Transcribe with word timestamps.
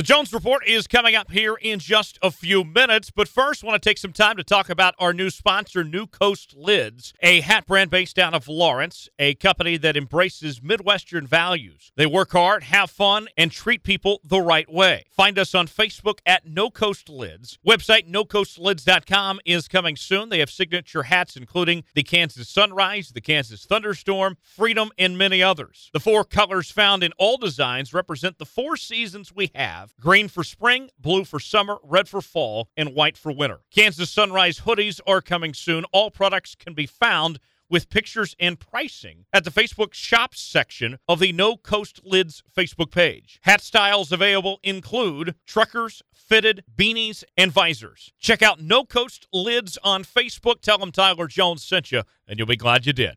The 0.00 0.04
Jones 0.04 0.32
Report 0.32 0.66
is 0.66 0.86
coming 0.86 1.14
up 1.14 1.30
here 1.30 1.56
in 1.60 1.78
just 1.78 2.18
a 2.22 2.30
few 2.30 2.64
minutes, 2.64 3.10
but 3.10 3.28
first, 3.28 3.62
want 3.62 3.82
to 3.82 3.86
take 3.86 3.98
some 3.98 4.14
time 4.14 4.38
to 4.38 4.42
talk 4.42 4.70
about 4.70 4.94
our 4.98 5.12
new 5.12 5.28
sponsor, 5.28 5.84
No 5.84 6.06
Coast 6.06 6.56
Lids, 6.56 7.12
a 7.20 7.42
hat 7.42 7.66
brand 7.66 7.90
based 7.90 8.18
out 8.18 8.32
of 8.32 8.48
Lawrence, 8.48 9.10
a 9.18 9.34
company 9.34 9.76
that 9.76 9.98
embraces 9.98 10.62
Midwestern 10.62 11.26
values. 11.26 11.92
They 11.96 12.06
work 12.06 12.32
hard, 12.32 12.62
have 12.62 12.90
fun, 12.90 13.28
and 13.36 13.52
treat 13.52 13.82
people 13.82 14.22
the 14.24 14.40
right 14.40 14.72
way. 14.72 15.04
Find 15.10 15.38
us 15.38 15.54
on 15.54 15.66
Facebook 15.66 16.20
at 16.24 16.46
No 16.46 16.70
Coast 16.70 17.10
Lids. 17.10 17.58
Website 17.68 18.10
NoCoastLids.com 18.10 19.40
is 19.44 19.68
coming 19.68 19.96
soon. 19.96 20.30
They 20.30 20.38
have 20.38 20.50
signature 20.50 21.02
hats, 21.02 21.36
including 21.36 21.84
the 21.92 22.04
Kansas 22.04 22.48
Sunrise, 22.48 23.10
the 23.10 23.20
Kansas 23.20 23.66
Thunderstorm, 23.66 24.38
Freedom, 24.40 24.92
and 24.96 25.18
many 25.18 25.42
others. 25.42 25.90
The 25.92 26.00
four 26.00 26.24
colors 26.24 26.70
found 26.70 27.04
in 27.04 27.12
all 27.18 27.36
designs 27.36 27.92
represent 27.92 28.38
the 28.38 28.46
four 28.46 28.78
seasons 28.78 29.30
we 29.30 29.50
have 29.54 29.89
green 29.98 30.28
for 30.28 30.44
spring, 30.44 30.90
blue 30.98 31.24
for 31.24 31.40
summer, 31.40 31.78
red 31.82 32.08
for 32.08 32.20
fall, 32.20 32.68
and 32.76 32.94
white 32.94 33.16
for 33.16 33.32
winter. 33.32 33.60
Kansas 33.70 34.10
Sunrise 34.10 34.60
hoodies 34.60 35.00
are 35.06 35.20
coming 35.20 35.54
soon. 35.54 35.84
All 35.92 36.10
products 36.10 36.54
can 36.54 36.74
be 36.74 36.86
found 36.86 37.38
with 37.70 37.88
pictures 37.88 38.34
and 38.38 38.58
pricing 38.58 39.24
at 39.32 39.44
the 39.44 39.50
Facebook 39.50 39.94
Shops 39.94 40.40
section 40.40 40.98
of 41.08 41.20
the 41.20 41.32
No 41.32 41.56
Coast 41.56 42.00
Lids 42.04 42.42
Facebook 42.54 42.90
page. 42.90 43.38
Hat 43.42 43.60
styles 43.60 44.12
available 44.12 44.58
include 44.62 45.36
truckers, 45.46 46.02
fitted, 46.12 46.64
beanies, 46.76 47.22
and 47.36 47.52
visors. 47.52 48.12
Check 48.18 48.42
out 48.42 48.60
No 48.60 48.84
Coast 48.84 49.26
Lids 49.32 49.78
on 49.84 50.04
Facebook. 50.04 50.60
Tell 50.60 50.78
them 50.78 50.92
Tyler 50.92 51.28
Jones 51.28 51.62
sent 51.62 51.92
you, 51.92 52.02
and 52.26 52.38
you'll 52.38 52.48
be 52.48 52.56
glad 52.56 52.86
you 52.86 52.92
did. 52.92 53.16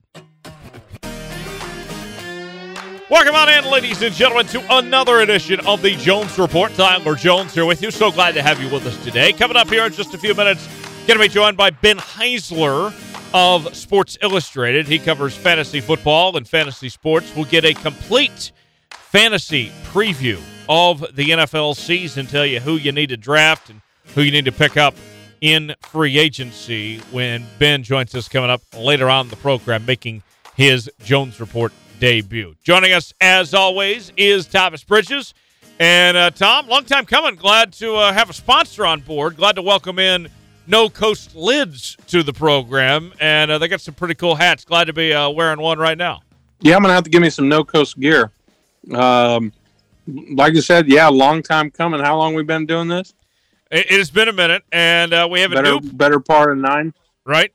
Welcome 3.13 3.35
on 3.35 3.48
in, 3.48 3.70
ladies 3.70 4.02
and 4.02 4.16
gentlemen, 4.16 4.48
to 4.48 4.76
another 4.76 5.20
edition 5.20 5.59
of 5.67 5.84
the 5.84 5.95
Jones 5.98 6.35
Report. 6.40 6.73
Tyler 6.73 7.13
Jones 7.13 7.54
here 7.54 7.63
with 7.63 7.80
you. 7.84 7.91
So 7.91 8.12
glad 8.12 8.34
to 8.34 8.41
have 8.41 8.59
you 8.59 8.67
with 8.70 8.88
us 8.88 8.98
today. 9.04 9.31
Coming 9.34 9.55
up 9.55 9.70
here 9.70 9.85
in 9.85 9.94
just 9.94 10.16
a 10.16 10.17
few 10.17 10.34
minutes, 10.34 10.67
going 11.05 11.20
to 11.20 11.23
be 11.23 11.27
joined 11.27 11.55
by 11.55 11.70
Ben 11.70 11.98
Heisler 11.98 12.91
of 13.32 13.76
Sports 13.76 14.18
Illustrated. 14.23 14.88
He 14.88 14.98
covers 14.98 15.35
fantasy 15.35 15.79
football 15.79 16.35
and 16.38 16.48
fantasy 16.48 16.90
sports. 16.90 17.32
We'll 17.35 17.46
get 17.46 17.65
a 17.65 17.76
complete 17.76 18.51
fantasy 18.90 19.71
preview 19.84 20.41
of 20.68 21.01
the 21.16 21.29
NFL 21.29 21.76
season, 21.76 22.26
tell 22.26 22.48
you 22.48 22.62
who 22.62 22.77
you 22.77 22.91
need 22.91 23.10
to 23.10 23.18
draft 23.18 23.70
and 23.70 23.79
who 24.16 24.23
you 24.23 24.32
need 24.32 24.45
to 24.45 24.51
pick 24.51 24.76
up 24.76 24.95
in 25.40 25.76
free 25.82 26.18
agency 26.18 26.98
when 27.12 27.45
Ben 27.60 27.84
joins 27.84 28.16
us 28.16 28.27
coming 28.27 28.49
up 28.49 28.63
later 28.76 29.07
on 29.07 29.27
the 29.27 29.35
program, 29.35 29.85
making 29.85 30.23
his 30.55 30.90
Jones 31.04 31.40
Report 31.40 31.71
debut. 31.99 32.55
Joining 32.63 32.94
us, 32.94 33.13
as 33.22 33.54
always, 33.54 34.12
is 34.18 34.46
Thomas 34.46 34.84
Bridges. 34.84 35.34
And 35.80 36.16
uh, 36.16 36.30
Tom, 36.32 36.68
long 36.68 36.85
time 36.85 37.05
coming. 37.05 37.35
Glad 37.35 37.74
to 37.74 37.96
uh, 37.96 38.13
have 38.13 38.30
a 38.30 38.34
sponsor 38.34 38.85
on 38.85 39.02
board. 39.02 39.38
Glad 39.38 39.55
to 39.55 39.62
welcome 39.62 40.00
in 40.00 40.27
No 40.68 40.90
Coast 40.90 41.35
Lids 41.35 41.98
to 42.08 42.24
the 42.24 42.34
program. 42.34 43.13
And 43.20 43.52
uh, 43.52 43.58
they 43.58 43.68
got 43.68 43.82
some 43.82 43.94
pretty 43.94 44.16
cool 44.16 44.35
hats. 44.35 44.66
Glad 44.66 44.85
to 44.85 44.94
be 44.94 45.13
uh, 45.13 45.30
wearing 45.30 45.60
one 45.60 45.80
right 45.80 45.98
now. 45.98 46.22
Yeah, 46.62 46.76
I'm 46.76 46.82
going 46.82 46.90
to 46.90 46.96
have 46.96 47.04
to 47.04 47.10
give 47.10 47.22
me 47.22 47.30
some 47.30 47.50
No 47.50 47.63
Coast 47.63 48.00
gear. 48.00 48.32
Um, 48.94 49.52
like 50.07 50.54
you 50.54 50.62
said, 50.62 50.88
yeah, 50.88 51.07
long 51.07 51.41
time 51.41 51.72
coming. 51.72 52.00
How 52.00 52.18
long 52.18 52.34
we 52.34 52.44
been 52.44 52.66
doing 52.66 52.88
this? 52.88 53.13
It, 53.72 53.90
has 53.90 54.12
been 54.12 54.30
a 54.30 54.34
minute, 54.34 54.63
and 54.72 55.13
uh, 55.13 55.28
we 55.30 55.41
have 55.41 55.52
better, 55.52 55.78
a 55.78 55.80
new 55.80 55.91
better 55.91 56.20
part 56.20 56.52
of 56.52 56.60
nine. 56.60 56.94
Right. 57.26 57.52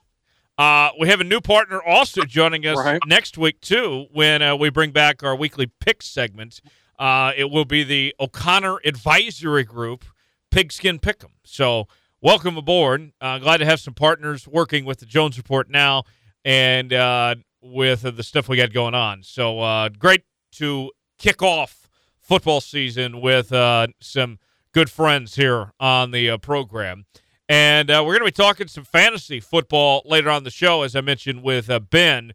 Uh, 0.58 0.90
we 0.98 1.08
have 1.08 1.20
a 1.20 1.24
new 1.24 1.40
partner 1.40 1.80
also 1.80 2.22
joining 2.24 2.66
us 2.66 2.76
Right. 2.76 3.00
next 3.06 3.38
week 3.38 3.60
too 3.60 4.06
when 4.12 4.42
uh, 4.42 4.56
we 4.56 4.70
bring 4.70 4.90
back 4.90 5.22
our 5.22 5.36
weekly 5.36 5.70
pick 5.80 6.02
segment. 6.02 6.60
Uh, 6.98 7.32
it 7.36 7.50
will 7.50 7.64
be 7.64 7.84
the 7.84 8.12
O'Connor 8.18 8.78
Advisory 8.84 9.62
Group 9.62 10.04
Pigskin 10.50 10.98
Pick'em. 10.98 11.30
So 11.44 11.86
welcome 12.20 12.56
aboard. 12.56 13.12
Uh, 13.20 13.38
glad 13.38 13.58
to 13.58 13.64
have 13.66 13.78
some 13.78 13.94
partners 13.94 14.48
working 14.48 14.84
with 14.84 14.98
the 14.98 15.06
Jones 15.06 15.38
Report 15.38 15.70
now 15.70 16.02
and 16.44 16.92
uh, 16.92 17.36
with 17.62 18.04
uh, 18.04 18.10
the 18.10 18.24
stuff 18.24 18.48
we 18.48 18.56
got 18.56 18.72
going 18.72 18.94
on. 18.94 19.22
So 19.22 19.60
uh, 19.60 19.90
great 19.90 20.24
to 20.56 20.90
kick 21.18 21.40
off 21.40 21.88
football 22.20 22.60
season 22.60 23.20
with 23.20 23.52
uh, 23.52 23.86
some 24.00 24.40
good 24.72 24.90
friends 24.90 25.36
here 25.36 25.72
on 25.78 26.10
the 26.10 26.30
uh, 26.30 26.38
program. 26.38 27.06
And 27.48 27.90
uh, 27.90 28.02
we're 28.04 28.18
going 28.18 28.30
to 28.30 28.36
be 28.36 28.42
talking 28.42 28.68
some 28.68 28.84
fantasy 28.84 29.40
football 29.40 30.02
later 30.04 30.28
on 30.28 30.44
the 30.44 30.50
show, 30.50 30.82
as 30.82 30.94
I 30.94 31.00
mentioned 31.00 31.42
with 31.42 31.70
uh, 31.70 31.78
Ben. 31.78 32.34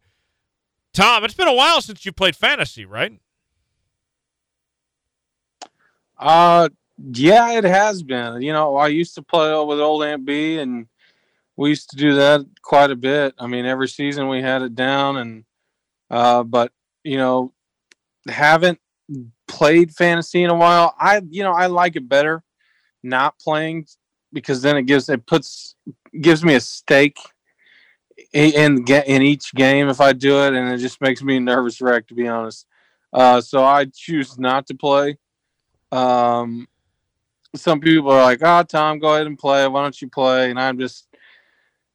Tom, 0.92 1.24
it's 1.24 1.34
been 1.34 1.48
a 1.48 1.54
while 1.54 1.80
since 1.80 2.04
you 2.04 2.12
played 2.12 2.34
fantasy, 2.34 2.84
right? 2.84 3.20
Uh, 6.18 6.68
yeah, 7.12 7.52
it 7.52 7.64
has 7.64 8.02
been. 8.02 8.42
You 8.42 8.52
know, 8.52 8.76
I 8.76 8.88
used 8.88 9.14
to 9.16 9.22
play 9.22 9.50
with 9.64 9.80
old 9.80 10.04
Aunt 10.04 10.24
B, 10.24 10.58
and 10.58 10.86
we 11.56 11.68
used 11.70 11.90
to 11.90 11.96
do 11.96 12.14
that 12.14 12.44
quite 12.62 12.90
a 12.90 12.96
bit. 12.96 13.34
I 13.38 13.46
mean, 13.46 13.66
every 13.66 13.88
season 13.88 14.28
we 14.28 14.42
had 14.42 14.62
it 14.62 14.74
down, 14.74 15.16
and 15.16 15.44
uh, 16.10 16.42
but 16.42 16.72
you 17.02 17.18
know, 17.18 17.52
haven't 18.28 18.80
played 19.46 19.94
fantasy 19.94 20.42
in 20.42 20.50
a 20.50 20.54
while. 20.54 20.94
I, 20.98 21.20
you 21.28 21.42
know, 21.42 21.52
I 21.52 21.66
like 21.66 21.96
it 21.96 22.08
better 22.08 22.42
not 23.02 23.38
playing 23.38 23.86
because 24.34 24.60
then 24.60 24.76
it 24.76 24.82
gives 24.82 25.08
it 25.08 25.26
puts 25.26 25.76
gives 26.20 26.44
me 26.44 26.54
a 26.54 26.60
stake 26.60 27.18
in 28.32 28.84
in 28.86 29.22
each 29.22 29.54
game 29.54 29.88
if 29.88 30.00
I 30.00 30.12
do 30.12 30.44
it, 30.44 30.54
and 30.54 30.72
it 30.72 30.78
just 30.78 31.00
makes 31.00 31.22
me 31.22 31.36
a 31.36 31.40
nervous 31.40 31.80
wreck 31.80 32.06
to 32.08 32.14
be 32.14 32.28
honest. 32.28 32.66
Uh, 33.12 33.40
so 33.40 33.64
I 33.64 33.86
choose 33.86 34.38
not 34.38 34.66
to 34.66 34.74
play. 34.74 35.16
Um, 35.92 36.66
some 37.54 37.80
people 37.80 38.10
are 38.10 38.22
like, 38.22 38.40
"Oh, 38.42 38.62
Tom, 38.64 38.98
go 38.98 39.14
ahead 39.14 39.26
and 39.26 39.38
play. 39.38 39.66
Why 39.68 39.82
don't 39.82 40.02
you 40.02 40.08
play?" 40.08 40.50
And 40.50 40.58
I'm 40.58 40.78
just, 40.78 41.06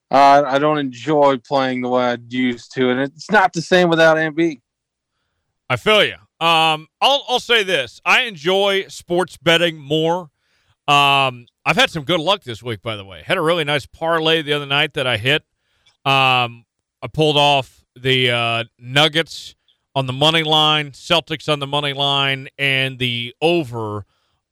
uh, 0.10 0.44
I 0.48 0.58
don't 0.58 0.78
enjoy 0.78 1.38
playing 1.38 1.82
the 1.82 1.90
way 1.90 2.06
I 2.06 2.18
used 2.28 2.74
to, 2.74 2.90
and 2.90 3.02
it's 3.02 3.30
not 3.30 3.54
the 3.54 3.62
same 3.62 3.90
without 3.90 4.18
MB. 4.18 4.62
I 5.70 5.76
feel 5.76 6.04
you. 6.04 6.16
Um, 6.40 6.88
I'll 7.02 7.26
I'll 7.28 7.40
say 7.40 7.64
this: 7.64 8.00
I 8.06 8.22
enjoy 8.22 8.86
sports 8.88 9.38
betting 9.38 9.78
more. 9.78 10.32
Um, 10.90 11.46
I've 11.66 11.76
had 11.76 11.92
some 11.92 12.04
good 12.04 12.20
luck 12.20 12.44
this 12.44 12.64
week, 12.64 12.82
by 12.82 12.96
the 12.96 13.06
way. 13.06 13.22
Had 13.24 13.38
a 13.38 13.42
really 13.42 13.64
nice 13.64 13.86
parlay 13.86 14.42
the 14.42 14.54
other 14.54 14.66
night 14.66 14.96
that 14.96 15.06
I 15.06 15.18
hit. 15.18 15.44
Um, 16.04 16.66
I 17.04 17.08
pulled 17.14 17.38
off 17.38 17.86
the 17.96 18.32
uh, 18.32 18.64
Nuggets 18.80 19.54
on 19.94 20.08
the 20.08 20.14
money 20.14 20.42
line, 20.42 20.92
Celtics 20.92 21.52
on 21.52 21.60
the 21.60 21.68
money 21.68 21.94
line, 21.94 22.48
and 22.58 22.98
the 22.98 23.36
over 23.40 24.06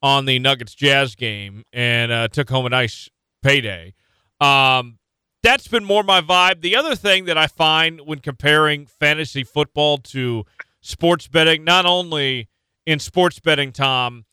on 0.03 0.25
the 0.25 0.37
Nuggets 0.37 0.75
Jazz 0.75 1.15
game, 1.15 1.63
and 1.73 2.11
uh, 2.11 2.27
took 2.27 2.49
home 2.51 2.67
a 2.67 2.69
nice 2.69 3.09
payday. 3.41 3.95
Um, 4.39 4.99
that's 5.41 5.67
been 5.67 5.85
more 5.85 6.03
my 6.03 6.21
vibe. 6.21 6.61
The 6.61 6.75
other 6.75 6.95
thing 6.95 7.25
that 7.25 7.37
I 7.37 7.47
find 7.47 8.01
when 8.01 8.19
comparing 8.19 8.85
fantasy 8.85 9.43
football 9.43 9.97
to 9.99 10.45
sports 10.81 11.27
betting, 11.27 11.63
not 11.63 11.87
only 11.87 12.47
in 12.85 12.99
sports 12.99 13.39
betting, 13.39 13.71
Tom, 13.71 14.25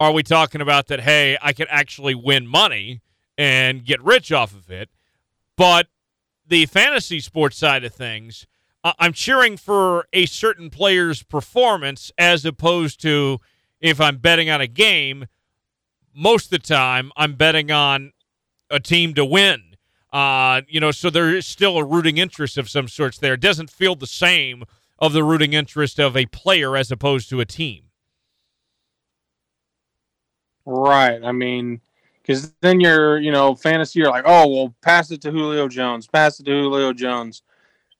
are 0.00 0.12
we 0.12 0.22
talking 0.22 0.60
about 0.60 0.86
that, 0.88 1.00
hey, 1.00 1.36
I 1.42 1.52
could 1.52 1.68
actually 1.70 2.14
win 2.14 2.46
money 2.46 3.00
and 3.36 3.84
get 3.84 4.02
rich 4.02 4.32
off 4.32 4.54
of 4.54 4.70
it, 4.70 4.88
but 5.56 5.88
the 6.46 6.66
fantasy 6.66 7.20
sports 7.20 7.56
side 7.56 7.84
of 7.84 7.92
things, 7.92 8.46
I'm 8.84 9.12
cheering 9.12 9.56
for 9.56 10.06
a 10.12 10.26
certain 10.26 10.70
player's 10.70 11.22
performance 11.22 12.10
as 12.16 12.44
opposed 12.44 13.00
to 13.02 13.38
if 13.80 14.00
I'm 14.00 14.16
betting 14.16 14.48
on 14.50 14.60
a 14.60 14.66
game, 14.66 15.26
most 16.14 16.46
of 16.46 16.50
the 16.50 16.58
time 16.58 17.12
I'm 17.16 17.34
betting 17.34 17.70
on 17.70 18.12
a 18.70 18.80
team 18.80 19.14
to 19.14 19.24
win. 19.24 19.76
Uh, 20.12 20.62
you 20.68 20.80
know, 20.80 20.90
so 20.90 21.10
there 21.10 21.34
is 21.34 21.46
still 21.46 21.76
a 21.76 21.84
rooting 21.84 22.18
interest 22.18 22.56
of 22.56 22.70
some 22.70 22.88
sorts 22.88 23.18
there. 23.18 23.34
It 23.34 23.40
doesn't 23.40 23.70
feel 23.70 23.94
the 23.94 24.06
same 24.06 24.64
of 24.98 25.12
the 25.12 25.22
rooting 25.22 25.52
interest 25.52 26.00
of 26.00 26.16
a 26.16 26.26
player 26.26 26.76
as 26.76 26.90
opposed 26.90 27.28
to 27.30 27.40
a 27.40 27.44
team. 27.44 27.87
Right. 30.70 31.24
I 31.24 31.32
mean, 31.32 31.80
because 32.20 32.52
then 32.60 32.78
you're, 32.78 33.18
you 33.18 33.32
know, 33.32 33.54
fantasy. 33.54 34.00
You're 34.00 34.10
like, 34.10 34.24
oh, 34.26 34.46
well, 34.48 34.74
pass 34.82 35.10
it 35.10 35.22
to 35.22 35.30
Julio 35.30 35.66
Jones. 35.66 36.06
Pass 36.06 36.38
it 36.40 36.44
to 36.44 36.50
Julio 36.50 36.92
Jones, 36.92 37.42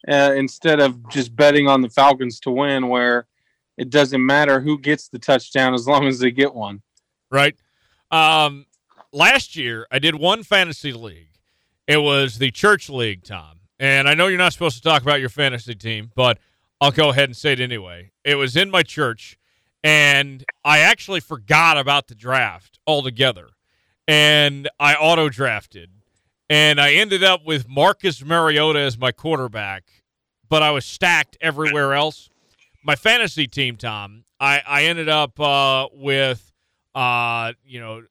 uh, 0.06 0.34
instead 0.36 0.78
of 0.78 1.08
just 1.08 1.34
betting 1.34 1.66
on 1.66 1.80
the 1.80 1.88
Falcons 1.88 2.38
to 2.40 2.50
win, 2.50 2.88
where 2.88 3.26
it 3.78 3.88
doesn't 3.88 4.24
matter 4.24 4.60
who 4.60 4.78
gets 4.78 5.08
the 5.08 5.18
touchdown 5.18 5.72
as 5.72 5.86
long 5.86 6.06
as 6.06 6.18
they 6.18 6.30
get 6.30 6.54
one. 6.54 6.82
right? 7.30 7.56
Um, 8.10 8.66
last 9.12 9.56
year, 9.56 9.86
I 9.90 9.98
did 9.98 10.14
one 10.14 10.42
fantasy 10.42 10.92
league. 10.92 11.30
It 11.86 11.98
was 11.98 12.38
the 12.38 12.50
church 12.50 12.90
league, 12.90 13.24
Tom. 13.24 13.60
And 13.78 14.06
I 14.06 14.12
know 14.12 14.26
you're 14.26 14.36
not 14.36 14.52
supposed 14.52 14.76
to 14.76 14.82
talk 14.82 15.00
about 15.00 15.20
your 15.20 15.30
fantasy 15.30 15.74
team, 15.74 16.10
but 16.14 16.38
I'll 16.82 16.90
go 16.90 17.08
ahead 17.08 17.30
and 17.30 17.36
say 17.36 17.52
it 17.52 17.60
anyway. 17.60 18.10
It 18.24 18.34
was 18.34 18.56
in 18.56 18.70
my 18.70 18.82
church, 18.82 19.38
and 19.82 20.44
I 20.64 20.80
actually 20.80 21.20
forgot 21.20 21.78
about 21.78 22.08
the 22.08 22.14
draft 22.14 22.78
altogether. 22.86 23.48
And 24.06 24.70
I 24.80 24.94
auto 24.94 25.28
drafted, 25.28 25.90
and 26.48 26.80
I 26.80 26.94
ended 26.94 27.22
up 27.22 27.44
with 27.44 27.68
Marcus 27.68 28.24
Mariota 28.24 28.78
as 28.78 28.98
my 28.98 29.12
quarterback, 29.12 29.84
but 30.48 30.62
I 30.62 30.70
was 30.70 30.86
stacked 30.86 31.36
everywhere 31.42 31.92
else. 31.92 32.30
My 32.82 32.96
fantasy 32.96 33.46
team, 33.46 33.76
Tom, 33.76 34.24
I, 34.40 34.62
I 34.66 34.84
ended 34.84 35.10
up 35.10 35.38
uh, 35.38 35.88
with 35.92 36.48
uh, 36.94 37.52
you 37.64 37.80
know, 37.80 38.02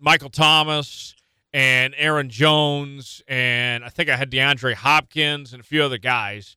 Michael 0.00 0.30
Thomas 0.30 1.14
and 1.52 1.94
Aaron 1.96 2.30
Jones, 2.30 3.22
and 3.28 3.84
I 3.84 3.88
think 3.88 4.08
I 4.08 4.16
had 4.16 4.30
DeAndre 4.30 4.74
Hopkins 4.74 5.52
and 5.52 5.60
a 5.60 5.64
few 5.64 5.82
other 5.84 5.98
guys. 5.98 6.56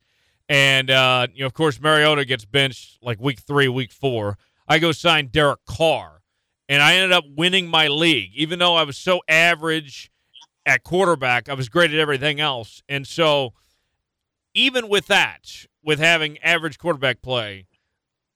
And 0.50 0.89
uh, 0.89 1.27
you 1.33 1.42
know, 1.42 1.45
of 1.45 1.53
course, 1.53 1.80
Mariota 1.80 2.25
gets 2.25 2.45
benched 2.45 2.98
like 3.03 3.19
week 3.19 3.42
three, 3.42 3.68
week 3.68 3.92
four. 3.92 4.38
I 4.68 4.80
go 4.80 4.92
sign 4.92 5.28
Derek 5.28 5.66
Carr, 5.66 6.22
and 6.68 6.81
I 6.81 6.96
ended 6.96 7.14
up 7.14 7.25
winning 7.36 7.68
my 7.68 7.88
league, 7.88 8.31
even 8.36 8.60
though 8.60 8.75
I 8.75 8.84
was 8.84 8.98
so 8.98 9.22
average 9.28 10.12
at 10.66 10.84
quarterback. 10.84 11.48
I 11.50 11.54
was 11.54 11.69
great 11.69 11.92
at 11.92 12.00
everything 12.00 12.40
else, 12.40 12.81
and 12.90 13.08
so 13.08 13.54
even 14.54 14.90
with 14.90 15.08
that, 15.08 15.66
with 15.84 16.00
having 16.00 16.38
average 16.40 16.78
quarterback 16.78 17.22
play, 17.22 17.68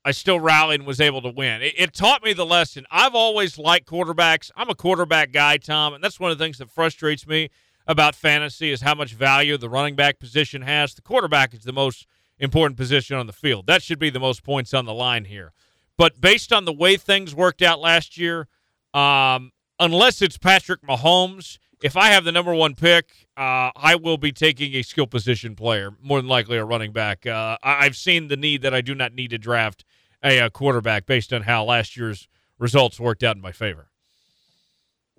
I 0.03 0.11
still 0.11 0.39
rallied 0.39 0.79
and 0.79 0.87
was 0.87 1.01
able 1.01 1.21
to 1.21 1.29
win. 1.29 1.61
It, 1.61 1.75
it, 1.77 1.93
taught 1.93 2.23
me 2.23 2.33
the 2.33 2.45
lesson. 2.45 2.85
I've 2.89 3.13
always 3.13 3.57
liked 3.59 3.87
quarterbacks. 3.87 4.49
I'm 4.55 4.69
a 4.69 4.75
quarterback 4.75 5.31
guy, 5.31 5.57
Tom, 5.57 5.93
and 5.93 6.03
that's 6.03 6.19
one 6.19 6.31
of 6.31 6.37
the 6.37 6.43
things 6.43 6.57
that 6.57 6.71
frustrates 6.71 7.27
me 7.27 7.49
about 7.85 8.15
fantasy 8.15 8.71
is 8.71 8.81
how 8.81 8.95
much 8.95 9.13
value 9.13 9.57
the 9.57 9.69
running 9.69 9.95
back 9.95 10.19
position 10.19 10.63
has. 10.63 10.93
The 10.93 11.01
quarterback 11.01 11.53
is 11.53 11.63
the 11.63 11.73
most 11.73 12.07
important 12.39 12.77
position 12.77 13.15
on 13.15 13.27
the 13.27 13.33
field. 13.33 13.67
That 13.67 13.83
should 13.83 13.99
be 13.99 14.09
the 14.09 14.19
most 14.19 14.43
points 14.43 14.73
on 14.73 14.85
the 14.85 14.93
line 14.93 15.25
here. 15.25 15.53
But 16.01 16.19
based 16.19 16.51
on 16.51 16.65
the 16.65 16.73
way 16.73 16.97
things 16.97 17.35
worked 17.35 17.61
out 17.61 17.79
last 17.79 18.17
year, 18.17 18.47
um, 18.91 19.51
unless 19.79 20.23
it's 20.23 20.35
Patrick 20.35 20.81
Mahomes, 20.81 21.59
if 21.83 21.95
I 21.95 22.07
have 22.07 22.23
the 22.23 22.31
number 22.31 22.55
one 22.55 22.73
pick, 22.73 23.27
uh, 23.37 23.69
I 23.75 23.99
will 24.01 24.17
be 24.17 24.31
taking 24.31 24.73
a 24.73 24.81
skill 24.81 25.05
position 25.05 25.55
player, 25.55 25.91
more 26.01 26.19
than 26.19 26.27
likely 26.27 26.57
a 26.57 26.65
running 26.65 26.91
back. 26.91 27.27
Uh, 27.27 27.55
I- 27.61 27.83
have 27.83 27.95
seen 27.95 28.29
the 28.29 28.35
need 28.35 28.63
that 28.63 28.73
I 28.73 28.81
do 28.81 28.95
not 28.95 29.13
need 29.13 29.29
to 29.29 29.37
draft 29.37 29.85
a, 30.23 30.39
a 30.39 30.49
quarterback 30.49 31.05
based 31.05 31.31
on 31.33 31.43
how 31.43 31.65
last 31.65 31.95
year's 31.95 32.27
results 32.57 32.99
worked 32.99 33.21
out 33.21 33.35
in 33.35 33.41
my 33.43 33.51
favor. 33.51 33.91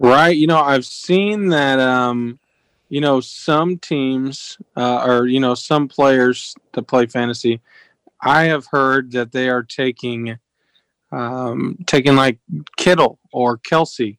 Right. 0.00 0.36
You 0.36 0.48
know, 0.48 0.58
I've 0.58 0.84
seen 0.84 1.50
that 1.50 1.78
um, 1.78 2.40
you 2.88 3.00
know, 3.00 3.20
some 3.20 3.78
teams 3.78 4.58
uh, 4.76 5.04
or 5.06 5.28
you 5.28 5.38
know 5.38 5.54
some 5.54 5.86
players 5.86 6.56
that 6.72 6.88
play 6.88 7.06
fantasy, 7.06 7.60
I 8.20 8.46
have 8.46 8.66
heard 8.66 9.12
that 9.12 9.30
they 9.30 9.48
are 9.48 9.62
taking 9.62 10.38
um, 11.12 11.76
taking 11.86 12.16
like 12.16 12.38
Kittle 12.76 13.18
or 13.32 13.58
Kelce 13.58 14.18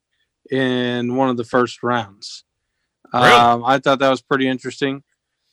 in 0.49 1.15
one 1.15 1.29
of 1.29 1.37
the 1.37 1.43
first 1.43 1.83
rounds. 1.83 2.43
Really? 3.13 3.27
Um, 3.27 3.63
I 3.65 3.79
thought 3.79 3.99
that 3.99 4.09
was 4.09 4.21
pretty 4.21 4.47
interesting. 4.47 5.03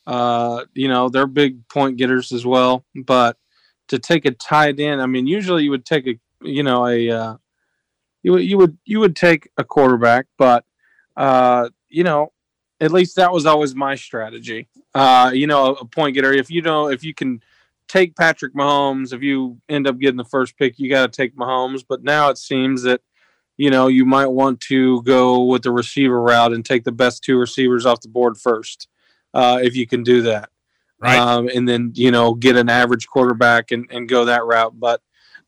Uh, 0.07 0.65
you 0.75 0.89
know, 0.89 1.09
they're 1.09 1.27
big 1.27 1.67
point 1.69 1.97
getters 1.97 2.33
as 2.33 2.47
well, 2.47 2.85
but 2.95 3.37
to 3.89 3.99
take 3.99 4.25
a 4.25 4.31
tight 4.31 4.79
end, 4.81 5.03
I 5.03 5.07
mean, 5.07 5.27
usually 5.27 5.65
you 5.65 5.71
would 5.71 5.85
take 5.85 6.07
a 6.07 6.19
you 6.43 6.63
know 6.63 6.87
a 6.87 7.11
uh, 7.11 7.37
you 8.23 8.33
would 8.33 8.45
you 8.45 8.59
would 8.59 8.79
you 8.85 9.01
would 9.01 9.17
take 9.17 9.51
a 9.59 9.65
quarterback, 9.65 10.27
but 10.39 10.65
uh, 11.17 11.69
you 11.89 12.05
know 12.05 12.33
at 12.81 12.93
least 12.93 13.17
that 13.17 13.33
was 13.33 13.47
always 13.47 13.75
my 13.75 13.95
strategy. 13.95 14.69
Uh, 14.95 15.31
you 15.35 15.47
know, 15.47 15.75
a 15.75 15.85
point 15.85 16.15
getter. 16.15 16.33
If 16.33 16.51
you 16.51 16.63
know, 16.63 16.89
if 16.89 17.05
you 17.05 17.15
can 17.15 17.43
take 17.91 18.17
Patrick 18.17 18.55
Mahomes, 18.55 19.13
if 19.13 19.23
you 19.23 19.61
end 19.69 19.89
up 19.89 19.99
getting 19.99 20.17
the 20.17 20.25
first 20.25 20.57
pick, 20.57 20.79
you 20.79 20.89
got 20.89 21.13
to 21.13 21.17
take 21.17 21.37
Mahomes. 21.37 21.85
But 21.87 22.05
now 22.05 22.31
it 22.31 22.39
seems 22.39 22.83
that 22.83 23.01
you 23.57 23.71
know 23.71 23.89
you 23.89 24.05
might 24.05 24.29
want 24.29 24.61
to 24.63 25.03
go 25.03 25.45
with 25.45 25.63
the 25.63 25.73
receiver 25.73 26.21
route 26.21 26.53
and 26.53 26.65
take 26.65 26.85
the 26.85 26.93
best 26.93 27.25
two 27.25 27.39
receivers 27.39 27.87
off 27.87 28.01
the 28.01 28.09
board 28.09 28.39
first, 28.39 28.89
uh, 29.35 29.59
if 29.63 29.75
you 29.75 29.87
can 29.87 30.03
do 30.03 30.23
that. 30.23 30.51
Right. 31.01 31.19
Um, 31.19 31.49
and 31.49 31.69
then 31.69 31.93
you 31.95 32.11
know 32.11 32.35
get 32.35 32.57
an 32.57 32.69
average 32.69 33.09
quarterback 33.09 33.73
and, 33.73 33.87
and 33.91 34.09
go 34.09 34.25
that 34.27 34.45
route. 34.45 34.79
But 34.79 35.01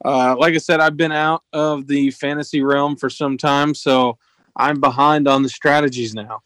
uh, 0.04 0.34
like 0.36 0.54
I 0.54 0.58
said, 0.58 0.80
I've 0.80 0.96
been 0.96 1.12
out 1.12 1.44
of 1.52 1.86
the 1.86 2.10
fantasy 2.10 2.62
realm 2.62 2.96
for 2.96 3.08
some 3.08 3.38
time, 3.38 3.74
so 3.74 4.18
I'm 4.56 4.80
behind 4.80 5.28
on 5.28 5.42
the 5.42 5.48
strategies 5.48 6.14
now. 6.14 6.42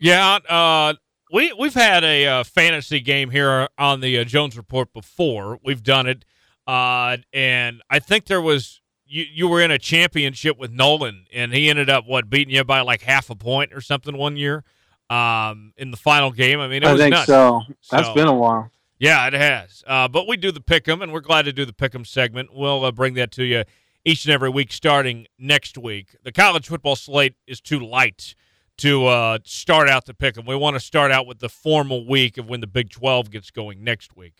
Yeah, 0.00 0.38
uh, 0.48 0.94
we 1.32 1.52
we've 1.52 1.74
had 1.74 2.04
a 2.04 2.26
uh, 2.26 2.44
fantasy 2.44 3.00
game 3.00 3.30
here 3.30 3.68
on 3.78 4.00
the 4.00 4.18
uh, 4.18 4.24
Jones 4.24 4.56
Report 4.56 4.92
before. 4.92 5.58
We've 5.64 5.82
done 5.82 6.06
it, 6.06 6.24
uh, 6.66 7.18
and 7.32 7.82
I 7.90 7.98
think 7.98 8.26
there 8.26 8.40
was 8.40 8.80
you 9.06 9.24
you 9.30 9.48
were 9.48 9.60
in 9.60 9.70
a 9.70 9.78
championship 9.78 10.58
with 10.58 10.70
Nolan, 10.70 11.26
and 11.32 11.52
he 11.52 11.68
ended 11.68 11.90
up 11.90 12.06
what 12.06 12.30
beating 12.30 12.54
you 12.54 12.64
by 12.64 12.80
like 12.80 13.02
half 13.02 13.30
a 13.30 13.34
point 13.34 13.72
or 13.72 13.80
something 13.80 14.16
one 14.16 14.36
year 14.36 14.64
um, 15.10 15.72
in 15.76 15.90
the 15.90 15.96
final 15.96 16.30
game. 16.30 16.60
I 16.60 16.68
mean, 16.68 16.82
it 16.82 16.90
was 16.90 17.00
I 17.00 17.04
think 17.04 17.12
nuts. 17.12 17.26
so. 17.26 17.62
That's 17.90 18.08
so, 18.08 18.14
been 18.14 18.28
a 18.28 18.34
while. 18.34 18.70
Yeah, 18.98 19.26
it 19.28 19.34
has. 19.34 19.84
Uh, 19.86 20.08
but 20.08 20.26
we 20.26 20.36
do 20.36 20.50
the 20.50 20.60
pick'em, 20.60 21.02
and 21.02 21.12
we're 21.12 21.20
glad 21.20 21.44
to 21.44 21.52
do 21.52 21.64
the 21.64 21.72
pick'em 21.72 22.06
segment. 22.06 22.50
We'll 22.52 22.84
uh, 22.84 22.90
bring 22.90 23.14
that 23.14 23.30
to 23.32 23.44
you 23.44 23.64
each 24.04 24.24
and 24.24 24.32
every 24.34 24.50
week, 24.50 24.72
starting 24.72 25.26
next 25.38 25.78
week. 25.78 26.16
The 26.24 26.32
college 26.32 26.66
football 26.66 26.96
slate 26.96 27.34
is 27.46 27.60
too 27.60 27.78
light 27.78 28.34
to 28.78 29.06
uh, 29.06 29.38
start 29.44 29.88
out 29.88 30.06
the 30.06 30.14
pick 30.14 30.34
them. 30.34 30.46
We 30.46 30.56
want 30.56 30.74
to 30.74 30.80
start 30.80 31.10
out 31.10 31.26
with 31.26 31.40
the 31.40 31.48
formal 31.48 32.06
week 32.06 32.38
of 32.38 32.48
when 32.48 32.60
the 32.60 32.66
Big 32.66 32.90
12 32.90 33.30
gets 33.30 33.50
going 33.50 33.84
next 33.84 34.16
week. 34.16 34.34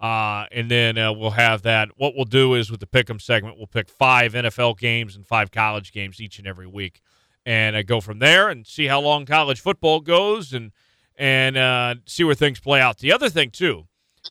Uh, 0.00 0.46
and 0.52 0.70
then 0.70 0.98
uh, 0.98 1.12
we'll 1.12 1.30
have 1.30 1.62
that. 1.62 1.90
What 1.96 2.14
we'll 2.14 2.24
do 2.24 2.54
is 2.54 2.70
with 2.70 2.80
the 2.80 2.86
pick 2.86 3.08
'em 3.08 3.20
segment, 3.20 3.56
we'll 3.56 3.68
pick 3.68 3.88
five 3.88 4.34
NFL 4.34 4.78
games 4.78 5.16
and 5.16 5.24
five 5.24 5.50
college 5.50 5.92
games 5.92 6.20
each 6.20 6.38
and 6.38 6.46
every 6.46 6.66
week, 6.66 7.00
and 7.46 7.76
uh, 7.76 7.82
go 7.82 8.00
from 8.00 8.18
there 8.18 8.48
and 8.48 8.66
see 8.66 8.86
how 8.86 9.00
long 9.00 9.24
college 9.24 9.60
football 9.60 10.00
goes 10.00 10.52
and 10.52 10.72
and 11.16 11.56
uh, 11.56 11.94
see 12.06 12.24
where 12.24 12.34
things 12.34 12.58
play 12.58 12.80
out. 12.80 12.98
The 12.98 13.12
other 13.12 13.30
thing 13.30 13.50
too, 13.50 13.86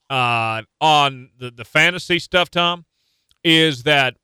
uh, 0.09 0.63
on 0.81 1.29
the 1.39 1.49
the 1.49 1.65
fantasy 1.65 2.19
stuff, 2.19 2.51
Tom, 2.51 2.85
is 3.43 3.83
that 3.83 4.17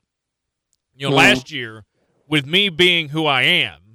you 0.94 1.08
know 1.08 1.14
mm. 1.14 1.18
last 1.18 1.50
year 1.50 1.84
with 2.28 2.46
me 2.46 2.68
being 2.68 3.08
who 3.08 3.26
I 3.26 3.42
am 3.42 3.89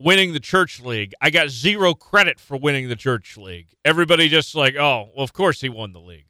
winning 0.00 0.32
the 0.32 0.40
church 0.40 0.80
league. 0.80 1.12
I 1.20 1.30
got 1.30 1.50
zero 1.50 1.94
credit 1.94 2.40
for 2.40 2.56
winning 2.56 2.88
the 2.88 2.96
church 2.96 3.36
league. 3.36 3.68
Everybody 3.84 4.28
just 4.28 4.54
like, 4.54 4.74
oh, 4.74 5.10
well, 5.14 5.22
of 5.22 5.32
course 5.32 5.60
he 5.60 5.68
won 5.68 5.92
the 5.92 6.00
league. 6.00 6.26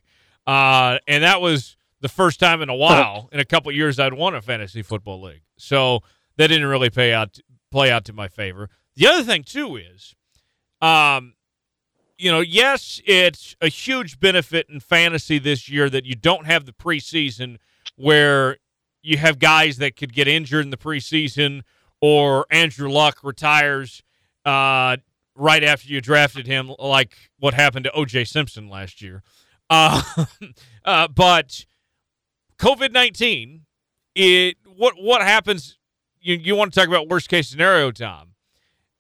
Uh, 0.46 0.98
and 1.06 1.22
that 1.22 1.40
was 1.40 1.76
the 2.00 2.08
first 2.08 2.40
time 2.40 2.60
in 2.60 2.68
a 2.68 2.74
while, 2.74 3.28
in 3.32 3.38
a 3.38 3.44
couple 3.44 3.70
years, 3.72 3.98
I'd 3.98 4.12
won 4.12 4.34
a 4.34 4.42
fantasy 4.42 4.82
football 4.82 5.22
league. 5.22 5.42
So 5.56 6.00
that 6.36 6.48
didn't 6.48 6.66
really 6.66 6.90
pay 6.90 7.14
out, 7.14 7.38
play 7.70 7.90
out 7.90 8.04
to 8.06 8.12
my 8.12 8.26
favor. 8.28 8.68
The 8.96 9.06
other 9.06 9.22
thing 9.22 9.44
too 9.44 9.76
is, 9.76 10.14
um, 10.82 11.34
you 12.18 12.30
know, 12.30 12.40
yes, 12.40 13.00
it's 13.06 13.54
a 13.60 13.68
huge 13.68 14.18
benefit 14.18 14.66
in 14.68 14.80
fantasy 14.80 15.38
this 15.38 15.68
year 15.68 15.88
that 15.88 16.04
you 16.04 16.16
don't 16.16 16.46
have 16.46 16.66
the 16.66 16.72
preseason 16.72 17.56
where 17.96 18.58
you 19.00 19.16
have 19.16 19.38
guys 19.38 19.78
that 19.78 19.96
could 19.96 20.12
get 20.12 20.26
injured 20.26 20.64
in 20.64 20.70
the 20.70 20.76
preseason 20.76 21.62
or 22.00 22.46
Andrew 22.50 22.90
Luck 22.90 23.22
retires 23.22 24.02
uh, 24.44 24.96
right 25.34 25.64
after 25.64 25.88
you 25.88 26.00
drafted 26.00 26.46
him, 26.46 26.72
like 26.78 27.14
what 27.38 27.54
happened 27.54 27.84
to 27.84 27.92
O.J. 27.92 28.24
Simpson 28.24 28.68
last 28.68 29.02
year. 29.02 29.22
Uh, 29.68 30.02
uh, 30.84 31.08
but 31.08 31.64
COVID 32.58 32.92
nineteen, 32.92 33.62
it 34.14 34.56
what 34.76 34.94
what 34.98 35.22
happens? 35.22 35.78
You 36.20 36.34
you 36.34 36.56
want 36.56 36.72
to 36.72 36.78
talk 36.78 36.88
about 36.88 37.08
worst 37.08 37.28
case 37.28 37.48
scenario, 37.48 37.90
Tom? 37.90 38.34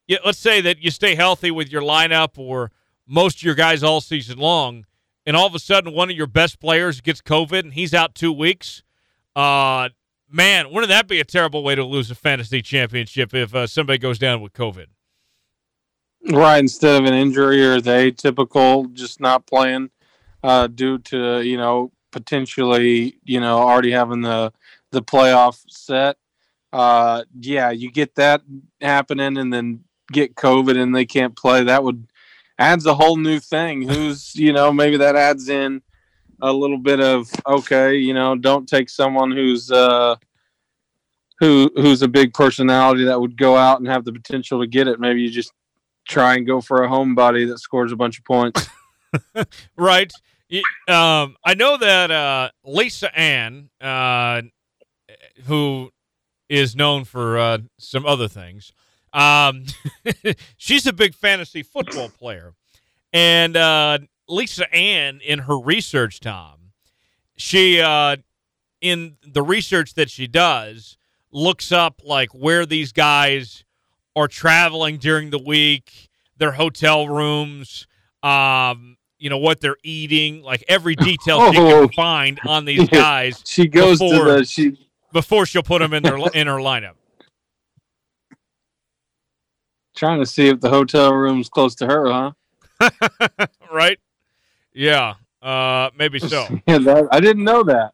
Yeah, 0.06 0.18
let's 0.24 0.38
say 0.38 0.60
that 0.60 0.82
you 0.82 0.90
stay 0.90 1.14
healthy 1.14 1.50
with 1.50 1.70
your 1.70 1.82
lineup 1.82 2.36
or 2.36 2.72
most 3.06 3.38
of 3.38 3.42
your 3.42 3.54
guys 3.54 3.82
all 3.82 4.00
season 4.00 4.38
long, 4.38 4.86
and 5.26 5.36
all 5.36 5.46
of 5.46 5.54
a 5.54 5.58
sudden 5.58 5.92
one 5.92 6.10
of 6.10 6.16
your 6.16 6.26
best 6.26 6.60
players 6.60 7.00
gets 7.00 7.20
COVID 7.20 7.60
and 7.60 7.74
he's 7.74 7.94
out 7.94 8.14
two 8.14 8.32
weeks. 8.32 8.82
Uh, 9.36 9.90
Man, 10.32 10.70
wouldn't 10.70 10.90
that 10.90 11.08
be 11.08 11.20
a 11.20 11.24
terrible 11.24 11.64
way 11.64 11.74
to 11.74 11.84
lose 11.84 12.10
a 12.10 12.14
fantasy 12.14 12.62
championship 12.62 13.34
if 13.34 13.54
uh, 13.54 13.66
somebody 13.66 13.98
goes 13.98 14.18
down 14.18 14.40
with 14.40 14.52
COVID? 14.52 14.86
Right, 16.30 16.58
instead 16.58 17.00
of 17.00 17.08
an 17.08 17.14
injury 17.14 17.64
or 17.64 17.80
the 17.80 17.90
atypical 17.90 18.92
just 18.92 19.20
not 19.20 19.46
playing 19.46 19.90
uh, 20.42 20.66
due 20.68 20.98
to 20.98 21.40
you 21.40 21.56
know 21.56 21.92
potentially 22.12 23.16
you 23.24 23.40
know 23.40 23.58
already 23.58 23.90
having 23.90 24.20
the 24.20 24.52
the 24.92 25.02
playoff 25.02 25.64
set. 25.68 26.16
Uh, 26.72 27.24
yeah, 27.40 27.70
you 27.70 27.90
get 27.90 28.14
that 28.14 28.42
happening, 28.80 29.38
and 29.38 29.52
then 29.52 29.82
get 30.12 30.34
COVID 30.34 30.80
and 30.80 30.94
they 30.94 31.06
can't 31.06 31.34
play. 31.34 31.64
That 31.64 31.82
would 31.82 32.06
adds 32.58 32.86
a 32.86 32.94
whole 32.94 33.16
new 33.16 33.40
thing. 33.40 33.82
Who's 33.82 34.36
you 34.36 34.52
know 34.52 34.72
maybe 34.72 34.98
that 34.98 35.16
adds 35.16 35.48
in 35.48 35.82
a 36.42 36.52
little 36.52 36.78
bit 36.78 37.00
of 37.00 37.30
okay, 37.46 37.96
you 37.96 38.14
know, 38.14 38.34
don't 38.36 38.68
take 38.68 38.88
someone 38.88 39.30
who's 39.30 39.70
uh, 39.70 40.16
who 41.38 41.70
who's 41.76 42.02
a 42.02 42.08
big 42.08 42.34
personality 42.34 43.04
that 43.04 43.20
would 43.20 43.36
go 43.36 43.56
out 43.56 43.78
and 43.78 43.88
have 43.88 44.04
the 44.04 44.12
potential 44.12 44.60
to 44.60 44.66
get 44.66 44.86
it. 44.88 45.00
Maybe 45.00 45.22
you 45.22 45.30
just 45.30 45.52
try 46.06 46.34
and 46.34 46.46
go 46.46 46.60
for 46.60 46.84
a 46.84 46.88
homebody 46.88 47.48
that 47.48 47.58
scores 47.58 47.92
a 47.92 47.96
bunch 47.96 48.18
of 48.18 48.24
points. 48.24 48.66
right. 49.76 50.12
Um, 50.88 51.36
I 51.44 51.54
know 51.56 51.76
that 51.76 52.10
uh, 52.10 52.50
Lisa 52.64 53.16
Ann, 53.16 53.70
uh, 53.80 54.42
who 55.46 55.90
is 56.48 56.74
known 56.74 57.04
for 57.04 57.38
uh, 57.38 57.58
some 57.78 58.04
other 58.04 58.26
things, 58.26 58.72
um, 59.12 59.64
she's 60.56 60.86
a 60.86 60.92
big 60.92 61.14
fantasy 61.14 61.62
football 61.62 62.08
player, 62.08 62.54
and 63.12 63.56
uh, 63.56 63.98
Lisa 64.30 64.72
Ann 64.74 65.20
in 65.22 65.40
her 65.40 65.58
research, 65.58 66.20
Tom, 66.20 66.72
she 67.36 67.80
uh, 67.80 68.16
in 68.80 69.16
the 69.26 69.42
research 69.42 69.94
that 69.94 70.10
she 70.10 70.26
does, 70.26 70.96
looks 71.32 71.72
up 71.72 72.00
like 72.04 72.30
where 72.30 72.64
these 72.64 72.92
guys 72.92 73.64
are 74.16 74.28
traveling 74.28 74.96
during 74.98 75.30
the 75.30 75.38
week, 75.38 76.08
their 76.36 76.52
hotel 76.52 77.08
rooms, 77.08 77.86
um, 78.22 78.96
you 79.18 79.28
know 79.30 79.38
what 79.38 79.60
they're 79.60 79.76
eating, 79.82 80.42
like 80.42 80.64
every 80.68 80.96
detail 80.96 81.52
she 81.52 81.58
Oh. 81.58 81.86
can 81.86 81.92
find 81.92 82.40
on 82.46 82.64
these 82.64 82.88
guys 82.90 83.42
She 83.46 83.66
goes 83.68 83.98
Before- 83.98 84.24
to 84.26 84.32
the 84.38 84.44
she 84.44 84.78
before 85.12 85.44
she'll 85.44 85.62
put 85.64 85.80
them 85.80 85.92
in 85.92 86.02
their 86.04 86.16
in 86.34 86.46
her 86.46 86.54
lineup. 86.58 86.94
trying 89.96 90.20
to 90.20 90.26
see 90.26 90.46
if 90.48 90.60
the 90.60 90.70
hotel 90.70 91.12
room's 91.12 91.48
close 91.48 91.74
to 91.76 91.86
her, 91.86 92.32
huh? 92.80 92.90
right? 93.72 93.98
Yeah, 94.72 95.14
uh, 95.42 95.90
maybe 95.98 96.18
so. 96.18 96.46
yeah, 96.66 96.78
that, 96.78 97.08
I 97.10 97.20
didn't 97.20 97.44
know 97.44 97.62
that. 97.64 97.92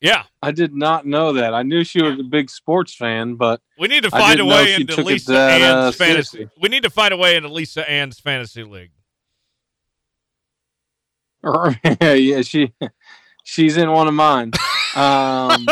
Yeah, 0.00 0.24
I 0.42 0.50
did 0.52 0.74
not 0.74 1.06
know 1.06 1.32
that. 1.32 1.54
I 1.54 1.62
knew 1.62 1.82
she 1.82 2.02
was 2.02 2.18
a 2.20 2.22
big 2.22 2.50
sports 2.50 2.94
fan, 2.94 3.36
but 3.36 3.60
we 3.78 3.88
need 3.88 4.02
to 4.02 4.10
find 4.10 4.40
a 4.40 4.44
way 4.44 4.74
into 4.74 5.02
Lisa 5.02 5.32
that, 5.32 5.62
uh, 5.62 5.86
Ann's 5.86 5.96
fantasy. 5.96 6.38
seriously. 6.38 6.60
We 6.60 6.68
need 6.68 6.82
to 6.82 6.90
find 6.90 7.14
a 7.14 7.16
way 7.16 7.36
into 7.36 7.48
Lisa 7.48 7.88
Ann's 7.88 8.20
fantasy 8.20 8.62
league. 8.62 8.90
yeah, 12.00 12.42
she 12.42 12.72
she's 13.44 13.76
in 13.76 13.90
one 13.90 14.08
of 14.08 14.14
mine. 14.14 14.52
Um, 14.96 15.66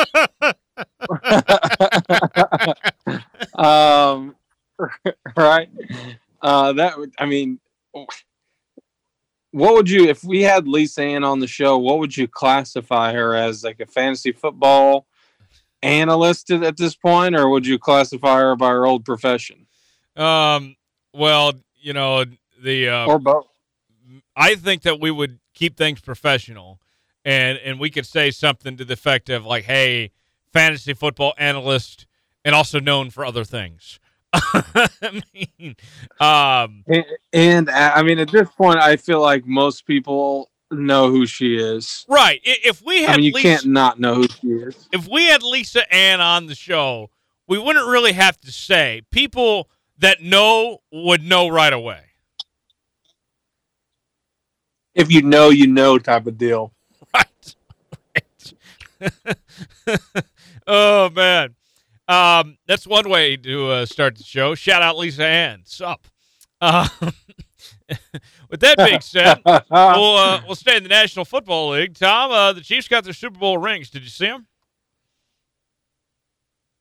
um, 3.54 4.36
right. 5.36 5.68
Uh, 6.40 6.72
that 6.74 6.98
would, 6.98 7.12
I 7.18 7.26
mean, 7.26 7.58
what 9.54 9.74
would 9.74 9.88
you, 9.88 10.08
if 10.08 10.24
we 10.24 10.42
had 10.42 10.66
Lisa 10.66 11.02
Ann 11.02 11.22
on 11.22 11.38
the 11.38 11.46
show, 11.46 11.78
what 11.78 12.00
would 12.00 12.16
you 12.16 12.26
classify 12.26 13.12
her 13.12 13.36
as? 13.36 13.62
Like 13.62 13.78
a 13.78 13.86
fantasy 13.86 14.32
football 14.32 15.06
analyst 15.80 16.50
at 16.50 16.76
this 16.76 16.96
point, 16.96 17.36
or 17.36 17.48
would 17.48 17.64
you 17.64 17.78
classify 17.78 18.38
her 18.40 18.56
by 18.56 18.70
her 18.70 18.84
old 18.84 19.04
profession, 19.04 19.66
Um, 20.16 20.74
well, 21.12 21.52
you 21.80 21.92
know 21.92 22.24
the 22.60 22.88
uh, 22.88 23.06
or 23.06 23.20
both? 23.20 23.46
I 24.34 24.56
think 24.56 24.82
that 24.82 25.00
we 25.00 25.12
would 25.12 25.38
keep 25.52 25.76
things 25.76 26.00
professional, 26.00 26.80
and 27.24 27.56
and 27.58 27.78
we 27.78 27.90
could 27.90 28.06
say 28.06 28.32
something 28.32 28.76
to 28.78 28.84
the 28.84 28.94
effect 28.94 29.28
of 29.28 29.44
like, 29.46 29.64
"Hey, 29.64 30.10
fantasy 30.52 30.94
football 30.94 31.34
analyst, 31.38 32.06
and 32.44 32.56
also 32.56 32.80
known 32.80 33.10
for 33.10 33.24
other 33.24 33.44
things." 33.44 34.00
I 35.02 35.22
mean, 35.34 35.76
um, 36.20 36.84
And, 36.86 37.04
and 37.32 37.68
uh, 37.68 37.92
I 37.94 38.02
mean, 38.02 38.18
at 38.18 38.30
this 38.30 38.48
point, 38.50 38.78
I 38.78 38.96
feel 38.96 39.20
like 39.20 39.46
most 39.46 39.86
people 39.86 40.50
know 40.70 41.10
who 41.10 41.26
she 41.26 41.56
is. 41.56 42.06
right. 42.08 42.40
If 42.44 42.82
we 42.82 43.02
had 43.02 43.14
I 43.14 43.16
mean, 43.16 43.24
you 43.26 43.32
Lisa, 43.32 43.42
can't 43.42 43.66
not 43.66 44.00
know 44.00 44.14
who 44.16 44.26
she 44.28 44.48
is. 44.48 44.88
if 44.92 45.08
we 45.08 45.24
had 45.26 45.42
Lisa 45.42 45.92
Ann 45.94 46.20
on 46.20 46.46
the 46.46 46.54
show, 46.54 47.10
we 47.46 47.58
wouldn't 47.58 47.86
really 47.86 48.12
have 48.12 48.40
to 48.40 48.52
say. 48.52 49.02
People 49.10 49.68
that 49.98 50.22
know 50.22 50.78
would 50.92 51.22
know 51.22 51.48
right 51.48 51.72
away. 51.72 52.00
If 54.94 55.10
you 55.12 55.22
know, 55.22 55.50
you 55.50 55.66
know, 55.66 55.98
type 55.98 56.26
of 56.26 56.38
deal. 56.38 56.72
Right. 57.14 57.56
right. 59.26 59.28
oh 60.66 61.10
man, 61.10 61.54
um, 62.08 62.58
that's 62.66 62.86
one 62.86 63.08
way 63.08 63.36
to 63.36 63.68
uh, 63.68 63.86
start 63.86 64.16
the 64.16 64.24
show. 64.24 64.54
Shout 64.54 64.82
out 64.82 64.98
Lisa 64.98 65.24
Ann. 65.24 65.62
Sup. 65.64 66.06
Uh, 66.60 66.88
with 68.50 68.60
that 68.60 68.76
being 68.78 69.00
said, 69.00 69.40
we'll 69.44 70.16
uh, 70.16 70.42
we'll 70.46 70.54
stay 70.54 70.76
in 70.76 70.82
the 70.82 70.88
National 70.88 71.24
Football 71.24 71.70
League. 71.70 71.94
Tom, 71.94 72.30
uh, 72.30 72.52
the 72.52 72.60
Chiefs 72.60 72.88
got 72.88 73.04
their 73.04 73.12
Super 73.12 73.38
Bowl 73.38 73.58
rings. 73.58 73.90
Did 73.90 74.02
you 74.02 74.08
see 74.08 74.26
them? 74.26 74.46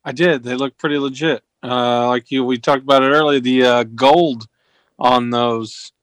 I 0.05 0.11
did. 0.11 0.43
They 0.43 0.55
look 0.55 0.77
pretty 0.77 0.97
legit. 0.97 1.43
Uh, 1.63 2.07
like 2.07 2.29
you, 2.29 2.43
we 2.43 2.57
talked 2.57 2.83
about 2.83 3.03
it 3.03 3.07
earlier. 3.07 3.39
The 3.39 3.63
uh, 3.63 3.83
gold 3.83 4.47
on 4.99 5.29
those 5.29 5.93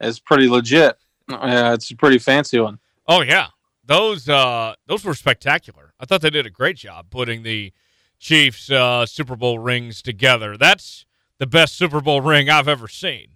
is 0.00 0.18
pretty 0.18 0.48
legit. 0.48 0.96
Uh, 1.28 1.72
it's 1.74 1.90
a 1.90 1.96
pretty 1.96 2.18
fancy 2.18 2.58
one. 2.58 2.78
Oh 3.06 3.20
yeah, 3.20 3.48
those 3.84 4.28
uh, 4.28 4.74
those 4.86 5.04
were 5.04 5.14
spectacular. 5.14 5.92
I 6.00 6.06
thought 6.06 6.22
they 6.22 6.30
did 6.30 6.46
a 6.46 6.50
great 6.50 6.76
job 6.76 7.06
putting 7.10 7.42
the 7.42 7.72
Chiefs 8.20 8.70
uh, 8.70 9.06
Super 9.06 9.34
Bowl 9.34 9.58
rings 9.58 10.02
together. 10.02 10.56
That's 10.56 11.06
the 11.38 11.46
best 11.46 11.74
Super 11.76 12.00
Bowl 12.00 12.20
ring 12.20 12.50
I've 12.50 12.68
ever 12.68 12.86
seen. 12.86 13.28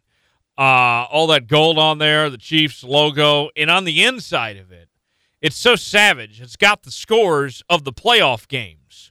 Uh, 0.56 1.08
all 1.10 1.26
that 1.28 1.48
gold 1.48 1.78
on 1.78 1.98
there, 1.98 2.30
the 2.30 2.38
Chiefs 2.38 2.84
logo, 2.84 3.48
and 3.56 3.70
on 3.70 3.84
the 3.84 4.04
inside 4.04 4.56
of 4.58 4.70
it, 4.70 4.88
it's 5.40 5.56
so 5.56 5.74
savage. 5.74 6.40
It's 6.40 6.56
got 6.56 6.84
the 6.84 6.90
scores 6.90 7.62
of 7.68 7.84
the 7.84 7.92
playoff 7.92 8.46
games. 8.46 9.10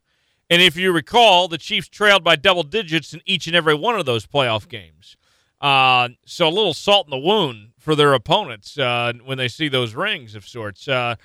And 0.50 0.62
if 0.62 0.78
you 0.78 0.94
recall, 0.94 1.48
the 1.48 1.58
Chiefs 1.58 1.90
trailed 1.90 2.24
by 2.24 2.36
double 2.36 2.64
digits 2.64 3.14
in 3.14 3.22
each 3.26 3.48
and 3.48 3.56
every 3.56 3.76
one 3.76 4.00
of 4.00 4.06
those 4.06 4.26
playoff 4.28 4.70
games. 4.70 5.18
Uh, 5.60 6.10
so 6.26 6.48
a 6.48 6.50
little 6.50 6.74
salt 6.74 7.08
in 7.08 7.12
the 7.12 7.18
wound 7.18 7.70
for 7.80 7.96
their 7.96 8.14
opponents 8.14 8.78
uh, 8.78 9.14
when 9.26 9.38
they 9.38 9.48
see 9.48 9.68
those 9.68 9.96
rings 9.96 10.36
of 10.36 10.48
sorts. 10.48 10.88
Uh, 10.88 11.16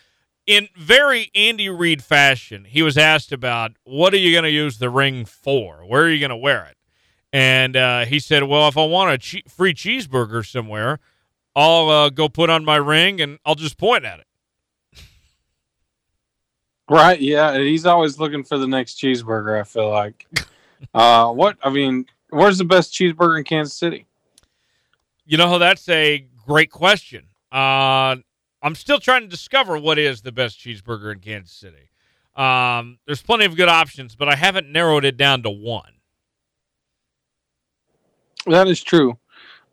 in 0.48 0.68
very 0.74 1.30
Andy 1.34 1.68
Reid 1.68 2.02
fashion, 2.02 2.64
he 2.64 2.80
was 2.80 2.96
asked 2.96 3.32
about 3.32 3.72
what 3.84 4.14
are 4.14 4.16
you 4.16 4.32
going 4.32 4.44
to 4.44 4.50
use 4.50 4.78
the 4.78 4.88
ring 4.88 5.26
for? 5.26 5.84
Where 5.86 6.04
are 6.04 6.10
you 6.10 6.18
going 6.18 6.30
to 6.30 6.36
wear 6.36 6.64
it? 6.64 6.76
And 7.34 7.76
uh, 7.76 8.06
he 8.06 8.18
said, 8.18 8.44
"Well, 8.44 8.66
if 8.66 8.78
I 8.78 8.86
want 8.86 9.12
a 9.12 9.18
che- 9.18 9.42
free 9.46 9.74
cheeseburger 9.74 10.44
somewhere, 10.44 10.98
I'll 11.54 11.90
uh, 11.90 12.08
go 12.08 12.30
put 12.30 12.48
on 12.48 12.64
my 12.64 12.76
ring 12.76 13.20
and 13.20 13.38
I'll 13.44 13.54
just 13.54 13.76
point 13.76 14.06
at 14.06 14.20
it." 14.20 14.26
Right? 16.88 17.20
Yeah. 17.20 17.58
He's 17.58 17.84
always 17.84 18.18
looking 18.18 18.42
for 18.42 18.56
the 18.56 18.66
next 18.66 18.98
cheeseburger. 18.98 19.60
I 19.60 19.64
feel 19.64 19.90
like. 19.90 20.26
uh, 20.94 21.30
what? 21.30 21.58
I 21.62 21.68
mean, 21.68 22.06
where's 22.30 22.56
the 22.56 22.64
best 22.64 22.94
cheeseburger 22.94 23.36
in 23.36 23.44
Kansas 23.44 23.74
City? 23.74 24.06
You 25.26 25.36
know, 25.36 25.58
that's 25.58 25.86
a 25.90 26.26
great 26.46 26.70
question. 26.70 27.26
Uh, 27.52 28.16
I'm 28.62 28.74
still 28.74 28.98
trying 28.98 29.22
to 29.22 29.28
discover 29.28 29.78
what 29.78 29.98
is 29.98 30.22
the 30.22 30.32
best 30.32 30.58
cheeseburger 30.58 31.12
in 31.12 31.20
Kansas 31.20 31.54
City. 31.54 31.90
Um, 32.36 32.98
there's 33.06 33.22
plenty 33.22 33.44
of 33.44 33.56
good 33.56 33.68
options, 33.68 34.16
but 34.16 34.28
I 34.28 34.36
haven't 34.36 34.70
narrowed 34.70 35.04
it 35.04 35.16
down 35.16 35.42
to 35.42 35.50
one. 35.50 35.92
That 38.46 38.68
is 38.68 38.82
true. 38.82 39.18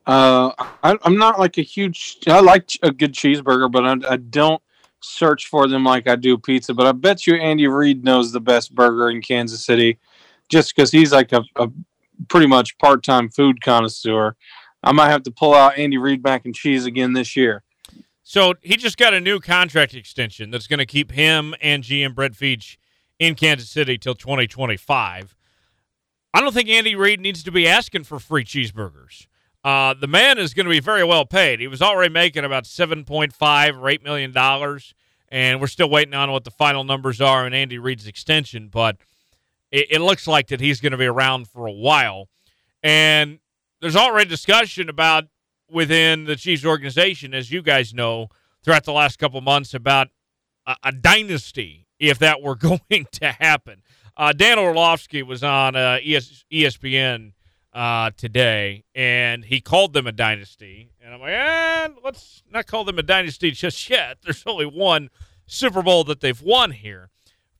Uh, 0.08 0.52
I, 0.84 0.98
I'm 1.04 1.18
not 1.18 1.40
like 1.40 1.58
a 1.58 1.62
huge. 1.62 2.18
I 2.28 2.40
like 2.42 2.70
a 2.84 2.92
good 2.92 3.14
cheeseburger, 3.14 3.72
but 3.72 3.86
I, 3.86 4.14
I 4.14 4.18
don't 4.18 4.62
search 5.02 5.48
for 5.48 5.68
them 5.68 5.84
like 5.84 6.08
I 6.08 6.16
do 6.16 6.38
pizza. 6.38 6.74
But 6.74 6.86
I 6.86 6.92
bet 6.92 7.26
you 7.26 7.36
Andy 7.36 7.68
Reid 7.68 8.04
knows 8.04 8.32
the 8.32 8.40
best 8.40 8.74
burger 8.76 9.10
in 9.10 9.22
Kansas 9.22 9.66
City, 9.66 10.00
just 10.50 10.76
because 10.76 10.92
he's 10.92 11.12
like 11.12 11.32
a, 11.32 11.44
a 11.56 11.70
pretty 12.28 12.48
much 12.48 12.78
part-time 12.78 13.30
food 13.30 13.62
connoisseur. 13.62 14.36
I 14.84 14.92
might 14.92 15.10
have 15.10 15.24
to 15.24 15.32
pull 15.32 15.56
out 15.56 15.78
Andy 15.78 15.98
Reid 15.98 16.24
mac 16.24 16.46
and 16.46 16.54
cheese 16.54 16.86
again 16.86 17.14
this 17.14 17.36
year. 17.36 17.64
So 18.28 18.56
he 18.64 18.76
just 18.76 18.98
got 18.98 19.14
a 19.14 19.22
new 19.22 19.40
contract 19.40 19.94
extension 19.94 20.50
that's 20.50 20.66
going 20.66 20.80
to 20.80 20.86
keep 20.88 21.12
him 21.12 21.54
and 21.62 21.84
GM 21.84 22.16
Brett 22.16 22.32
Veach 22.32 22.78
in 23.20 23.36
Kansas 23.36 23.70
City 23.70 24.00
till 24.00 24.16
2025. 24.16 25.36
I 26.34 26.42
don't 26.42 26.52
think 26.52 26.68
Andy 26.68 26.96
Reid 26.96 27.20
needs 27.20 27.44
to 27.44 27.52
be 27.52 27.68
asking 27.68 28.06
for 28.06 28.18
free 28.18 28.44
cheeseburgers. 28.44 29.28
Uh, 29.64 29.94
the 29.94 30.08
man 30.08 30.40
is 30.40 30.56
going 30.56 30.66
to 30.66 30.72
be 30.72 30.80
very 30.80 31.04
well 31.04 31.28
paid. 31.28 31.60
He 31.60 31.68
was 31.68 31.84
already 31.84 32.12
making 32.12 32.44
about 32.44 32.64
7.5 32.64 33.80
or 33.80 33.90
8 33.90 34.04
million 34.04 34.32
dollars, 34.32 34.96
and 35.30 35.62
we're 35.62 35.68
still 35.68 35.90
waiting 35.90 36.16
on 36.16 36.32
what 36.32 36.46
the 36.46 36.52
final 36.52 36.84
numbers 36.84 37.22
are 37.22 37.46
in 37.46 37.54
Andy 37.54 37.78
Reid's 37.78 38.08
extension. 38.08 38.70
But 38.70 38.98
it, 39.70 39.86
it 39.92 40.02
looks 40.02 40.26
like 40.26 40.48
that 40.48 40.60
he's 40.60 40.82
going 40.82 40.94
to 40.94 40.98
be 40.98 41.06
around 41.06 41.48
for 41.48 41.68
a 41.68 41.72
while, 41.72 42.30
and 42.82 43.38
there's 43.82 43.96
already 43.96 44.28
discussion 44.28 44.90
about 44.90 45.26
within 45.70 46.26
the 46.26 46.36
Chiefs 46.36 46.66
organization, 46.66 47.34
as 47.34 47.52
you 47.52 47.62
guys 47.62 47.94
know, 47.94 48.30
throughout 48.64 48.84
the 48.84 48.94
last 48.94 49.20
couple 49.20 49.40
months 49.42 49.74
about 49.74 50.10
a, 50.66 50.76
a 50.84 50.92
dynasty 50.92 51.88
if 52.00 52.20
that 52.20 52.42
were 52.42 52.56
going 52.90 53.08
to 53.12 53.32
happen. 53.32 53.82
Uh, 54.18 54.32
Dan 54.34 54.58
Orlovsky 54.58 55.24
was 55.24 55.44
on 55.44 55.76
uh, 55.76 56.00
ES, 56.04 56.46
ESPN 56.52 57.34
uh, 57.74 58.12
today, 58.16 58.86
and 58.96 59.44
he 59.44 59.60
called 59.60 59.94
them 59.94 60.08
a 60.08 60.12
dynasty. 60.12 60.92
And 61.04 61.14
I'm 61.14 61.20
like, 61.20 61.34
eh, 61.34 61.90
let's 62.04 62.42
not 62.50 62.66
call 62.66 62.86
them 62.86 62.98
a 62.98 63.04
dynasty 63.04 63.52
just 63.52 63.90
yet. 63.90 64.20
There's 64.24 64.44
only 64.46 64.66
one 64.66 65.10
Super 65.46 65.82
Bowl 65.82 66.04
that 66.06 66.22
they've 66.22 66.42
won 66.42 66.72
here. 66.72 67.10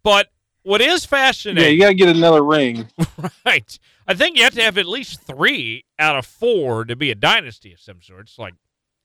But 0.02 0.30
what 0.66 0.82
is 0.82 1.06
fascinating? 1.06 1.64
Yeah, 1.64 1.70
you 1.70 1.80
got 1.80 1.88
to 1.90 1.94
get 1.94 2.16
another 2.16 2.44
ring. 2.44 2.88
right? 3.46 3.80
I 4.08 4.14
think 4.16 4.36
you 4.38 4.44
have 4.44 4.56
to 4.56 4.64
have 4.64 4.78
at 4.78 4.86
least 4.88 5.22
three 5.22 5.86
out 6.00 6.16
of 6.18 6.26
four 6.26 6.86
to 6.86 6.96
be 6.96 7.12
a 7.12 7.16
dynasty 7.16 7.72
of 7.72 7.80
some 7.80 8.02
sort. 8.02 8.22
It's 8.22 8.40
like 8.40 8.56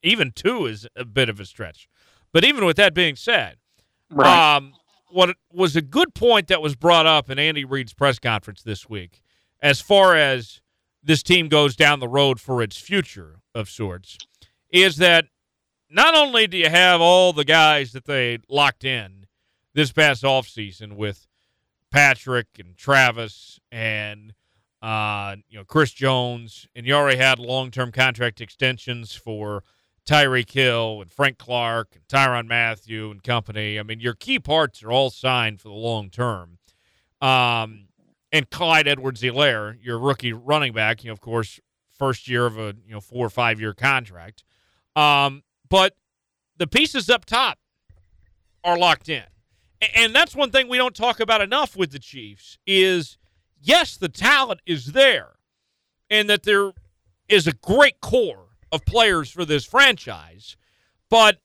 even 0.03 0.33
two 0.33 0.67
is 0.67 0.87
a 0.97 1.05
bit 1.05 1.29
of 1.29 1.39
a 1.39 1.45
stretch. 1.45 1.87
But 2.33 2.45
even 2.45 2.65
with 2.65 2.77
that 2.77 2.95
being 2.95 3.15
said, 3.17 3.57
Right. 4.11 4.57
um, 4.57 4.73
what 5.11 5.37
was 5.53 5.77
a 5.77 5.83
good 5.83 6.15
point 6.15 6.49
that 6.49 6.63
was 6.63 6.75
brought 6.77 7.07
up 7.07 7.29
in 7.31 7.39
Andy 7.39 7.65
Reid's 7.65 7.93
press 7.93 8.19
conference 8.19 8.63
this 8.63 8.89
week, 8.89 9.23
as 9.61 9.81
far 9.81 10.17
as 10.17 10.61
this 11.03 11.23
team 11.23 11.49
goes 11.49 11.77
down 11.77 12.01
the 12.01 12.09
road 12.09 12.41
for 12.41 12.63
its 12.63 12.77
future 12.79 13.41
of 13.55 13.69
sorts, 13.69 14.17
is 14.73 14.97
that 14.97 15.27
not 15.91 16.15
only 16.15 16.47
do 16.47 16.57
you 16.57 16.69
have 16.71 17.01
all 17.01 17.33
the 17.33 17.45
guys 17.45 17.93
that 17.93 18.05
they 18.07 18.39
locked 18.49 18.85
in 18.85 19.27
this 19.75 19.93
past 19.93 20.23
offseason 20.23 20.95
with 20.95 21.27
Patrick 21.91 22.47
and 22.59 22.77
Travis 22.77 23.59
and 23.71 24.35
uh, 24.83 25.37
you 25.49 25.59
know 25.59 25.65
Chris 25.65 25.93
Jones, 25.93 26.67
and 26.75 26.87
you 26.87 26.95
already 26.95 27.19
had 27.19 27.39
long-term 27.39 27.93
contract 27.93 28.41
extensions 28.41 29.15
for 29.15 29.63
Tyreek 30.07 30.51
Hill 30.51 31.01
and 31.03 31.11
Frank 31.11 31.39
Clark 31.39 31.89
and 31.95 32.05
Tyrann 32.09 32.49
Mathieu 32.49 33.11
and 33.11 33.23
company. 33.23 33.79
I 33.79 33.83
mean, 33.83 34.01
your 34.01 34.15
key 34.15 34.39
parts 34.39 34.83
are 34.83 34.91
all 34.91 35.11
signed 35.11 35.61
for 35.61 35.69
the 35.69 35.75
long 35.75 36.11
term. 36.11 36.59
Um, 37.21 37.89
and 38.33 38.49
Clyde 38.49 38.89
Edwards-Helaire, 38.89 39.77
your 39.83 39.99
rookie 39.99 40.33
running 40.33 40.73
back, 40.73 41.05
you 41.05 41.09
know, 41.09 41.13
of 41.13 41.21
course, 41.21 41.61
first 42.01 42.29
year 42.29 42.47
of 42.47 42.59
a 42.59 42.75
you 42.87 42.95
know 42.95 43.01
four 43.01 43.27
or 43.27 43.31
five 43.31 43.61
year 43.61 43.75
contract. 43.75 44.43
Um, 44.97 45.43
but 45.69 45.95
the 46.57 46.67
pieces 46.67 47.11
up 47.11 47.25
top 47.25 47.59
are 48.65 48.79
locked 48.79 49.09
in, 49.09 49.25
and 49.95 50.15
that's 50.15 50.37
one 50.37 50.51
thing 50.51 50.69
we 50.69 50.79
don't 50.79 50.95
talk 50.95 51.21
about 51.21 51.41
enough 51.41 51.77
with 51.77 51.93
the 51.93 51.99
Chiefs. 51.99 52.59
Is 52.67 53.19
yes, 53.61 53.97
the 53.97 54.09
talent 54.09 54.61
is 54.67 54.87
there, 54.93 55.33
and 56.09 56.29
that 56.29 56.43
there 56.43 56.73
is 57.29 57.47
a 57.47 57.53
great 57.53 58.01
core 58.01 58.47
of 58.73 58.85
players 58.85 59.31
for 59.31 59.45
this 59.45 59.65
franchise, 59.65 60.57
but 61.09 61.39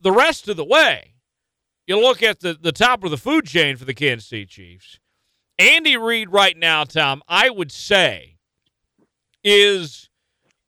the 0.00 0.12
rest 0.12 0.48
of 0.48 0.56
the 0.56 0.64
way, 0.64 1.14
you 1.86 2.00
look 2.00 2.22
at 2.22 2.40
the, 2.40 2.54
the 2.54 2.72
top 2.72 3.04
of 3.04 3.10
the 3.10 3.16
food 3.16 3.46
chain 3.46 3.76
for 3.76 3.84
the 3.84 3.94
Kansas 3.94 4.28
City 4.28 4.46
Chiefs. 4.46 4.98
Andy 5.58 5.96
Reid, 5.96 6.30
right 6.30 6.56
now, 6.56 6.84
Tom, 6.84 7.22
I 7.28 7.50
would 7.50 7.70
say, 7.70 8.38
is 9.44 10.08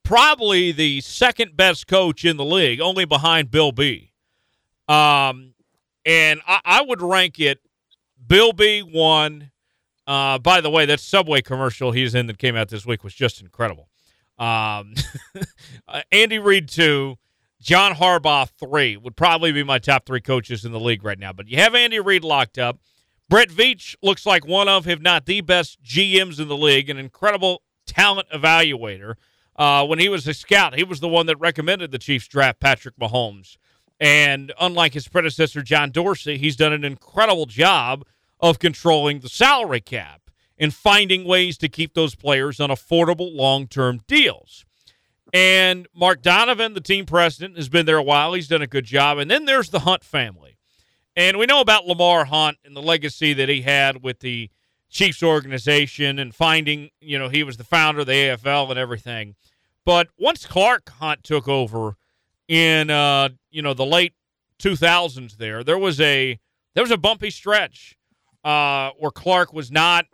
probably 0.05 0.71
the 0.71 1.01
second 1.01 1.57
best 1.57 1.87
coach 1.87 2.25
in 2.25 2.37
the 2.37 2.45
league, 2.45 2.81
only 2.81 3.05
behind 3.05 3.51
Bill 3.51 3.73
B. 3.73 4.13
Um, 4.89 5.55
and 6.07 6.41
I, 6.47 6.61
I 6.65 6.83
would 6.83 7.03
rank 7.03 7.39
it 7.39 7.61
Bill 8.27 8.53
B 8.53 8.81
one. 8.81 9.51
Uh, 10.07 10.39
by 10.39 10.61
the 10.61 10.71
way, 10.71 10.87
that 10.87 11.01
Subway 11.01 11.43
commercial 11.43 11.91
he's 11.91 12.15
in 12.15 12.29
that 12.29 12.39
came 12.39 12.55
out 12.55 12.69
this 12.69 12.87
week 12.87 13.03
was 13.03 13.13
just 13.13 13.41
incredible. 13.41 13.89
Um, 14.39 14.95
Andy 16.13 16.39
Reid 16.39 16.69
two, 16.69 17.17
John 17.61 17.93
Harbaugh 17.93 18.49
three 18.49 18.97
would 18.97 19.17
probably 19.17 19.51
be 19.51 19.65
my 19.65 19.79
top 19.79 20.07
three 20.07 20.21
coaches 20.21 20.65
in 20.65 20.73
the 20.73 20.81
league 20.81 21.05
right 21.05 21.19
now. 21.19 21.33
But 21.33 21.49
you 21.49 21.59
have 21.59 21.75
Andy 21.75 21.99
Reid 21.99 22.25
locked 22.25 22.57
up. 22.57 22.79
Brett 23.29 23.49
Veach 23.49 23.97
looks 24.03 24.25
like 24.25 24.47
one 24.47 24.69
of, 24.69 24.87
if 24.87 25.01
not 25.01 25.27
the 25.27 25.41
best 25.41 25.83
GMs 25.83 26.39
in 26.39 26.47
the 26.47 26.57
league, 26.57 26.89
an 26.89 26.97
incredible 26.97 27.63
talent 27.85 28.29
evaluator. 28.33 29.15
Uh, 29.57 29.85
when 29.85 29.99
he 29.99 30.09
was 30.09 30.29
a 30.29 30.35
scout, 30.35 30.77
he 30.77 30.85
was 30.85 31.01
the 31.01 31.09
one 31.09 31.27
that 31.27 31.41
recommended 31.41 31.91
the 31.91 31.99
Chiefs 31.99 32.29
draft 32.29 32.61
Patrick 32.61 32.97
Mahomes. 32.99 33.57
And 33.99 34.53
unlike 34.61 34.95
his 34.95 35.09
predecessor, 35.09 35.63
John 35.63 35.91
Dorsey, 35.91 36.39
he's 36.39 36.57
done 36.57 36.73
an 36.73 36.85
incredible 36.85 37.47
job 37.47 38.05
of 38.41 38.59
controlling 38.59 39.21
the 39.21 39.29
salary 39.29 39.81
cap 39.81 40.23
and 40.59 40.73
finding 40.73 41.25
ways 41.25 41.57
to 41.59 41.69
keep 41.69 41.95
those 41.95 42.15
players 42.15 42.61
on 42.61 42.71
affordable 42.71 43.35
long 43.35 43.67
term 43.67 44.01
deals. 44.07 44.65
And 45.33 45.87
Mark 45.95 46.23
Donovan, 46.23 46.75
the 46.75 46.81
team 46.81 47.05
president, 47.05 47.57
has 47.57 47.69
been 47.69 47.87
there 47.87 47.97
a 47.97 48.03
while. 48.03 48.35
He's 48.35 48.49
done 48.49 48.63
a 48.63 48.67
good 48.67 48.85
job. 48.85 49.19
And 49.19 49.31
then 49.31 49.45
there's 49.45 49.71
the 49.71 49.81
Hunt 49.81 50.05
family. 50.05 50.57
And 51.17 51.39
we 51.39 51.47
know 51.47 51.61
about 51.61 51.87
Lamar 51.87 52.27
Hunt 52.27 52.59
and 52.65 52.77
the 52.77 52.83
legacy 52.83 53.33
that 53.33 53.49
he 53.49 53.63
had 53.63 54.03
with 54.03 54.21
the 54.21 54.51
Chiefs 54.89 55.23
organization 55.23 56.19
and 56.19 56.35
finding, 56.35 56.91
you 57.01 57.19
know, 57.19 57.29
he 57.29 57.43
was 57.43 57.57
the 57.57 57.65
founder 57.65 58.01
of 58.01 58.07
the 58.07 58.13
AFL 58.13 58.71
and 58.71 58.79
everything. 58.79 59.35
But 59.85 60.09
once 60.19 60.47
Clark 60.47 60.89
Hunt 60.91 61.25
took 61.25 61.49
over 61.49 61.97
in, 62.49 62.91
uh, 62.91 63.31
you 63.57 63.63
know, 63.63 63.73
the 63.73 63.87
late 63.87 64.13
2000s 64.63 65.39
there, 65.39 65.65
there 65.65 65.79
was 65.79 65.99
a 65.99 66.39
there 66.75 66.85
was 66.85 66.91
a 66.91 66.99
bumpy 66.99 67.31
stretch 67.31 67.97
uh, 68.45 68.91
where 68.99 69.11
Clark 69.11 69.55
was 69.55 69.71
not 69.71 70.05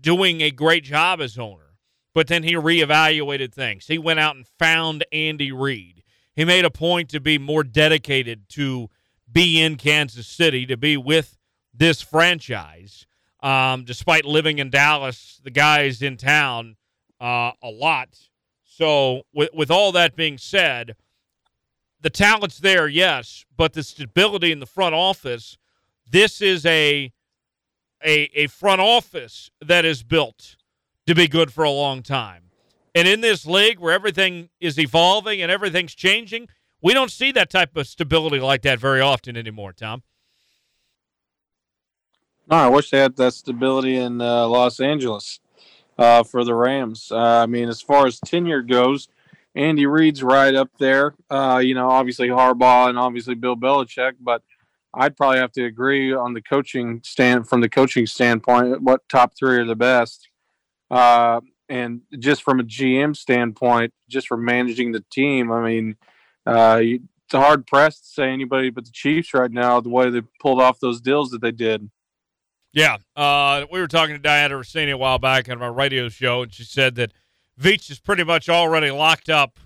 doing 0.00 0.40
a 0.40 0.50
great 0.50 0.82
job 0.82 1.20
as 1.20 1.38
owner, 1.38 1.76
but 2.14 2.28
then 2.28 2.44
he 2.44 2.54
reevaluated 2.54 3.52
things. 3.52 3.86
He 3.88 3.98
went 3.98 4.20
out 4.20 4.36
and 4.36 4.46
found 4.58 5.04
Andy 5.12 5.52
Reid. 5.52 6.02
He 6.34 6.46
made 6.46 6.64
a 6.64 6.70
point 6.70 7.10
to 7.10 7.20
be 7.20 7.36
more 7.36 7.62
dedicated 7.62 8.48
to 8.50 8.88
be 9.30 9.60
in 9.60 9.76
Kansas 9.76 10.26
City, 10.26 10.64
to 10.64 10.78
be 10.78 10.96
with 10.96 11.36
this 11.74 12.00
franchise. 12.00 13.04
Um, 13.42 13.84
despite 13.84 14.24
living 14.24 14.60
in 14.60 14.70
Dallas, 14.70 15.42
the 15.44 15.50
guy's 15.50 16.00
in 16.00 16.16
town 16.16 16.76
uh, 17.20 17.52
a 17.62 17.68
lot. 17.68 18.16
So, 18.64 19.24
with, 19.34 19.50
with 19.52 19.70
all 19.70 19.92
that 19.92 20.16
being 20.16 20.38
said, 20.38 20.96
the 22.02 22.10
talent's 22.10 22.58
there, 22.58 22.88
yes, 22.88 23.44
but 23.56 23.72
the 23.72 23.82
stability 23.82 24.52
in 24.52 24.58
the 24.58 24.66
front 24.66 24.94
office, 24.94 25.56
this 26.08 26.42
is 26.42 26.66
a 26.66 27.12
a, 28.04 28.28
a 28.34 28.48
front 28.48 28.80
office 28.80 29.50
that 29.60 29.84
is 29.84 30.02
built 30.02 30.56
to 31.06 31.14
be 31.14 31.28
good 31.28 31.52
for 31.52 31.62
a 31.62 31.70
long 31.70 32.02
time. 32.02 32.50
And 32.94 33.06
in 33.06 33.20
this 33.20 33.46
league 33.46 33.78
where 33.78 33.92
everything 33.92 34.50
is 34.60 34.78
evolving 34.78 35.40
and 35.40 35.50
everything's 35.50 35.94
changing, 35.94 36.48
we 36.82 36.92
don't 36.92 37.12
see 37.12 37.30
that 37.32 37.48
type 37.48 37.76
of 37.76 37.86
stability 37.86 38.40
like 38.40 38.62
that 38.62 38.80
very 38.80 39.00
often 39.00 39.36
anymore, 39.36 39.72
Tom. 39.72 40.02
No, 42.50 42.56
I 42.56 42.68
wish 42.68 42.90
they 42.90 42.98
had 42.98 43.16
that 43.16 43.34
stability 43.34 43.96
in 43.96 44.20
uh, 44.20 44.48
Los 44.48 44.80
Angeles 44.80 45.38
uh, 45.96 46.24
for 46.24 46.44
the 46.44 46.54
Rams. 46.54 47.10
Uh, 47.10 47.42
I 47.42 47.46
mean, 47.46 47.68
as 47.68 47.80
far 47.80 48.06
as 48.06 48.18
tenure 48.18 48.62
goes, 48.62 49.08
Andy 49.54 49.86
Reid's 49.86 50.22
right 50.22 50.54
up 50.54 50.70
there. 50.78 51.14
Uh, 51.30 51.60
you 51.62 51.74
know, 51.74 51.90
obviously 51.90 52.28
Harbaugh 52.28 52.88
and 52.88 52.98
obviously 52.98 53.34
Bill 53.34 53.56
Belichick, 53.56 54.12
but 54.20 54.42
I'd 54.94 55.16
probably 55.16 55.38
have 55.38 55.52
to 55.52 55.64
agree 55.64 56.12
on 56.12 56.34
the 56.34 56.42
coaching 56.42 57.00
stand 57.04 57.48
from 57.48 57.60
the 57.60 57.68
coaching 57.68 58.06
standpoint. 58.06 58.82
What 58.82 59.08
top 59.08 59.34
three 59.36 59.58
are 59.58 59.64
the 59.64 59.76
best? 59.76 60.28
Uh, 60.90 61.40
and 61.68 62.02
just 62.18 62.42
from 62.42 62.60
a 62.60 62.64
GM 62.64 63.16
standpoint, 63.16 63.94
just 64.08 64.28
from 64.28 64.44
managing 64.44 64.92
the 64.92 65.04
team, 65.10 65.50
I 65.50 65.62
mean, 65.62 65.96
uh, 66.44 66.80
it's 66.82 67.32
hard 67.32 67.66
pressed 67.66 68.04
to 68.04 68.10
say 68.10 68.30
anybody 68.30 68.68
but 68.68 68.84
the 68.84 68.90
Chiefs 68.90 69.32
right 69.32 69.50
now. 69.50 69.80
The 69.80 69.88
way 69.88 70.10
they 70.10 70.20
pulled 70.40 70.60
off 70.60 70.80
those 70.80 71.00
deals 71.00 71.30
that 71.30 71.40
they 71.40 71.52
did. 71.52 71.90
Yeah, 72.74 72.98
uh, 73.16 73.66
we 73.70 73.80
were 73.80 73.88
talking 73.88 74.16
to 74.16 74.20
Dianna 74.20 74.52
Russini 74.52 74.92
a 74.92 74.96
while 74.96 75.18
back 75.18 75.48
on 75.48 75.62
our 75.62 75.72
radio 75.72 76.08
show, 76.08 76.42
and 76.42 76.52
she 76.52 76.64
said 76.64 76.94
that 76.96 77.12
Veach 77.60 77.90
is 77.90 78.00
pretty 78.00 78.24
much 78.24 78.48
already 78.48 78.90
locked 78.90 79.28
up 79.28 79.60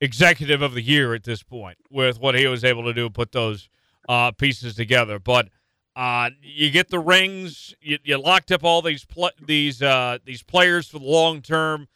executive 0.00 0.62
of 0.62 0.74
the 0.74 0.82
year 0.82 1.14
at 1.14 1.24
this 1.24 1.42
point 1.42 1.78
with 1.90 2.18
what 2.18 2.34
he 2.34 2.46
was 2.46 2.64
able 2.64 2.84
to 2.84 2.92
do, 2.92 3.08
put 3.08 3.32
those 3.32 3.68
uh, 4.08 4.32
pieces 4.32 4.74
together. 4.74 5.18
But 5.18 5.48
uh, 5.94 6.30
you 6.40 6.70
get 6.70 6.88
the 6.88 6.98
rings. 6.98 7.74
You, 7.80 7.98
you 8.02 8.18
locked 8.18 8.50
up 8.50 8.64
all 8.64 8.82
these 8.82 9.04
pl- 9.04 9.30
these 9.40 9.82
uh, 9.82 10.18
these 10.24 10.42
players 10.42 10.88
for 10.88 10.98
the 10.98 11.04
long 11.04 11.42
term. 11.42 11.88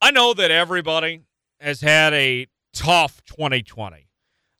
I 0.00 0.10
know 0.10 0.34
that 0.34 0.50
everybody 0.50 1.22
has 1.60 1.80
had 1.80 2.12
a 2.12 2.46
tough 2.72 3.24
2020 3.24 4.08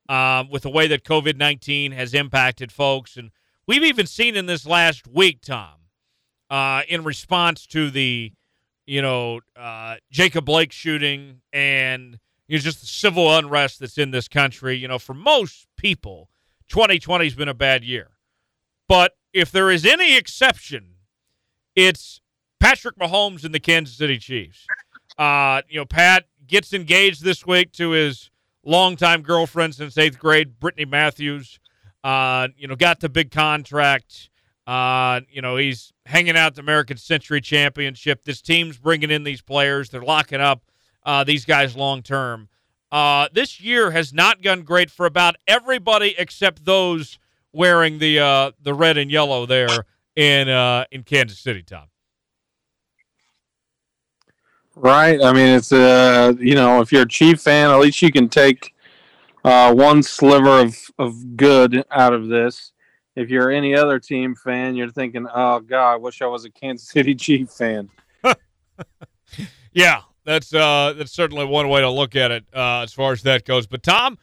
um, 0.08 0.48
with 0.50 0.62
the 0.62 0.70
way 0.70 0.86
that 0.86 1.04
COVID 1.04 1.36
19 1.36 1.92
has 1.92 2.14
impacted 2.14 2.72
folks, 2.72 3.16
and 3.16 3.30
we've 3.66 3.84
even 3.84 4.06
seen 4.06 4.36
in 4.36 4.46
this 4.46 4.66
last 4.66 5.06
week, 5.06 5.42
Tom, 5.42 5.74
uh, 6.48 6.82
in 6.88 7.04
response 7.04 7.66
to 7.66 7.90
the 7.90 8.32
you 8.86 9.02
know 9.02 9.40
uh, 9.56 9.96
Jacob 10.10 10.44
Blake 10.44 10.72
shooting 10.72 11.40
and 11.52 12.18
you 12.48 12.58
know, 12.58 12.62
just 12.62 12.80
the 12.80 12.86
civil 12.86 13.34
unrest 13.34 13.80
that's 13.80 13.98
in 13.98 14.10
this 14.10 14.28
country. 14.28 14.76
You 14.76 14.88
know, 14.88 14.98
for 14.98 15.14
most 15.14 15.66
people 15.76 16.28
2020 16.68 17.24
has 17.24 17.34
been 17.34 17.48
a 17.48 17.54
bad 17.54 17.84
year. 17.84 18.10
But 18.88 19.12
if 19.32 19.50
there 19.50 19.70
is 19.70 19.84
any 19.84 20.16
exception, 20.16 20.96
it's 21.74 22.20
Patrick 22.60 22.96
Mahomes 22.96 23.44
and 23.44 23.54
the 23.54 23.60
Kansas 23.60 23.96
City 23.96 24.18
Chiefs. 24.18 24.66
Uh, 25.18 25.62
you 25.68 25.78
know, 25.78 25.84
Pat 25.84 26.24
gets 26.46 26.72
engaged 26.72 27.22
this 27.22 27.46
week 27.46 27.72
to 27.72 27.90
his 27.90 28.30
longtime 28.64 29.22
girlfriend 29.22 29.74
since 29.74 29.96
eighth 29.96 30.18
grade, 30.18 30.58
Brittany 30.58 30.84
Matthews. 30.84 31.58
Uh, 32.02 32.48
you 32.56 32.68
know, 32.68 32.76
got 32.76 33.00
the 33.00 33.08
big 33.08 33.30
contract. 33.30 34.30
Uh, 34.66 35.20
you 35.30 35.42
know, 35.42 35.56
he's 35.56 35.92
hanging 36.06 36.36
out 36.36 36.54
the 36.54 36.60
American 36.60 36.96
Century 36.96 37.40
Championship. 37.40 38.24
This 38.24 38.40
team's 38.40 38.78
bringing 38.78 39.10
in 39.10 39.24
these 39.24 39.42
players. 39.42 39.90
They're 39.90 40.02
locking 40.02 40.40
up 40.40 40.62
uh, 41.04 41.24
these 41.24 41.44
guys 41.44 41.76
long 41.76 42.02
term. 42.02 42.48
Uh, 42.90 43.28
this 43.32 43.60
year 43.60 43.90
has 43.90 44.12
not 44.12 44.40
gone 44.40 44.62
great 44.62 44.90
for 44.90 45.04
about 45.04 45.36
everybody 45.46 46.14
except 46.16 46.64
those 46.64 47.18
wearing 47.52 47.98
the 47.98 48.20
uh, 48.20 48.52
the 48.62 48.72
red 48.72 48.96
and 48.96 49.10
yellow 49.10 49.46
there 49.46 49.84
in 50.16 50.48
uh, 50.48 50.84
in 50.90 51.02
Kansas 51.02 51.38
City, 51.38 51.62
Tom. 51.62 51.86
Right. 54.76 55.22
I 55.22 55.32
mean, 55.32 55.56
it's 55.56 55.72
uh, 55.72 56.34
you 56.38 56.54
know, 56.54 56.80
if 56.80 56.92
you're 56.92 57.02
a 57.02 57.08
Chief 57.08 57.40
fan, 57.40 57.70
at 57.70 57.78
least 57.78 58.02
you 58.02 58.10
can 58.10 58.28
take 58.28 58.74
uh, 59.44 59.74
one 59.74 60.02
sliver 60.02 60.60
of 60.60 60.76
of 60.98 61.36
good 61.36 61.84
out 61.90 62.12
of 62.12 62.28
this. 62.28 62.72
If 63.16 63.30
you're 63.30 63.50
any 63.50 63.76
other 63.76 63.98
team 63.98 64.34
fan, 64.34 64.74
you're 64.74 64.90
thinking, 64.90 65.26
"Oh 65.32 65.60
God, 65.60 65.92
I 65.92 65.96
wish 65.96 66.20
I 66.22 66.26
was 66.26 66.44
a 66.44 66.50
Kansas 66.50 66.88
City 66.88 67.14
Chief 67.14 67.48
fan." 67.50 67.88
yeah, 69.72 70.00
that's 70.24 70.52
uh, 70.52 70.94
that's 70.96 71.12
certainly 71.12 71.44
one 71.44 71.68
way 71.68 71.80
to 71.80 71.90
look 71.90 72.16
at 72.16 72.30
it 72.30 72.44
uh, 72.54 72.80
as 72.80 72.92
far 72.92 73.12
as 73.12 73.22
that 73.22 73.44
goes. 73.44 73.66
But 73.66 73.82
Tom, 73.82 74.18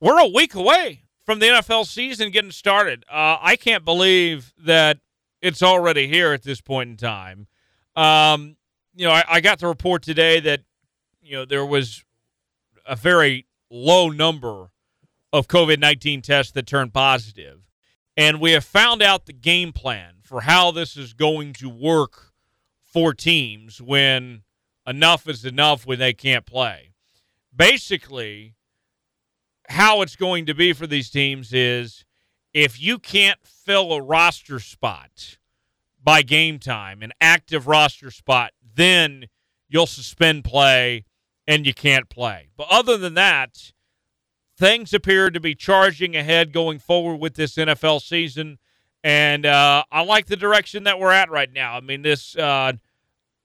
we're 0.00 0.20
a 0.20 0.28
week 0.28 0.54
away 0.54 1.02
from 1.24 1.40
the 1.40 1.46
NFL 1.46 1.86
season 1.86 2.30
getting 2.30 2.50
started. 2.50 3.04
Uh, 3.10 3.38
I 3.40 3.56
can't 3.56 3.84
believe 3.84 4.52
that 4.64 4.98
it's 5.42 5.62
already 5.62 6.06
here 6.08 6.32
at 6.32 6.42
this 6.42 6.60
point 6.60 6.90
in 6.90 6.96
time. 6.96 7.46
Um, 7.96 8.56
you 8.94 9.06
know, 9.06 9.12
I, 9.12 9.24
I 9.28 9.40
got 9.40 9.58
the 9.58 9.66
report 9.66 10.02
today 10.02 10.40
that 10.40 10.60
you 11.22 11.32
know 11.32 11.44
there 11.44 11.66
was 11.66 12.04
a 12.86 12.96
very 12.96 13.46
low 13.70 14.08
number 14.08 14.70
of 15.32 15.48
COVID 15.48 15.78
19 15.78 16.22
tests 16.22 16.52
that 16.52 16.66
turned 16.66 16.92
positive. 16.94 17.60
And 18.18 18.40
we 18.40 18.50
have 18.50 18.64
found 18.64 19.00
out 19.00 19.26
the 19.26 19.32
game 19.32 19.72
plan 19.72 20.14
for 20.22 20.40
how 20.40 20.72
this 20.72 20.96
is 20.96 21.12
going 21.12 21.52
to 21.54 21.68
work 21.68 22.32
for 22.82 23.14
teams 23.14 23.80
when 23.80 24.42
enough 24.84 25.28
is 25.28 25.44
enough 25.44 25.86
when 25.86 26.00
they 26.00 26.12
can't 26.12 26.44
play. 26.44 26.94
Basically, 27.54 28.56
how 29.68 30.02
it's 30.02 30.16
going 30.16 30.46
to 30.46 30.54
be 30.54 30.72
for 30.72 30.84
these 30.84 31.10
teams 31.10 31.52
is 31.52 32.04
if 32.52 32.80
you 32.80 32.98
can't 32.98 33.38
fill 33.44 33.92
a 33.92 34.02
roster 34.02 34.58
spot 34.58 35.38
by 36.02 36.22
game 36.22 36.58
time, 36.58 37.02
an 37.02 37.12
active 37.20 37.68
roster 37.68 38.10
spot, 38.10 38.50
then 38.74 39.26
you'll 39.68 39.86
suspend 39.86 40.42
play 40.42 41.04
and 41.46 41.64
you 41.64 41.72
can't 41.72 42.08
play. 42.08 42.48
But 42.56 42.66
other 42.68 42.96
than 42.96 43.14
that, 43.14 43.72
things 44.58 44.92
appear 44.92 45.30
to 45.30 45.40
be 45.40 45.54
charging 45.54 46.16
ahead 46.16 46.52
going 46.52 46.78
forward 46.78 47.16
with 47.16 47.34
this 47.34 47.54
NFL 47.54 48.02
season. 48.02 48.58
And 49.04 49.46
uh, 49.46 49.84
I 49.92 50.02
like 50.02 50.26
the 50.26 50.36
direction 50.36 50.84
that 50.84 50.98
we're 50.98 51.12
at 51.12 51.30
right 51.30 51.52
now. 51.52 51.76
I 51.76 51.80
mean, 51.80 52.02
this 52.02 52.36
uh, 52.36 52.72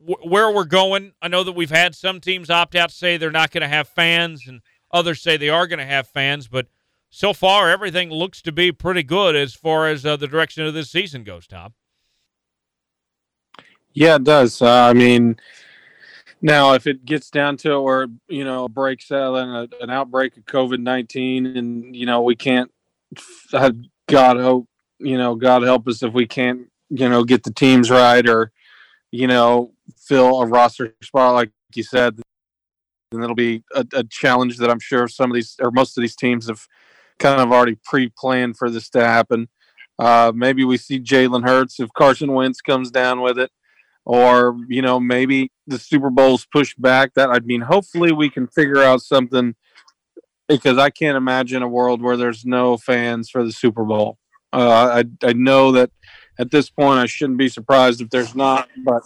w- 0.06 0.30
where 0.30 0.52
we're 0.52 0.66
going. 0.66 1.14
I 1.22 1.28
know 1.28 1.44
that 1.44 1.52
we've 1.52 1.70
had 1.70 1.94
some 1.94 2.20
teams 2.20 2.50
opt 2.50 2.76
out, 2.76 2.92
say 2.92 3.18
they're 3.18 3.32
not 3.32 3.52
going 3.52 3.62
to 3.62 3.68
have 3.68 3.88
fans, 3.88 4.48
and 4.48 4.62
others 4.92 5.22
say 5.22 5.38
they 5.38 5.50
are 5.50 5.68
going 5.68 5.80
to 5.80 5.86
have 5.86 6.08
fans. 6.08 6.48
But 6.48 6.68
so 7.12 7.34
far, 7.34 7.70
everything 7.70 8.10
looks 8.10 8.42
to 8.42 8.52
be 8.52 8.72
pretty 8.72 9.04
good 9.04 9.36
as 9.36 9.54
far 9.54 9.88
as 9.88 10.04
uh, 10.04 10.18
the 10.18 10.28
direction 10.28 10.66
of 10.66 10.74
this 10.74 10.90
season 10.90 11.24
goes. 11.24 11.46
Tom. 11.46 11.74
Yeah, 13.94 14.16
it 14.16 14.24
does. 14.24 14.60
Uh, 14.60 14.88
I 14.90 14.94
mean, 14.94 15.38
now 16.44 16.74
if 16.74 16.86
it 16.86 17.06
gets 17.06 17.32
down 17.32 17.58
to 17.58 17.82
where 17.82 18.06
you 18.28 18.44
know 18.44 18.66
a 18.66 18.70
breaks 18.70 19.12
out 19.12 19.34
and 19.36 19.74
an 19.82 19.90
outbreak 19.90 20.38
of 20.38 20.46
COVID 20.46 20.80
nineteen, 20.80 21.48
and 21.48 21.96
you 21.96 22.06
know 22.06 22.22
we 22.22 22.36
can't, 22.36 22.70
God 23.52 24.38
hope, 24.38 24.68
you 25.00 25.18
know, 25.18 25.36
God 25.36 25.64
help 25.64 25.88
us 25.88 26.04
if 26.04 26.14
we 26.14 26.28
can't, 26.28 26.68
you 26.90 27.10
know, 27.10 27.24
get 27.24 27.44
the 27.44 27.54
teams 27.54 27.90
right 27.90 28.28
or, 28.28 28.52
you 29.12 29.28
know, 29.28 29.72
fill 29.98 30.42
a 30.42 30.46
roster 30.46 30.94
spot 31.02 31.34
like 31.34 31.52
you 31.74 31.84
said, 31.84 32.20
and 33.12 33.24
it'll 33.24 33.36
be 33.36 33.64
a, 33.74 33.86
a 33.94 34.04
challenge 34.04 34.58
that 34.58 34.70
I'm 34.70 34.80
sure 34.80 35.08
some 35.08 35.32
of 35.32 35.36
these 35.36 35.56
or 35.62 35.72
most 35.72 35.98
of 35.98 36.02
these 36.02 36.16
teams 36.16 36.48
have 36.48 36.68
kind 37.20 37.42
of 37.42 37.52
already 37.52 37.78
pre-planned 37.84 38.58
for 38.58 38.70
this 38.70 38.90
to 38.92 39.06
happen. 39.06 39.48
Uh, 40.00 40.32
maybe 40.36 40.64
we 40.64 40.78
see 40.78 41.00
Jalen 41.00 41.44
Hurts 41.44 41.80
if 41.80 41.94
Carson 41.94 42.34
Wentz 42.34 42.62
comes 42.62 42.92
down 42.92 43.22
with 43.22 43.38
it 43.38 43.52
or 44.06 44.58
you 44.68 44.82
know 44.82 45.00
maybe 45.00 45.52
the 45.68 45.80
Super 45.80 46.10
Bowl's 46.10 46.46
pushed 46.46 46.82
back. 46.82 47.14
That 47.16 47.30
I 47.30 47.40
mean, 47.40 47.62
hopefully 47.62 48.12
we 48.12 48.30
can 48.30 48.48
figure 48.48 48.82
out 48.82 49.02
something 49.02 49.56
because 50.48 50.78
I 50.78 50.90
can't 50.90 51.18
imagine 51.18 51.62
a 51.62 51.68
world 51.68 52.02
where 52.02 52.18
there's 52.18 52.46
no 52.46 52.78
fans 52.78 53.30
for 53.30 53.44
the 53.44 53.52
Super 53.52 53.84
Bowl. 53.84 54.18
Uh, 54.52 55.04
I 55.04 55.28
I 55.28 55.34
know 55.34 55.72
that 55.74 55.92
at 56.38 56.52
this 56.52 56.70
point 56.70 57.00
I 57.00 57.06
shouldn't 57.06 57.38
be 57.38 57.50
surprised 57.50 58.02
if 58.02 58.10
there's 58.10 58.36
not, 58.36 58.70
but 58.84 59.04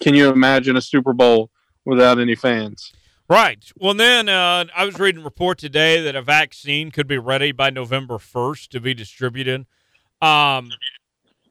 can 0.00 0.14
you 0.14 0.30
imagine 0.30 0.76
a 0.76 0.82
Super 0.82 1.12
Bowl 1.12 1.50
without 1.84 2.18
any 2.18 2.34
fans? 2.34 2.92
Right. 3.28 3.64
Well, 3.76 3.94
then 3.94 4.28
uh, 4.28 4.66
I 4.76 4.84
was 4.84 4.98
reading 4.98 5.22
a 5.22 5.24
report 5.24 5.56
today 5.56 6.02
that 6.02 6.14
a 6.14 6.20
vaccine 6.20 6.90
could 6.90 7.06
be 7.06 7.16
ready 7.16 7.52
by 7.52 7.70
November 7.70 8.18
1st 8.18 8.68
to 8.68 8.80
be 8.80 8.92
distributed. 8.92 9.64
Um, 10.20 10.70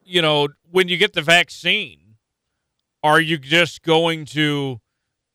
you 0.04 0.22
know, 0.22 0.48
when 0.70 0.86
you 0.88 0.96
get 0.96 1.14
the 1.14 1.22
vaccine, 1.22 2.03
are 3.04 3.20
you 3.20 3.36
just 3.36 3.82
going 3.82 4.24
to, 4.24 4.80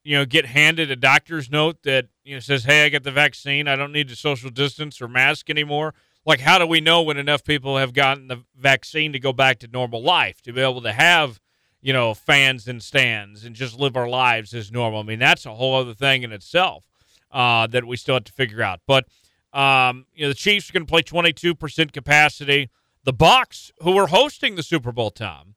you 0.04 0.18
know, 0.18 0.26
get 0.26 0.48
handed 0.48 0.90
a 0.90 0.96
doctor's 0.96 1.52
note 1.52 1.84
that 1.84 2.08
you 2.24 2.36
know 2.36 2.40
says, 2.40 2.64
"Hey, 2.64 2.84
I 2.84 2.90
got 2.90 3.04
the 3.04 3.12
vaccine. 3.12 3.68
I 3.68 3.76
don't 3.76 3.94
need 3.94 4.10
to 4.10 4.16
social 4.16 4.50
distance 4.50 5.00
or 5.00 5.08
mask 5.08 5.52
anymore"? 5.52 5.94
Like, 6.26 6.40
how 6.40 6.58
do 6.58 6.66
we 6.66 6.82
know 6.82 7.04
when 7.04 7.18
enough 7.18 7.44
people 7.44 7.78
have 7.78 7.94
gotten 7.94 8.28
the 8.28 8.44
vaccine 8.58 9.14
to 9.14 9.20
go 9.20 9.32
back 9.32 9.60
to 9.60 9.68
normal 9.68 10.02
life 10.02 10.42
to 10.42 10.52
be 10.52 10.62
able 10.62 10.82
to 10.82 10.92
have, 10.92 11.40
you 11.80 11.94
know, 11.94 12.14
fans 12.14 12.68
and 12.68 12.84
stands 12.84 13.46
and 13.46 13.56
just 13.56 13.80
live 13.80 13.96
our 13.96 14.10
lives 14.10 14.54
as 14.56 14.72
normal? 14.72 15.02
I 15.02 15.04
mean, 15.04 15.20
that's 15.20 15.46
a 15.46 15.54
whole 15.54 15.76
other 15.76 15.94
thing 15.94 16.24
in 16.24 16.32
itself 16.32 16.84
uh, 17.32 17.68
that 17.68 17.86
we 17.86 17.98
still 17.98 18.16
have 18.16 18.26
to 18.26 18.34
figure 18.34 18.64
out. 18.64 18.82
But 18.88 19.06
um, 19.54 20.08
you 20.16 20.24
know, 20.24 20.30
the 20.30 20.36
Chiefs 20.36 20.70
are 20.70 20.74
going 20.74 20.86
to 20.88 20.90
play 20.90 21.04
22% 21.04 21.94
capacity. 21.94 22.70
The 23.04 23.14
Bucs, 23.14 23.72
who 23.82 23.96
are 23.98 24.08
hosting 24.08 24.56
the 24.56 24.64
Super 24.64 24.92
Bowl, 24.92 25.12
Tom, 25.12 25.56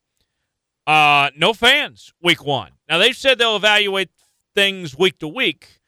uh, 0.87 1.31
no 1.37 1.53
fans 1.53 2.13
week 2.23 2.45
one. 2.45 2.73
Now 2.89 2.99
they've 2.99 3.17
said 3.17 3.39
they'll 3.39 3.57
evaluate 3.57 4.11
things 4.55 4.97
week 4.97 5.19
to 5.19 5.29
week, 5.29 5.81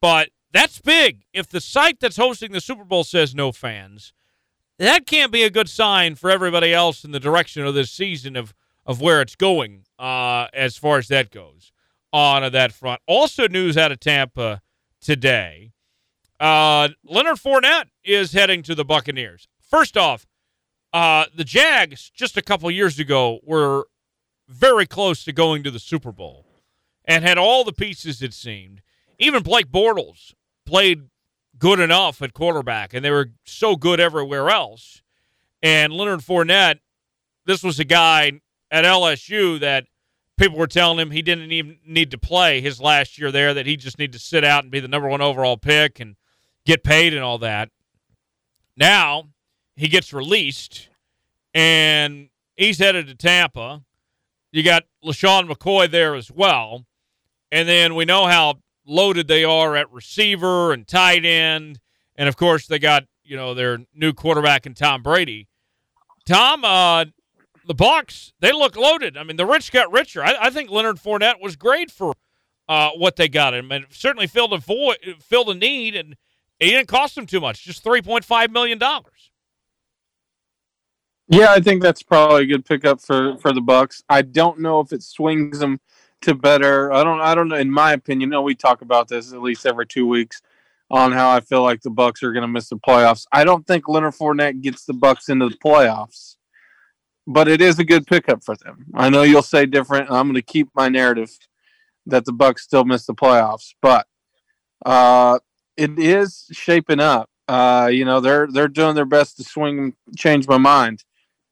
but 0.00 0.30
that's 0.52 0.80
big. 0.80 1.24
If 1.32 1.48
the 1.48 1.60
site 1.60 2.00
that's 2.00 2.16
hosting 2.16 2.52
the 2.52 2.60
Super 2.60 2.84
Bowl 2.84 3.04
says 3.04 3.34
no 3.34 3.52
fans, 3.52 4.12
that 4.78 5.06
can't 5.06 5.32
be 5.32 5.44
a 5.44 5.50
good 5.50 5.68
sign 5.68 6.14
for 6.14 6.30
everybody 6.30 6.74
else 6.74 7.04
in 7.04 7.12
the 7.12 7.20
direction 7.20 7.64
of 7.64 7.74
this 7.74 7.90
season 7.90 8.36
of 8.36 8.54
of 8.84 9.00
where 9.00 9.22
it's 9.22 9.36
going 9.36 9.84
uh, 9.98 10.48
as 10.52 10.76
far 10.76 10.98
as 10.98 11.06
that 11.08 11.30
goes 11.30 11.70
on 12.12 12.50
that 12.50 12.72
front. 12.72 13.00
Also, 13.06 13.46
news 13.46 13.76
out 13.76 13.92
of 13.92 14.00
Tampa 14.00 14.60
today: 15.00 15.72
uh, 16.40 16.88
Leonard 17.04 17.36
Fournette 17.36 17.90
is 18.04 18.32
heading 18.32 18.62
to 18.64 18.74
the 18.74 18.84
Buccaneers. 18.84 19.46
First 19.60 19.96
off, 19.96 20.26
uh, 20.92 21.26
the 21.34 21.44
Jags 21.44 22.10
just 22.10 22.36
a 22.36 22.42
couple 22.42 22.70
years 22.70 22.98
ago 22.98 23.38
were 23.44 23.86
very 24.48 24.86
close 24.86 25.24
to 25.24 25.32
going 25.32 25.62
to 25.62 25.70
the 25.70 25.78
Super 25.78 26.12
Bowl 26.12 26.46
and 27.04 27.24
had 27.24 27.38
all 27.38 27.64
the 27.64 27.72
pieces, 27.72 28.22
it 28.22 28.34
seemed. 28.34 28.82
Even 29.18 29.42
Blake 29.42 29.70
Bortles 29.70 30.34
played 30.66 31.08
good 31.58 31.80
enough 31.80 32.22
at 32.22 32.34
quarterback, 32.34 32.94
and 32.94 33.04
they 33.04 33.10
were 33.10 33.30
so 33.44 33.76
good 33.76 34.00
everywhere 34.00 34.50
else. 34.50 35.02
And 35.62 35.92
Leonard 35.92 36.20
Fournette, 36.20 36.80
this 37.46 37.62
was 37.62 37.78
a 37.78 37.84
guy 37.84 38.40
at 38.70 38.84
LSU 38.84 39.60
that 39.60 39.86
people 40.38 40.58
were 40.58 40.66
telling 40.66 40.98
him 40.98 41.10
he 41.10 41.22
didn't 41.22 41.52
even 41.52 41.78
need 41.86 42.10
to 42.10 42.18
play 42.18 42.60
his 42.60 42.80
last 42.80 43.18
year 43.18 43.30
there, 43.30 43.54
that 43.54 43.66
he 43.66 43.76
just 43.76 43.98
needed 43.98 44.14
to 44.14 44.18
sit 44.18 44.44
out 44.44 44.64
and 44.64 44.72
be 44.72 44.80
the 44.80 44.88
number 44.88 45.08
one 45.08 45.20
overall 45.20 45.56
pick 45.56 46.00
and 46.00 46.16
get 46.64 46.82
paid 46.82 47.14
and 47.14 47.22
all 47.22 47.38
that. 47.38 47.70
Now 48.76 49.28
he 49.76 49.88
gets 49.88 50.12
released 50.12 50.88
and 51.54 52.30
he's 52.56 52.78
headed 52.78 53.06
to 53.08 53.14
Tampa 53.14 53.82
you 54.52 54.62
got 54.62 54.84
LeSean 55.04 55.50
McCoy 55.50 55.90
there 55.90 56.14
as 56.14 56.30
well. 56.30 56.84
And 57.50 57.68
then 57.68 57.94
we 57.94 58.04
know 58.04 58.26
how 58.26 58.60
loaded 58.86 59.28
they 59.28 59.44
are 59.44 59.74
at 59.76 59.90
receiver 59.90 60.72
and 60.72 60.86
tight 60.86 61.24
end. 61.24 61.80
And 62.16 62.28
of 62.28 62.36
course, 62.36 62.66
they 62.66 62.78
got, 62.78 63.04
you 63.24 63.36
know, 63.36 63.54
their 63.54 63.78
new 63.94 64.12
quarterback 64.12 64.66
in 64.66 64.74
Tom 64.74 65.02
Brady. 65.02 65.48
Tom, 66.24 66.64
uh, 66.64 67.06
the 67.66 67.74
Bucs, 67.74 68.32
they 68.40 68.52
look 68.52 68.76
loaded. 68.76 69.16
I 69.16 69.24
mean, 69.24 69.36
the 69.36 69.46
rich 69.46 69.72
got 69.72 69.90
richer. 69.90 70.22
I, 70.22 70.36
I 70.40 70.50
think 70.50 70.70
Leonard 70.70 70.96
Fournette 70.96 71.40
was 71.40 71.56
great 71.56 71.90
for 71.90 72.14
uh, 72.68 72.90
what 72.90 73.16
they 73.16 73.28
got 73.28 73.54
him, 73.54 73.72
and 73.72 73.86
certainly 73.90 74.26
filled 74.26 74.52
a 74.52 74.58
void, 74.58 74.98
filled 75.20 75.48
a 75.48 75.54
need, 75.54 75.96
and 75.96 76.16
it 76.60 76.66
didn't 76.66 76.88
cost 76.88 77.14
them 77.16 77.26
too 77.26 77.40
much, 77.40 77.64
just 77.64 77.82
three 77.82 78.02
point 78.02 78.24
five 78.24 78.50
million 78.50 78.78
dollars. 78.78 79.31
Yeah, 81.28 81.50
I 81.50 81.60
think 81.60 81.82
that's 81.82 82.02
probably 82.02 82.42
a 82.42 82.46
good 82.46 82.64
pickup 82.64 83.00
for 83.00 83.36
for 83.38 83.52
the 83.52 83.60
Bucs. 83.60 84.02
I 84.08 84.22
don't 84.22 84.60
know 84.60 84.80
if 84.80 84.92
it 84.92 85.02
swings 85.02 85.60
them 85.60 85.80
to 86.22 86.34
better. 86.34 86.92
I 86.92 87.04
don't. 87.04 87.20
I 87.20 87.34
don't 87.34 87.48
know. 87.48 87.56
In 87.56 87.70
my 87.70 87.92
opinion, 87.92 88.28
you 88.28 88.32
know, 88.32 88.42
we 88.42 88.54
talk 88.54 88.82
about 88.82 89.08
this 89.08 89.32
at 89.32 89.40
least 89.42 89.66
every 89.66 89.86
two 89.86 90.06
weeks 90.06 90.42
on 90.90 91.12
how 91.12 91.30
I 91.30 91.40
feel 91.40 91.62
like 91.62 91.80
the 91.80 91.90
Bucs 91.90 92.22
are 92.22 92.32
going 92.32 92.42
to 92.42 92.48
miss 92.48 92.68
the 92.68 92.76
playoffs. 92.76 93.26
I 93.32 93.44
don't 93.44 93.66
think 93.66 93.88
Leonard 93.88 94.14
Fournette 94.14 94.60
gets 94.60 94.84
the 94.84 94.92
Bucs 94.92 95.30
into 95.30 95.48
the 95.48 95.56
playoffs, 95.56 96.36
but 97.26 97.48
it 97.48 97.62
is 97.62 97.78
a 97.78 97.84
good 97.84 98.06
pickup 98.06 98.44
for 98.44 98.56
them. 98.56 98.84
I 98.94 99.08
know 99.08 99.22
you'll 99.22 99.42
say 99.42 99.64
different. 99.64 100.10
I'm 100.10 100.26
going 100.26 100.34
to 100.34 100.42
keep 100.42 100.68
my 100.74 100.88
narrative 100.88 101.30
that 102.06 102.26
the 102.26 102.32
Bucs 102.32 102.60
still 102.60 102.84
miss 102.84 103.06
the 103.06 103.14
playoffs, 103.14 103.74
but 103.80 104.06
uh, 104.84 105.38
it 105.76 105.98
is 105.98 106.46
shaping 106.52 107.00
up. 107.00 107.30
Uh, 107.48 107.88
you 107.90 108.04
know, 108.04 108.20
they're 108.20 108.48
they're 108.48 108.68
doing 108.68 108.94
their 108.94 109.06
best 109.06 109.36
to 109.36 109.44
swing 109.44 109.94
change 110.16 110.46
my 110.46 110.58
mind 110.58 111.04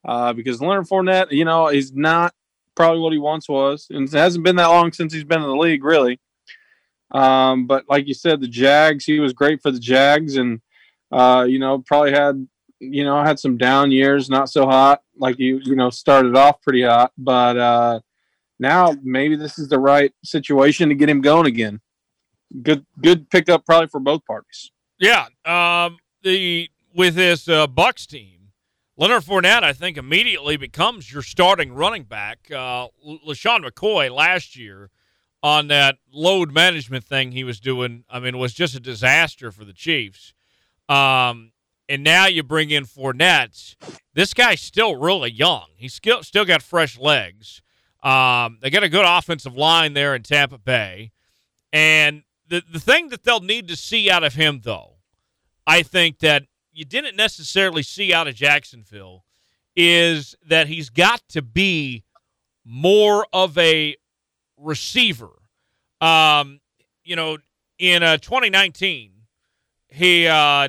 uh, 0.05 0.33
because 0.33 0.61
Leonard 0.61 0.87
Fournette, 0.87 1.31
you 1.31 1.45
know, 1.45 1.69
he's 1.69 1.93
not 1.93 2.35
probably 2.75 3.01
what 3.01 3.13
he 3.13 3.19
once 3.19 3.49
was, 3.49 3.87
and 3.91 4.09
it 4.09 4.13
hasn't 4.13 4.45
been 4.45 4.57
that 4.57 4.67
long 4.67 4.93
since 4.93 5.13
he's 5.13 5.25
been 5.25 5.43
in 5.43 5.49
the 5.49 5.57
league, 5.57 5.85
really. 5.85 6.21
Um, 7.11 7.67
but 7.67 7.85
like 7.89 8.07
you 8.07 8.15
said, 8.15 8.41
the 8.41 8.49
Jags, 8.49 9.05
he 9.05 9.21
was 9.21 9.33
great 9.33 9.61
for 9.63 9.71
the 9.71 9.81
Jags, 9.81 10.37
and 10.37 10.61
uh, 11.11 11.45
you 11.49 11.59
know, 11.59 11.83
probably 11.87 12.13
had 12.13 12.47
you 12.79 13.05
know 13.05 13.23
had 13.23 13.39
some 13.39 13.57
down 13.57 13.91
years, 13.91 14.31
not 14.31 14.49
so 14.49 14.67
hot. 14.67 15.03
Like 15.17 15.39
you, 15.39 15.61
you 15.63 15.77
know, 15.77 15.91
started 15.91 16.37
off 16.37 16.63
pretty 16.63 16.83
hot, 16.83 17.13
but 17.19 17.57
uh, 17.59 18.01
now 18.59 18.95
maybe 19.03 19.37
this 19.37 19.59
is 19.59 19.69
the 19.69 19.79
right 19.79 20.13
situation 20.25 20.89
to 20.89 20.95
get 20.95 21.09
him 21.09 21.21
going 21.21 21.47
again. 21.47 21.81
Good, 22.63 22.85
good 23.01 23.31
pickup 23.31 23.65
probably 23.65 23.89
for 23.89 24.01
both 24.01 24.25
parties. 24.25 24.73
Yeah. 24.99 25.27
Um, 25.45 25.99
the 26.23 26.69
with 26.95 27.15
this 27.15 27.49
uh, 27.49 27.67
Bucs 27.67 28.07
team 28.07 28.40
Leonard 29.01 29.23
Fournette, 29.23 29.63
I 29.63 29.73
think, 29.73 29.97
immediately 29.97 30.59
becomes 30.59 31.11
your 31.11 31.23
starting 31.23 31.73
running 31.73 32.03
back. 32.03 32.51
Uh, 32.51 32.89
LeSean 33.27 33.65
McCoy 33.65 34.15
last 34.15 34.57
year 34.57 34.91
on 35.43 35.69
that 35.69 35.97
load 36.13 36.53
management 36.53 37.03
thing 37.05 37.33
he 37.33 37.43
was 37.43 37.61
doing, 37.61 38.05
I 38.11 38.21
mean, 38.21 38.37
was 38.37 38.53
just 38.53 38.75
a 38.75 38.81
disaster 38.81 39.51
for 39.51 39.65
the 39.65 39.73
Chiefs. 39.73 40.35
Um, 40.87 41.53
and 41.89 42.05
now 42.05 42.27
you 42.27 42.43
bring 42.43 42.69
in 42.69 42.85
Fournette. 42.85 43.75
This 44.13 44.35
guy's 44.35 44.61
still 44.61 44.97
really 44.97 45.31
young. 45.31 45.69
He's 45.77 45.95
still 45.95 46.23
still 46.23 46.45
got 46.45 46.61
fresh 46.61 46.99
legs. 46.99 47.63
Um, 48.03 48.59
they 48.61 48.69
got 48.69 48.83
a 48.83 48.91
good 48.91 49.07
offensive 49.07 49.57
line 49.57 49.95
there 49.95 50.15
in 50.15 50.25
Tampa 50.25 50.59
Bay, 50.59 51.11
and 51.73 52.23
the 52.47 52.63
the 52.71 52.79
thing 52.79 53.09
that 53.09 53.25
they'll 53.25 53.41
need 53.41 53.67
to 53.69 53.77
see 53.77 54.11
out 54.11 54.25
of 54.25 54.35
him, 54.35 54.61
though, 54.63 54.97
I 55.67 55.83
think 55.83 56.19
that 56.19 56.45
you 56.81 56.87
didn't 56.87 57.15
necessarily 57.15 57.83
see 57.83 58.11
out 58.11 58.27
of 58.27 58.35
Jacksonville, 58.35 59.27
is 59.77 60.35
that 60.49 60.67
he's 60.67 60.89
got 60.89 61.21
to 61.29 61.43
be 61.43 62.05
more 62.65 63.27
of 63.35 63.59
a 63.59 63.97
receiver. 64.57 65.29
Um, 66.01 66.61
you 67.05 67.17
know, 67.17 67.37
in 67.79 68.03
uh, 68.03 68.17
2019, 68.17 69.13
he 69.89 70.27
uh, 70.27 70.69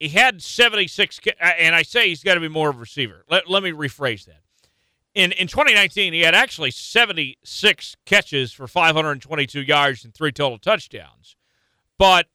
he 0.00 0.08
had 0.08 0.40
76, 0.40 1.20
and 1.38 1.74
I 1.74 1.82
say 1.82 2.08
he's 2.08 2.22
got 2.22 2.36
to 2.36 2.40
be 2.40 2.48
more 2.48 2.70
of 2.70 2.76
a 2.76 2.80
receiver. 2.80 3.22
Let, 3.28 3.46
let 3.46 3.62
me 3.62 3.72
rephrase 3.72 4.24
that. 4.24 4.40
In, 5.14 5.32
in 5.32 5.48
2019, 5.48 6.14
he 6.14 6.20
had 6.20 6.34
actually 6.34 6.70
76 6.70 7.96
catches 8.06 8.54
for 8.54 8.66
522 8.66 9.60
yards 9.60 10.02
and 10.02 10.14
three 10.14 10.32
total 10.32 10.56
touchdowns. 10.58 11.36
But 11.98 12.26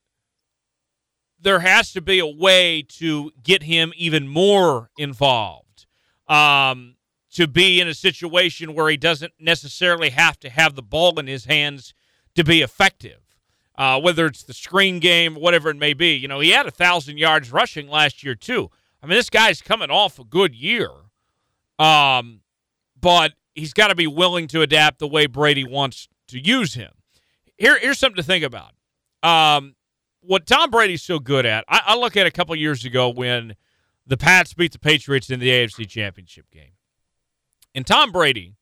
there 1.41 1.59
has 1.59 1.91
to 1.93 2.01
be 2.01 2.19
a 2.19 2.27
way 2.27 2.83
to 2.83 3.31
get 3.43 3.63
him 3.63 3.93
even 3.95 4.27
more 4.27 4.89
involved. 4.97 5.85
Um, 6.27 6.95
to 7.33 7.47
be 7.47 7.79
in 7.79 7.87
a 7.87 7.93
situation 7.93 8.73
where 8.73 8.89
he 8.89 8.97
doesn't 8.97 9.33
necessarily 9.39 10.09
have 10.09 10.37
to 10.39 10.49
have 10.49 10.75
the 10.75 10.81
ball 10.81 11.17
in 11.19 11.27
his 11.27 11.45
hands 11.45 11.93
to 12.35 12.43
be 12.43 12.61
effective. 12.61 13.19
Uh, 13.77 13.99
whether 13.99 14.25
it's 14.25 14.43
the 14.43 14.53
screen 14.53 14.99
game, 14.99 15.35
whatever 15.35 15.69
it 15.69 15.77
may 15.77 15.93
be. 15.93 16.13
You 16.13 16.27
know, 16.27 16.39
he 16.39 16.51
had 16.51 16.67
a 16.67 16.71
thousand 16.71 17.17
yards 17.17 17.51
rushing 17.51 17.87
last 17.87 18.21
year 18.21 18.35
too. 18.35 18.69
I 19.01 19.07
mean, 19.07 19.15
this 19.15 19.29
guy's 19.29 19.61
coming 19.61 19.89
off 19.89 20.19
a 20.19 20.23
good 20.23 20.53
year, 20.53 20.89
um, 21.79 22.41
but 22.99 23.33
he's 23.55 23.73
got 23.73 23.87
to 23.87 23.95
be 23.95 24.07
willing 24.07 24.47
to 24.49 24.61
adapt 24.61 24.99
the 24.99 25.07
way 25.07 25.25
Brady 25.25 25.63
wants 25.63 26.07
to 26.27 26.37
use 26.37 26.75
him. 26.75 26.91
Here, 27.57 27.79
here's 27.79 27.97
something 27.97 28.17
to 28.17 28.23
think 28.23 28.43
about. 28.43 28.73
Um, 29.23 29.75
what 30.21 30.45
Tom 30.45 30.69
Brady's 30.69 31.01
so 31.01 31.19
good 31.19 31.45
at, 31.45 31.65
I, 31.67 31.81
I 31.87 31.97
look 31.97 32.15
at 32.15 32.27
a 32.27 32.31
couple 32.31 32.55
years 32.55 32.85
ago 32.85 33.09
when 33.09 33.55
the 34.05 34.17
Pats 34.17 34.53
beat 34.53 34.71
the 34.71 34.79
Patriots 34.79 35.29
in 35.29 35.39
the 35.39 35.49
AFC 35.49 35.87
Championship 35.87 36.49
game. 36.51 36.73
And 37.73 37.85
Tom 37.85 38.11
Brady, 38.11 38.55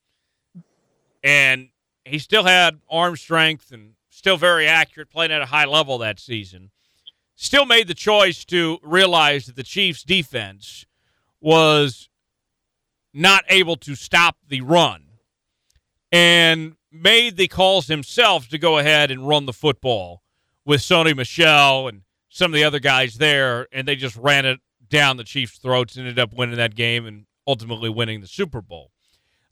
and 1.23 1.69
he 2.05 2.19
still 2.19 2.43
had 2.43 2.79
arm 2.89 3.15
strength 3.15 3.71
and 3.71 3.93
still 4.09 4.37
very 4.37 4.67
accurate, 4.67 5.09
playing 5.09 5.31
at 5.31 5.41
a 5.41 5.47
high 5.47 5.65
level 5.65 5.97
that 5.99 6.19
season. 6.19 6.71
Still 7.35 7.65
made 7.65 7.87
the 7.87 7.93
choice 7.93 8.43
to 8.45 8.79
realize 8.83 9.45
that 9.45 9.55
the 9.55 9.63
Chiefs' 9.63 10.03
defense 10.03 10.85
was 11.39 12.09
not 13.13 13.43
able 13.47 13.77
to 13.77 13.95
stop 13.95 14.37
the 14.47 14.61
run 14.61 15.05
and 16.11 16.75
made 16.91 17.37
the 17.37 17.47
calls 17.47 17.87
himself 17.87 18.49
to 18.49 18.57
go 18.57 18.77
ahead 18.77 19.09
and 19.09 19.27
run 19.27 19.45
the 19.45 19.53
football 19.53 20.21
with 20.69 20.81
Sony 20.81 21.15
Michel 21.15 21.87
and 21.87 22.03
some 22.29 22.51
of 22.51 22.55
the 22.55 22.63
other 22.63 22.77
guys 22.79 23.15
there, 23.15 23.67
and 23.71 23.87
they 23.87 23.95
just 23.95 24.15
ran 24.15 24.45
it 24.45 24.59
down 24.87 25.17
the 25.17 25.23
Chiefs' 25.23 25.57
throats 25.57 25.95
and 25.95 26.05
ended 26.05 26.19
up 26.19 26.31
winning 26.31 26.57
that 26.57 26.75
game 26.75 27.07
and 27.07 27.25
ultimately 27.47 27.89
winning 27.89 28.21
the 28.21 28.27
Super 28.27 28.61
Bowl. 28.61 28.91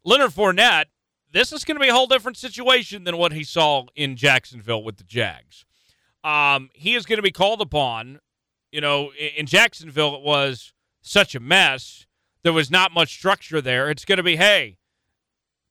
Leonard 0.05 0.29
Fournette, 0.29 0.85
this 1.31 1.51
is 1.51 1.63
going 1.63 1.75
to 1.75 1.81
be 1.81 1.87
a 1.87 1.93
whole 1.93 2.05
different 2.05 2.37
situation 2.37 3.03
than 3.03 3.17
what 3.17 3.31
he 3.31 3.43
saw 3.43 3.87
in 3.95 4.15
Jacksonville 4.15 4.83
with 4.83 4.97
the 4.97 5.03
Jags. 5.03 5.65
Um, 6.23 6.69
he 6.73 6.93
is 6.93 7.07
going 7.07 7.17
to 7.17 7.23
be 7.23 7.31
called 7.31 7.61
upon. 7.61 8.19
You 8.71 8.81
know, 8.81 9.11
in 9.35 9.47
Jacksonville, 9.47 10.13
it 10.17 10.21
was 10.21 10.71
such 11.01 11.33
a 11.33 11.39
mess. 11.39 12.05
There 12.43 12.53
was 12.53 12.69
not 12.69 12.93
much 12.93 13.11
structure 13.11 13.59
there. 13.59 13.89
It's 13.89 14.05
going 14.05 14.17
to 14.17 14.23
be, 14.23 14.35
hey, 14.35 14.77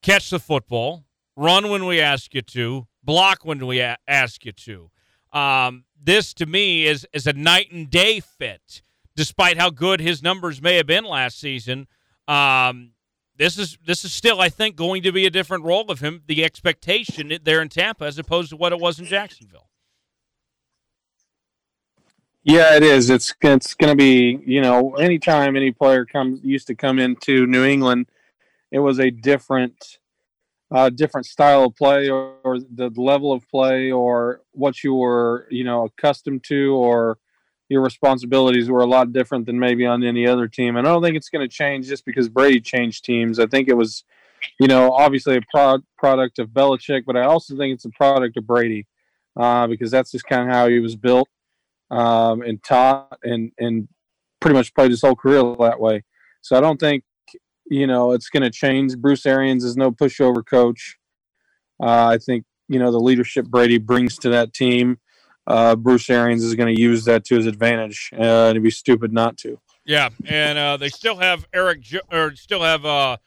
catch 0.03 0.29
the 0.29 0.41
football, 0.41 1.05
run 1.37 1.71
when 1.71 1.87
we 1.87 2.01
ask 2.01 2.35
you 2.35 2.43
to, 2.43 2.89
block 3.01 3.45
when 3.45 3.65
we 3.65 3.79
a- 3.79 3.99
ask 4.09 4.45
you 4.45 4.51
to. 4.51 4.91
Um, 5.33 5.85
this 6.03 6.33
to 6.35 6.47
me 6.47 6.87
is 6.87 7.07
is 7.13 7.27
a 7.27 7.33
night 7.33 7.73
and 7.73 7.91
day 7.91 8.21
fit, 8.21 8.83
despite 9.15 9.59
how 9.59 9.71
good 9.71 10.01
his 10.01 10.23
numbers 10.23 10.63
may 10.63 10.77
have 10.77 10.87
been 10.87 11.05
last 11.05 11.39
season. 11.39 11.87
Um, 12.29 12.93
this 13.37 13.59
is 13.59 13.79
this 13.85 14.05
is 14.05 14.13
still, 14.13 14.41
I 14.41 14.49
think, 14.49 14.77
going 14.77 15.03
to 15.03 15.13
be 15.13 15.27
a 15.27 15.31
different 15.31 15.65
role 15.65 15.91
of 15.91 16.01
him. 16.01 16.23
The 16.27 16.45
expectation 16.45 17.33
there 17.45 17.61
in 17.61 17.69
Tampa, 17.69 18.05
as 18.05 18.19
opposed 18.19 18.51
to 18.51 18.57
what 18.57 18.73
it 18.73 18.79
was 18.79 18.99
in 18.99 19.05
Jacksonville. 19.05 19.69
Yeah, 22.45 22.77
it 22.77 22.83
is. 22.83 23.11
It's 23.11 23.35
it's 23.43 23.75
going 23.75 23.93
to 23.93 23.97
be 23.97 24.41
you 24.47 24.61
know 24.61 24.95
anytime 24.95 25.57
any 25.57 25.73
player 25.73 26.05
comes 26.05 26.41
used 26.43 26.69
to 26.69 26.75
come 26.75 26.99
into 26.99 27.47
New 27.47 27.65
England, 27.65 28.07
it 28.71 28.79
was 28.79 29.01
a 29.01 29.11
different 29.11 29.99
uh, 30.75 30.91
different 30.91 31.27
style 31.27 31.65
of 31.65 31.77
play 31.77 32.09
or, 32.09 32.35
or 32.45 32.59
the 32.59 32.91
level 32.97 33.33
of 33.33 33.49
play 33.49 33.91
or 33.91 34.41
what 34.53 34.83
you 34.83 34.95
were 34.95 35.47
you 35.51 35.65
know 35.65 35.85
accustomed 35.85 36.43
to 36.45 36.75
or 36.75 37.19
your 37.69 37.83
responsibilities 37.83 38.71
were 38.71 38.81
a 38.81 38.87
lot 38.87 39.13
different 39.13 39.47
than 39.47 39.59
maybe 39.59 39.85
on 39.87 40.05
any 40.05 40.27
other 40.27 40.47
team. 40.47 40.77
And 40.77 40.87
I 40.87 40.93
don't 40.93 41.03
think 41.03 41.17
it's 41.17 41.29
going 41.29 41.47
to 41.47 41.53
change 41.53 41.87
just 41.89 42.05
because 42.05 42.29
Brady 42.29 42.61
changed 42.61 43.05
teams. 43.05 43.39
I 43.39 43.47
think 43.47 43.69
it 43.69 43.77
was, 43.77 44.05
you 44.61 44.69
know, 44.69 44.93
obviously 44.93 45.37
a 45.37 45.41
pro- 45.51 45.83
product 45.99 46.39
of 46.39 46.51
Belichick, 46.51 47.05
but 47.07 47.17
I 47.17 47.25
also 47.25 47.57
think 47.57 47.75
it's 47.75 47.85
a 47.85 47.91
product 47.91 48.37
of 48.37 48.47
Brady 48.47 48.87
uh, 49.37 49.67
because 49.67 49.91
that's 49.91 50.13
just 50.13 50.27
kind 50.27 50.49
of 50.49 50.55
how 50.55 50.69
he 50.69 50.79
was 50.79 50.95
built 50.95 51.29
um, 51.91 52.43
and 52.43 52.63
taught 52.63 53.19
and, 53.23 53.51
and 53.59 53.89
pretty 54.41 54.55
much 54.55 54.75
played 54.75 54.91
his 54.91 55.03
whole 55.03 55.17
career 55.17 55.43
that 55.59 55.81
way. 55.81 56.05
So 56.43 56.57
I 56.57 56.61
don't 56.61 56.79
think, 56.79 57.03
you 57.69 57.87
know, 57.87 58.13
it's 58.13 58.29
going 58.29 58.43
to 58.43 58.51
change. 58.51 58.97
Bruce 58.97 59.27
Arians 59.27 59.65
is 59.65 59.77
no 59.77 59.91
pushover 59.91 60.45
coach. 60.45 60.97
Uh, 61.81 62.07
I 62.07 62.19
think, 62.19 62.45
you 62.69 62.79
know, 62.79 62.91
the 62.91 63.01
leadership 63.01 63.47
Brady 63.47 63.79
brings 63.79 64.19
to 64.19 64.31
that 64.31 64.53
team 64.53 64.99
uh, 65.47 65.77
Bruce 65.77 66.11
Arians 66.11 66.43
is 66.43 66.55
going 66.55 66.75
to 66.75 66.81
use 66.81 67.05
that 67.05 67.25
to 67.27 67.37
his 67.37 67.47
advantage, 67.47 68.11
uh, 68.19 68.49
it'd 68.51 68.63
be 68.63 68.71
stupid 68.71 69.13
not 69.13 69.37
to. 69.39 69.59
Yeah, 69.85 70.09
and 70.25 70.59
uh, 70.59 70.77
they 70.77 70.89
still 70.89 71.17
have 71.17 71.47
Eric 71.53 71.81
jo- 71.81 72.01
or 72.11 72.35
still 72.35 72.63
have 72.63 72.85
uh, 72.85 73.19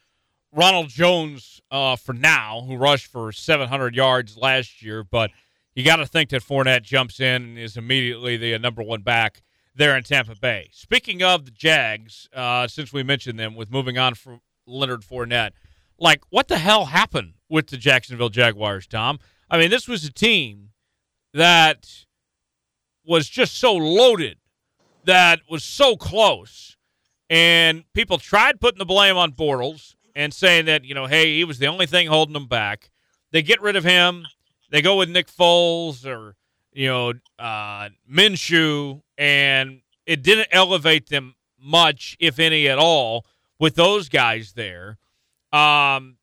Ronald 0.51 0.89
Jones 0.89 1.61
uh, 1.71 1.95
for 1.95 2.11
now, 2.11 2.65
who 2.67 2.75
rushed 2.75 3.07
for 3.07 3.31
700 3.31 3.95
yards 3.95 4.35
last 4.35 4.81
year. 4.81 5.05
But 5.05 5.31
you 5.73 5.85
got 5.85 5.97
to 5.97 6.05
think 6.05 6.29
that 6.31 6.43
Fournette 6.43 6.83
jumps 6.83 7.21
in 7.21 7.43
and 7.43 7.57
is 7.57 7.77
immediately 7.77 8.35
the 8.35 8.59
number 8.59 8.83
one 8.83 9.01
back 9.01 9.41
there 9.75 9.95
in 9.95 10.03
Tampa 10.03 10.35
Bay. 10.35 10.69
Speaking 10.73 11.23
of 11.23 11.45
the 11.45 11.51
Jags, 11.51 12.27
uh, 12.33 12.67
since 12.67 12.91
we 12.91 13.03
mentioned 13.03 13.39
them, 13.39 13.55
with 13.55 13.71
moving 13.71 13.97
on 13.97 14.15
from 14.15 14.41
Leonard 14.65 15.01
Fournette, 15.01 15.51
like 15.97 16.21
what 16.29 16.47
the 16.47 16.57
hell 16.57 16.85
happened 16.85 17.33
with 17.49 17.67
the 17.67 17.77
Jacksonville 17.77 18.29
Jaguars, 18.29 18.87
Tom? 18.87 19.19
I 19.49 19.57
mean, 19.57 19.69
this 19.69 19.87
was 19.87 20.03
a 20.03 20.11
team 20.11 20.69
that 21.33 22.05
was 23.05 23.27
just 23.27 23.57
so 23.57 23.73
loaded 23.73 24.37
that 25.05 25.41
was 25.49 25.63
so 25.63 25.95
close. 25.95 26.77
And 27.29 27.83
people 27.93 28.17
tried 28.17 28.59
putting 28.59 28.79
the 28.79 28.85
blame 28.85 29.17
on 29.17 29.31
Bortles 29.31 29.95
and 30.15 30.33
saying 30.33 30.65
that, 30.65 30.83
you 30.83 30.93
know, 30.93 31.05
hey, 31.05 31.37
he 31.37 31.43
was 31.43 31.59
the 31.59 31.67
only 31.67 31.85
thing 31.85 32.07
holding 32.07 32.33
them 32.33 32.47
back. 32.47 32.89
They 33.31 33.41
get 33.41 33.61
rid 33.61 33.75
of 33.75 33.83
him. 33.83 34.25
They 34.71 34.81
go 34.81 34.97
with 34.97 35.09
Nick 35.09 35.27
Foles 35.27 36.05
or, 36.05 36.35
you 36.73 36.87
know, 36.87 37.13
uh, 37.37 37.89
Minshew, 38.11 39.01
and 39.19 39.81
it 40.05 40.23
didn't 40.23 40.47
elevate 40.51 41.09
them 41.09 41.35
much, 41.59 42.15
if 42.19 42.39
any 42.39 42.67
at 42.67 42.79
all, 42.79 43.25
with 43.59 43.75
those 43.75 44.07
guys 44.07 44.53
there. 44.53 44.97
Um, 45.51 46.15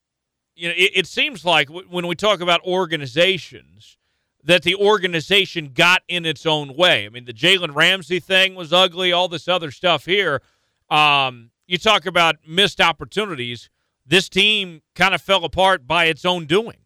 you 0.56 0.68
know, 0.68 0.74
it, 0.76 0.92
it 0.94 1.06
seems 1.06 1.44
like 1.44 1.68
w- 1.68 1.86
when 1.88 2.06
we 2.06 2.14
talk 2.16 2.40
about 2.40 2.62
organizations, 2.64 3.98
that 4.42 4.62
the 4.62 4.74
organization 4.76 5.72
got 5.74 6.02
in 6.08 6.24
its 6.24 6.46
own 6.46 6.74
way. 6.74 7.04
I 7.04 7.08
mean, 7.10 7.26
the 7.26 7.34
Jalen 7.34 7.74
Ramsey 7.74 8.18
thing 8.18 8.54
was 8.54 8.72
ugly, 8.72 9.12
all 9.12 9.28
this 9.28 9.46
other 9.46 9.70
stuff 9.70 10.06
here. 10.06 10.40
Um, 10.88 11.50
you 11.66 11.78
talk 11.78 12.06
about 12.06 12.36
missed 12.46 12.80
opportunities. 12.80 13.68
This 14.06 14.28
team 14.28 14.82
kind 14.94 15.14
of 15.14 15.20
fell 15.20 15.44
apart 15.44 15.86
by 15.86 16.06
its 16.06 16.24
own 16.24 16.46
doing. 16.46 16.78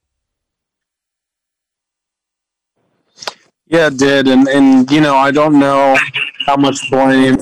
Yeah, 3.70 3.86
it 3.86 3.98
did. 3.98 4.26
And, 4.26 4.48
and 4.48 4.90
you 4.90 5.00
know, 5.00 5.14
I 5.16 5.30
don't 5.30 5.58
know 5.60 5.96
how 6.44 6.56
much 6.56 6.90
blame 6.90 7.38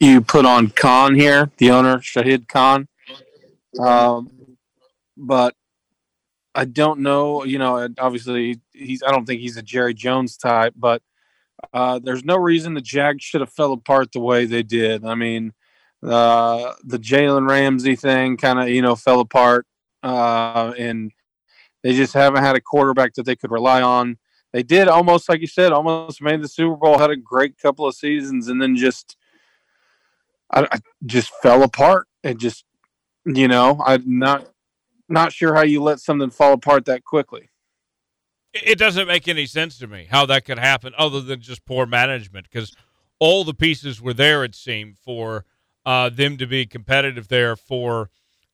you 0.00 0.20
put 0.20 0.44
on 0.44 0.70
Khan 0.70 1.14
here, 1.14 1.50
the 1.58 1.70
owner, 1.70 1.98
Shahid 1.98 2.48
Khan. 2.48 2.88
Um, 3.78 4.28
but 5.16 5.54
I 6.54 6.64
don't 6.64 7.00
know. 7.00 7.44
You 7.44 7.58
know, 7.58 7.88
obviously 7.98 8.60
he's. 8.72 9.04
I 9.04 9.12
don't 9.12 9.24
think 9.24 9.40
he's 9.40 9.56
a 9.56 9.62
Jerry 9.62 9.94
Jones 9.94 10.36
type, 10.36 10.74
but 10.76 11.00
uh, 11.72 12.00
there's 12.02 12.24
no 12.24 12.36
reason 12.36 12.74
the 12.74 12.80
Jags 12.80 13.22
should 13.22 13.40
have 13.40 13.52
fell 13.52 13.72
apart 13.72 14.10
the 14.10 14.20
way 14.20 14.46
they 14.46 14.64
did. 14.64 15.04
I 15.04 15.14
mean, 15.14 15.52
Uh, 16.02 16.74
the 16.84 16.98
Jalen 16.98 17.48
Ramsey 17.48 17.96
thing 17.96 18.36
kind 18.36 18.58
of 18.58 18.68
you 18.68 18.82
know 18.82 18.96
fell 18.96 19.20
apart, 19.20 19.64
uh, 20.02 20.74
and 20.76 21.12
they 21.82 21.94
just 21.94 22.14
haven't 22.14 22.42
had 22.42 22.56
a 22.56 22.60
quarterback 22.60 23.14
that 23.14 23.24
they 23.24 23.36
could 23.36 23.50
rely 23.52 23.80
on. 23.80 24.18
They 24.54 24.62
did 24.62 24.86
almost 24.86 25.28
like 25.28 25.40
you 25.40 25.48
said, 25.48 25.72
almost 25.72 26.22
made 26.22 26.40
the 26.40 26.46
Super 26.46 26.76
Bowl, 26.76 26.96
had 26.96 27.10
a 27.10 27.16
great 27.16 27.58
couple 27.58 27.88
of 27.88 27.96
seasons, 27.96 28.46
and 28.46 28.62
then 28.62 28.76
just 28.76 29.16
I, 30.48 30.68
I 30.70 30.78
just 31.04 31.32
fell 31.42 31.64
apart. 31.64 32.06
It 32.22 32.38
just 32.38 32.64
you 33.26 33.48
know 33.48 33.82
I'm 33.84 34.20
not 34.20 34.48
not 35.08 35.32
sure 35.32 35.56
how 35.56 35.62
you 35.62 35.82
let 35.82 35.98
something 35.98 36.30
fall 36.30 36.52
apart 36.52 36.84
that 36.84 37.02
quickly. 37.02 37.50
It 38.52 38.78
doesn't 38.78 39.08
make 39.08 39.26
any 39.26 39.46
sense 39.46 39.76
to 39.78 39.88
me 39.88 40.06
how 40.08 40.24
that 40.26 40.44
could 40.44 40.60
happen, 40.60 40.92
other 40.96 41.20
than 41.20 41.40
just 41.40 41.64
poor 41.64 41.84
management, 41.84 42.48
because 42.48 42.72
all 43.18 43.42
the 43.42 43.54
pieces 43.54 44.00
were 44.00 44.14
there. 44.14 44.44
It 44.44 44.54
seemed 44.54 44.98
for 45.00 45.46
uh, 45.84 46.10
them 46.10 46.36
to 46.36 46.46
be 46.46 46.64
competitive 46.64 47.26
there 47.26 47.56
for 47.56 48.08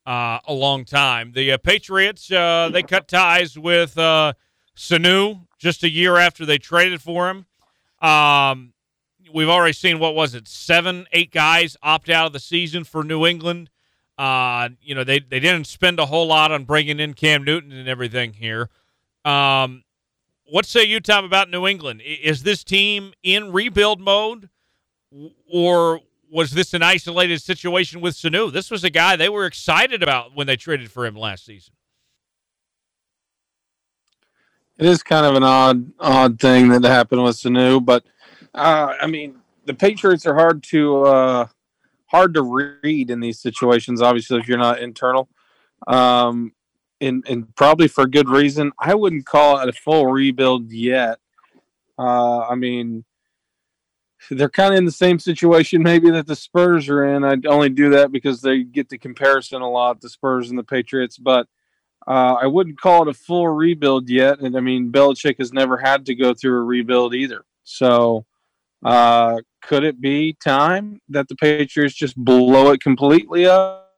uh, 0.06 0.38
a 0.48 0.54
long 0.54 0.86
time. 0.86 1.32
The 1.32 1.52
uh, 1.52 1.58
Patriots 1.58 2.32
uh, 2.32 2.70
they 2.72 2.82
cut 2.82 3.06
ties 3.06 3.58
with 3.58 3.98
uh, 3.98 4.32
Sanu 4.74 5.46
just 5.60 5.84
a 5.84 5.90
year 5.90 6.16
after 6.16 6.44
they 6.44 6.58
traded 6.58 7.00
for 7.00 7.30
him. 7.30 7.46
Um, 8.02 8.72
we've 9.32 9.48
already 9.48 9.74
seen 9.74 10.00
what 10.00 10.14
was 10.16 10.34
it, 10.34 10.48
seven, 10.48 11.06
eight 11.12 11.30
guys 11.30 11.76
opt 11.82 12.08
out 12.08 12.26
of 12.26 12.32
the 12.32 12.40
season 12.40 12.82
for 12.82 13.04
New 13.04 13.26
England. 13.26 13.70
Uh, 14.18 14.70
you 14.82 14.94
know 14.94 15.04
they 15.04 15.18
they 15.18 15.40
didn't 15.40 15.66
spend 15.66 15.98
a 15.98 16.06
whole 16.06 16.26
lot 16.26 16.52
on 16.52 16.64
bringing 16.64 17.00
in 17.00 17.14
Cam 17.14 17.42
Newton 17.42 17.72
and 17.72 17.88
everything 17.88 18.34
here. 18.34 18.68
Um, 19.24 19.84
what 20.44 20.66
say 20.66 20.84
you, 20.84 21.00
Tom, 21.00 21.24
about 21.24 21.48
New 21.48 21.66
England? 21.66 22.02
Is 22.02 22.42
this 22.42 22.64
team 22.64 23.12
in 23.22 23.52
rebuild 23.52 24.00
mode, 24.00 24.50
or 25.50 26.00
was 26.30 26.50
this 26.50 26.74
an 26.74 26.82
isolated 26.82 27.40
situation 27.40 28.00
with 28.00 28.14
Sanu? 28.14 28.52
This 28.52 28.70
was 28.70 28.84
a 28.84 28.90
guy 28.90 29.16
they 29.16 29.28
were 29.28 29.46
excited 29.46 30.02
about 30.02 30.34
when 30.34 30.46
they 30.46 30.56
traded 30.56 30.90
for 30.90 31.06
him 31.06 31.14
last 31.14 31.46
season. 31.46 31.74
It 34.80 34.86
is 34.86 35.02
kind 35.02 35.26
of 35.26 35.34
an 35.34 35.42
odd, 35.42 35.92
odd 36.00 36.40
thing 36.40 36.70
that 36.70 36.82
happened 36.84 37.22
with 37.22 37.36
Sanu, 37.36 37.84
but 37.84 38.02
uh, 38.54 38.94
I 38.98 39.06
mean, 39.08 39.36
the 39.66 39.74
Patriots 39.74 40.24
are 40.24 40.34
hard 40.34 40.62
to 40.70 41.02
uh, 41.02 41.46
hard 42.06 42.32
to 42.32 42.70
read 42.82 43.10
in 43.10 43.20
these 43.20 43.38
situations. 43.38 44.00
Obviously, 44.00 44.38
if 44.38 44.48
you're 44.48 44.56
not 44.56 44.80
internal, 44.80 45.28
um, 45.86 46.54
and 46.98 47.22
and 47.28 47.54
probably 47.56 47.88
for 47.88 48.06
good 48.06 48.30
reason. 48.30 48.72
I 48.78 48.94
wouldn't 48.94 49.26
call 49.26 49.60
it 49.60 49.68
a 49.68 49.72
full 49.74 50.06
rebuild 50.06 50.72
yet. 50.72 51.18
Uh, 51.98 52.38
I 52.48 52.54
mean, 52.54 53.04
they're 54.30 54.48
kind 54.48 54.72
of 54.72 54.78
in 54.78 54.86
the 54.86 54.92
same 54.92 55.18
situation 55.18 55.82
maybe 55.82 56.10
that 56.10 56.26
the 56.26 56.36
Spurs 56.36 56.88
are 56.88 57.04
in. 57.04 57.22
I 57.22 57.36
only 57.46 57.68
do 57.68 57.90
that 57.90 58.12
because 58.12 58.40
they 58.40 58.62
get 58.62 58.88
the 58.88 58.96
comparison 58.96 59.60
a 59.60 59.70
lot, 59.70 60.00
the 60.00 60.08
Spurs 60.08 60.48
and 60.48 60.58
the 60.58 60.64
Patriots. 60.64 61.18
But 61.18 61.48
uh, 62.10 62.34
I 62.42 62.48
wouldn't 62.48 62.80
call 62.80 63.02
it 63.02 63.08
a 63.08 63.14
full 63.14 63.46
rebuild 63.46 64.10
yet. 64.10 64.40
And 64.40 64.56
I 64.56 64.60
mean, 64.60 64.90
Belichick 64.90 65.36
has 65.38 65.52
never 65.52 65.76
had 65.76 66.06
to 66.06 66.14
go 66.16 66.34
through 66.34 66.58
a 66.58 66.64
rebuild 66.64 67.14
either. 67.14 67.44
So 67.62 68.26
uh, 68.84 69.36
could 69.62 69.84
it 69.84 70.00
be 70.00 70.36
time 70.44 71.00
that 71.10 71.28
the 71.28 71.36
Patriots 71.36 71.94
just 71.94 72.16
blow 72.16 72.72
it 72.72 72.80
completely 72.80 73.46
up? 73.46 73.92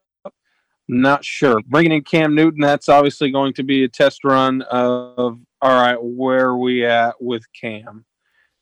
Not 0.88 1.24
sure. 1.24 1.60
Bringing 1.66 1.92
in 1.92 2.04
Cam 2.04 2.34
Newton, 2.34 2.60
that's 2.60 2.90
obviously 2.90 3.30
going 3.30 3.54
to 3.54 3.62
be 3.62 3.82
a 3.84 3.88
test 3.88 4.24
run 4.24 4.60
of 4.60 5.38
all 5.62 5.80
right, 5.80 5.96
where 5.98 6.48
are 6.48 6.58
we 6.58 6.84
at 6.84 7.14
with 7.18 7.44
Cam? 7.58 8.04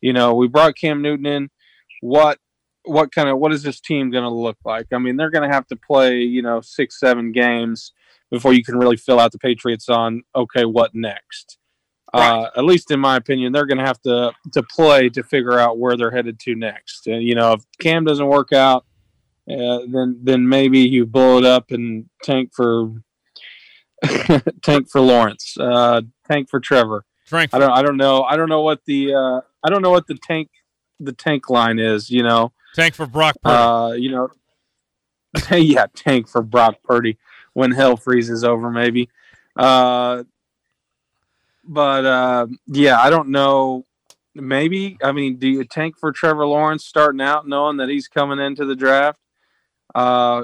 You 0.01 0.13
know, 0.13 0.35
we 0.35 0.47
brought 0.47 0.77
Cam 0.77 1.03
Newton 1.03 1.27
in. 1.27 1.49
What 2.03 2.39
what 2.85 3.11
kind 3.13 3.29
of 3.29 3.39
what 3.39 3.53
is 3.53 3.65
this 3.65 3.81
team 3.81 4.13
going 4.13 4.23
to 4.23 4.31
look 4.31 4.59
like? 4.65 4.87
I 4.93 4.99
mean, 4.99 5.17
they're 5.17 5.31
going 5.31 5.49
to 5.49 5.55
have 5.55 5.67
to 5.69 5.77
play, 5.77 6.21
you 6.21 6.41
know, 6.41 6.61
six, 6.61 7.01
seven 7.01 7.33
games 7.33 7.93
before 8.31 8.53
you 8.53 8.65
can 8.65 8.79
really 8.79 8.97
fill 8.97 9.19
out 9.19 9.33
the 9.33 9.39
Patriots 9.39 9.89
on 9.89 10.23
okay, 10.35 10.65
what 10.65 10.95
next? 10.95 11.59
Right. 12.15 12.29
Uh, 12.29 12.51
at 12.57 12.65
least 12.65 12.91
in 12.91 12.99
my 12.99 13.17
opinion, 13.17 13.53
they're 13.53 13.67
going 13.67 13.79
to 13.79 13.85
have 13.85 14.01
to 14.03 14.33
to 14.53 14.63
play 14.63 15.09
to 15.11 15.23
figure 15.23 15.59
out 15.59 15.79
where 15.79 15.97
they're 15.97 16.11
headed 16.11 16.41
to 16.41 16.55
next. 16.55 17.07
And 17.07 17.23
you 17.23 17.35
know, 17.35 17.53
if 17.53 17.65
Cam 17.79 18.05
doesn't 18.05 18.27
work 18.27 18.53
out, 18.53 18.85
uh, 19.49 19.81
then 19.89 20.19
then 20.23 20.49
maybe 20.49 20.81
you 20.81 21.07
blow 21.07 21.39
it 21.39 21.45
up 21.45 21.71
and 21.71 22.07
tank 22.23 22.51
for 22.55 22.91
tank 24.63 24.89
for 24.91 25.01
Lawrence, 25.01 25.57
uh, 25.59 26.03
tank 26.29 26.49
for 26.49 26.61
Trevor. 26.61 27.05
Frank. 27.27 27.55
I 27.55 27.59
don't. 27.61 27.71
I 27.71 27.83
don't 27.83 27.97
know. 27.97 28.25
I 28.25 28.37
don't 28.37 28.49
know 28.49 28.63
what 28.63 28.85
the. 28.87 29.15
Uh, 29.15 29.41
I 29.63 29.71
don't 29.71 29.83
know 29.83 29.91
what 29.91 30.09
the 30.09 30.19
tank. 30.21 30.49
The 30.99 31.13
tank 31.13 31.49
line 31.49 31.79
is. 31.79 32.11
You 32.11 32.25
know. 32.25 32.53
Tank 32.75 32.95
for 32.95 33.07
Brock 33.07 33.37
Purdy. 33.43 33.57
Uh, 33.57 33.93
you 33.93 34.11
know. 34.11 34.29
yeah, 35.57 35.87
tank 35.95 36.29
for 36.29 36.43
Brock 36.43 36.77
Purdy 36.83 37.19
when 37.55 37.73
hell 37.73 37.97
freezes 37.97 38.45
over, 38.45 38.71
maybe. 38.71 39.09
Uh, 39.57 40.25
but 41.65 42.05
uh, 42.05 42.47
yeah, 42.67 43.01
I 43.01 43.11
don't 43.11 43.29
know. 43.29 43.87
Maybe 44.35 44.97
I 45.03 45.13
mean, 45.13 45.39
do 45.39 45.49
you 45.49 45.65
tank 45.65 45.99
for 45.99 46.13
Trevor 46.13 46.47
Lawrence 46.47 46.85
starting 46.85 47.21
out, 47.21 47.49
knowing 47.49 47.79
that 47.79 47.89
he's 47.89 48.09
coming 48.09 48.39
into 48.39 48.65
the 48.65 48.77
draft? 48.77 49.19
Uh, 49.95 50.43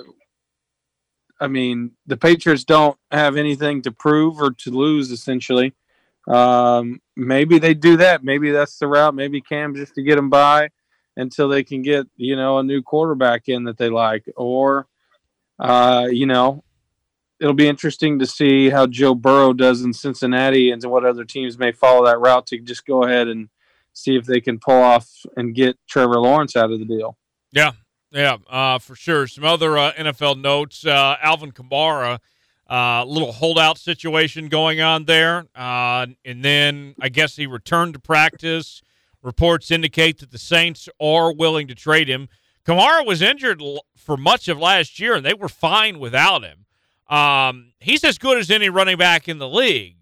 I 1.41 1.49
mean, 1.49 1.93
the 2.07 2.17
Patriots 2.17 2.65
don't 2.65 2.99
have 3.11 3.37
anything 3.37 3.83
to 3.83 3.93
prove 3.93 4.41
or 4.41 4.53
to 4.53 4.71
lose, 4.71 5.11
essentially. 5.11 5.75
Um, 6.27 7.01
maybe 7.15 7.59
they 7.59 7.75
do 7.75 7.99
that. 7.99 8.25
Maybe 8.25 8.51
that's 8.51 8.79
the 8.79 8.89
route. 8.89 9.15
Maybe 9.15 9.41
Cam 9.41 9.75
just 9.75 9.95
to 9.95 10.03
get 10.03 10.19
him 10.19 10.31
by 10.31 10.71
until 11.17 11.49
they 11.49 11.63
can 11.63 11.83
get 11.83 12.07
you 12.17 12.37
know 12.37 12.59
a 12.59 12.63
new 12.63 12.83
quarterback 12.83 13.49
in 13.49 13.65
that 13.65 13.79
they 13.79 13.89
like, 13.89 14.25
or 14.37 14.87
uh, 15.59 16.09
you 16.11 16.27
know, 16.27 16.63
it'll 17.41 17.55
be 17.55 17.69
interesting 17.69 18.19
to 18.19 18.27
see 18.27 18.71
how 18.71 18.87
Joe 18.87 19.15
Burrow 19.15 19.53
does 19.53 19.83
in 19.83 19.93
Cincinnati 19.93 20.71
and 20.71 20.83
what 20.85 21.05
other 21.05 21.25
teams 21.25 21.59
may 21.59 21.73
follow 21.73 22.05
that 22.07 22.21
route 22.21 22.47
to 22.49 22.59
just 22.59 22.87
go 22.87 23.05
ahead 23.05 23.29
and 23.29 23.49
see 23.93 24.17
if 24.17 24.25
they 24.25 24.41
can 24.41 24.59
pull 24.59 24.81
off 24.81 25.09
and 25.37 25.55
get 25.55 25.79
Trevor 25.89 26.19
Lawrence 26.21 26.57
out 26.57 26.71
of 26.71 26.79
the 26.79 26.85
deal. 26.85 27.17
Yeah, 27.53 27.73
yeah, 28.11 28.37
uh, 28.49 28.79
for 28.79 28.95
sure. 28.95 29.27
Some 29.27 29.45
other 29.45 29.77
uh, 29.79 29.93
NFL 29.93 30.41
notes: 30.41 30.85
uh, 30.87 31.17
Alvin 31.23 31.53
Kamara 31.53 32.19
uh, 32.69 33.05
little 33.05 33.33
holdout 33.33 33.79
situation 33.79 34.49
going 34.49 34.81
on 34.81 35.05
there. 35.05 35.47
Uh, 35.55 36.07
and 36.25 36.45
then 36.45 36.95
I 37.01 37.09
guess 37.09 37.37
he 37.37 37.47
returned 37.47 37.95
to 37.95 38.01
practice. 38.01 38.83
Reports 39.23 39.71
indicate 39.71 40.19
that 40.19 40.31
the 40.31 40.39
Saints 40.39 40.89
are 41.01 41.33
willing 41.33 41.69
to 41.69 41.75
trade 41.75 42.09
him. 42.09 42.29
Kamara 42.65 43.07
was 43.07 43.23
injured 43.23 43.63
for 43.97 44.17
much 44.17 44.49
of 44.49 44.59
last 44.59 44.99
year, 44.99 45.15
and 45.15 45.25
they 45.25 45.35
were 45.35 45.49
fine 45.49 45.99
without 45.99 46.43
him. 46.43 46.66
Um, 47.09 47.73
he's 47.81 48.05
as 48.05 48.19
good 48.19 48.39
as 48.39 48.51
any 48.51 48.69
running 48.69 48.97
back 48.97 49.29
in 49.29 49.39
the 49.39 49.49
league. 49.49 49.97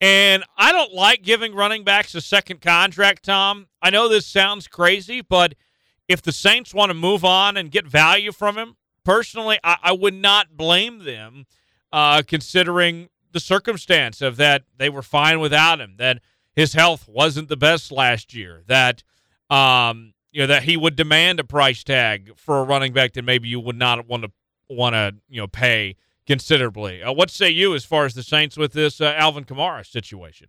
And 0.00 0.44
I 0.56 0.70
don't 0.70 0.92
like 0.92 1.22
giving 1.22 1.54
running 1.54 1.82
backs 1.82 2.14
a 2.14 2.20
second 2.20 2.60
contract, 2.60 3.24
Tom. 3.24 3.66
I 3.82 3.90
know 3.90 4.08
this 4.08 4.26
sounds 4.26 4.68
crazy, 4.68 5.22
but 5.22 5.54
if 6.06 6.22
the 6.22 6.32
Saints 6.32 6.72
want 6.72 6.90
to 6.90 6.94
move 6.94 7.24
on 7.24 7.56
and 7.56 7.70
get 7.70 7.86
value 7.86 8.30
from 8.30 8.56
him, 8.56 8.76
personally, 9.04 9.58
I, 9.64 9.76
I 9.82 9.92
would 9.92 10.14
not 10.14 10.56
blame 10.56 11.04
them 11.04 11.46
uh, 11.92 12.22
considering 12.26 13.08
the 13.32 13.40
circumstance 13.40 14.22
of 14.22 14.36
that 14.36 14.62
they 14.76 14.88
were 14.88 15.02
fine 15.02 15.40
without 15.40 15.80
him, 15.80 15.94
that 15.98 16.20
his 16.54 16.72
health 16.72 17.08
wasn't 17.08 17.48
the 17.48 17.56
best 17.56 17.90
last 17.90 18.34
year, 18.34 18.62
that 18.66 19.02
um, 19.50 20.14
you 20.30 20.40
know 20.40 20.46
that 20.46 20.62
he 20.62 20.76
would 20.76 20.96
demand 20.96 21.40
a 21.40 21.44
price 21.44 21.82
tag 21.84 22.32
for 22.36 22.60
a 22.60 22.64
running 22.64 22.92
back 22.92 23.12
that 23.14 23.24
maybe 23.24 23.48
you 23.48 23.60
would 23.60 23.76
not 23.76 24.06
want 24.06 24.24
to 24.24 24.30
want 24.68 24.94
to 24.94 25.14
you 25.28 25.40
know 25.40 25.46
pay 25.46 25.96
considerably. 26.28 27.02
Uh, 27.02 27.10
what 27.10 27.30
say 27.30 27.48
you 27.48 27.74
as 27.74 27.86
far 27.86 28.04
as 28.04 28.12
the 28.12 28.22
Saints 28.22 28.56
with 28.56 28.74
this 28.74 29.00
uh, 29.00 29.14
Alvin 29.16 29.44
Kamara 29.44 29.84
situation? 29.84 30.48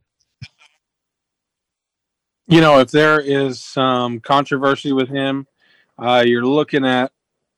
You 2.47 2.61
know, 2.61 2.79
if 2.79 2.91
there 2.91 3.19
is 3.19 3.63
some 3.63 4.19
controversy 4.19 4.91
with 4.91 5.07
him, 5.07 5.47
uh, 5.97 6.23
you're 6.25 6.45
looking 6.45 6.85
at. 6.85 7.11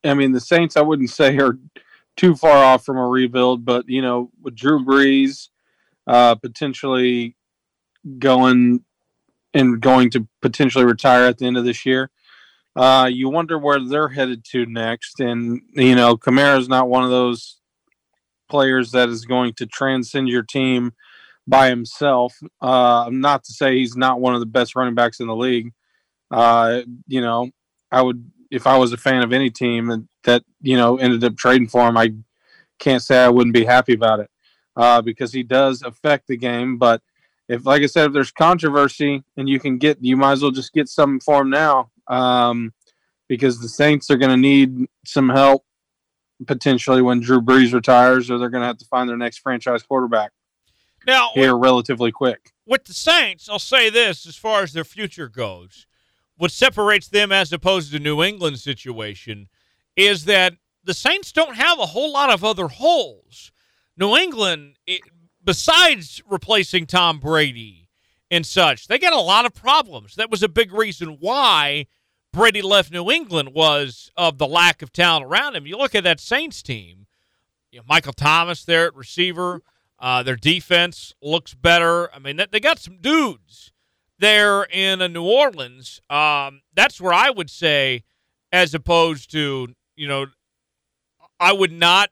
I 0.03 0.13
mean, 0.13 0.33
the 0.33 0.39
Saints. 0.39 0.77
I 0.77 0.81
wouldn't 0.81 1.09
say 1.09 1.37
are 1.37 1.57
too 2.15 2.35
far 2.35 2.57
off 2.57 2.85
from 2.85 2.97
a 2.97 3.07
rebuild, 3.07 3.65
but 3.65 3.85
you 3.87 4.01
know, 4.01 4.29
with 4.41 4.55
Drew 4.55 4.85
Brees 4.85 5.49
uh, 6.05 6.35
potentially 6.35 7.35
going 8.19 8.83
and 9.53 9.81
going 9.81 10.11
to 10.11 10.27
potentially 10.41 10.85
retire 10.85 11.25
at 11.25 11.39
the 11.39 11.47
end 11.47 11.57
of 11.57 11.65
this 11.65 11.85
year, 11.85 12.11
uh, 12.75 13.09
you 13.11 13.29
wonder 13.29 13.57
where 13.57 13.79
they're 13.79 14.09
headed 14.09 14.43
to 14.51 14.65
next. 14.65 15.19
And 15.19 15.61
you 15.71 15.95
know, 15.95 16.17
Kamara 16.17 16.59
is 16.59 16.67
not 16.69 16.89
one 16.89 17.03
of 17.03 17.09
those 17.09 17.60
players 18.51 18.91
that 18.91 19.09
is 19.09 19.25
going 19.25 19.53
to 19.53 19.65
transcend 19.65 20.27
your 20.29 20.43
team 20.43 20.91
by 21.47 21.69
himself. 21.69 22.37
Uh, 22.61 23.09
not 23.11 23.43
to 23.45 23.53
say 23.53 23.77
he's 23.77 23.95
not 23.95 24.19
one 24.19 24.35
of 24.35 24.41
the 24.41 24.45
best 24.45 24.75
running 24.75 24.93
backs 24.93 25.19
in 25.19 25.27
the 25.27 25.35
league. 25.35 25.71
Uh, 26.29 26.81
you 27.07 27.21
know, 27.21 27.49
I 27.91 28.01
would 28.01 28.29
if 28.51 28.67
I 28.67 28.77
was 28.77 28.91
a 28.91 28.97
fan 28.97 29.23
of 29.23 29.33
any 29.33 29.49
team 29.49 30.07
that 30.23 30.43
you 30.61 30.77
know 30.77 30.97
ended 30.97 31.23
up 31.23 31.37
trading 31.37 31.67
for 31.67 31.87
him, 31.87 31.97
I 31.97 32.13
can't 32.79 33.01
say 33.01 33.23
I 33.23 33.29
wouldn't 33.29 33.55
be 33.55 33.65
happy 33.65 33.93
about 33.93 34.19
it 34.19 34.29
uh, 34.75 35.01
because 35.01 35.33
he 35.33 35.43
does 35.43 35.81
affect 35.81 36.27
the 36.27 36.37
game. 36.37 36.77
But 36.77 37.01
if, 37.47 37.65
like 37.65 37.81
I 37.81 37.87
said, 37.87 38.07
if 38.07 38.13
there's 38.13 38.31
controversy 38.31 39.23
and 39.37 39.49
you 39.49 39.59
can 39.59 39.77
get, 39.77 39.97
you 40.01 40.17
might 40.17 40.33
as 40.33 40.41
well 40.41 40.51
just 40.51 40.73
get 40.73 40.89
something 40.89 41.19
for 41.19 41.41
him 41.41 41.49
now 41.49 41.89
um, 42.07 42.73
because 43.27 43.59
the 43.59 43.69
Saints 43.69 44.09
are 44.09 44.17
going 44.17 44.31
to 44.31 44.37
need 44.37 44.87
some 45.05 45.29
help 45.29 45.65
potentially 46.47 47.01
when 47.01 47.19
Drew 47.19 47.41
Brees 47.41 47.73
retires, 47.73 48.29
or 48.29 48.37
they're 48.37 48.49
going 48.49 48.61
to 48.61 48.67
have 48.67 48.77
to 48.79 48.85
find 48.85 49.09
their 49.09 49.17
next 49.17 49.39
franchise 49.39 49.83
quarterback 49.83 50.31
Now, 51.05 51.31
here 51.33 51.55
relatively 51.57 52.11
quick. 52.11 52.51
with 52.65 52.85
the 52.85 52.93
Saints, 52.93 53.49
I'll 53.49 53.59
say 53.59 53.89
this 53.89 54.25
as 54.25 54.35
far 54.35 54.63
as 54.63 54.73
their 54.73 54.83
future 54.83 55.27
goes. 55.29 55.87
What 56.37 56.51
separates 56.51 57.07
them 57.07 57.31
as 57.31 57.53
opposed 57.53 57.91
to 57.91 57.97
the 57.97 58.03
New 58.03 58.23
England's 58.23 58.63
situation 58.63 59.47
is 59.95 60.25
that 60.25 60.53
the 60.83 60.93
Saints 60.93 61.31
don't 61.31 61.55
have 61.55 61.77
a 61.77 61.87
whole 61.87 62.11
lot 62.11 62.31
of 62.31 62.43
other 62.43 62.67
holes. 62.67 63.51
New 63.95 64.15
England, 64.15 64.79
it, 64.87 65.01
besides 65.43 66.23
replacing 66.27 66.87
Tom 66.87 67.19
Brady 67.19 67.89
and 68.31 68.45
such, 68.45 68.87
they 68.87 68.97
got 68.97 69.13
a 69.13 69.19
lot 69.21 69.45
of 69.45 69.53
problems. 69.53 70.15
That 70.15 70.31
was 70.31 70.41
a 70.41 70.49
big 70.49 70.73
reason 70.73 71.17
why 71.19 71.85
Brady 72.33 72.61
left 72.61 72.91
New 72.91 73.11
England 73.11 73.49
was 73.53 74.11
of 74.15 74.37
the 74.37 74.47
lack 74.47 74.81
of 74.81 74.93
talent 74.93 75.25
around 75.25 75.55
him. 75.55 75.65
You 75.65 75.77
look 75.77 75.95
at 75.95 76.03
that 76.05 76.19
Saints 76.19 76.61
team, 76.61 77.07
you 77.71 77.79
know, 77.79 77.85
Michael 77.87 78.13
Thomas 78.13 78.63
there 78.63 78.87
at 78.87 78.95
receiver. 78.95 79.61
Uh, 79.99 80.23
their 80.23 80.35
defense 80.35 81.13
looks 81.21 81.53
better. 81.53 82.13
I 82.13 82.19
mean, 82.19 82.41
they- 82.51 82.59
got 82.59 82.79
some 82.79 82.97
dudes 82.97 83.71
there 84.17 84.63
in 84.63 85.01
uh, 85.01 85.07
New 85.07 85.23
Orleans. 85.23 86.01
Um, 86.09 86.61
that's 86.73 86.99
where 87.01 87.13
I 87.13 87.29
would 87.29 87.49
say, 87.49 88.03
as 88.51 88.73
opposed 88.73 89.31
to, 89.31 89.67
you 89.95 90.07
know, 90.07 90.27
I 91.39 91.53
would 91.53 91.71
not. 91.71 92.09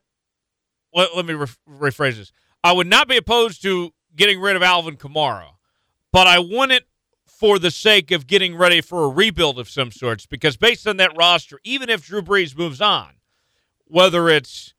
Let, 0.92 1.16
let 1.16 1.24
me 1.24 1.34
re- 1.34 1.46
rephrase 1.68 2.16
this. 2.16 2.32
I 2.62 2.72
would 2.72 2.88
not 2.88 3.08
be 3.08 3.16
opposed 3.16 3.62
to 3.62 3.92
getting 4.16 4.40
rid 4.40 4.56
of 4.56 4.62
Alvin 4.62 4.96
Kamara, 4.96 5.46
but 6.12 6.26
I 6.26 6.38
wouldn't 6.40 6.84
for 7.40 7.58
the 7.58 7.70
sake 7.70 8.10
of 8.10 8.26
getting 8.26 8.54
ready 8.54 8.82
for 8.82 9.06
a 9.06 9.08
rebuild 9.08 9.58
of 9.58 9.66
some 9.66 9.90
sorts. 9.90 10.26
Because 10.26 10.58
based 10.58 10.86
on 10.86 10.98
that 10.98 11.16
roster, 11.16 11.58
even 11.64 11.88
if 11.88 12.04
Drew 12.04 12.20
Brees 12.20 12.54
moves 12.54 12.82
on, 12.82 13.14
whether 13.86 14.28
it's 14.28 14.74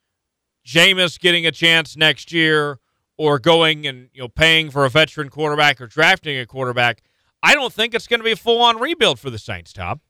Jameis 0.63 1.19
getting 1.19 1.47
a 1.47 1.51
chance 1.51 1.97
next 1.97 2.31
year 2.31 2.77
or 3.17 3.39
going 3.39 3.87
and 3.87 4.09
you 4.13 4.21
know 4.21 4.27
paying 4.27 4.69
for 4.69 4.85
a 4.85 4.91
veteran 4.91 5.29
quarterback 5.29 5.81
or 5.81 5.87
drafting 5.87 6.37
a 6.37 6.45
quarterback, 6.45 7.01
I 7.41 7.55
don't 7.55 7.73
think 7.73 7.95
it's 7.95 8.05
going 8.05 8.19
to 8.19 8.23
be 8.23 8.33
a 8.33 8.35
full 8.35 8.61
on 8.61 8.79
rebuild 8.79 9.19
for 9.19 9.31
the 9.31 9.39
Saints, 9.39 9.73
Tom. 9.73 10.01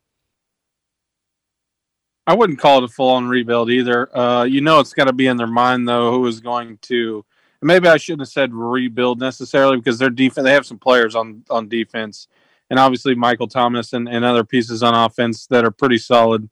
I 2.28 2.36
wouldn't 2.36 2.60
call 2.60 2.80
it 2.80 2.84
a 2.84 2.90
full 2.90 3.12
on 3.12 3.30
rebuild 3.30 3.72
either. 3.72 4.16
Uh, 4.16 4.44
you 4.44 4.60
know, 4.60 4.82
it's 4.82 4.94
got 4.94 5.06
to 5.06 5.14
be 5.14 5.28
in 5.28 5.38
their 5.38 5.48
mind 5.48 5.88
though 5.88 6.12
who 6.12 6.28
is 6.28 6.42
going 6.42 6.80
to. 6.82 7.24
Maybe 7.62 7.88
I 7.88 7.98
shouldn't 7.98 8.22
have 8.22 8.30
said 8.30 8.54
rebuild 8.54 9.20
necessarily 9.20 9.78
because 9.78 10.00
their 10.00 10.10
defense. 10.10 10.46
They 10.46 10.54
have 10.54 10.66
some 10.66 10.80
players 10.80 11.16
on 11.16 11.44
on 11.50 11.70
defense, 11.70 12.28
and 12.70 12.80
obviously 12.80 13.14
Michael 13.16 13.48
Thomas 13.48 13.94
and, 13.94 14.10
and 14.10 14.26
other 14.26 14.44
pieces 14.44 14.82
on 14.82 14.96
offense 14.96 15.46
that 15.48 15.64
are 15.64 15.72
pretty 15.72 16.00
solid. 16.00 16.50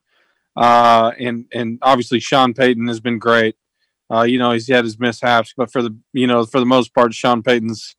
Uh, 0.55 1.11
and 1.19 1.45
and 1.53 1.79
obviously 1.81 2.19
Sean 2.19 2.53
Payton 2.53 2.87
has 2.87 2.99
been 2.99 3.17
great. 3.17 3.55
Uh, 4.11 4.23
you 4.23 4.37
know, 4.39 4.51
he's 4.51 4.67
had 4.67 4.83
his 4.83 4.99
mishaps, 4.99 5.53
but 5.55 5.71
for 5.71 5.81
the 5.81 5.95
you 6.13 6.27
know 6.27 6.45
for 6.45 6.59
the 6.59 6.65
most 6.65 6.93
part, 6.93 7.13
Sean 7.13 7.41
Payton's 7.41 7.95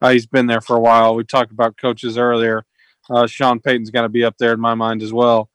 uh, 0.00 0.10
he's 0.10 0.26
been 0.26 0.46
there 0.46 0.60
for 0.60 0.76
a 0.76 0.80
while. 0.80 1.14
We 1.14 1.24
talked 1.24 1.52
about 1.52 1.76
coaches 1.76 2.18
earlier. 2.18 2.64
Uh, 3.10 3.26
Sean 3.26 3.60
Payton's 3.60 3.90
got 3.90 4.02
to 4.02 4.08
be 4.08 4.24
up 4.24 4.36
there 4.38 4.52
in 4.52 4.60
my 4.60 4.74
mind 4.74 5.02
as 5.02 5.12
well. 5.12 5.50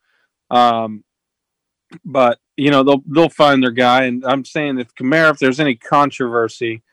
Um, 0.51 1.03
but 2.05 2.39
you 2.57 2.71
know 2.71 2.83
they'll 2.83 3.03
they'll 3.07 3.29
find 3.29 3.63
their 3.63 3.71
guy, 3.71 4.05
and 4.05 4.23
I'm 4.25 4.45
saying 4.45 4.79
if 4.79 4.93
Kamara, 4.95 5.31
if 5.31 5.39
there's 5.39 5.59
any 5.59 5.75
controversy, 5.75 6.83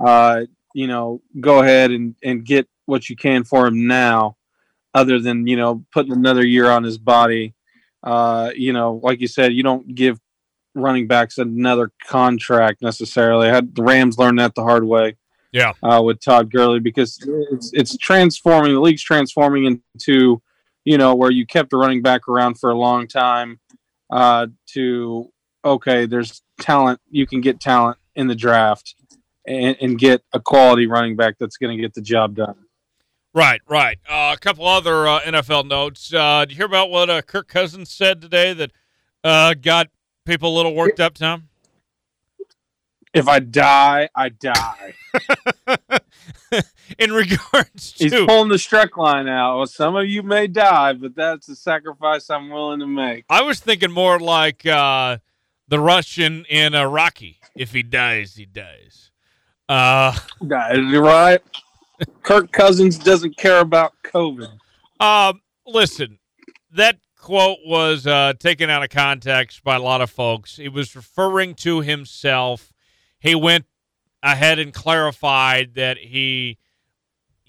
uh, 0.00 0.42
you 0.74 0.86
know, 0.86 1.20
go 1.40 1.60
ahead 1.60 1.90
and 1.90 2.14
and 2.22 2.44
get 2.44 2.68
what 2.86 3.08
you 3.08 3.16
can 3.16 3.44
for 3.44 3.66
him 3.66 3.86
now, 3.86 4.36
other 4.94 5.18
than 5.18 5.46
you 5.46 5.56
know 5.56 5.84
putting 5.92 6.12
another 6.12 6.44
year 6.44 6.70
on 6.70 6.84
his 6.84 6.98
body. 6.98 7.54
Uh, 8.02 8.50
you 8.56 8.72
know, 8.72 9.00
like 9.02 9.20
you 9.20 9.28
said, 9.28 9.52
you 9.52 9.62
don't 9.62 9.94
give 9.94 10.18
running 10.74 11.06
backs 11.06 11.38
another 11.38 11.90
contract 12.04 12.82
necessarily. 12.82 13.48
I 13.48 13.54
had 13.54 13.74
the 13.74 13.82
Rams 13.82 14.18
learn 14.18 14.36
that 14.36 14.54
the 14.54 14.62
hard 14.62 14.84
way. 14.84 15.16
Yeah. 15.52 15.72
Uh, 15.82 16.00
with 16.02 16.20
Todd 16.20 16.50
Gurley 16.50 16.80
because 16.80 17.18
it's 17.52 17.70
it's 17.74 17.96
transforming 17.98 18.72
the 18.72 18.80
league's 18.80 19.02
transforming 19.02 19.82
into, 19.94 20.40
you 20.84 20.96
know, 20.96 21.14
where 21.14 21.30
you 21.30 21.46
kept 21.46 21.74
a 21.74 21.76
running 21.76 22.00
back 22.00 22.26
around 22.26 22.58
for 22.58 22.70
a 22.70 22.74
long 22.78 23.06
time, 23.06 23.60
uh, 24.10 24.46
to 24.68 25.30
okay, 25.62 26.06
there's 26.06 26.42
talent 26.58 27.00
you 27.10 27.26
can 27.26 27.42
get 27.42 27.60
talent 27.60 27.98
in 28.14 28.28
the 28.28 28.34
draft 28.34 28.94
and, 29.46 29.76
and 29.80 29.98
get 29.98 30.22
a 30.32 30.40
quality 30.40 30.86
running 30.86 31.16
back 31.16 31.36
that's 31.38 31.56
going 31.56 31.76
to 31.76 31.80
get 31.82 31.94
the 31.94 32.02
job 32.02 32.34
done. 32.34 32.56
Right, 33.34 33.62
right. 33.66 33.98
Uh, 34.08 34.34
a 34.36 34.38
couple 34.38 34.66
other 34.66 35.06
uh, 35.06 35.20
NFL 35.20 35.66
notes. 35.66 36.12
Uh, 36.12 36.40
did 36.40 36.52
you 36.52 36.56
hear 36.56 36.66
about 36.66 36.90
what 36.90 37.08
uh, 37.08 37.22
Kirk 37.22 37.48
Cousins 37.48 37.90
said 37.90 38.20
today 38.20 38.52
that 38.52 38.72
uh, 39.24 39.54
got 39.54 39.88
people 40.26 40.54
a 40.54 40.56
little 40.56 40.74
worked 40.74 41.00
up, 41.00 41.14
Tom? 41.14 41.48
If 43.14 43.28
I 43.28 43.40
die, 43.40 44.08
I 44.14 44.30
die. 44.30 44.94
In 46.98 47.12
regards 47.12 47.94
He's 47.96 48.12
pulling 48.12 48.50
the 48.50 48.58
struck 48.58 48.96
line 48.96 49.28
out. 49.28 49.56
Well, 49.56 49.66
some 49.66 49.96
of 49.96 50.06
you 50.06 50.22
may 50.22 50.46
die, 50.46 50.92
but 50.92 51.14
that's 51.14 51.48
a 51.48 51.56
sacrifice 51.56 52.28
I'm 52.28 52.50
willing 52.50 52.80
to 52.80 52.86
make. 52.86 53.24
I 53.30 53.42
was 53.42 53.60
thinking 53.60 53.90
more 53.90 54.18
like 54.18 54.66
uh, 54.66 55.18
the 55.68 55.80
Russian 55.80 56.44
in 56.46 56.74
Rocky. 56.74 57.40
If 57.54 57.72
he 57.72 57.82
dies, 57.82 58.36
he 58.36 58.46
dies. 58.46 59.11
Uh, 59.72 60.14
right. 60.42 61.40
Kirk 62.22 62.52
Cousins 62.52 62.98
doesn't 62.98 63.38
care 63.38 63.60
about 63.60 63.94
COVID. 64.02 64.50
Um, 65.00 65.40
listen, 65.66 66.18
that 66.72 66.98
quote 67.16 67.56
was 67.64 68.06
uh, 68.06 68.34
taken 68.38 68.68
out 68.68 68.82
of 68.82 68.90
context 68.90 69.64
by 69.64 69.76
a 69.76 69.80
lot 69.80 70.02
of 70.02 70.10
folks. 70.10 70.56
He 70.56 70.68
was 70.68 70.94
referring 70.94 71.54
to 71.54 71.80
himself. 71.80 72.74
He 73.18 73.34
went 73.34 73.64
ahead 74.22 74.58
and 74.58 74.74
clarified 74.74 75.72
that 75.76 75.96
he, 75.96 76.58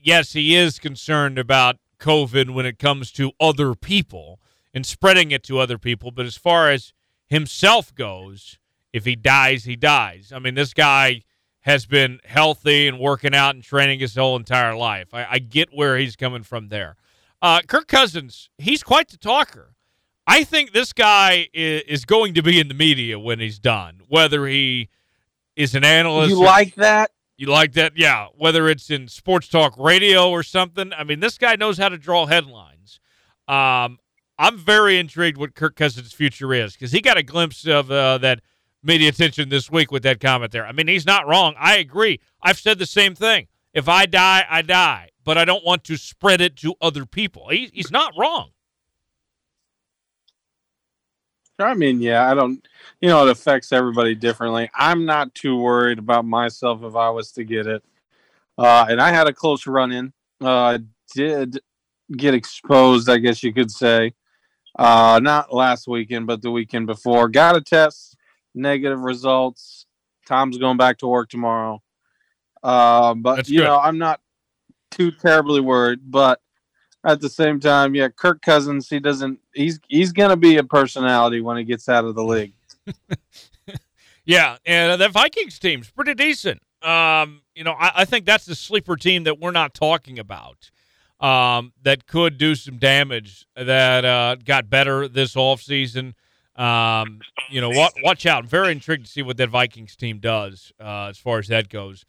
yes, 0.02 0.32
he 0.32 0.56
is 0.56 0.80
concerned 0.80 1.38
about 1.38 1.76
COVID 2.00 2.54
when 2.54 2.66
it 2.66 2.80
comes 2.80 3.12
to 3.14 3.34
other 3.38 3.76
people 3.76 4.40
and 4.74 4.86
spreading 4.86 5.32
it 5.32 5.44
to 5.44 5.60
other 5.60 5.78
people. 5.78 6.12
But 6.12 6.26
as 6.26 6.38
far 6.38 6.70
as 6.70 6.94
himself 7.28 7.94
goes, 7.94 8.60
if 8.94 9.04
he 9.04 9.18
dies, 9.18 9.66
he 9.66 9.76
dies. 9.76 10.32
I 10.34 10.40
mean, 10.40 10.56
this 10.56 10.74
guy 10.74 11.24
has 11.64 11.86
been 11.86 12.20
healthy 12.26 12.88
and 12.88 13.00
working 13.00 13.34
out 13.34 13.56
and 13.56 13.64
training 13.64 14.00
his 14.00 14.16
whole 14.16 14.36
entire 14.36 14.76
life. 14.76 15.14
I, 15.14 15.26
I 15.32 15.40
get 15.40 15.70
where 15.74 15.98
he's 15.98 16.16
coming 16.16 16.44
from 16.44 16.70
there. 16.70 16.96
Uh, 17.42 17.62
Kirk 17.68 17.88
Cousins, 17.88 18.50
he's 18.58 18.84
quite 18.84 19.10
the 19.10 19.18
talker. 19.18 19.76
I 20.26 20.44
think 20.44 20.72
this 20.72 20.94
guy 20.94 21.48
is, 21.54 21.82
is 21.88 22.06
going 22.06 22.34
to 22.36 22.44
be 22.44 22.60
in 22.60 22.68
the 22.68 22.74
media 22.74 23.20
when 23.20 23.40
he's 23.40 23.60
done, 23.60 24.02
whether 24.08 24.46
he 24.46 24.90
is 25.56 25.76
an 25.76 25.84
analyst. 25.84 26.30
You 26.30 26.40
or- 26.42 26.46
like 26.46 26.76
that? 26.76 27.12
you 27.38 27.48
like 27.48 27.74
that? 27.74 27.94
Yeah. 27.98 28.28
Whether 28.38 28.70
it's 28.70 28.90
in 28.90 29.08
sports 29.08 29.48
talk 29.48 29.76
radio 29.78 30.30
or 30.30 30.44
something. 30.44 30.94
I 30.94 31.04
mean, 31.04 31.20
this 31.20 31.38
guy 31.38 31.56
knows 31.56 31.78
how 31.78 31.90
to 31.90 31.98
draw 31.98 32.26
headlines. 32.26 33.00
Um, 33.48 34.00
I'm 34.38 34.58
very 34.58 34.98
intrigued 34.98 35.38
what 35.38 35.56
Kirk 35.56 35.76
Cousins' 35.76 36.14
future 36.14 36.54
is 36.54 36.74
because 36.74 36.92
he 36.92 37.02
got 37.02 37.18
a 37.18 37.24
glimpse 37.24 37.68
of 37.68 37.92
uh, 37.92 38.18
that 38.20 38.42
media 38.84 39.10
attention 39.10 39.50
this 39.50 39.72
week 39.72 39.92
with 39.92 40.04
that 40.04 40.20
comment 40.20 40.52
there. 40.52 40.66
I 40.66 40.72
mean, 40.72 40.88
he's 40.88 41.06
not 41.06 41.28
wrong. 41.28 41.56
I 41.58 41.78
agree. 41.78 42.20
I've 42.42 42.60
said 42.60 42.80
the 42.80 42.86
same 42.86 43.16
thing. 43.16 43.48
If 43.74 43.90
I 43.90 44.06
die, 44.06 44.46
I 44.50 44.62
die, 44.62 45.10
but 45.24 45.38
I 45.38 45.46
don't 45.46 45.66
want 45.66 45.84
to 45.86 45.98
spread 45.98 46.42
it 46.42 46.58
to 46.58 46.76
other 46.82 47.06
people. 47.06 47.50
He, 47.50 47.72
he's 47.74 47.92
not 47.92 48.14
wrong. 48.18 48.50
I 51.60 51.76
mean, 51.76 52.02
yeah, 52.02 52.30
I 52.30 52.34
don't, 52.34 52.68
you 53.00 53.10
know, 53.10 53.26
it 53.26 53.32
affects 53.32 53.72
everybody 53.72 54.16
differently. 54.16 54.70
I'm 54.74 55.06
not 55.06 55.34
too 55.36 55.58
worried 55.58 56.00
about 56.00 56.26
myself 56.26 56.84
if 56.84 56.96
I 56.96 57.10
was 57.10 57.32
to 57.34 57.44
get 57.44 57.68
it. 57.68 57.84
Uh, 58.58 58.86
and 58.90 59.00
I 59.02 59.12
had 59.12 59.28
a 59.28 59.34
close 59.34 59.66
run 59.68 59.92
in. 59.92 60.14
Uh, 60.42 60.50
I 60.50 60.80
did 61.16 61.60
get 62.16 62.34
exposed, 62.34 63.10
I 63.10 63.18
guess 63.18 63.44
you 63.44 63.54
could 63.54 63.72
say. 63.72 64.14
Uh, 64.78 65.20
not 65.22 65.54
last 65.54 65.88
weekend, 65.88 66.28
but 66.28 66.42
the 66.42 66.52
weekend 66.52 66.88
before. 66.88 67.30
Got 67.30 67.56
a 67.56 67.62
test, 67.62 68.18
negative 68.54 69.00
results. 69.02 69.86
Tom's 70.26 70.58
going 70.58 70.78
back 70.78 71.00
to 71.00 71.08
work 71.08 71.30
tomorrow. 71.30 71.82
Uh, 72.62 73.14
but, 73.14 73.38
That's 73.38 73.50
you 73.50 73.60
good. 73.60 73.66
know, 73.66 73.80
I'm 73.80 73.98
not 73.98 74.22
too 74.92 75.12
terribly 75.12 75.62
worried. 75.62 76.00
But 76.06 76.40
at 77.04 77.20
the 77.20 77.30
same 77.30 77.60
time, 77.60 77.94
yeah, 77.96 78.08
Kirk 78.10 78.42
Cousins, 78.42 78.90
he 78.90 79.00
doesn't 79.00 79.40
he's 79.54 79.80
he's 79.88 80.14
gonna 80.14 80.38
be 80.38 80.58
a 80.58 80.64
personality 80.64 81.42
when 81.42 81.58
he 81.58 81.64
gets 81.66 81.90
out 81.90 82.06
of 82.06 82.16
the 82.16 82.24
league. 82.24 82.54
Yeah, 84.26 84.58
and 84.66 85.02
that 85.02 85.12
Vikings 85.12 85.60
team's 85.60 85.90
pretty 85.90 86.14
decent. 86.14 86.62
Um, 86.82 87.42
you 87.56 87.64
know, 87.64 87.74
I, 87.74 87.92
I 87.98 88.06
think 88.06 88.26
that's 88.26 88.46
the 88.46 88.56
sleeper 88.56 88.96
team 88.96 89.26
that 89.26 89.40
we're 89.40 89.52
not 89.52 89.74
talking 89.74 90.20
about. 90.20 90.72
Um, 91.20 91.74
that 91.84 92.08
could 92.08 92.38
do 92.38 92.56
some 92.56 92.78
damage. 92.78 93.46
That 93.56 94.06
uh, 94.06 94.36
got 94.44 94.70
better 94.70 95.08
this 95.08 95.36
offseason. 95.36 96.14
Um, 96.56 97.20
you 97.50 97.62
know, 97.62 97.70
watch, 97.70 97.94
watch 98.04 98.26
out. 98.26 98.44
I'm 98.44 98.50
very 98.50 98.72
intrigued 98.72 99.06
to 99.06 99.12
see 99.12 99.22
what 99.22 99.38
that 99.38 99.50
Vikings 99.50 99.96
team 99.96 100.20
does 100.20 100.72
uh, 100.80 101.08
as 101.08 101.18
far 101.18 101.40
as 101.40 101.48
that 101.48 101.70
goes. 101.70 102.06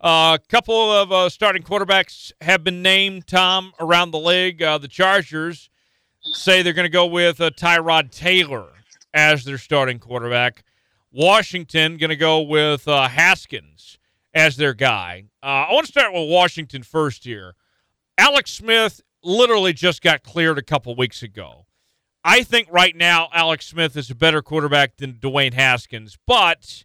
A 0.00 0.38
couple 0.48 0.92
of 0.92 1.12
uh, 1.12 1.28
starting 1.28 1.62
quarterbacks 1.62 2.32
have 2.40 2.64
been 2.64 2.82
named, 2.82 3.26
Tom, 3.26 3.72
around 3.80 4.10
the 4.10 4.18
league. 4.18 4.62
Uh, 4.62 4.78
the 4.78 4.88
Chargers 4.88 5.70
say 6.20 6.62
they're 6.62 6.72
going 6.72 6.84
to 6.84 6.90
go 6.90 7.06
with 7.06 7.40
uh, 7.40 7.50
Tyrod 7.50 8.10
Taylor 8.10 8.68
as 9.14 9.44
their 9.44 9.58
starting 9.58 9.98
quarterback 9.98 10.64
Washington 11.14 11.96
going 11.96 12.10
to 12.10 12.16
go 12.16 12.40
with 12.40 12.88
uh, 12.88 13.06
Haskins 13.06 13.98
as 14.34 14.56
their 14.56 14.74
guy. 14.74 15.24
Uh, 15.42 15.46
I 15.46 15.72
want 15.72 15.86
to 15.86 15.92
start 15.92 16.12
with 16.12 16.28
Washington 16.28 16.82
first 16.82 17.22
here. 17.22 17.54
Alex 18.18 18.50
Smith 18.50 19.00
literally 19.22 19.72
just 19.72 20.02
got 20.02 20.24
cleared 20.24 20.58
a 20.58 20.62
couple 20.62 20.94
weeks 20.96 21.22
ago. 21.22 21.66
I 22.24 22.42
think 22.42 22.68
right 22.70 22.96
now 22.96 23.28
Alex 23.32 23.66
Smith 23.66 23.96
is 23.96 24.10
a 24.10 24.14
better 24.14 24.40
quarterback 24.40 24.96
than 24.96 25.14
Dwayne 25.14 25.52
Haskins, 25.52 26.16
but 26.26 26.84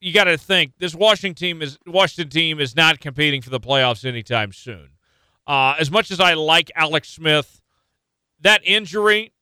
you 0.00 0.12
got 0.12 0.24
to 0.24 0.36
think 0.36 0.72
this 0.78 0.94
Washington 0.94 1.36
team 1.36 1.62
is 1.62 1.78
Washington 1.86 2.30
team 2.30 2.60
is 2.60 2.74
not 2.74 2.98
competing 3.00 3.40
for 3.40 3.50
the 3.50 3.60
playoffs 3.60 4.04
anytime 4.04 4.52
soon. 4.52 4.90
Uh, 5.46 5.76
as 5.78 5.92
much 5.92 6.10
as 6.10 6.18
I 6.18 6.34
like 6.34 6.72
Alex 6.74 7.08
Smith, 7.08 7.62
that 8.40 8.60
injury 8.64 9.32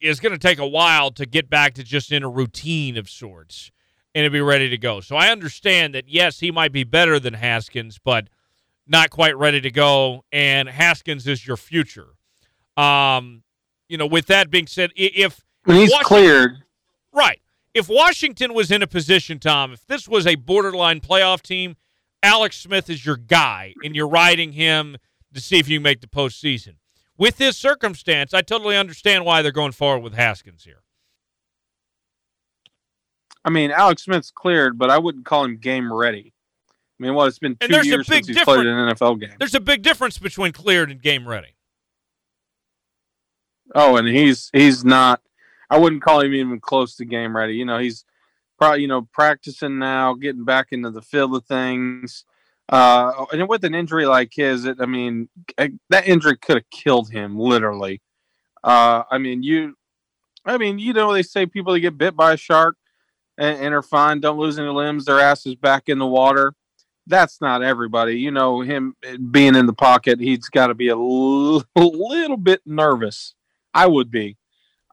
is 0.00 0.20
going 0.20 0.32
to 0.32 0.38
take 0.38 0.58
a 0.58 0.66
while 0.66 1.10
to 1.12 1.24
get 1.24 1.48
back 1.48 1.72
to 1.74 1.82
just 1.82 2.12
in 2.12 2.22
a 2.22 2.28
routine 2.28 2.98
of 2.98 3.08
sorts 3.08 3.70
and 4.14 4.24
to 4.24 4.30
be 4.30 4.42
ready 4.42 4.68
to 4.68 4.76
go. 4.76 5.00
So 5.00 5.16
I 5.16 5.30
understand 5.30 5.94
that 5.94 6.06
yes, 6.06 6.40
he 6.40 6.50
might 6.50 6.72
be 6.72 6.84
better 6.84 7.18
than 7.18 7.32
Haskins, 7.34 7.98
but 8.02 8.28
not 8.86 9.08
quite 9.08 9.36
ready 9.38 9.60
to 9.62 9.70
go. 9.70 10.24
And 10.30 10.68
Haskins 10.68 11.26
is 11.26 11.46
your 11.46 11.56
future. 11.56 12.08
Um, 12.76 13.42
you 13.88 13.96
know, 13.96 14.06
with 14.06 14.26
that 14.26 14.50
being 14.50 14.66
said, 14.66 14.90
if 14.96 15.44
when 15.64 15.76
he's 15.78 15.94
cleared, 16.02 16.62
right? 17.12 17.40
If 17.74 17.88
Washington 17.88 18.54
was 18.54 18.70
in 18.70 18.82
a 18.82 18.86
position, 18.86 19.38
Tom, 19.38 19.72
if 19.72 19.86
this 19.86 20.08
was 20.08 20.26
a 20.26 20.34
borderline 20.34 21.00
playoff 21.00 21.42
team, 21.42 21.76
Alex 22.22 22.56
Smith 22.56 22.88
is 22.88 23.04
your 23.04 23.16
guy, 23.16 23.74
and 23.84 23.94
you're 23.94 24.08
riding 24.08 24.52
him 24.52 24.96
to 25.34 25.40
see 25.40 25.58
if 25.58 25.68
you 25.68 25.80
make 25.80 26.00
the 26.00 26.06
postseason. 26.06 26.76
With 27.18 27.36
this 27.36 27.56
circumstance, 27.56 28.34
I 28.34 28.42
totally 28.42 28.76
understand 28.76 29.24
why 29.24 29.42
they're 29.42 29.52
going 29.52 29.72
forward 29.72 30.02
with 30.02 30.14
Haskins 30.14 30.64
here. 30.64 30.82
I 33.44 33.50
mean, 33.50 33.70
Alex 33.70 34.02
Smith's 34.02 34.30
cleared, 34.30 34.76
but 34.78 34.90
I 34.90 34.98
wouldn't 34.98 35.24
call 35.24 35.44
him 35.44 35.58
game 35.58 35.92
ready. 35.92 36.32
I 36.98 37.02
mean, 37.02 37.14
well, 37.14 37.26
it's 37.26 37.38
been 37.38 37.56
two 37.56 37.86
years 37.86 38.06
since 38.06 38.26
he's 38.26 38.42
played 38.42 38.66
an 38.66 38.94
NFL 38.94 39.20
game. 39.20 39.36
There's 39.38 39.54
a 39.54 39.60
big 39.60 39.82
difference 39.82 40.18
between 40.18 40.52
cleared 40.52 40.90
and 40.90 41.00
game 41.00 41.28
ready. 41.28 41.55
Oh, 43.76 43.96
and 43.96 44.08
he's 44.08 44.48
he's 44.54 44.84
not. 44.84 45.20
I 45.68 45.78
wouldn't 45.78 46.02
call 46.02 46.20
him 46.20 46.32
even 46.32 46.58
close 46.60 46.96
to 46.96 47.04
game 47.04 47.36
ready. 47.36 47.54
You 47.54 47.66
know, 47.66 47.78
he's 47.78 48.06
probably 48.58 48.80
you 48.80 48.88
know 48.88 49.02
practicing 49.12 49.78
now, 49.78 50.14
getting 50.14 50.44
back 50.44 50.68
into 50.70 50.90
the 50.90 51.02
field 51.02 51.36
of 51.36 51.44
things. 51.44 52.24
Uh, 52.70 53.26
and 53.32 53.46
with 53.48 53.64
an 53.64 53.74
injury 53.74 54.06
like 54.06 54.30
his, 54.32 54.64
it, 54.64 54.78
I 54.80 54.86
mean, 54.86 55.28
that 55.90 56.08
injury 56.08 56.38
could 56.38 56.56
have 56.56 56.70
killed 56.70 57.10
him 57.10 57.38
literally. 57.38 58.00
Uh, 58.64 59.04
I 59.10 59.18
mean, 59.18 59.42
you, 59.42 59.76
I 60.44 60.56
mean, 60.56 60.78
you 60.78 60.94
know, 60.94 61.12
they 61.12 61.22
say 61.22 61.46
people 61.46 61.74
that 61.74 61.80
get 61.80 61.98
bit 61.98 62.16
by 62.16 62.32
a 62.32 62.36
shark 62.36 62.76
and, 63.38 63.58
and 63.58 63.74
are 63.74 63.82
fine, 63.82 64.20
don't 64.20 64.38
lose 64.38 64.58
any 64.58 64.68
limbs, 64.68 65.04
their 65.04 65.20
ass 65.20 65.46
is 65.46 65.54
back 65.54 65.88
in 65.88 65.98
the 65.98 66.06
water. 66.06 66.54
That's 67.06 67.40
not 67.40 67.62
everybody. 67.62 68.18
You 68.18 68.32
know, 68.32 68.62
him 68.62 68.96
eh, 69.04 69.16
being 69.30 69.54
in 69.54 69.66
the 69.66 69.72
pocket, 69.72 70.18
he's 70.18 70.48
got 70.48 70.68
to 70.68 70.74
be 70.74 70.88
a 70.88 70.96
l- 70.96 71.62
little 71.76 72.38
bit 72.38 72.62
nervous. 72.66 73.36
I 73.76 73.86
would 73.86 74.10
be. 74.10 74.36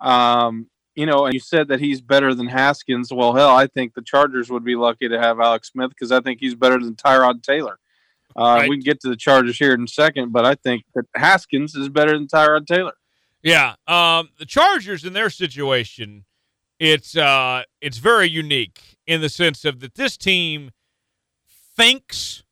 Um, 0.01 0.67
you 0.95 1.05
know, 1.05 1.25
and 1.25 1.33
you 1.33 1.39
said 1.39 1.69
that 1.69 1.79
he's 1.79 2.01
better 2.01 2.35
than 2.35 2.47
Haskins. 2.47 3.11
Well, 3.11 3.33
hell, 3.33 3.55
I 3.55 3.67
think 3.67 3.93
the 3.93 4.01
Chargers 4.01 4.49
would 4.49 4.63
be 4.63 4.75
lucky 4.75 5.09
to 5.09 5.19
have 5.19 5.39
Alex 5.39 5.71
Smith 5.71 5.89
because 5.89 6.11
I 6.11 6.19
think 6.19 6.39
he's 6.39 6.53
better 6.53 6.77
than 6.77 6.95
Tyrod 6.95 7.41
Taylor. 7.41 7.79
Uh, 8.35 8.57
right. 8.59 8.69
We 8.69 8.77
can 8.77 8.83
get 8.83 8.99
to 9.01 9.09
the 9.09 9.15
Chargers 9.15 9.57
here 9.57 9.73
in 9.73 9.83
a 9.83 9.87
second, 9.87 10.31
but 10.31 10.45
I 10.45 10.55
think 10.55 10.83
that 10.95 11.05
Haskins 11.15 11.75
is 11.75 11.89
better 11.89 12.11
than 12.11 12.27
Tyrod 12.27 12.67
Taylor. 12.67 12.93
Yeah, 13.41 13.75
um, 13.87 14.29
the 14.39 14.45
Chargers 14.45 15.03
in 15.03 15.13
their 15.13 15.29
situation, 15.29 16.25
it's 16.79 17.15
uh, 17.15 17.63
it's 17.81 17.97
very 17.97 18.29
unique 18.29 18.97
in 19.05 19.21
the 19.21 19.29
sense 19.29 19.65
of 19.65 19.79
that 19.81 19.95
this 19.95 20.17
team 20.17 20.71
thinks 21.75 22.43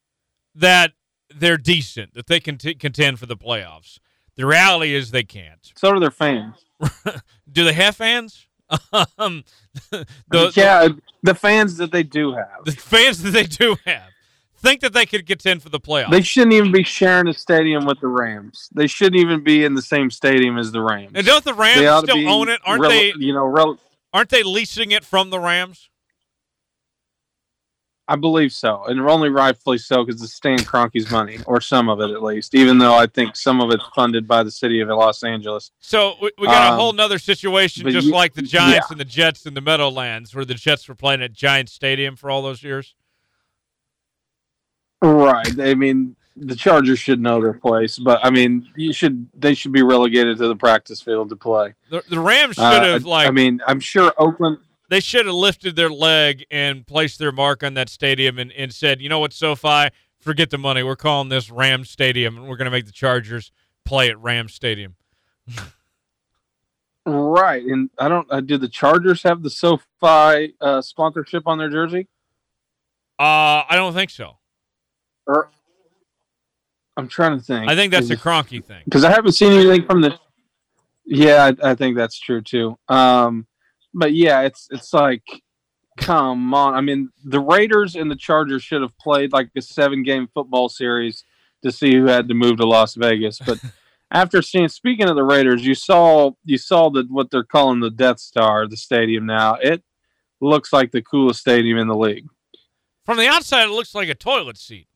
that 0.54 0.94
they're 1.34 1.58
decent, 1.58 2.14
that 2.14 2.28
they 2.28 2.40
can 2.40 2.58
t- 2.58 2.76
contend 2.76 3.20
for 3.20 3.26
the 3.26 3.38
playoffs. 3.38 4.00
The 4.36 4.46
reality 4.46 4.94
is 4.94 5.12
they 5.12 5.24
can't. 5.24 5.72
So 5.76 5.94
do 5.94 6.00
their 6.00 6.12
fans. 6.12 6.56
do 7.52 7.64
they 7.64 7.74
have 7.74 7.96
fans? 7.96 8.48
um, 9.18 9.44
the, 9.90 10.54
yeah, 10.56 10.88
the 11.24 11.36
fans 11.36 11.78
that 11.78 11.92
they 11.92 12.04
do 12.04 12.34
have. 12.34 12.64
The 12.66 12.72
fans 12.72 13.22
that 13.24 13.32
they 13.32 13.44
do 13.44 13.76
have 13.86 14.12
think 14.62 14.82
that 14.82 14.94
they 14.94 15.06
could 15.06 15.26
contend 15.26 15.62
for 15.62 15.70
the 15.70 15.80
playoffs. 15.80 16.12
They 16.12 16.22
shouldn't 16.22 16.54
even 16.54 16.72
be 16.72 16.84
sharing 16.84 17.28
a 17.28 17.34
stadium 17.34 17.86
with 17.86 18.00
the 18.00 18.08
Rams. 18.08 18.70
They 18.74 18.88
shouldn't 18.88 19.20
even 19.20 19.44
be 19.44 19.66
in 19.66 19.74
the 19.74 19.82
same 19.82 20.10
stadium 20.10 20.58
as 20.58 20.72
the 20.72 20.82
Rams. 20.82 21.12
And 21.16 21.26
don't 21.26 21.44
the 21.44 21.54
Rams 21.54 22.04
still 22.04 22.30
own 22.30 22.50
it? 22.50 22.62
Aren't 22.64 22.82
rel- 22.82 22.92
they? 22.92 23.14
You 23.18 23.34
know, 23.34 23.46
rel- 23.46 23.80
aren't 24.14 24.30
they 24.30 24.44
leasing 24.44 24.92
it 24.92 25.04
from 25.04 25.32
the 25.32 25.40
Rams? 25.40 25.90
I 28.08 28.16
believe 28.16 28.52
so, 28.52 28.84
and 28.86 29.00
only 29.02 29.30
rightfully 29.30 29.78
so 29.78 30.04
because 30.04 30.22
it's 30.22 30.34
Stan 30.34 30.58
Kroenke's 30.58 31.10
money, 31.12 31.38
or 31.46 31.62
some 31.62 31.88
of 31.88 32.02
it 32.02 32.10
at 32.10 32.22
least. 32.22 32.54
Even 32.56 32.78
though 32.78 32.96
I 32.96 33.06
think 33.06 33.36
some 33.36 33.62
of 33.62 33.72
it's 33.72 33.86
funded 33.96 34.28
by 34.28 34.44
the 34.44 34.52
city 34.52 34.82
of 34.82 34.90
Los 34.90 35.24
Angeles. 35.24 35.72
So 35.80 36.16
we, 36.22 36.32
we 36.38 36.48
got 36.48 36.68
um, 36.68 36.74
a 36.74 36.78
whole 36.78 36.94
nother 36.94 37.20
situation, 37.20 37.90
just 37.90 38.08
you, 38.08 38.14
like 38.14 38.34
the 38.34 38.42
Giants 38.42 38.88
yeah. 38.90 38.94
and 38.94 39.00
the 39.00 39.06
Jets 39.06 39.46
in 39.46 39.54
the 39.54 39.62
Meadowlands, 39.62 40.36
where 40.36 40.46
the 40.46 40.56
Jets 40.56 40.90
were 40.90 40.96
playing 40.96 41.22
at 41.22 41.32
Giant 41.32 41.70
Stadium 41.70 42.16
for 42.16 42.30
all 42.30 42.42
those 42.42 42.64
years. 42.64 42.96
Right. 45.02 45.60
I 45.60 45.74
mean, 45.76 46.16
the 46.36 46.56
Chargers 46.56 47.00
should 47.00 47.22
know 47.22 47.42
their 47.42 47.54
place, 47.54 47.98
but 47.98 48.20
I 48.24 48.30
mean, 48.30 48.68
you 48.76 48.94
should 48.94 49.28
they 49.34 49.54
should 49.54 49.72
be 49.72 49.84
relegated 49.84 50.38
to 50.40 50.48
the 50.48 50.56
practice 50.56 51.02
field 51.02 51.30
to 51.30 51.36
play. 51.36 51.76
The, 51.90 52.04
the 52.10 52.20
Rams 52.20 52.56
should 52.56 52.64
have 52.64 53.06
uh, 53.06 53.10
like. 53.10 53.28
I 53.28 53.32
mean, 53.32 53.62
I'm 53.68 53.80
sure 53.80 54.14
Oakland 54.18 54.58
they 54.92 55.00
should 55.00 55.26
have 55.26 55.34
lifted 55.34 55.78
their 55.78 55.90
leg 55.90 56.46
and 56.52 56.86
placed 56.86 57.18
their 57.18 57.32
mark 57.32 57.64
on 57.64 57.76
that 57.76 57.88
stadium 57.88 58.38
and, 58.38 58.52
and 58.52 58.74
said, 58.74 59.02
you 59.02 59.08
know 59.08 59.20
what, 59.20 59.32
SoFi, 59.32 59.88
forget 60.20 60.50
the 60.50 60.58
money. 60.58 60.84
We're 60.84 60.98
calling 60.98 61.30
this 61.30 61.50
Ram 61.50 61.86
Stadium, 61.86 62.38
and 62.38 62.46
we're 62.46 62.58
going 62.58 62.66
to 62.66 62.72
make 62.72 62.86
the 62.86 62.92
Chargers 62.92 63.54
play 63.86 64.10
at 64.10 64.20
Ram 64.20 64.50
Stadium. 64.50 64.98
right, 67.06 67.64
and 67.64 67.90
I 67.98 68.10
don't. 68.10 68.28
Uh, 68.30 68.42
do 68.42 68.58
the 68.58 68.68
Chargers 68.68 69.24
have 69.24 69.42
the 69.44 69.50
SoFi 69.50 70.56
uh, 70.60 70.82
sponsorship 70.82 71.48
on 71.48 71.58
their 71.58 71.70
jersey? 71.70 72.10
Uh, 73.18 73.64
I 73.70 73.76
don't 73.76 73.94
think 73.94 74.10
so. 74.10 74.40
Or 75.26 75.52
I'm 76.98 77.08
trying 77.08 77.40
to 77.40 77.44
think. 77.44 77.70
I 77.70 77.76
think 77.76 77.94
that's 77.94 78.10
a 78.10 78.18
Kroenke 78.18 78.62
thing 78.62 78.82
because 78.84 79.06
I 79.06 79.12
haven't 79.12 79.32
seen 79.32 79.54
anything 79.54 79.86
from 79.86 80.02
the. 80.02 80.20
Yeah, 81.06 81.50
I, 81.64 81.72
I 81.72 81.76
think 81.76 81.96
that's 81.96 82.20
true 82.20 82.42
too. 82.42 82.78
Um, 82.90 83.48
but 83.94 84.14
yeah, 84.14 84.42
it's 84.42 84.68
it's 84.72 84.94
like, 84.94 85.24
come 85.98 86.54
on. 86.54 86.74
I 86.74 86.82
mean, 86.82 87.10
the 87.24 87.40
Raiders 87.40 87.96
and 87.96 88.10
the 88.10 88.16
Chargers 88.16 88.64
should 88.64 88.82
have 88.82 88.98
played 88.98 89.34
like 89.34 89.50
a 89.56 89.62
seven 89.62 90.04
game 90.04 90.28
football 90.34 90.70
series 90.70 91.24
to 91.64 91.72
see 91.72 91.94
who 91.94 92.06
had 92.06 92.28
to 92.28 92.34
move 92.34 92.58
to 92.58 92.66
Las 92.66 92.96
Vegas. 92.96 93.40
But 93.40 93.60
after 94.12 94.42
seeing, 94.42 94.68
speaking 94.68 95.10
of 95.10 95.16
the 95.16 95.24
Raiders, 95.24 95.66
you 95.66 95.76
saw 95.76 96.32
you 96.46 96.58
saw 96.58 96.90
the 96.90 97.06
what 97.10 97.32
they're 97.32 97.44
calling 97.44 97.80
the 97.80 97.90
Death 97.90 98.20
Star, 98.20 98.68
the 98.68 98.78
stadium 98.78 99.26
now. 99.26 99.56
It 99.56 99.84
looks 100.40 100.74
like 100.74 100.92
the 100.92 101.02
coolest 101.02 101.42
stadium 101.42 101.78
in 101.78 101.88
the 101.88 101.96
league. 101.96 102.28
From 103.06 103.18
the 103.18 103.28
outside, 103.28 103.66
it 103.66 103.72
looks 103.72 103.96
like 103.96 104.10
a 104.10 104.16
toilet 104.16 104.58
seat. 104.58 104.88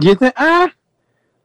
You 0.00 0.14
think? 0.14 0.34
Ah, 0.36 0.72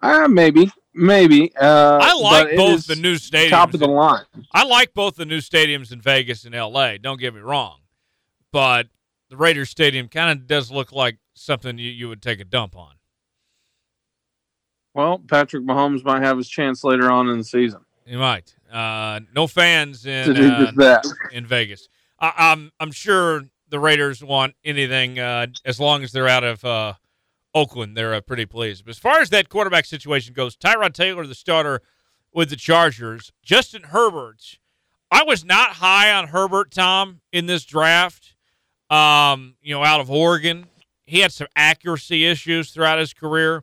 ah, 0.01 0.27
maybe. 0.27 0.71
Maybe. 0.93 1.55
Uh, 1.55 1.99
I 2.01 2.13
like 2.13 2.55
both 2.55 2.85
the 2.85 2.95
new 2.95 3.15
stadiums. 3.15 3.49
Top 3.49 3.73
of 3.73 3.79
the 3.79 3.87
line. 3.87 4.25
I 4.51 4.63
like 4.63 4.93
both 4.93 5.15
the 5.15 5.25
new 5.25 5.39
stadiums 5.39 5.91
in 5.91 6.01
Vegas 6.01 6.43
and 6.43 6.53
L.A. 6.53 6.97
Don't 6.97 7.19
get 7.19 7.33
me 7.33 7.39
wrong, 7.39 7.79
but 8.51 8.87
the 9.29 9.37
Raiders 9.37 9.69
Stadium 9.69 10.09
kind 10.09 10.37
of 10.37 10.47
does 10.47 10.69
look 10.69 10.91
like 10.91 11.17
something 11.33 11.77
you, 11.77 11.89
you 11.89 12.09
would 12.09 12.21
take 12.21 12.39
a 12.39 12.43
dump 12.43 12.75
on. 12.75 12.95
Well, 14.93 15.19
Patrick 15.19 15.63
Mahomes 15.63 16.03
might 16.03 16.21
have 16.21 16.37
his 16.37 16.49
chance 16.49 16.83
later 16.83 17.09
on 17.09 17.29
in 17.29 17.37
the 17.37 17.43
season. 17.45 17.85
He 18.05 18.17
might. 18.17 18.53
Uh, 18.69 19.21
no 19.33 19.47
fans 19.47 20.05
in 20.05 20.35
uh, 20.35 21.01
in 21.31 21.45
Vegas. 21.45 21.87
I, 22.19 22.33
I'm 22.37 22.71
I'm 22.79 22.91
sure 22.91 23.43
the 23.69 23.79
Raiders 23.79 24.21
want 24.21 24.55
anything 24.65 25.17
uh, 25.17 25.47
as 25.63 25.79
long 25.79 26.03
as 26.03 26.11
they're 26.11 26.27
out 26.27 26.43
of 26.43 26.65
uh, 26.65 26.93
Oakland, 27.53 27.97
they're 27.97 28.13
uh, 28.13 28.21
pretty 28.21 28.45
pleased. 28.45 28.85
But 28.85 28.91
as 28.91 28.97
far 28.99 29.19
as 29.19 29.29
that 29.29 29.49
quarterback 29.49 29.85
situation 29.85 30.33
goes, 30.33 30.55
Tyrod 30.55 30.93
Taylor, 30.93 31.25
the 31.27 31.35
starter 31.35 31.81
with 32.33 32.49
the 32.49 32.55
Chargers, 32.55 33.31
Justin 33.43 33.83
Herbert. 33.83 34.59
I 35.11 35.23
was 35.23 35.43
not 35.43 35.71
high 35.71 36.11
on 36.11 36.29
Herbert, 36.29 36.71
Tom, 36.71 37.19
in 37.33 37.45
this 37.45 37.65
draft. 37.65 38.35
Um, 38.89 39.55
you 39.61 39.73
know, 39.73 39.83
out 39.83 39.99
of 39.99 40.09
Oregon, 40.09 40.67
he 41.05 41.19
had 41.19 41.33
some 41.33 41.47
accuracy 41.55 42.25
issues 42.25 42.71
throughout 42.71 42.99
his 42.99 43.13
career. 43.13 43.57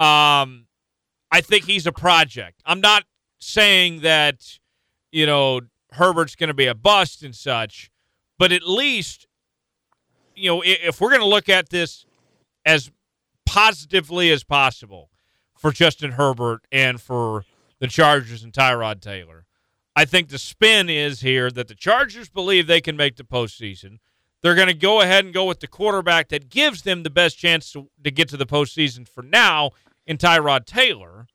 Um, 0.00 0.66
I 1.30 1.40
think 1.40 1.64
he's 1.64 1.86
a 1.86 1.92
project. 1.92 2.62
I'm 2.66 2.80
not 2.80 3.04
saying 3.38 4.00
that, 4.00 4.58
you 5.10 5.26
know, 5.26 5.60
Herbert's 5.92 6.36
going 6.36 6.48
to 6.48 6.54
be 6.54 6.66
a 6.66 6.74
bust 6.74 7.22
and 7.22 7.34
such, 7.34 7.90
but 8.38 8.52
at 8.52 8.62
least, 8.62 9.26
you 10.34 10.50
know, 10.50 10.62
if 10.64 11.00
we're 11.00 11.10
going 11.10 11.20
to 11.20 11.26
look 11.26 11.48
at 11.48 11.70
this 11.70 12.04
as 12.66 12.90
positively 13.54 14.32
as 14.32 14.42
possible 14.42 15.10
for 15.56 15.70
Justin 15.70 16.12
Herbert 16.12 16.66
and 16.72 17.00
for 17.00 17.44
the 17.78 17.86
Chargers 17.86 18.42
and 18.42 18.52
Tyrod 18.52 19.00
Taylor. 19.00 19.46
I 19.94 20.04
think 20.06 20.28
the 20.28 20.38
spin 20.38 20.90
is 20.90 21.20
here 21.20 21.52
that 21.52 21.68
the 21.68 21.76
Chargers 21.76 22.28
believe 22.28 22.66
they 22.66 22.80
can 22.80 22.96
make 22.96 23.14
the 23.14 23.22
postseason. 23.22 23.98
They're 24.42 24.56
going 24.56 24.66
to 24.66 24.74
go 24.74 25.00
ahead 25.00 25.24
and 25.24 25.32
go 25.32 25.44
with 25.44 25.60
the 25.60 25.68
quarterback 25.68 26.30
that 26.30 26.48
gives 26.48 26.82
them 26.82 27.04
the 27.04 27.10
best 27.10 27.38
chance 27.38 27.70
to, 27.74 27.88
to 28.02 28.10
get 28.10 28.28
to 28.30 28.36
the 28.36 28.44
postseason 28.44 29.06
for 29.06 29.22
now 29.22 29.70
in 30.04 30.18
Tyrod 30.18 30.66
Taylor. 30.66 31.28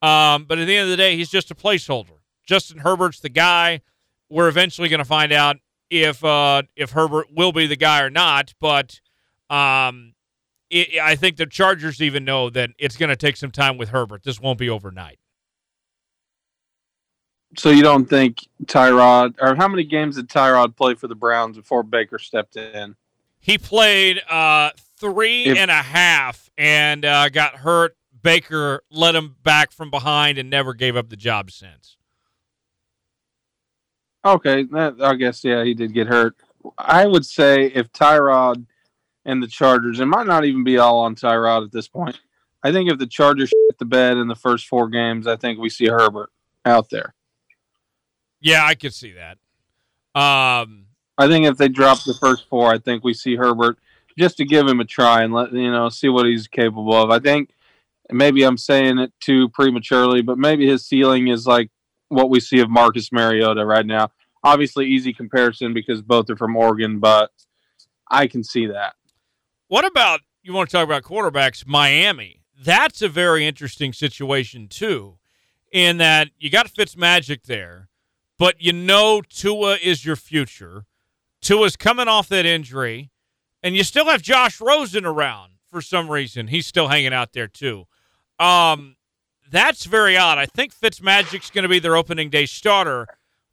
Um, 0.00 0.44
but 0.44 0.58
at 0.58 0.66
the 0.66 0.76
end 0.76 0.84
of 0.84 0.90
the 0.90 0.96
day, 0.96 1.16
he's 1.16 1.30
just 1.30 1.50
a 1.50 1.56
placeholder. 1.56 2.18
Justin 2.46 2.78
Herbert's 2.78 3.18
the 3.18 3.28
guy. 3.28 3.80
We're 4.30 4.46
eventually 4.46 4.88
going 4.88 4.98
to 4.98 5.04
find 5.04 5.32
out 5.32 5.56
if 5.90 6.24
uh, 6.24 6.62
if 6.76 6.92
Herbert 6.92 7.26
will 7.34 7.50
be 7.50 7.66
the 7.66 7.76
guy 7.76 8.02
or 8.02 8.10
not. 8.10 8.54
But 8.60 9.00
um, 9.50 10.12
it, 10.70 11.00
I 11.00 11.16
think 11.16 11.36
the 11.36 11.46
Chargers 11.46 12.00
even 12.02 12.24
know 12.24 12.50
that 12.50 12.70
it's 12.78 12.96
going 12.96 13.08
to 13.10 13.16
take 13.16 13.36
some 13.36 13.50
time 13.50 13.78
with 13.78 13.90
Herbert. 13.90 14.22
This 14.24 14.40
won't 14.40 14.58
be 14.58 14.68
overnight. 14.68 15.18
So 17.56 17.70
you 17.70 17.82
don't 17.82 18.04
think 18.06 18.46
Tyrod, 18.64 19.36
or 19.40 19.54
how 19.54 19.68
many 19.68 19.84
games 19.84 20.16
did 20.16 20.28
Tyrod 20.28 20.76
play 20.76 20.94
for 20.94 21.08
the 21.08 21.14
Browns 21.14 21.56
before 21.56 21.82
Baker 21.82 22.18
stepped 22.18 22.56
in? 22.56 22.96
He 23.40 23.56
played 23.56 24.20
uh, 24.28 24.70
three 24.98 25.44
if, 25.44 25.56
and 25.56 25.70
a 25.70 25.74
half 25.74 26.50
and 26.58 27.04
uh, 27.04 27.28
got 27.28 27.56
hurt. 27.56 27.96
Baker 28.22 28.82
let 28.90 29.14
him 29.14 29.36
back 29.44 29.70
from 29.70 29.90
behind 29.90 30.36
and 30.36 30.50
never 30.50 30.74
gave 30.74 30.96
up 30.96 31.08
the 31.08 31.16
job 31.16 31.50
since. 31.50 31.96
Okay, 34.24 34.64
that, 34.64 34.96
I 35.00 35.14
guess 35.14 35.44
yeah, 35.44 35.62
he 35.62 35.74
did 35.74 35.94
get 35.94 36.08
hurt. 36.08 36.34
I 36.76 37.06
would 37.06 37.24
say 37.24 37.66
if 37.66 37.92
Tyrod 37.92 38.66
and 39.26 39.42
the 39.42 39.48
Chargers, 39.48 40.00
it 40.00 40.06
might 40.06 40.26
not 40.26 40.44
even 40.46 40.64
be 40.64 40.78
all 40.78 41.00
on 41.00 41.16
Tyrod 41.16 41.64
at 41.64 41.72
this 41.72 41.88
point. 41.88 42.18
I 42.62 42.72
think 42.72 42.90
if 42.90 42.98
the 42.98 43.06
Chargers 43.06 43.50
hit 43.68 43.78
the 43.78 43.84
bed 43.84 44.16
in 44.16 44.28
the 44.28 44.34
first 44.34 44.66
four 44.68 44.88
games, 44.88 45.26
I 45.26 45.36
think 45.36 45.58
we 45.58 45.68
see 45.68 45.88
Herbert 45.88 46.30
out 46.64 46.88
there. 46.88 47.12
Yeah, 48.40 48.64
I 48.64 48.74
could 48.74 48.94
see 48.94 49.12
that. 49.12 49.38
Um, 50.18 50.86
I 51.18 51.26
think 51.26 51.44
if 51.44 51.58
they 51.58 51.68
drop 51.68 52.02
the 52.04 52.14
first 52.14 52.48
four, 52.48 52.72
I 52.72 52.78
think 52.78 53.04
we 53.04 53.12
see 53.12 53.36
Herbert 53.36 53.78
just 54.16 54.36
to 54.38 54.44
give 54.44 54.66
him 54.66 54.80
a 54.80 54.84
try 54.84 55.22
and 55.22 55.32
let 55.34 55.52
you 55.52 55.70
know 55.70 55.88
see 55.88 56.08
what 56.08 56.26
he's 56.26 56.48
capable 56.48 56.94
of. 56.94 57.10
I 57.10 57.18
think 57.18 57.50
maybe 58.10 58.44
I'm 58.44 58.56
saying 58.56 58.98
it 58.98 59.12
too 59.20 59.48
prematurely, 59.50 60.22
but 60.22 60.38
maybe 60.38 60.66
his 60.66 60.86
ceiling 60.86 61.28
is 61.28 61.46
like 61.46 61.70
what 62.08 62.30
we 62.30 62.40
see 62.40 62.60
of 62.60 62.70
Marcus 62.70 63.12
Mariota 63.12 63.66
right 63.66 63.84
now. 63.84 64.10
Obviously, 64.44 64.86
easy 64.86 65.12
comparison 65.12 65.74
because 65.74 66.00
both 66.00 66.30
are 66.30 66.36
from 66.36 66.56
Oregon, 66.56 67.00
but 67.00 67.30
I 68.08 68.28
can 68.28 68.44
see 68.44 68.66
that. 68.66 68.94
What 69.68 69.84
about 69.84 70.20
you 70.42 70.52
want 70.52 70.70
to 70.70 70.76
talk 70.76 70.84
about 70.84 71.02
quarterbacks? 71.02 71.66
Miami. 71.66 72.42
That's 72.58 73.02
a 73.02 73.08
very 73.08 73.46
interesting 73.46 73.92
situation 73.92 74.68
too, 74.68 75.18
in 75.72 75.98
that 75.98 76.30
you 76.38 76.50
got 76.50 76.70
Fitz 76.70 76.96
Magic 76.96 77.42
there, 77.44 77.88
but 78.38 78.60
you 78.60 78.72
know 78.72 79.20
Tua 79.28 79.76
is 79.82 80.04
your 80.04 80.16
future. 80.16 80.84
Tua's 81.40 81.76
coming 81.76 82.08
off 82.08 82.28
that 82.28 82.46
injury, 82.46 83.10
and 83.62 83.76
you 83.76 83.82
still 83.84 84.06
have 84.06 84.22
Josh 84.22 84.60
Rosen 84.60 85.04
around 85.04 85.52
for 85.68 85.82
some 85.82 86.10
reason. 86.10 86.46
He's 86.46 86.66
still 86.66 86.88
hanging 86.88 87.12
out 87.12 87.32
there 87.32 87.48
too. 87.48 87.86
Um, 88.38 88.96
that's 89.50 89.84
very 89.84 90.16
odd. 90.16 90.38
I 90.38 90.46
think 90.46 90.72
Fitzmagic's 90.72 91.50
going 91.50 91.62
to 91.64 91.68
be 91.68 91.78
their 91.78 91.96
opening 91.96 92.30
day 92.30 92.46
starter, 92.46 93.06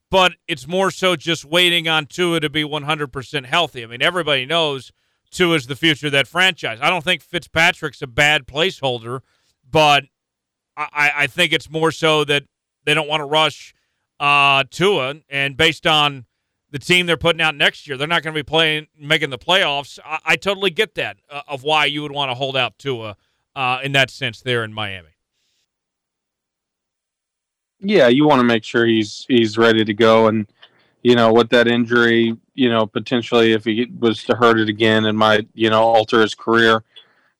but 0.09 0.33
it's 0.47 0.67
more 0.67 0.91
so 0.91 1.15
just 1.15 1.43
waiting 1.43 1.87
on 1.87 2.05
Tua 2.05 2.39
to 2.39 2.49
be 2.49 2.63
100% 2.63 3.45
healthy. 3.45 3.83
I 3.83 3.87
mean, 3.87 4.01
everybody 4.01 4.45
knows 4.45 4.91
Tua's 5.33 5.67
the 5.67 5.75
future 5.75 6.07
of 6.07 6.11
that 6.13 6.27
franchise. 6.27 6.79
I 6.81 6.89
don't 6.89 7.03
think 7.03 7.21
Fitzpatrick's 7.21 8.01
a 8.01 8.07
bad 8.07 8.47
placeholder, 8.47 9.21
but 9.69 10.05
I, 10.77 11.11
I 11.15 11.27
think 11.27 11.53
it's 11.53 11.69
more 11.69 11.91
so 11.91 12.23
that 12.25 12.43
they 12.85 12.93
don't 12.93 13.07
want 13.07 13.21
to 13.21 13.25
rush 13.25 13.73
uh, 14.19 14.63
Tua, 14.69 15.15
and 15.29 15.57
based 15.57 15.85
on 15.85 16.25
the 16.71 16.79
team 16.79 17.05
they're 17.05 17.17
putting 17.17 17.41
out 17.41 17.55
next 17.55 17.87
year, 17.87 17.97
they're 17.97 18.07
not 18.07 18.23
going 18.23 18.33
to 18.33 18.37
be 18.37 18.43
playing, 18.43 18.87
making 18.97 19.29
the 19.29 19.37
playoffs. 19.37 19.99
I, 20.03 20.19
I 20.25 20.35
totally 20.35 20.69
get 20.69 20.95
that 20.95 21.17
uh, 21.29 21.41
of 21.47 21.63
why 21.63 21.85
you 21.85 22.01
would 22.01 22.11
want 22.11 22.31
to 22.31 22.35
hold 22.35 22.55
out 22.55 22.77
Tua 22.79 23.15
uh, 23.55 23.79
in 23.83 23.91
that 23.91 24.09
sense 24.09 24.41
there 24.41 24.63
in 24.63 24.73
Miami. 24.73 25.09
Yeah, 27.79 28.07
you 28.07 28.25
want 28.25 28.39
to 28.39 28.45
make 28.45 28.63
sure 28.63 28.85
he's 28.85 29.25
he's 29.27 29.57
ready 29.57 29.83
to 29.83 29.93
go, 29.93 30.27
and 30.27 30.47
you 31.03 31.15
know 31.15 31.31
with 31.31 31.49
that 31.49 31.67
injury, 31.67 32.35
you 32.53 32.69
know 32.69 32.87
potentially 32.87 33.53
if 33.53 33.65
he 33.65 33.87
was 33.99 34.23
to 34.23 34.35
hurt 34.35 34.59
it 34.59 34.69
again, 34.69 35.05
it 35.05 35.13
might 35.13 35.47
you 35.53 35.69
know 35.69 35.83
alter 35.83 36.21
his 36.21 36.35
career. 36.35 36.83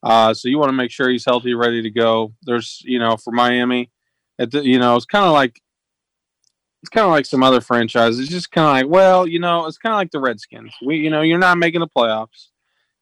Uh, 0.03 0.34
so 0.34 0.49
you 0.49 0.59
want 0.59 0.70
to 0.70 0.76
make 0.76 0.91
sure 0.91 1.09
he's 1.09 1.26
healthy, 1.26 1.53
ready 1.53 1.82
to 1.82 1.89
go. 1.89 2.34
There's 2.43 2.82
you 2.86 2.99
know 2.99 3.18
for 3.18 3.32
Miami, 3.32 3.89
at 4.38 4.51
the, 4.51 4.64
you 4.64 4.80
know 4.80 4.95
it's 4.95 5.05
kind 5.05 5.26
of 5.26 5.34
like 5.34 5.61
it's 6.84 6.89
kind 6.89 7.05
of 7.05 7.11
like 7.11 7.26
some 7.26 7.43
other 7.43 7.61
franchises. 7.61 8.20
It's 8.20 8.30
just 8.30 8.51
kind 8.51 8.68
of 8.68 8.74
like, 8.74 8.93
well, 8.93 9.26
you 9.26 9.39
know, 9.39 9.68
it's 9.68 9.78
kind 9.78 9.93
of 9.93 9.97
like 9.97 10.11
the 10.11 10.20
Redskins. 10.20 10.74
We, 10.86 10.97
you 10.97 11.09
know, 11.09 11.22
you're 11.22 11.39
not 11.39 11.57
making 11.57 11.80
the 11.80 11.88
playoffs. 11.88 12.49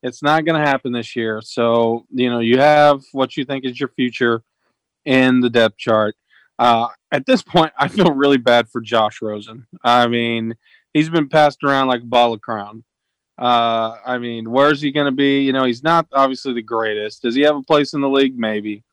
It's 0.04 0.22
not 0.22 0.46
going 0.46 0.62
to 0.62 0.68
happen 0.68 0.92
this 0.92 1.16
year. 1.16 1.42
So, 1.44 2.06
you 2.12 2.30
know, 2.30 2.42
you 2.42 2.60
have 2.60 3.02
what 3.12 3.36
you 3.36 3.44
think 3.44 3.66
is 3.66 3.80
your 3.80 3.90
future 3.90 4.44
in 5.04 5.40
the 5.40 5.50
depth 5.50 5.78
chart. 5.80 6.16
Uh, 6.62 6.90
at 7.12 7.26
this 7.26 7.42
point, 7.42 7.74
I 7.76 7.88
feel 7.88 8.14
really 8.14 8.38
bad 8.38 8.70
for 8.70 8.82
Josh 8.82 9.20
Rosen. 9.20 9.66
I 9.84 10.08
mean, 10.08 10.54
he's 10.94 11.10
been 11.10 11.28
passed 11.28 11.64
around 11.64 11.88
like 11.88 12.04
a 12.04 12.06
ball 12.06 12.34
of 12.34 12.42
crown. 12.42 12.84
Uh, 13.36 13.98
I 14.06 14.20
mean, 14.20 14.52
where's 14.52 14.80
he 14.80 14.92
going 14.92 15.08
to 15.08 15.12
be? 15.12 15.42
You 15.42 15.54
know, 15.54 15.64
he's 15.64 15.82
not 15.82 16.06
obviously 16.14 16.54
the 16.54 16.62
greatest. 16.62 17.24
Does 17.24 17.34
he 17.34 17.42
have 17.42 17.56
a 17.56 17.64
place 17.64 17.94
in 17.94 18.02
the 18.02 18.10
league? 18.10 18.38
Maybe. 18.38 18.84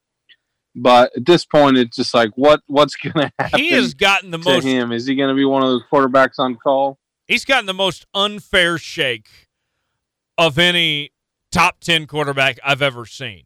But 0.75 1.15
at 1.15 1.27
this 1.27 1.45
point, 1.45 1.77
it's 1.77 1.97
just 1.97 2.15
like, 2.15 2.31
what 2.37 2.63
what's 2.69 2.97
going 2.97 3.29
to 3.29 3.33
happen? 3.39 3.61
He 3.61 3.73
has 3.73 3.93
gotten 3.93 4.31
the 4.31 4.39
most. 4.39 4.65
Him 4.65 4.91
is 4.91 5.05
he 5.05 5.15
going 5.15 5.29
to 5.29 5.35
be 5.35 5.45
one 5.45 5.63
of 5.63 5.69
those 5.69 5.83
quarterbacks 5.93 6.39
on 6.39 6.57
call? 6.57 6.99
He's 7.27 7.45
gotten 7.45 7.67
the 7.67 7.75
most 7.75 8.07
unfair 8.15 8.79
shake 8.79 9.29
of 10.39 10.59
any 10.59 11.11
top 11.53 11.81
10 11.81 12.07
quarterback 12.07 12.59
I've 12.65 12.81
ever 12.81 13.05
seen. 13.05 13.43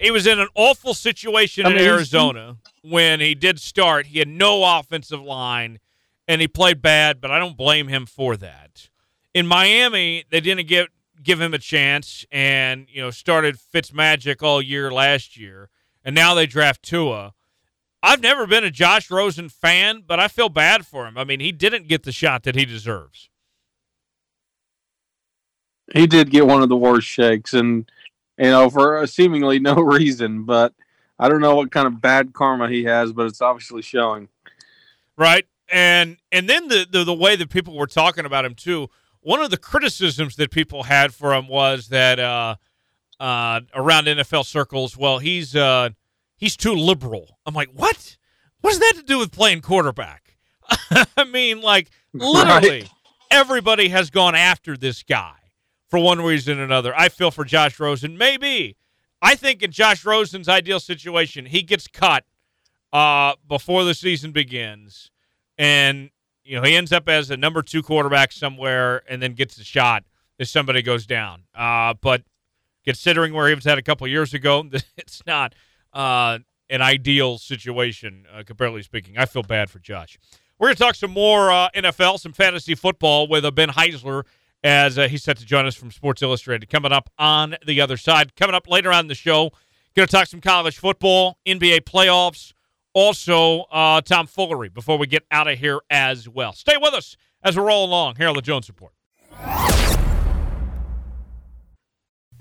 He 0.00 0.10
was 0.10 0.26
in 0.26 0.40
an 0.40 0.48
awful 0.54 0.94
situation 0.94 1.66
I 1.66 1.68
mean, 1.68 1.78
in 1.78 1.84
Arizona 1.84 2.56
when 2.82 3.20
he 3.20 3.34
did 3.34 3.60
start. 3.60 4.06
He 4.06 4.18
had 4.18 4.28
no 4.28 4.78
offensive 4.78 5.20
line 5.20 5.78
and 6.26 6.40
he 6.40 6.48
played 6.48 6.80
bad, 6.80 7.20
but 7.20 7.30
I 7.30 7.38
don't 7.38 7.56
blame 7.56 7.88
him 7.88 8.06
for 8.06 8.36
that. 8.38 8.88
In 9.34 9.46
Miami, 9.46 10.24
they 10.30 10.40
didn't 10.40 10.68
give 10.68 10.88
give 11.22 11.38
him 11.38 11.52
a 11.52 11.58
chance 11.58 12.24
and, 12.32 12.86
you 12.90 13.02
know, 13.02 13.10
started 13.10 13.56
Fitzmagic 13.58 14.42
all 14.42 14.62
year 14.62 14.90
last 14.90 15.36
year, 15.36 15.68
and 16.02 16.14
now 16.14 16.32
they 16.32 16.46
draft 16.46 16.82
Tua. 16.82 17.34
I've 18.02 18.22
never 18.22 18.46
been 18.46 18.64
a 18.64 18.70
Josh 18.70 19.10
Rosen 19.10 19.50
fan, 19.50 20.02
but 20.06 20.18
I 20.18 20.28
feel 20.28 20.48
bad 20.48 20.86
for 20.86 21.06
him. 21.06 21.18
I 21.18 21.24
mean, 21.24 21.40
he 21.40 21.52
didn't 21.52 21.88
get 21.88 22.04
the 22.04 22.12
shot 22.12 22.44
that 22.44 22.54
he 22.54 22.64
deserves. 22.64 23.28
He 25.92 26.06
did 26.06 26.30
get 26.30 26.46
one 26.46 26.62
of 26.62 26.70
the 26.70 26.76
worst 26.76 27.06
shakes, 27.06 27.52
and 27.52 27.90
you 28.40 28.50
know 28.50 28.70
for 28.70 29.06
seemingly 29.06 29.58
no 29.58 29.74
reason. 29.80 30.44
But 30.44 30.74
I 31.18 31.28
don't 31.28 31.40
know 31.40 31.54
what 31.54 31.70
kind 31.70 31.86
of 31.86 32.00
bad 32.00 32.32
karma 32.32 32.68
he 32.68 32.84
has, 32.84 33.12
but 33.12 33.26
it's 33.26 33.42
obviously 33.42 33.82
showing. 33.82 34.28
Right, 35.16 35.46
and 35.70 36.16
and 36.32 36.48
then 36.48 36.68
the 36.68 36.86
the, 36.90 37.04
the 37.04 37.14
way 37.14 37.36
that 37.36 37.50
people 37.50 37.76
were 37.76 37.86
talking 37.86 38.24
about 38.24 38.44
him 38.44 38.54
too. 38.54 38.88
One 39.22 39.42
of 39.42 39.50
the 39.50 39.58
criticisms 39.58 40.36
that 40.36 40.50
people 40.50 40.84
had 40.84 41.12
for 41.12 41.34
him 41.34 41.46
was 41.46 41.88
that 41.88 42.18
uh, 42.18 42.56
uh, 43.20 43.60
around 43.74 44.06
NFL 44.06 44.46
circles, 44.46 44.96
well, 44.96 45.18
he's 45.18 45.54
uh, 45.54 45.90
he's 46.36 46.56
too 46.56 46.72
liberal. 46.72 47.38
I'm 47.44 47.54
like, 47.54 47.68
what? 47.74 48.16
What 48.62 48.70
does 48.70 48.78
that 48.78 48.94
to 48.96 49.02
do 49.02 49.18
with 49.18 49.30
playing 49.30 49.60
quarterback? 49.60 50.36
I 51.16 51.24
mean, 51.24 51.60
like 51.60 51.90
literally, 52.14 52.80
right. 52.80 52.90
everybody 53.30 53.88
has 53.88 54.08
gone 54.08 54.34
after 54.34 54.76
this 54.76 55.02
guy 55.02 55.39
for 55.90 55.98
one 55.98 56.20
reason 56.20 56.58
or 56.60 56.64
another. 56.64 56.94
I 56.96 57.08
feel 57.08 57.30
for 57.30 57.44
Josh 57.44 57.78
Rosen. 57.80 58.16
Maybe. 58.16 58.76
I 59.20 59.34
think 59.34 59.62
in 59.62 59.70
Josh 59.72 60.04
Rosen's 60.04 60.48
ideal 60.48 60.80
situation, 60.80 61.46
he 61.46 61.62
gets 61.62 61.86
cut 61.86 62.24
uh, 62.92 63.34
before 63.46 63.84
the 63.84 63.94
season 63.94 64.32
begins. 64.32 65.10
And, 65.58 66.10
you 66.42 66.56
know, 66.56 66.62
he 66.62 66.74
ends 66.74 66.92
up 66.92 67.08
as 67.08 67.30
a 67.30 67.36
number 67.36 67.60
two 67.60 67.82
quarterback 67.82 68.32
somewhere 68.32 69.02
and 69.08 69.20
then 69.20 69.34
gets 69.34 69.58
a 69.58 69.64
shot 69.64 70.04
if 70.38 70.48
somebody 70.48 70.80
goes 70.80 71.06
down. 71.06 71.42
Uh, 71.54 71.94
but 72.00 72.22
considering 72.84 73.34
where 73.34 73.48
he 73.48 73.54
was 73.54 73.66
at 73.66 73.76
a 73.76 73.82
couple 73.82 74.06
years 74.06 74.32
ago, 74.32 74.64
it's 74.96 75.22
not 75.26 75.54
uh, 75.92 76.38
an 76.70 76.80
ideal 76.80 77.36
situation, 77.36 78.24
uh, 78.32 78.42
comparatively 78.46 78.82
speaking. 78.82 79.18
I 79.18 79.26
feel 79.26 79.42
bad 79.42 79.68
for 79.68 79.80
Josh. 79.80 80.18
We're 80.58 80.68
going 80.68 80.76
to 80.76 80.82
talk 80.82 80.94
some 80.94 81.10
more 81.10 81.50
uh, 81.50 81.68
NFL, 81.74 82.20
some 82.20 82.32
fantasy 82.32 82.74
football 82.74 83.28
with 83.28 83.44
uh, 83.44 83.50
Ben 83.50 83.70
Heisler 83.70 84.24
as 84.62 84.98
uh, 84.98 85.08
he's 85.08 85.22
set 85.22 85.38
to 85.38 85.46
join 85.46 85.66
us 85.66 85.74
from 85.74 85.90
Sports 85.90 86.22
Illustrated. 86.22 86.68
Coming 86.68 86.92
up 86.92 87.10
on 87.18 87.56
the 87.66 87.80
other 87.80 87.96
side. 87.96 88.36
Coming 88.36 88.54
up 88.54 88.68
later 88.68 88.92
on 88.92 89.08
the 89.08 89.14
show, 89.14 89.50
going 89.94 90.06
to 90.06 90.12
talk 90.12 90.26
some 90.26 90.40
college 90.40 90.78
football, 90.78 91.38
NBA 91.46 91.82
playoffs, 91.82 92.52
also 92.92 93.62
uh, 93.70 94.00
Tom 94.00 94.26
Foolery 94.26 94.68
before 94.68 94.98
we 94.98 95.06
get 95.06 95.24
out 95.30 95.48
of 95.48 95.58
here 95.58 95.80
as 95.90 96.28
well. 96.28 96.52
Stay 96.52 96.76
with 96.80 96.94
us 96.94 97.16
as 97.42 97.56
we 97.56 97.62
roll 97.62 97.84
along 97.84 98.16
here 98.16 98.28
on 98.28 98.34
the 98.34 98.42
Jones 98.42 98.68
Report. 98.68 98.92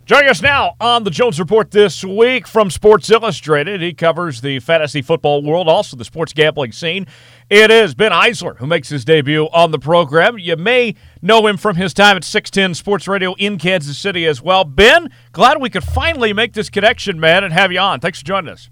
Joining 0.09 0.29
us 0.29 0.41
now 0.41 0.75
on 0.81 1.03
the 1.03 1.11
Jones 1.11 1.39
Report 1.39 1.69
this 1.69 2.03
week 2.03 2.47
from 2.47 2.71
Sports 2.71 3.11
Illustrated, 3.11 3.79
he 3.79 3.93
covers 3.93 4.41
the 4.41 4.57
fantasy 4.57 5.03
football 5.03 5.43
world, 5.43 5.69
also 5.69 5.95
the 5.95 6.03
sports 6.03 6.33
gambling 6.33 6.71
scene. 6.71 7.05
It 7.47 7.69
is 7.69 7.93
Ben 7.93 8.11
Heisler 8.11 8.57
who 8.57 8.65
makes 8.65 8.89
his 8.89 9.05
debut 9.05 9.45
on 9.53 9.69
the 9.69 9.77
program. 9.77 10.39
You 10.39 10.55
may 10.55 10.95
know 11.21 11.45
him 11.45 11.57
from 11.57 11.75
his 11.75 11.93
time 11.93 12.17
at 12.17 12.23
610 12.23 12.73
Sports 12.73 13.07
Radio 13.07 13.35
in 13.35 13.59
Kansas 13.59 13.99
City 13.99 14.25
as 14.25 14.41
well. 14.41 14.63
Ben, 14.63 15.11
glad 15.31 15.61
we 15.61 15.69
could 15.69 15.83
finally 15.83 16.33
make 16.33 16.53
this 16.53 16.71
connection, 16.71 17.19
man, 17.19 17.43
and 17.43 17.53
have 17.53 17.71
you 17.71 17.77
on. 17.77 17.99
Thanks 17.99 18.17
for 18.17 18.25
joining 18.25 18.51
us. 18.51 18.71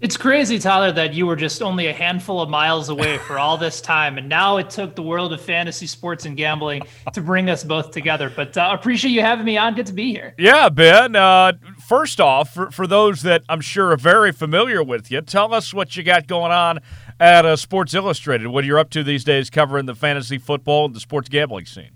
It's 0.00 0.16
crazy, 0.16 0.60
Tyler, 0.60 0.92
that 0.92 1.12
you 1.12 1.26
were 1.26 1.34
just 1.34 1.60
only 1.60 1.88
a 1.88 1.92
handful 1.92 2.40
of 2.40 2.48
miles 2.48 2.88
away 2.88 3.18
for 3.18 3.36
all 3.36 3.58
this 3.58 3.80
time, 3.80 4.16
and 4.16 4.28
now 4.28 4.58
it 4.58 4.70
took 4.70 4.94
the 4.94 5.02
world 5.02 5.32
of 5.32 5.40
fantasy 5.40 5.88
sports 5.88 6.24
and 6.24 6.36
gambling 6.36 6.82
to 7.14 7.20
bring 7.20 7.50
us 7.50 7.64
both 7.64 7.90
together. 7.90 8.30
But 8.34 8.56
uh, 8.56 8.70
appreciate 8.72 9.10
you 9.10 9.22
having 9.22 9.44
me 9.44 9.56
on. 9.56 9.74
Good 9.74 9.86
to 9.86 9.92
be 9.92 10.12
here. 10.12 10.36
Yeah, 10.38 10.68
Ben. 10.68 11.16
Uh, 11.16 11.54
first 11.84 12.20
off, 12.20 12.54
for, 12.54 12.70
for 12.70 12.86
those 12.86 13.22
that 13.22 13.42
I'm 13.48 13.60
sure 13.60 13.90
are 13.90 13.96
very 13.96 14.30
familiar 14.30 14.84
with 14.84 15.10
you, 15.10 15.20
tell 15.20 15.52
us 15.52 15.74
what 15.74 15.96
you 15.96 16.04
got 16.04 16.28
going 16.28 16.52
on 16.52 16.78
at 17.18 17.44
uh, 17.44 17.56
Sports 17.56 17.92
Illustrated. 17.92 18.46
What 18.46 18.64
you're 18.64 18.78
up 18.78 18.90
to 18.90 19.02
these 19.02 19.24
days, 19.24 19.50
covering 19.50 19.86
the 19.86 19.96
fantasy 19.96 20.38
football 20.38 20.84
and 20.84 20.94
the 20.94 21.00
sports 21.00 21.28
gambling 21.28 21.66
scene. 21.66 21.90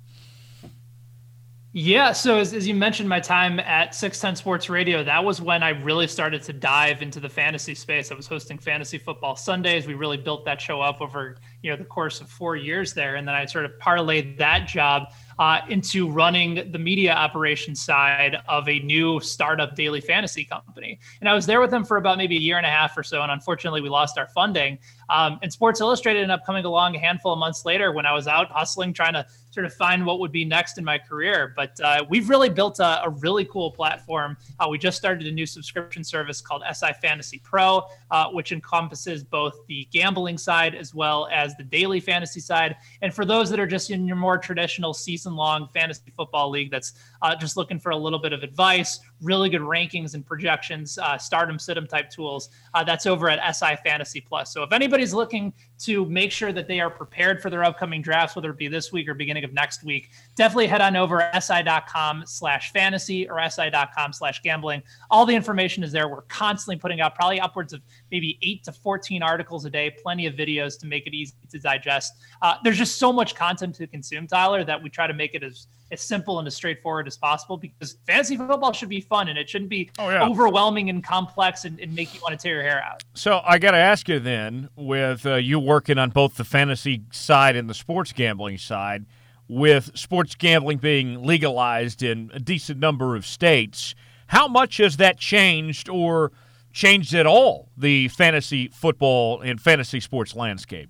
Yeah, 1.75 2.13
so 2.13 2.39
as, 2.39 2.53
as 2.53 2.69
you 2.69 2.75
mentioned, 2.75 3.09
my 3.09 3.19
time 3.19 3.59
at 3.59 3.95
610 3.95 4.37
Sports 4.37 4.69
Radio, 4.69 5.03
that 5.03 5.25
was 5.25 5.41
when 5.41 5.63
I 5.63 5.71
really 5.71 6.07
started 6.07 6.43
to 6.43 6.53
dive 6.53 7.01
into 7.01 7.19
the 7.19 7.31
fantasy 7.31 7.75
space. 7.75 8.13
I 8.13 8.15
was 8.15 8.27
hosting 8.27 8.59
Fantasy 8.59 8.99
Football 8.99 9.37
Sundays. 9.37 9.87
We 9.87 9.95
really 9.95 10.19
built 10.19 10.45
that 10.45 10.61
show 10.61 10.83
up 10.83 11.01
over 11.01 11.39
you 11.63 11.71
know 11.71 11.77
the 11.79 11.85
course 11.85 12.21
of 12.21 12.29
four 12.29 12.57
years 12.57 12.93
there, 12.93 13.17
and 13.17 13.27
then 13.27 13.35
I 13.35 13.47
sort 13.47 13.65
of 13.65 13.73
parlayed 13.79 14.37
that 14.37 14.69
job 14.69 15.15
uh, 15.39 15.61
into 15.71 16.11
running 16.11 16.71
the 16.73 16.79
media 16.79 17.15
operations 17.15 17.83
side 17.83 18.37
of 18.49 18.69
a 18.69 18.81
new 18.81 19.19
startup 19.21 19.75
daily 19.75 20.03
fantasy 20.03 20.45
company. 20.45 21.01
And 21.21 21.29
I 21.29 21.33
was 21.33 21.47
there 21.47 21.61
with 21.63 21.71
them 21.71 21.85
for 21.85 21.97
about 21.97 22.19
maybe 22.19 22.37
a 22.37 22.41
year 22.41 22.59
and 22.59 22.67
a 22.67 22.71
half 22.71 22.99
or 22.99 23.03
so. 23.03 23.23
And 23.23 23.33
unfortunately, 23.33 23.81
we 23.81 23.89
lost 23.89 24.19
our 24.19 24.29
funding. 24.29 24.79
Um, 25.09 25.39
and 25.43 25.51
Sports 25.51 25.81
Illustrated 25.81 26.21
ended 26.21 26.39
up 26.39 26.45
coming 26.45 26.65
along 26.65 26.97
a 26.97 26.99
handful 26.99 27.33
of 27.33 27.39
months 27.39 27.65
later 27.65 27.93
when 27.93 28.05
I 28.05 28.13
was 28.13 28.27
out 28.27 28.51
hustling, 28.51 28.93
trying 28.93 29.15
to 29.15 29.27
sort 29.53 29.67
of 29.67 29.75
find 29.75 30.05
what 30.05 30.19
would 30.19 30.33
be 30.33 30.45
next 30.45 30.79
in 30.79 30.85
my 30.85 30.99
career. 30.99 31.53
But 31.55 31.79
uh, 31.81 32.05
we've 32.09 32.29
really 32.29 32.49
built 32.49 32.81
a, 32.81 33.05
a 33.05 33.11
really 33.11 33.45
cool 33.45 33.71
platform. 33.71 34.37
Uh, 34.59 34.67
we 34.69 34.79
just 34.79 34.97
started 34.97 35.27
a 35.27 35.31
new 35.31 35.45
subscription 35.45 36.03
service 36.03 36.41
called 36.41 36.63
SI 36.73 36.93
Fantasy 37.03 37.41
Pro, 37.45 37.83
uh, 38.11 38.29
which 38.31 38.51
encompasses 38.51 39.23
both 39.23 39.55
the 39.69 39.87
gambling 39.93 40.39
side 40.39 40.75
as 40.75 40.95
well 40.95 41.29
as 41.31 41.55
the 41.57 41.65
daily 41.65 42.01
fantasy 42.01 42.41
side. 42.41 42.77
And 43.03 43.13
for 43.13 43.27
those 43.27 43.51
that 43.51 43.61
are 43.61 43.67
just 43.67 43.91
in 43.91 44.07
your 44.07 44.17
more 44.17 44.39
traditional 44.39 44.95
season 44.95 45.37
long 45.37 45.69
fantasy 45.75 46.13
football 46.17 46.49
league 46.49 46.71
that's 46.71 46.95
uh, 47.21 47.37
just 47.37 47.57
looking 47.57 47.79
for 47.79 47.91
a 47.91 47.97
little 47.97 48.19
bit 48.19 48.33
of 48.33 48.43
advice, 48.43 49.01
really 49.21 49.51
good 49.51 49.61
rankings 49.61 50.15
and 50.15 50.25
projections, 50.25 50.97
uh, 50.99 51.19
stardom, 51.19 51.59
situm 51.59 51.87
type 51.87 52.09
tools, 52.09 52.49
uh, 52.73 52.83
that's 52.83 53.05
over 53.05 53.29
at 53.29 53.55
SI 53.55 53.77
Fantasy 53.85 54.21
Plus. 54.21 54.53
So 54.53 54.63
if 54.63 54.73
anybody's 54.73 55.13
looking 55.13 55.53
to 55.85 56.05
make 56.07 56.31
sure 56.31 56.53
that 56.53 56.69
they 56.69 56.81
are 56.81 56.91
prepared 56.91 57.43
for 57.43 57.51
their 57.51 57.65
upcoming 57.65 58.03
drafts, 58.03 58.37
whether 58.37 58.51
it 58.51 58.57
be 58.57 58.69
this 58.69 58.93
week 58.93 59.09
or 59.09 59.15
beginning 59.15 59.45
of 59.45 59.53
next 59.53 59.83
week, 59.83 60.11
definitely 60.37 60.67
head 60.67 60.81
on 60.81 60.97
over 60.97 61.29
si.com 61.41 62.23
slash 62.27 62.73
fantasy 62.73 63.29
or 63.29 63.41
si.com 63.51 64.13
slash 64.13 64.41
gambling. 64.43 64.83
All 65.11 65.27
the 65.27 65.35
information 65.35 65.83
is 65.83 65.91
there. 65.91 66.09
We're 66.09 66.23
constantly 66.23 66.77
putting 66.77 67.01
out 67.01 67.15
probably 67.15 67.41
upwards 67.41 67.73
of 67.73 67.83
maybe 68.11 68.39
eight 68.43 68.63
to 68.65 68.73
14 68.73 69.23
articles 69.23 69.65
a 69.65 69.71
day, 69.71 69.91
plenty 69.91 70.27
of 70.27 70.35
videos 70.35 70.79
to 70.81 70.87
make 70.87 71.07
it 71.07 71.15
easy 71.15 71.35
to 71.51 71.59
digest. 71.59 72.13
Uh, 72.41 72.55
there's 72.63 72.79
just 72.79 72.99
so 72.99 73.13
much 73.13 73.35
content 73.35 73.75
to 73.77 73.87
consume, 73.87 74.27
Tyler, 74.27 74.65
that 74.65 74.81
we 74.81 74.89
try 74.89 75.07
to 75.07 75.15
make 75.15 75.35
it 75.35 75.43
as, 75.43 75.67
as 75.93 76.01
simple 76.01 76.39
and 76.39 76.49
as 76.49 76.57
straightforward 76.57 77.07
as 77.07 77.17
possible 77.17 77.57
because 77.57 77.99
fantasy 78.07 78.37
football 78.37 78.73
should 78.73 78.89
be 78.89 79.01
fun 79.01 79.29
and 79.29 79.39
it 79.39 79.49
shouldn't 79.49 79.69
be 79.69 79.91
oh, 79.99 80.09
yeah. 80.09 80.27
overwhelming 80.27 80.89
and 80.89 81.05
complex 81.05 81.65
and, 81.65 81.79
and, 81.79 81.95
make 81.95 82.15
you 82.15 82.21
want 82.21 82.33
to 82.33 82.43
tear 82.43 82.55
your 82.55 82.63
hair 82.63 82.83
out. 82.83 83.05
So 83.15 83.41
I 83.45 83.59
got 83.59 83.73
to 83.73 83.77
ask 83.77 84.09
you 84.09 84.19
then, 84.19 84.71
with 84.75 85.27
uh, 85.27 85.35
you 85.35 85.59
working 85.59 85.99
on 85.99 86.11
both 86.11 86.37
the 86.37 86.45
fantasy 86.45 87.03
side 87.13 87.55
and 87.55 87.69
the 87.69 87.75
sports 87.75 88.13
gambling 88.13 88.57
side, 88.57 89.05
with 89.49 89.97
sports 89.97 90.35
gambling 90.35 90.79
being 90.79 91.23
legalized 91.23 92.03
in 92.03 92.31
a 92.33 92.41
decent 92.41 92.81
number 92.81 93.15
of 93.15 93.27
states, 93.27 93.95
how 94.29 94.49
much 94.49 94.79
has 94.79 94.97
that 94.97 95.19
changed 95.19 95.91
or 95.91 96.33
changed 96.73 97.13
at 97.13 97.27
all 97.27 97.69
the 97.77 98.09
fantasy 98.09 98.69
football 98.69 99.43
and 99.43 99.61
fantasy 99.61 100.01
sports 100.01 100.35
landscape? 100.35 100.89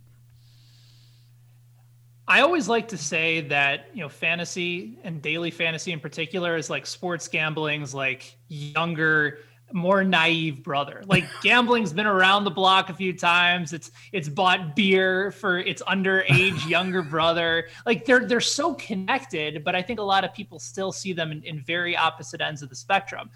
I 2.33 2.41
always 2.41 2.67
like 2.67 2.89
to 2.89 2.97
say 2.97 3.43
that, 3.49 3.89
you 3.93 4.01
know, 4.01 4.09
fantasy 4.09 4.99
and 5.05 5.21
daily 5.21 5.51
fantasy 5.51 5.93
in 5.93 6.01
particular 6.01 6.57
is 6.57 6.71
like 6.71 6.87
sports 6.87 7.29
gambling's 7.29 7.93
like 7.93 8.39
younger 8.49 9.41
more 9.71 10.03
naive 10.03 10.63
brother. 10.63 11.03
Like 11.07 11.25
gambling's 11.43 11.93
been 11.93 12.07
around 12.07 12.45
the 12.45 12.51
block 12.51 12.89
a 12.89 12.95
few 12.95 13.13
times. 13.13 13.75
It's 13.75 13.91
it's 14.13 14.31
bought 14.31 14.75
beer 14.75 15.31
for 15.31 15.59
its 15.59 15.83
underage 15.83 16.67
younger 16.71 17.03
brother. 17.03 17.69
Like 17.85 18.07
they're 18.07 18.27
they're 18.27 18.41
so 18.41 18.77
connected, 18.77 19.63
but 19.63 19.75
I 19.75 19.83
think 19.83 20.01
a 20.01 20.03
lot 20.03 20.25
of 20.25 20.33
people 20.33 20.59
still 20.59 20.91
see 20.91 21.13
them 21.13 21.33
in, 21.33 21.43
in 21.43 21.61
very 21.61 21.99
opposite 21.99 22.41
ends 22.41 22.63
of 22.63 22.71
the 22.71 22.77
spectrum. 22.77 23.29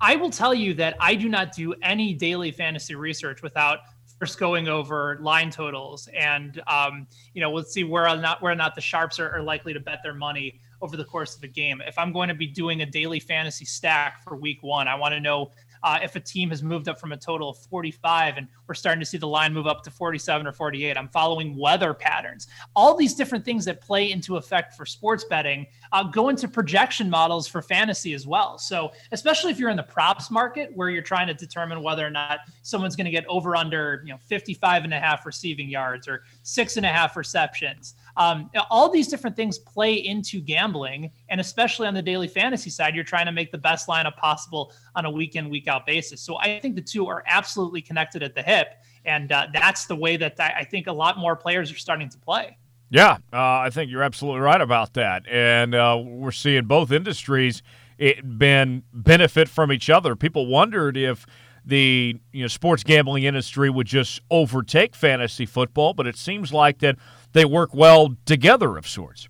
I 0.00 0.16
will 0.16 0.30
tell 0.30 0.54
you 0.54 0.74
that 0.74 0.96
I 0.98 1.14
do 1.14 1.28
not 1.28 1.52
do 1.52 1.72
any 1.82 2.14
daily 2.14 2.50
fantasy 2.50 2.96
research 2.96 3.42
without 3.42 3.78
first 4.20 4.38
going 4.38 4.68
over 4.68 5.18
line 5.22 5.50
totals 5.50 6.08
and 6.14 6.62
um, 6.66 7.06
you 7.32 7.40
know 7.40 7.50
let's 7.50 7.72
see 7.72 7.84
where 7.84 8.06
or 8.06 8.16
not 8.16 8.40
where 8.42 8.52
or 8.52 8.54
not 8.54 8.74
the 8.74 8.80
sharps 8.80 9.18
are, 9.18 9.30
are 9.30 9.42
likely 9.42 9.72
to 9.72 9.80
bet 9.80 10.00
their 10.04 10.14
money 10.14 10.60
over 10.82 10.96
the 10.96 11.04
course 11.04 11.36
of 11.36 11.42
a 11.42 11.48
game. 11.48 11.82
If 11.86 11.98
I'm 11.98 12.12
going 12.12 12.28
to 12.28 12.34
be 12.34 12.46
doing 12.46 12.82
a 12.82 12.86
daily 12.86 13.20
fantasy 13.20 13.64
stack 13.64 14.22
for 14.24 14.36
week 14.36 14.62
one, 14.62 14.88
I 14.88 14.94
want 14.94 15.12
to 15.12 15.20
know 15.20 15.50
uh, 15.82 15.98
if 16.02 16.16
a 16.16 16.20
team 16.20 16.50
has 16.50 16.62
moved 16.62 16.88
up 16.88 16.98
from 16.98 17.12
a 17.12 17.16
total 17.16 17.50
of 17.50 17.58
45 17.58 18.36
and 18.36 18.48
we're 18.66 18.74
starting 18.74 19.00
to 19.00 19.06
see 19.06 19.18
the 19.18 19.26
line 19.26 19.52
move 19.52 19.66
up 19.66 19.82
to 19.84 19.90
47 19.90 20.46
or 20.46 20.52
48. 20.52 20.96
I'm 20.96 21.08
following 21.08 21.56
weather 21.56 21.94
patterns. 21.94 22.48
All 22.76 22.96
these 22.96 23.14
different 23.14 23.44
things 23.44 23.64
that 23.64 23.80
play 23.80 24.10
into 24.10 24.36
effect 24.36 24.74
for 24.74 24.86
sports 24.86 25.24
betting 25.24 25.66
uh, 25.92 26.04
go 26.04 26.28
into 26.28 26.48
projection 26.48 27.08
models 27.10 27.46
for 27.46 27.62
fantasy 27.62 28.14
as 28.14 28.26
well. 28.26 28.58
So, 28.58 28.92
especially 29.12 29.52
if 29.52 29.58
you're 29.58 29.70
in 29.70 29.76
the 29.76 29.82
props 29.82 30.30
market 30.30 30.70
where 30.74 30.90
you're 30.90 31.02
trying 31.02 31.26
to 31.26 31.34
determine 31.34 31.82
whether 31.82 32.06
or 32.06 32.10
not 32.10 32.40
someone's 32.62 32.96
going 32.96 33.06
to 33.06 33.10
get 33.10 33.26
over 33.26 33.56
under, 33.56 34.02
you 34.04 34.12
know, 34.12 34.18
55 34.18 34.84
and 34.84 34.94
a 34.94 35.00
half 35.00 35.26
receiving 35.26 35.68
yards 35.68 36.06
or 36.08 36.24
six 36.42 36.76
and 36.76 36.86
a 36.86 36.90
half 36.90 37.16
receptions. 37.16 37.94
Um, 38.16 38.50
all 38.70 38.90
these 38.90 39.08
different 39.08 39.36
things 39.36 39.58
play 39.58 39.94
into 39.94 40.40
gambling, 40.40 41.10
and 41.28 41.40
especially 41.40 41.86
on 41.86 41.94
the 41.94 42.02
daily 42.02 42.28
fantasy 42.28 42.70
side, 42.70 42.94
you're 42.94 43.04
trying 43.04 43.26
to 43.26 43.32
make 43.32 43.52
the 43.52 43.58
best 43.58 43.88
lineup 43.88 44.16
possible 44.16 44.72
on 44.94 45.04
a 45.04 45.10
week 45.10 45.36
in, 45.36 45.48
week 45.48 45.68
out 45.68 45.86
basis. 45.86 46.20
So 46.20 46.36
I 46.38 46.60
think 46.60 46.74
the 46.74 46.82
two 46.82 47.06
are 47.06 47.22
absolutely 47.26 47.80
connected 47.80 48.22
at 48.22 48.34
the 48.34 48.42
hip, 48.42 48.68
and 49.04 49.30
uh, 49.32 49.46
that's 49.52 49.86
the 49.86 49.96
way 49.96 50.16
that 50.16 50.38
I 50.38 50.64
think 50.64 50.86
a 50.86 50.92
lot 50.92 51.18
more 51.18 51.36
players 51.36 51.72
are 51.72 51.78
starting 51.78 52.08
to 52.10 52.18
play. 52.18 52.56
Yeah, 52.90 53.18
uh, 53.32 53.38
I 53.38 53.70
think 53.70 53.90
you're 53.90 54.02
absolutely 54.02 54.40
right 54.40 54.60
about 54.60 54.94
that, 54.94 55.22
and 55.28 55.74
uh, 55.74 56.00
we're 56.04 56.32
seeing 56.32 56.64
both 56.64 56.90
industries 56.90 57.62
it 58.00 58.38
been 58.38 58.82
benefit 58.94 59.48
from 59.48 59.70
each 59.70 59.90
other. 59.90 60.16
People 60.16 60.46
wondered 60.46 60.96
if 60.96 61.26
the 61.66 62.18
you 62.32 62.42
know 62.42 62.48
sports 62.48 62.82
gambling 62.82 63.24
industry 63.24 63.68
would 63.68 63.86
just 63.86 64.22
overtake 64.30 64.96
fantasy 64.96 65.44
football, 65.44 65.92
but 65.92 66.06
it 66.06 66.16
seems 66.16 66.52
like 66.52 66.78
that 66.78 66.96
they 67.32 67.44
work 67.44 67.74
well 67.74 68.16
together 68.24 68.76
of 68.76 68.86
sorts. 68.86 69.28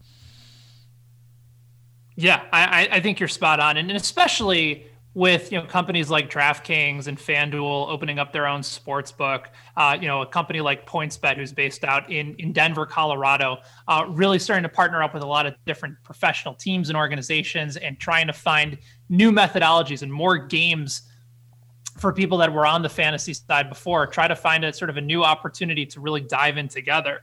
Yeah, 2.17 2.43
I, 2.53 2.89
I 2.93 3.01
think 3.01 3.19
you're 3.19 3.29
spot 3.29 3.61
on, 3.61 3.79
and 3.79 3.91
especially 3.93 4.87
with 5.15 5.51
you 5.51 5.59
know 5.59 5.67
companies 5.67 6.11
like 6.11 6.31
DraftKings 6.31 7.09
and 7.09 7.19
FanDuel 7.19 7.89
opening 7.89 8.19
up 8.19 8.33
their 8.33 8.47
own 8.47 8.63
sports 8.63 9.11
book, 9.11 9.49
uh, 9.77 9.97
you 9.99 10.07
know 10.07 10.21
a 10.21 10.27
company 10.27 10.61
like 10.61 10.87
PointsBet 10.87 11.37
who's 11.37 11.53
based 11.53 11.83
out 11.83 12.11
in 12.11 12.35
in 12.35 12.53
Denver, 12.53 12.85
Colorado, 12.85 13.59
uh, 13.89 14.05
really 14.09 14.39
starting 14.39 14.65
to 14.65 14.69
partner 14.69 15.03
up 15.03 15.15
with 15.15 15.23
a 15.23 15.27
lot 15.27 15.47
of 15.47 15.55
different 15.65 15.97
professional 16.05 16.55
teams 16.55 16.91
and 16.91 16.97
organizations 16.97 17.77
and 17.79 17.99
trying 17.99 18.27
to 18.27 18.35
find 18.35 18.77
new 19.09 19.33
methodologies 19.33 20.03
and 20.03 20.13
more 20.13 20.37
games 20.37 21.03
for 21.99 22.13
people 22.13 22.39
that 22.39 22.53
were 22.53 22.67
on 22.67 22.83
the 22.83 22.89
fantasy 22.89 23.33
side 23.33 23.69
before. 23.69 24.07
Try 24.07 24.29
to 24.29 24.37
find 24.37 24.65
a 24.65 24.73
sort 24.73 24.91
of 24.91 24.97
a 24.97 25.01
new 25.01 25.25
opportunity 25.25 25.87
to 25.87 26.01
really 26.01 26.21
dive 26.21 26.59
in 26.59 26.69
together 26.69 27.23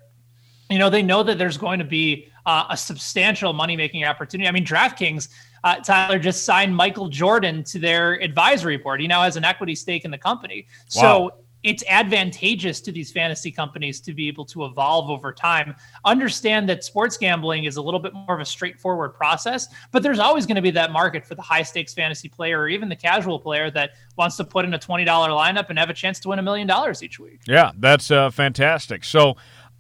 you 0.70 0.80
know, 0.80 0.90
they 0.90 1.02
know 1.02 1.24
that 1.24 1.38
there's 1.38 1.58
going 1.58 1.80
to 1.80 1.86
be 1.86 2.30
uh, 2.46 2.66
a 2.70 2.78
substantial 2.78 3.54
money 3.54 3.76
making 3.76 4.04
opportunity. 4.04 4.48
I 4.48 4.52
mean, 4.52 4.66
DraftKings, 4.66 5.30
uh, 5.64 5.76
Tyler 5.78 6.20
just 6.20 6.46
signed 6.46 6.76
Michael 6.76 7.10
Jordan 7.10 7.64
to 7.66 7.80
their 7.80 8.22
advisory 8.22 8.78
board. 8.78 9.02
He 9.02 9.08
now 9.08 9.24
has 9.24 9.36
an 9.36 9.44
equity 9.44 9.76
stake 9.76 10.06
in 10.06 10.12
the 10.12 10.18
company. 10.18 10.68
Wow. 10.96 11.02
So 11.02 11.32
it's 11.64 11.84
advantageous 11.88 12.80
to 12.82 12.92
these 12.92 13.12
fantasy 13.12 13.52
companies 13.52 14.00
to 14.02 14.14
be 14.14 14.28
able 14.28 14.46
to 14.46 14.66
evolve 14.66 15.10
over 15.10 15.34
time. 15.34 15.76
Understand 16.06 16.70
that 16.70 16.84
sports 16.84 17.18
gambling 17.18 17.66
is 17.66 17.78
a 17.78 17.82
little 17.82 18.00
bit 18.00 18.14
more 18.14 18.36
of 18.36 18.40
a 18.40 18.46
straightforward 18.46 19.16
process, 19.16 19.68
but 19.92 20.04
there's 20.04 20.20
always 20.20 20.46
going 20.46 20.56
to 20.56 20.62
be 20.62 20.72
that 20.72 20.92
market 20.92 21.26
for 21.26 21.36
the 21.36 21.42
high 21.42 21.64
stakes 21.64 21.94
fantasy 21.94 22.30
player 22.30 22.62
or 22.62 22.70
even 22.70 22.88
the 22.88 22.96
casual 22.96 23.40
player 23.40 23.72
that 23.72 23.92
wants 24.18 24.38
to 24.38 24.44
put 24.44 24.66
in 24.66 24.74
a 24.76 24.80
$20 24.80 25.06
lineup 25.06 25.70
and 25.70 25.80
have 25.80 25.90
a 25.90 25.94
chance 25.94 26.20
to 26.20 26.30
win 26.30 26.40
a 26.40 26.44
million 26.44 26.68
dollars 26.68 27.02
each 27.04 27.20
week. 27.20 27.42
Yeah, 27.48 27.72
that's 27.78 28.12
uh, 28.12 28.30
fantastic. 28.30 29.04
So, 29.04 29.36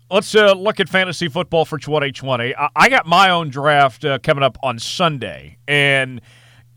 Let's 0.09 0.33
uh, 0.35 0.53
look 0.53 0.79
at 0.79 0.87
fantasy 0.87 1.27
football 1.27 1.65
for 1.65 1.77
2020. 1.77 2.55
I, 2.55 2.69
I 2.75 2.89
got 2.89 3.05
my 3.05 3.29
own 3.29 3.49
draft 3.49 4.05
uh, 4.05 4.19
coming 4.19 4.43
up 4.43 4.57
on 4.63 4.79
Sunday, 4.79 5.57
and 5.67 6.21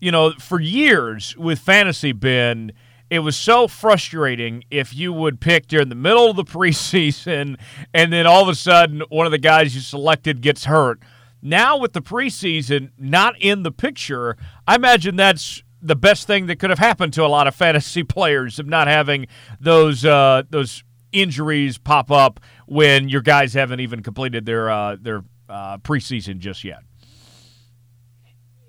you 0.01 0.11
know, 0.11 0.33
for 0.33 0.59
years 0.59 1.37
with 1.37 1.59
fantasy, 1.59 2.11
Ben, 2.11 2.73
it 3.09 3.19
was 3.19 3.37
so 3.37 3.67
frustrating 3.67 4.63
if 4.71 4.93
you 4.93 5.13
would 5.13 5.39
pick 5.39 5.67
during 5.67 5.89
the 5.89 5.95
middle 5.95 6.29
of 6.29 6.35
the 6.35 6.43
preseason 6.45 7.57
and 7.93 8.11
then 8.11 8.25
all 8.25 8.41
of 8.41 8.49
a 8.49 8.55
sudden 8.55 9.03
one 9.09 9.25
of 9.25 9.31
the 9.31 9.37
guys 9.37 9.75
you 9.75 9.81
selected 9.81 10.41
gets 10.41 10.65
hurt. 10.65 10.99
Now 11.41 11.77
with 11.77 11.93
the 11.93 12.01
preseason 12.01 12.91
not 12.97 13.35
in 13.39 13.63
the 13.63 13.71
picture, 13.71 14.37
I 14.67 14.75
imagine 14.75 15.15
that's 15.15 15.63
the 15.81 15.95
best 15.95 16.27
thing 16.27 16.47
that 16.47 16.57
could 16.59 16.69
have 16.69 16.79
happened 16.79 17.13
to 17.13 17.25
a 17.25 17.27
lot 17.27 17.47
of 17.47 17.55
fantasy 17.63 18.03
players 18.03 18.59
of 18.59 18.67
not 18.67 18.87
having 18.87 19.27
those 19.59 20.03
uh, 20.03 20.43
those 20.49 20.83
injuries 21.11 21.77
pop 21.77 22.09
up 22.09 22.39
when 22.71 23.09
your 23.09 23.19
guys 23.19 23.53
haven't 23.53 23.81
even 23.81 24.01
completed 24.01 24.45
their 24.45 24.69
uh, 24.69 24.95
their 24.95 25.25
uh, 25.49 25.77
preseason 25.79 26.37
just 26.39 26.63
yet. 26.63 26.79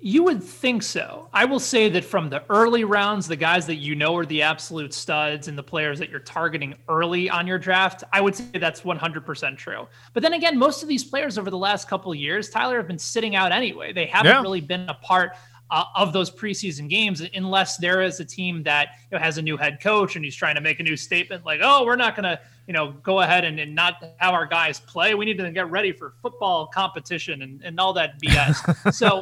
You 0.01 0.25
would 0.25 0.43
think 0.43 0.83
so. 0.83 1.29
I 1.31 1.45
will 1.45 1.61
say 1.61 1.87
that 1.87 2.03
from 2.03 2.29
the 2.29 2.43
early 2.49 2.83
rounds, 2.83 3.29
the 3.29 3.37
guys 3.37 3.65
that 3.67 3.75
you 3.75 3.95
know 3.95 4.13
are 4.17 4.25
the 4.25 4.41
absolute 4.41 4.93
studs 4.93 5.47
and 5.47 5.57
the 5.57 5.63
players 5.63 5.99
that 5.99 6.09
you're 6.09 6.19
targeting 6.19 6.75
early 6.89 7.29
on 7.29 7.47
your 7.47 7.57
draft, 7.57 8.03
I 8.11 8.19
would 8.19 8.35
say 8.35 8.43
that's 8.55 8.81
100% 8.81 9.57
true. 9.57 9.87
But 10.11 10.21
then 10.21 10.33
again, 10.33 10.59
most 10.59 10.83
of 10.83 10.89
these 10.89 11.05
players 11.05 11.37
over 11.37 11.49
the 11.49 11.57
last 11.57 11.87
couple 11.87 12.13
years, 12.13 12.49
Tyler, 12.49 12.75
have 12.75 12.87
been 12.87 12.99
sitting 12.99 13.37
out 13.37 13.53
anyway. 13.53 13.93
They 13.93 14.07
haven't 14.07 14.33
yeah. 14.33 14.41
really 14.41 14.59
been 14.59 14.89
a 14.89 14.95
part 14.95 15.37
uh, 15.71 15.85
of 15.95 16.13
those 16.13 16.29
preseason 16.29 16.89
games 16.89 17.21
unless 17.33 17.77
there 17.77 18.01
is 18.01 18.19
a 18.19 18.25
team 18.25 18.63
that 18.63 18.89
you 19.11 19.17
know, 19.17 19.23
has 19.23 19.37
a 19.37 19.41
new 19.41 19.57
head 19.57 19.79
coach 19.81 20.15
and 20.15 20.23
he's 20.23 20.35
trying 20.35 20.55
to 20.55 20.61
make 20.61 20.79
a 20.79 20.83
new 20.83 20.95
statement 20.95 21.45
like, 21.45 21.61
oh, 21.63 21.85
we're 21.85 21.95
not 21.95 22.15
going 22.15 22.23
to, 22.23 22.39
you 22.67 22.73
know, 22.73 22.91
go 23.03 23.21
ahead 23.21 23.43
and, 23.43 23.59
and 23.59 23.73
not 23.73 24.03
have 24.17 24.33
our 24.33 24.45
guys 24.45 24.79
play. 24.79 25.15
We 25.15 25.25
need 25.25 25.37
to 25.39 25.51
get 25.51 25.69
ready 25.71 25.91
for 25.91 26.13
football 26.21 26.67
competition 26.67 27.41
and, 27.41 27.63
and 27.63 27.79
all 27.79 27.93
that 27.93 28.21
BS. 28.21 28.93
so 28.93 29.21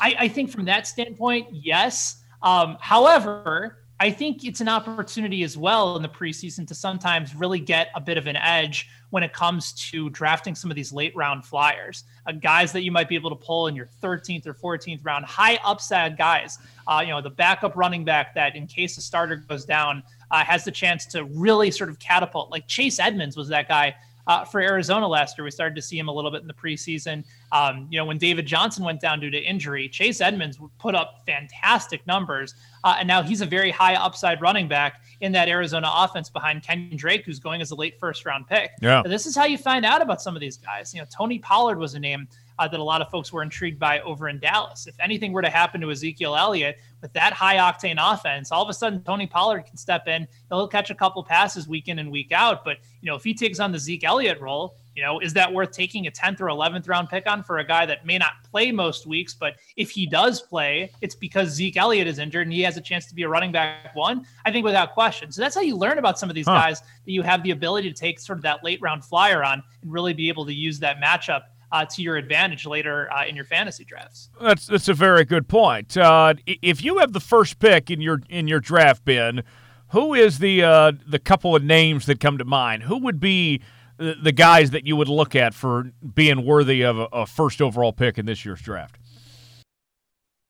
I, 0.00 0.16
I, 0.18 0.28
think 0.28 0.50
from 0.50 0.64
that 0.66 0.86
standpoint, 0.86 1.48
yes. 1.52 2.22
Um, 2.42 2.76
however, 2.80 3.78
I 3.98 4.10
think 4.10 4.44
it's 4.44 4.60
an 4.60 4.68
opportunity 4.68 5.42
as 5.42 5.56
well 5.56 5.96
in 5.96 6.02
the 6.02 6.08
preseason 6.08 6.66
to 6.68 6.74
sometimes 6.74 7.34
really 7.34 7.60
get 7.60 7.88
a 7.94 8.00
bit 8.00 8.18
of 8.18 8.26
an 8.26 8.36
edge 8.36 8.90
when 9.08 9.22
it 9.22 9.32
comes 9.32 9.72
to 9.90 10.10
drafting 10.10 10.54
some 10.54 10.70
of 10.70 10.74
these 10.74 10.92
late 10.92 11.16
round 11.16 11.46
flyers, 11.46 12.04
uh, 12.26 12.32
guys 12.32 12.72
that 12.72 12.82
you 12.82 12.92
might 12.92 13.08
be 13.08 13.14
able 13.14 13.30
to 13.30 13.36
pull 13.36 13.68
in 13.68 13.74
your 13.74 13.88
13th 14.02 14.46
or 14.46 14.52
14th 14.52 15.00
round, 15.02 15.24
high 15.24 15.58
upside 15.64 16.18
guys. 16.18 16.58
Uh, 16.86 17.00
you 17.02 17.10
know, 17.10 17.22
the 17.22 17.30
backup 17.30 17.74
running 17.74 18.04
back 18.04 18.34
that, 18.34 18.54
in 18.54 18.66
case 18.66 18.98
a 18.98 19.00
starter 19.00 19.36
goes 19.36 19.64
down, 19.64 20.02
uh, 20.30 20.44
has 20.44 20.62
the 20.62 20.70
chance 20.70 21.06
to 21.06 21.24
really 21.24 21.70
sort 21.70 21.88
of 21.88 21.98
catapult. 21.98 22.50
Like 22.50 22.66
Chase 22.66 22.98
Edmonds 22.98 23.34
was 23.34 23.48
that 23.48 23.66
guy 23.66 23.94
uh, 24.26 24.44
for 24.44 24.60
Arizona 24.60 25.06
last 25.06 25.38
year. 25.38 25.44
We 25.44 25.50
started 25.50 25.74
to 25.76 25.82
see 25.82 25.98
him 25.98 26.08
a 26.08 26.12
little 26.12 26.30
bit 26.30 26.40
in 26.40 26.46
the 26.46 26.54
preseason. 26.54 27.24
Um, 27.52 27.86
you 27.90 27.98
know, 27.98 28.04
when 28.04 28.18
David 28.18 28.46
Johnson 28.46 28.84
went 28.84 29.00
down 29.00 29.20
due 29.20 29.30
to 29.30 29.38
injury, 29.38 29.88
Chase 29.88 30.20
Edmonds 30.20 30.58
put 30.78 30.94
up 30.94 31.22
fantastic 31.26 32.06
numbers. 32.06 32.54
Uh, 32.84 32.96
and 32.98 33.08
now 33.08 33.22
he's 33.22 33.40
a 33.40 33.46
very 33.46 33.70
high 33.70 33.94
upside 33.94 34.40
running 34.40 34.68
back 34.68 35.02
in 35.20 35.32
that 35.32 35.48
Arizona 35.48 35.90
offense 35.92 36.28
behind 36.28 36.62
Kenyon 36.62 36.96
Drake, 36.96 37.24
who's 37.24 37.38
going 37.38 37.60
as 37.60 37.70
a 37.70 37.74
late 37.74 37.98
first 37.98 38.26
round 38.26 38.46
pick. 38.46 38.70
Yeah. 38.82 39.02
this 39.02 39.26
is 39.26 39.36
how 39.36 39.44
you 39.44 39.58
find 39.58 39.84
out 39.84 40.02
about 40.02 40.20
some 40.20 40.34
of 40.34 40.40
these 40.40 40.56
guys. 40.56 40.92
You 40.94 41.00
know, 41.00 41.06
Tony 41.10 41.38
Pollard 41.38 41.78
was 41.78 41.94
a 41.94 42.00
name 42.00 42.28
uh, 42.58 42.68
that 42.68 42.80
a 42.80 42.82
lot 42.82 43.02
of 43.02 43.10
folks 43.10 43.32
were 43.32 43.42
intrigued 43.42 43.78
by 43.78 44.00
over 44.00 44.28
in 44.28 44.38
Dallas. 44.38 44.86
If 44.86 44.98
anything 45.00 45.32
were 45.32 45.42
to 45.42 45.50
happen 45.50 45.80
to 45.80 45.90
Ezekiel 45.90 46.36
Elliott 46.36 46.78
with 47.02 47.12
that 47.12 47.32
high 47.32 47.56
octane 47.56 47.96
offense, 47.98 48.50
all 48.50 48.62
of 48.62 48.68
a 48.68 48.74
sudden 48.74 49.02
Tony 49.02 49.26
Pollard 49.26 49.66
can 49.66 49.76
step 49.76 50.08
in. 50.08 50.26
He'll 50.48 50.68
catch 50.68 50.90
a 50.90 50.94
couple 50.94 51.22
passes 51.22 51.68
week 51.68 51.88
in 51.88 51.98
and 51.98 52.10
week 52.10 52.32
out. 52.32 52.64
But 52.64 52.78
you 53.00 53.10
know, 53.10 53.16
if 53.16 53.24
he 53.24 53.34
takes 53.34 53.60
on 53.60 53.72
the 53.72 53.78
Zeke 53.78 54.04
Elliott 54.04 54.40
role, 54.40 54.76
you 54.96 55.02
know, 55.02 55.20
is 55.20 55.34
that 55.34 55.52
worth 55.52 55.72
taking 55.72 56.06
a 56.06 56.10
10th 56.10 56.40
or 56.40 56.46
11th 56.46 56.88
round 56.88 57.10
pick 57.10 57.30
on 57.30 57.42
for 57.42 57.58
a 57.58 57.64
guy 57.64 57.84
that 57.84 58.06
may 58.06 58.16
not 58.16 58.32
play 58.50 58.72
most 58.72 59.06
weeks, 59.06 59.34
but 59.34 59.56
if 59.76 59.90
he 59.90 60.06
does 60.06 60.40
play, 60.40 60.90
it's 61.02 61.14
because 61.14 61.50
Zeke 61.50 61.76
Elliott 61.76 62.06
is 62.06 62.18
injured 62.18 62.46
and 62.46 62.52
he 62.52 62.62
has 62.62 62.78
a 62.78 62.80
chance 62.80 63.04
to 63.06 63.14
be 63.14 63.22
a 63.22 63.28
running 63.28 63.52
back 63.52 63.94
one? 63.94 64.26
I 64.46 64.50
think 64.50 64.64
without 64.64 64.94
question. 64.94 65.30
So 65.30 65.42
that's 65.42 65.54
how 65.54 65.60
you 65.60 65.76
learn 65.76 65.98
about 65.98 66.18
some 66.18 66.30
of 66.30 66.34
these 66.34 66.46
huh. 66.46 66.54
guys 66.54 66.80
that 66.80 67.12
you 67.12 67.20
have 67.20 67.42
the 67.42 67.50
ability 67.50 67.92
to 67.92 67.94
take 67.94 68.18
sort 68.18 68.38
of 68.38 68.42
that 68.44 68.64
late 68.64 68.80
round 68.80 69.04
flyer 69.04 69.44
on 69.44 69.62
and 69.82 69.92
really 69.92 70.14
be 70.14 70.30
able 70.30 70.46
to 70.46 70.54
use 70.54 70.78
that 70.78 70.96
matchup 70.98 71.42
uh, 71.72 71.84
to 71.84 72.02
your 72.02 72.16
advantage 72.16 72.66
later 72.66 73.12
uh, 73.12 73.26
in 73.26 73.36
your 73.36 73.44
fantasy 73.44 73.84
drafts. 73.84 74.30
That's 74.40 74.66
that's 74.66 74.88
a 74.88 74.94
very 74.94 75.24
good 75.24 75.48
point. 75.48 75.96
Uh, 75.96 76.34
if 76.46 76.82
you 76.82 76.98
have 76.98 77.12
the 77.12 77.20
first 77.20 77.58
pick 77.58 77.90
in 77.90 78.00
your 78.00 78.20
in 78.28 78.48
your 78.48 78.60
draft, 78.60 79.04
Ben, 79.04 79.42
who 79.88 80.14
is 80.14 80.38
the 80.38 80.62
uh, 80.62 80.92
the 81.06 81.18
couple 81.18 81.56
of 81.56 81.62
names 81.62 82.06
that 82.06 82.20
come 82.20 82.38
to 82.38 82.44
mind? 82.44 82.84
Who 82.84 82.98
would 82.98 83.20
be 83.20 83.62
the 83.98 84.32
guys 84.32 84.70
that 84.70 84.86
you 84.86 84.94
would 84.96 85.08
look 85.08 85.34
at 85.34 85.54
for 85.54 85.90
being 86.14 86.44
worthy 86.44 86.82
of 86.82 86.98
a, 86.98 87.08
a 87.12 87.26
first 87.26 87.62
overall 87.62 87.92
pick 87.92 88.18
in 88.18 88.26
this 88.26 88.44
year's 88.44 88.60
draft? 88.60 88.98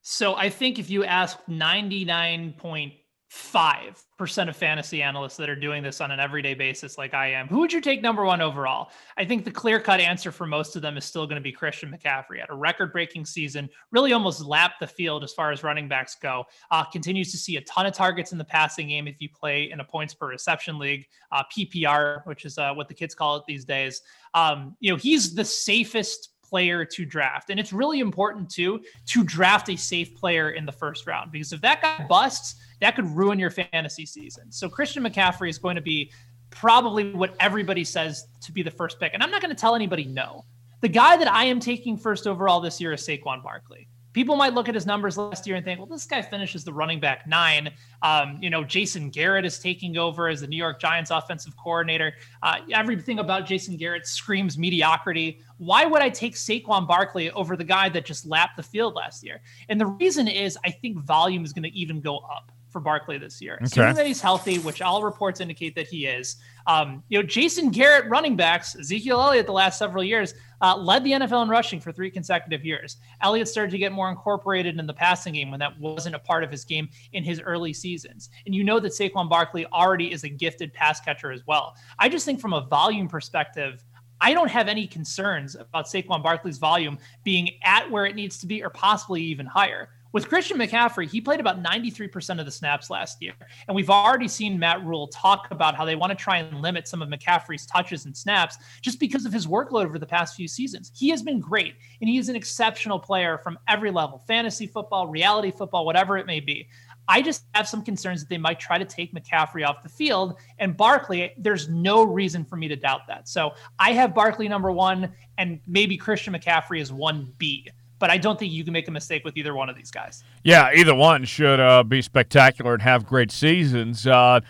So 0.02 0.34
I 0.34 0.50
think 0.50 0.78
if 0.78 0.90
you 0.90 1.04
ask 1.04 1.38
ninety 1.48 2.04
nine 2.04 2.54
point 2.56 2.94
5% 3.32 4.48
of 4.48 4.56
fantasy 4.56 5.02
analysts 5.02 5.36
that 5.36 5.48
are 5.48 5.56
doing 5.56 5.82
this 5.82 6.00
on 6.00 6.12
an 6.12 6.20
everyday 6.20 6.54
basis 6.54 6.96
like 6.96 7.12
I 7.12 7.32
am. 7.32 7.48
Who 7.48 7.58
would 7.58 7.72
you 7.72 7.80
take 7.80 8.00
number 8.00 8.24
one 8.24 8.40
overall? 8.40 8.90
I 9.16 9.24
think 9.24 9.44
the 9.44 9.50
clear 9.50 9.80
cut 9.80 10.00
answer 10.00 10.30
for 10.30 10.46
most 10.46 10.76
of 10.76 10.82
them 10.82 10.96
is 10.96 11.04
still 11.04 11.26
going 11.26 11.36
to 11.36 11.42
be 11.42 11.50
Christian 11.50 11.90
McCaffrey. 11.92 12.40
At 12.40 12.50
a 12.50 12.54
record 12.54 12.92
breaking 12.92 13.26
season, 13.26 13.68
really 13.90 14.12
almost 14.12 14.44
lapped 14.44 14.78
the 14.78 14.86
field 14.86 15.24
as 15.24 15.32
far 15.32 15.50
as 15.50 15.64
running 15.64 15.88
backs 15.88 16.16
go. 16.22 16.44
Uh, 16.70 16.84
continues 16.84 17.32
to 17.32 17.36
see 17.36 17.56
a 17.56 17.60
ton 17.62 17.84
of 17.84 17.94
targets 17.94 18.30
in 18.30 18.38
the 18.38 18.44
passing 18.44 18.88
game 18.88 19.08
if 19.08 19.16
you 19.20 19.28
play 19.28 19.70
in 19.72 19.80
a 19.80 19.84
points 19.84 20.14
per 20.14 20.28
reception 20.28 20.78
league, 20.78 21.04
uh, 21.32 21.42
PPR, 21.56 22.24
which 22.26 22.44
is 22.44 22.58
uh, 22.58 22.72
what 22.74 22.86
the 22.86 22.94
kids 22.94 23.14
call 23.14 23.36
it 23.36 23.42
these 23.48 23.64
days. 23.64 24.02
Um, 24.34 24.76
you 24.78 24.92
know, 24.92 24.96
he's 24.96 25.34
the 25.34 25.44
safest 25.44 26.30
player 26.48 26.84
to 26.84 27.04
draft. 27.04 27.50
And 27.50 27.58
it's 27.58 27.72
really 27.72 28.00
important 28.00 28.48
too 28.48 28.80
to 29.06 29.24
draft 29.24 29.68
a 29.68 29.76
safe 29.76 30.14
player 30.14 30.50
in 30.50 30.64
the 30.64 30.72
first 30.72 31.06
round 31.06 31.32
because 31.32 31.52
if 31.52 31.60
that 31.62 31.82
guy 31.82 32.06
busts, 32.08 32.54
that 32.80 32.96
could 32.96 33.06
ruin 33.06 33.38
your 33.38 33.50
fantasy 33.50 34.06
season. 34.06 34.50
So 34.50 34.68
Christian 34.68 35.04
McCaffrey 35.04 35.48
is 35.48 35.58
going 35.58 35.76
to 35.76 35.82
be 35.82 36.12
probably 36.50 37.12
what 37.12 37.34
everybody 37.40 37.84
says 37.84 38.26
to 38.42 38.52
be 38.52 38.62
the 38.62 38.70
first 38.70 39.00
pick. 39.00 39.14
And 39.14 39.22
I'm 39.22 39.30
not 39.30 39.42
going 39.42 39.54
to 39.54 39.60
tell 39.60 39.74
anybody 39.74 40.04
no. 40.04 40.44
The 40.82 40.88
guy 40.88 41.16
that 41.16 41.28
I 41.28 41.44
am 41.44 41.58
taking 41.58 41.96
first 41.96 42.26
overall 42.26 42.60
this 42.60 42.80
year 42.80 42.92
is 42.92 43.06
Saquon 43.06 43.42
Barkley 43.42 43.88
people 44.16 44.34
might 44.34 44.54
look 44.54 44.66
at 44.66 44.74
his 44.74 44.86
numbers 44.86 45.18
last 45.18 45.46
year 45.46 45.56
and 45.56 45.64
think, 45.64 45.78
well, 45.78 45.86
this 45.86 46.06
guy 46.06 46.22
finishes 46.22 46.64
the 46.64 46.72
running 46.72 46.98
back 46.98 47.26
nine. 47.26 47.70
Um, 48.00 48.38
you 48.40 48.48
know, 48.48 48.64
Jason 48.64 49.10
Garrett 49.10 49.44
is 49.44 49.58
taking 49.58 49.98
over 49.98 50.28
as 50.28 50.40
the 50.40 50.46
New 50.46 50.56
York 50.56 50.80
Giants 50.80 51.10
offensive 51.10 51.54
coordinator. 51.62 52.14
Uh, 52.42 52.60
everything 52.72 53.18
about 53.18 53.44
Jason 53.44 53.76
Garrett 53.76 54.06
screams 54.06 54.56
mediocrity. 54.56 55.40
Why 55.58 55.84
would 55.84 56.00
I 56.00 56.08
take 56.08 56.32
Saquon 56.34 56.88
Barkley 56.88 57.30
over 57.32 57.58
the 57.58 57.64
guy 57.64 57.90
that 57.90 58.06
just 58.06 58.24
lapped 58.24 58.56
the 58.56 58.62
field 58.62 58.94
last 58.94 59.22
year? 59.22 59.42
And 59.68 59.78
the 59.78 59.84
reason 59.84 60.28
is 60.28 60.56
I 60.64 60.70
think 60.70 60.96
volume 61.04 61.44
is 61.44 61.52
going 61.52 61.70
to 61.70 61.78
even 61.78 62.00
go 62.00 62.16
up 62.20 62.50
for 62.76 62.80
Barkley 62.80 63.16
this 63.16 63.40
year. 63.40 63.54
Okay. 63.54 63.64
Assuming 63.64 63.94
that 63.94 64.06
he's 64.06 64.20
healthy, 64.20 64.58
which 64.58 64.82
all 64.82 65.02
reports 65.02 65.40
indicate 65.40 65.74
that 65.76 65.86
he 65.86 66.04
is. 66.04 66.36
Um, 66.66 67.02
you 67.08 67.18
know, 67.18 67.26
Jason 67.26 67.70
Garrett 67.70 68.04
running 68.10 68.36
backs, 68.36 68.76
Ezekiel 68.76 69.18
Elliott 69.18 69.46
the 69.46 69.52
last 69.52 69.78
several 69.78 70.04
years 70.04 70.34
uh, 70.60 70.76
led 70.76 71.02
the 71.02 71.12
NFL 71.12 71.44
in 71.44 71.48
rushing 71.48 71.80
for 71.80 71.90
three 71.90 72.10
consecutive 72.10 72.66
years. 72.66 72.98
Elliott 73.22 73.48
started 73.48 73.70
to 73.70 73.78
get 73.78 73.92
more 73.92 74.10
incorporated 74.10 74.78
in 74.78 74.86
the 74.86 74.92
passing 74.92 75.32
game 75.32 75.50
when 75.50 75.58
that 75.58 75.80
wasn't 75.80 76.14
a 76.14 76.18
part 76.18 76.44
of 76.44 76.50
his 76.50 76.66
game 76.66 76.86
in 77.14 77.24
his 77.24 77.40
early 77.40 77.72
seasons. 77.72 78.28
And 78.44 78.54
you 78.54 78.62
know 78.62 78.78
that 78.78 78.92
Saquon 78.92 79.30
Barkley 79.30 79.64
already 79.68 80.12
is 80.12 80.24
a 80.24 80.28
gifted 80.28 80.74
pass 80.74 81.00
catcher 81.00 81.32
as 81.32 81.46
well. 81.46 81.76
I 81.98 82.10
just 82.10 82.26
think 82.26 82.40
from 82.40 82.52
a 82.52 82.66
volume 82.66 83.08
perspective, 83.08 83.82
I 84.20 84.34
don't 84.34 84.50
have 84.50 84.68
any 84.68 84.86
concerns 84.86 85.54
about 85.54 85.86
Saquon 85.86 86.22
Barkley's 86.22 86.58
volume 86.58 86.98
being 87.24 87.48
at 87.64 87.90
where 87.90 88.04
it 88.04 88.16
needs 88.16 88.38
to 88.40 88.46
be 88.46 88.62
or 88.62 88.68
possibly 88.68 89.22
even 89.22 89.46
higher. 89.46 89.88
With 90.16 90.30
Christian 90.30 90.56
McCaffrey, 90.56 91.10
he 91.10 91.20
played 91.20 91.40
about 91.40 91.62
93% 91.62 92.40
of 92.40 92.46
the 92.46 92.50
snaps 92.50 92.88
last 92.88 93.20
year. 93.20 93.34
And 93.68 93.74
we've 93.74 93.90
already 93.90 94.28
seen 94.28 94.58
Matt 94.58 94.82
Rhule 94.82 95.08
talk 95.08 95.46
about 95.50 95.74
how 95.74 95.84
they 95.84 95.94
want 95.94 96.08
to 96.08 96.16
try 96.16 96.38
and 96.38 96.62
limit 96.62 96.88
some 96.88 97.02
of 97.02 97.10
McCaffrey's 97.10 97.66
touches 97.66 98.06
and 98.06 98.16
snaps 98.16 98.56
just 98.80 98.98
because 98.98 99.26
of 99.26 99.32
his 99.34 99.46
workload 99.46 99.84
over 99.84 99.98
the 99.98 100.06
past 100.06 100.34
few 100.34 100.48
seasons. 100.48 100.90
He 100.94 101.10
has 101.10 101.20
been 101.20 101.38
great, 101.38 101.74
and 102.00 102.08
he 102.08 102.16
is 102.16 102.30
an 102.30 102.34
exceptional 102.34 102.98
player 102.98 103.36
from 103.36 103.58
every 103.68 103.90
level 103.90 104.24
fantasy 104.26 104.66
football, 104.66 105.06
reality 105.06 105.50
football, 105.50 105.84
whatever 105.84 106.16
it 106.16 106.24
may 106.24 106.40
be. 106.40 106.66
I 107.08 107.20
just 107.20 107.44
have 107.54 107.68
some 107.68 107.82
concerns 107.82 108.20
that 108.20 108.30
they 108.30 108.38
might 108.38 108.58
try 108.58 108.78
to 108.78 108.86
take 108.86 109.14
McCaffrey 109.14 109.68
off 109.68 109.82
the 109.82 109.90
field. 109.90 110.38
And 110.58 110.78
Barkley, 110.78 111.34
there's 111.36 111.68
no 111.68 112.04
reason 112.04 112.42
for 112.42 112.56
me 112.56 112.68
to 112.68 112.76
doubt 112.76 113.02
that. 113.08 113.28
So 113.28 113.52
I 113.78 113.92
have 113.92 114.14
Barkley 114.14 114.48
number 114.48 114.72
one, 114.72 115.12
and 115.36 115.60
maybe 115.66 115.98
Christian 115.98 116.32
McCaffrey 116.32 116.80
is 116.80 116.90
1B 116.90 117.66
but 117.98 118.10
I 118.10 118.18
don't 118.18 118.38
think 118.38 118.52
you 118.52 118.64
can 118.64 118.72
make 118.72 118.88
a 118.88 118.90
mistake 118.90 119.24
with 119.24 119.36
either 119.36 119.54
one 119.54 119.68
of 119.68 119.76
these 119.76 119.90
guys. 119.90 120.22
Yeah, 120.44 120.70
either 120.74 120.94
one 120.94 121.24
should 121.24 121.60
uh, 121.60 121.82
be 121.82 122.02
spectacular 122.02 122.74
and 122.74 122.82
have 122.82 123.06
great 123.06 123.30
seasons. 123.30 124.06
Uh, 124.06 124.40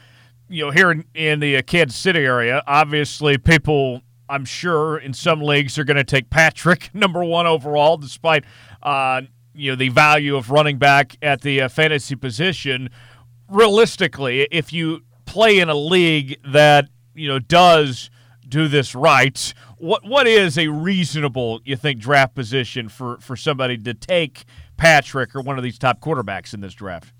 you 0.49 0.65
know, 0.65 0.71
here 0.71 0.91
in, 0.91 1.05
in 1.15 1.41
the 1.41 1.57
uh, 1.57 1.63
Kansas 1.63 1.99
City 1.99 2.21
area, 2.21 2.63
obviously 2.67 3.39
people, 3.39 4.03
I'm 4.29 4.45
sure, 4.45 4.99
in 4.99 5.13
some 5.13 5.41
leagues 5.41 5.79
are 5.79 5.85
going 5.85 5.97
to 5.97 6.05
take 6.05 6.31
Patrick 6.31 6.91
number 6.95 7.25
one 7.25 7.47
overall, 7.47 7.97
despite 7.97 8.45
uh, 8.83 9.23
you 9.55 9.73
know 9.73 9.77
the 9.77 9.89
value 9.89 10.37
of 10.37 10.51
running 10.51 10.79
back 10.79 11.17
at 11.23 11.41
the 11.41 11.63
uh, 11.63 11.69
fantasy 11.69 12.17
position. 12.17 12.91
Realistically, 13.49 14.49
if 14.51 14.73
you 14.73 15.03
play 15.25 15.59
in 15.59 15.69
a 15.69 15.75
league 15.75 16.39
that 16.45 16.89
you 17.15 17.29
know 17.29 17.39
does 17.39 18.11
do 18.49 18.69
this 18.69 18.95
right, 18.95 19.55
what 19.79 20.05
what 20.05 20.27
is 20.27 20.59
a 20.59 20.69
reasonable 20.69 21.61
you 21.65 21.77
think 21.77 22.01
draft 22.01 22.35
position 22.35 22.89
for 22.89 23.19
for 23.21 23.37
somebody 23.37 23.77
to 23.79 23.95
take 23.95 24.45
Patrick 24.77 25.35
or 25.35 25.41
one 25.41 25.59
of 25.59 25.65
these 25.65 25.79
top 25.79 26.01
quarterbacks 26.01 26.55
in 26.55 26.61
this 26.61 26.75
draft? 26.75 27.13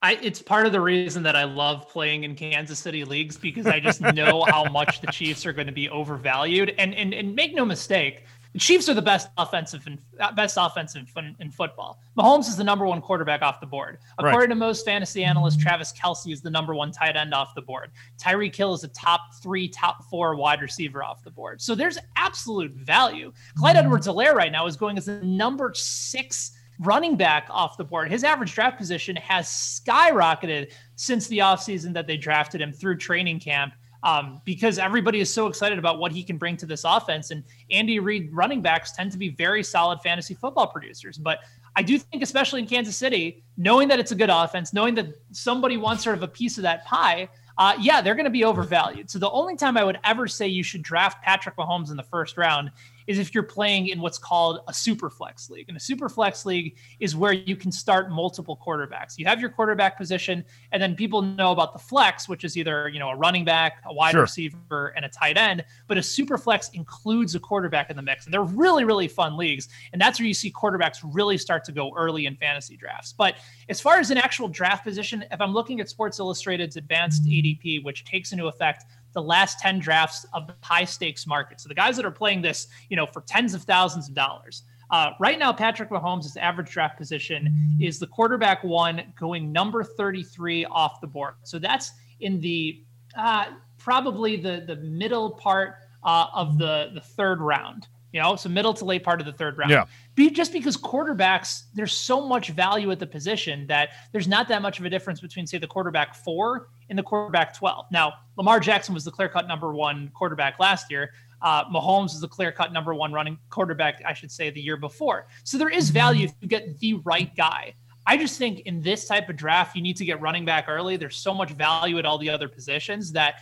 I, 0.00 0.16
it's 0.22 0.40
part 0.40 0.64
of 0.64 0.70
the 0.70 0.80
reason 0.80 1.24
that 1.24 1.34
I 1.34 1.42
love 1.42 1.88
playing 1.88 2.22
in 2.22 2.36
Kansas 2.36 2.78
City 2.78 3.04
leagues 3.04 3.36
because 3.36 3.66
I 3.66 3.80
just 3.80 4.00
know 4.00 4.44
how 4.48 4.64
much 4.64 5.00
the 5.00 5.06
Chiefs 5.12 5.44
are 5.44 5.52
going 5.52 5.66
to 5.66 5.72
be 5.72 5.88
overvalued. 5.88 6.74
And 6.78 6.94
and 6.94 7.12
and 7.12 7.34
make 7.34 7.54
no 7.54 7.64
mistake, 7.64 8.24
the 8.52 8.58
Chiefs 8.58 8.88
are 8.88 8.94
the 8.94 9.02
best 9.02 9.28
offensive 9.36 9.86
and 9.86 9.98
uh, 10.20 10.32
best 10.32 10.56
offensive 10.58 11.10
in, 11.16 11.36
in, 11.38 11.50
football. 11.50 12.00
Mahomes 12.16 12.48
is 12.48 12.56
the 12.56 12.64
number 12.64 12.86
one 12.86 13.00
quarterback 13.00 13.42
off 13.42 13.60
the 13.60 13.66
board. 13.66 13.98
According 14.18 14.40
right. 14.40 14.48
to 14.48 14.54
most 14.54 14.84
fantasy 14.84 15.22
analysts, 15.22 15.56
Travis 15.56 15.92
Kelce 15.92 16.32
is 16.32 16.40
the 16.40 16.50
number 16.50 16.74
one 16.74 16.90
tight 16.90 17.16
end 17.16 17.34
off 17.34 17.54
the 17.54 17.62
board. 17.62 17.90
Tyreek 18.18 18.54
Hill 18.54 18.72
is 18.72 18.84
a 18.84 18.88
top 18.88 19.20
three, 19.42 19.68
top 19.68 20.04
four 20.04 20.34
wide 20.34 20.62
receiver 20.62 21.04
off 21.04 21.22
the 21.22 21.30
board. 21.30 21.60
So 21.60 21.74
there's 21.74 21.98
absolute 22.16 22.72
value. 22.72 23.32
Clyde 23.56 23.76
Edwards-Helaire 23.76 24.34
right 24.34 24.52
now 24.52 24.66
is 24.66 24.76
going 24.76 24.96
as 24.96 25.06
the 25.06 25.22
number 25.22 25.72
six 25.74 26.52
running 26.80 27.16
back 27.16 27.48
off 27.50 27.76
the 27.76 27.84
board. 27.84 28.10
His 28.10 28.24
average 28.24 28.54
draft 28.54 28.78
position 28.78 29.16
has 29.16 29.46
skyrocketed 29.48 30.72
since 30.94 31.26
the 31.26 31.38
offseason 31.38 31.92
that 31.94 32.06
they 32.06 32.16
drafted 32.16 32.60
him 32.60 32.72
through 32.72 32.96
training 32.98 33.40
camp 33.40 33.74
um, 34.02 34.40
because 34.44 34.78
everybody 34.78 35.20
is 35.20 35.32
so 35.32 35.46
excited 35.46 35.78
about 35.78 35.98
what 35.98 36.12
he 36.12 36.22
can 36.22 36.36
bring 36.36 36.56
to 36.58 36.66
this 36.66 36.84
offense. 36.84 37.30
And 37.30 37.42
Andy 37.70 37.98
Reid 37.98 38.30
running 38.32 38.62
backs 38.62 38.92
tend 38.92 39.12
to 39.12 39.18
be 39.18 39.30
very 39.30 39.62
solid 39.62 40.00
fantasy 40.00 40.34
football 40.34 40.66
producers. 40.66 41.18
But 41.18 41.40
I 41.76 41.82
do 41.82 41.98
think, 41.98 42.22
especially 42.22 42.60
in 42.60 42.66
Kansas 42.66 42.96
City, 42.96 43.42
knowing 43.56 43.88
that 43.88 43.98
it's 43.98 44.12
a 44.12 44.14
good 44.14 44.30
offense, 44.30 44.72
knowing 44.72 44.94
that 44.96 45.08
somebody 45.32 45.76
wants 45.76 46.04
sort 46.04 46.16
of 46.16 46.22
a 46.22 46.28
piece 46.28 46.58
of 46.58 46.62
that 46.62 46.84
pie, 46.84 47.28
uh, 47.58 47.74
yeah, 47.80 48.00
they're 48.00 48.14
going 48.14 48.24
to 48.24 48.30
be 48.30 48.44
overvalued. 48.44 49.10
So 49.10 49.18
the 49.18 49.30
only 49.30 49.56
time 49.56 49.76
I 49.76 49.82
would 49.82 49.98
ever 50.04 50.28
say 50.28 50.46
you 50.46 50.62
should 50.62 50.82
draft 50.82 51.22
Patrick 51.24 51.56
Mahomes 51.56 51.90
in 51.90 51.96
the 51.96 52.04
first 52.04 52.36
round 52.36 52.70
is 53.08 53.18
if 53.18 53.34
you're 53.34 53.42
playing 53.42 53.88
in 53.88 54.00
what's 54.00 54.18
called 54.18 54.60
a 54.68 54.74
super 54.74 55.08
flex 55.08 55.48
league. 55.48 55.64
And 55.68 55.76
a 55.76 55.80
super 55.80 56.10
flex 56.10 56.44
league 56.44 56.76
is 57.00 57.16
where 57.16 57.32
you 57.32 57.56
can 57.56 57.72
start 57.72 58.10
multiple 58.10 58.60
quarterbacks. 58.64 59.16
You 59.16 59.24
have 59.24 59.40
your 59.40 59.48
quarterback 59.48 59.96
position, 59.96 60.44
and 60.72 60.80
then 60.80 60.94
people 60.94 61.22
know 61.22 61.50
about 61.50 61.72
the 61.72 61.78
flex, 61.78 62.28
which 62.28 62.44
is 62.44 62.56
either 62.56 62.88
you 62.88 62.98
know 62.98 63.08
a 63.08 63.16
running 63.16 63.46
back, 63.46 63.78
a 63.86 63.92
wide 63.92 64.12
sure. 64.12 64.20
receiver, 64.20 64.92
and 64.94 65.06
a 65.06 65.08
tight 65.08 65.38
end. 65.38 65.64
But 65.88 65.96
a 65.96 66.02
super 66.02 66.36
flex 66.36 66.68
includes 66.74 67.34
a 67.34 67.40
quarterback 67.40 67.88
in 67.88 67.96
the 67.96 68.02
mix, 68.02 68.26
and 68.26 68.34
they're 68.34 68.42
really 68.42 68.84
really 68.84 69.08
fun 69.08 69.36
leagues. 69.38 69.68
And 69.92 70.00
that's 70.00 70.20
where 70.20 70.28
you 70.28 70.34
see 70.34 70.52
quarterbacks 70.52 70.98
really 71.02 71.38
start 71.38 71.64
to 71.64 71.72
go 71.72 71.92
early 71.96 72.26
in 72.26 72.36
fantasy 72.36 72.76
drafts. 72.76 73.14
But 73.16 73.36
as 73.70 73.80
far 73.80 73.98
as 73.98 74.10
an 74.10 74.18
actual 74.18 74.48
draft 74.48 74.84
position, 74.84 75.24
if 75.32 75.40
I'm 75.40 75.54
looking 75.54 75.80
at 75.80 75.88
Sports 75.88 76.18
Illustrated's 76.18 76.76
advanced 76.76 77.24
ADP, 77.24 77.82
which 77.84 78.04
takes 78.04 78.32
into 78.32 78.48
effect 78.48 78.84
the 79.12 79.22
last 79.22 79.58
10 79.60 79.78
drafts 79.78 80.26
of 80.32 80.46
the 80.46 80.54
high 80.62 80.84
stakes 80.84 81.26
market. 81.26 81.60
So 81.60 81.68
the 81.68 81.74
guys 81.74 81.96
that 81.96 82.04
are 82.04 82.10
playing 82.10 82.42
this, 82.42 82.68
you 82.88 82.96
know, 82.96 83.06
for 83.06 83.22
tens 83.22 83.54
of 83.54 83.62
thousands 83.62 84.08
of 84.08 84.14
dollars. 84.14 84.62
Uh, 84.90 85.10
right 85.20 85.38
now, 85.38 85.52
Patrick 85.52 85.90
Mahomes' 85.90 86.36
average 86.36 86.70
draft 86.70 86.96
position 86.96 87.54
is 87.78 87.98
the 87.98 88.06
quarterback 88.06 88.64
one 88.64 89.12
going 89.18 89.52
number 89.52 89.84
33 89.84 90.64
off 90.66 91.00
the 91.00 91.06
board. 91.06 91.34
So 91.42 91.58
that's 91.58 91.92
in 92.20 92.40
the 92.40 92.82
uh, 93.16 93.46
probably 93.76 94.36
the 94.36 94.64
the 94.66 94.76
middle 94.76 95.30
part 95.30 95.76
uh, 96.04 96.26
of 96.34 96.58
the 96.58 96.90
the 96.94 97.00
third 97.00 97.40
round 97.40 97.88
you 98.12 98.20
know, 98.20 98.36
so 98.36 98.48
middle 98.48 98.72
to 98.74 98.84
late 98.84 99.02
part 99.02 99.20
of 99.20 99.26
the 99.26 99.32
third 99.32 99.58
round. 99.58 99.70
Yeah. 99.70 99.84
Be, 100.14 100.30
just 100.30 100.52
because 100.52 100.76
quarterbacks, 100.76 101.64
there's 101.74 101.92
so 101.92 102.26
much 102.26 102.50
value 102.50 102.90
at 102.90 102.98
the 102.98 103.06
position 103.06 103.66
that 103.66 103.90
there's 104.12 104.26
not 104.26 104.48
that 104.48 104.62
much 104.62 104.78
of 104.78 104.86
a 104.86 104.90
difference 104.90 105.20
between, 105.20 105.46
say, 105.46 105.58
the 105.58 105.66
quarterback 105.66 106.14
four 106.14 106.68
and 106.88 106.98
the 106.98 107.02
quarterback 107.02 107.54
12. 107.54 107.86
Now, 107.92 108.14
Lamar 108.36 108.60
Jackson 108.60 108.94
was 108.94 109.04
the 109.04 109.10
clear 109.10 109.28
cut 109.28 109.46
number 109.46 109.74
one 109.74 110.10
quarterback 110.14 110.58
last 110.58 110.90
year. 110.90 111.12
Uh, 111.42 111.64
Mahomes 111.66 112.14
is 112.14 112.20
the 112.20 112.28
clear 112.28 112.50
cut 112.50 112.72
number 112.72 112.94
one 112.94 113.12
running 113.12 113.38
quarterback, 113.50 114.02
I 114.06 114.14
should 114.14 114.32
say, 114.32 114.50
the 114.50 114.60
year 114.60 114.76
before. 114.76 115.28
So 115.44 115.58
there 115.58 115.68
is 115.68 115.90
value 115.90 116.24
if 116.24 116.32
you 116.40 116.48
get 116.48 116.78
the 116.78 116.94
right 116.94 117.34
guy. 117.36 117.74
I 118.06 118.16
just 118.16 118.38
think 118.38 118.60
in 118.60 118.80
this 118.80 119.06
type 119.06 119.28
of 119.28 119.36
draft, 119.36 119.76
you 119.76 119.82
need 119.82 119.96
to 119.98 120.04
get 120.04 120.20
running 120.22 120.46
back 120.46 120.64
early. 120.66 120.96
There's 120.96 121.16
so 121.16 121.34
much 121.34 121.50
value 121.50 121.98
at 121.98 122.06
all 122.06 122.16
the 122.16 122.30
other 122.30 122.48
positions 122.48 123.12
that 123.12 123.34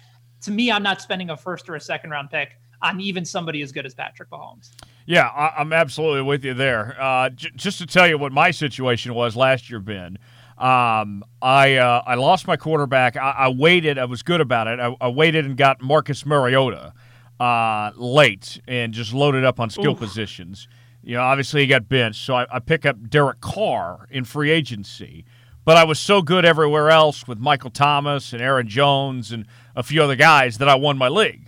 to 0.43 0.51
me, 0.51 0.71
I'm 0.71 0.83
not 0.83 1.01
spending 1.01 1.31
a 1.31 1.37
first 1.37 1.69
or 1.69 1.77
a 1.77 1.81
second 1.81 2.11
round 2.11 2.31
pick 2.31 2.59
on 2.83 3.01
even 3.01 3.25
somebody 3.25 3.63
as 3.63 3.73
good 3.73 3.87
as 3.87 3.95
Patrick 3.95 4.31
Mahomes. 4.31 4.71
Yeah, 5.07 5.27
I, 5.29 5.61
am 5.61 5.73
absolutely 5.73 6.23
with 6.23 6.45
you 6.45 6.55
there. 6.55 6.97
Uh, 7.01 7.31
j- 7.31 7.51
just 7.57 7.79
to 7.79 7.87
tell 7.87 8.09
you 8.09 8.19
what 8.19 8.33
my 8.33 8.51
situation 8.51 9.15
was 9.15 9.37
last 9.37 9.71
year, 9.71 9.81
Ben. 9.81 10.19
Um, 10.59 11.23
I 11.43 11.77
uh, 11.77 12.03
I 12.07 12.15
lost 12.15 12.47
my 12.47 12.57
quarterback. 12.57 13.17
I, 13.17 13.31
I, 13.31 13.49
waited. 13.49 13.99
I 13.99 14.07
was 14.07 14.23
good 14.23 14.41
about 14.41 14.67
it. 14.69 14.81
I, 14.81 14.97
I 15.01 15.09
waited 15.09 15.45
and 15.45 15.57
got 15.57 15.83
Marcus 15.83 16.25
Mariota 16.25 16.95
uh, 17.39 17.93
late 17.95 18.61
and 18.67 18.95
just 18.95 19.13
loaded 19.13 19.45
up 19.45 19.61
on 19.61 19.69
skill 19.69 19.93
Oof. 19.93 19.99
positions. 19.99 20.67
You 21.03 21.17
know, 21.17 21.23
obviously 21.23 21.61
he 21.61 21.67
got 21.67 21.89
benched, 21.89 22.25
so 22.25 22.35
I, 22.35 22.47
I 22.51 22.59
pick 22.59 22.87
up 22.87 23.09
Derek 23.09 23.41
Carr 23.41 24.09
in 24.11 24.25
free 24.25 24.51
agency. 24.51 25.25
But 25.65 25.77
I 25.77 25.85
was 25.85 25.99
so 25.99 26.23
good 26.23 26.45
everywhere 26.45 26.91
else 26.91 27.27
with 27.27 27.39
Michael 27.39 27.71
Thomas 27.71 28.33
and 28.33 28.41
Aaron 28.41 28.69
Jones 28.69 29.33
and 29.33 29.47
a 29.75 29.83
few 29.83 30.01
other 30.01 30.15
guys 30.15 30.59
that 30.59 30.69
I 30.69 30.77
won 30.77 30.97
my 30.97 31.09
league. 31.09 31.46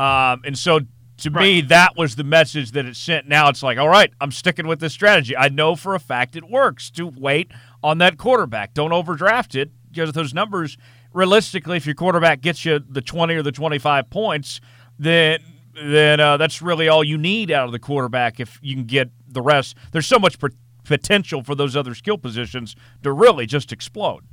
Um, 0.00 0.40
and 0.46 0.56
so 0.56 0.80
to 1.18 1.30
right. 1.30 1.42
me, 1.42 1.60
that 1.62 1.94
was 1.94 2.16
the 2.16 2.24
message 2.24 2.70
that 2.70 2.86
it 2.86 2.96
sent. 2.96 3.28
Now 3.28 3.50
it's 3.50 3.62
like, 3.62 3.76
all 3.76 3.88
right, 3.88 4.10
I'm 4.18 4.32
sticking 4.32 4.66
with 4.66 4.80
this 4.80 4.94
strategy. 4.94 5.36
I 5.36 5.50
know 5.50 5.76
for 5.76 5.94
a 5.94 6.00
fact 6.00 6.36
it 6.36 6.48
works 6.48 6.90
to 6.92 7.06
wait 7.06 7.52
on 7.82 7.98
that 7.98 8.16
quarterback. 8.16 8.72
Don't 8.72 8.92
overdraft 8.92 9.54
it 9.54 9.70
because 9.90 10.12
those 10.12 10.32
numbers, 10.32 10.78
realistically, 11.12 11.76
if 11.76 11.84
your 11.84 11.94
quarterback 11.94 12.40
gets 12.40 12.64
you 12.64 12.78
the 12.78 13.02
20 13.02 13.34
or 13.34 13.42
the 13.42 13.52
25 13.52 14.08
points, 14.08 14.62
then 14.98 15.40
then 15.74 16.18
uh, 16.18 16.36
that's 16.36 16.62
really 16.62 16.88
all 16.88 17.04
you 17.04 17.18
need 17.18 17.50
out 17.50 17.66
of 17.66 17.72
the 17.72 17.78
quarterback. 17.78 18.40
If 18.40 18.58
you 18.62 18.74
can 18.74 18.84
get 18.84 19.10
the 19.28 19.42
rest, 19.42 19.76
there's 19.92 20.06
so 20.06 20.18
much 20.18 20.36
potential 20.84 21.42
for 21.42 21.54
those 21.54 21.76
other 21.76 21.94
skill 21.94 22.18
positions 22.18 22.74
to 23.02 23.12
really 23.12 23.46
just 23.46 23.70
explode. 23.70 24.24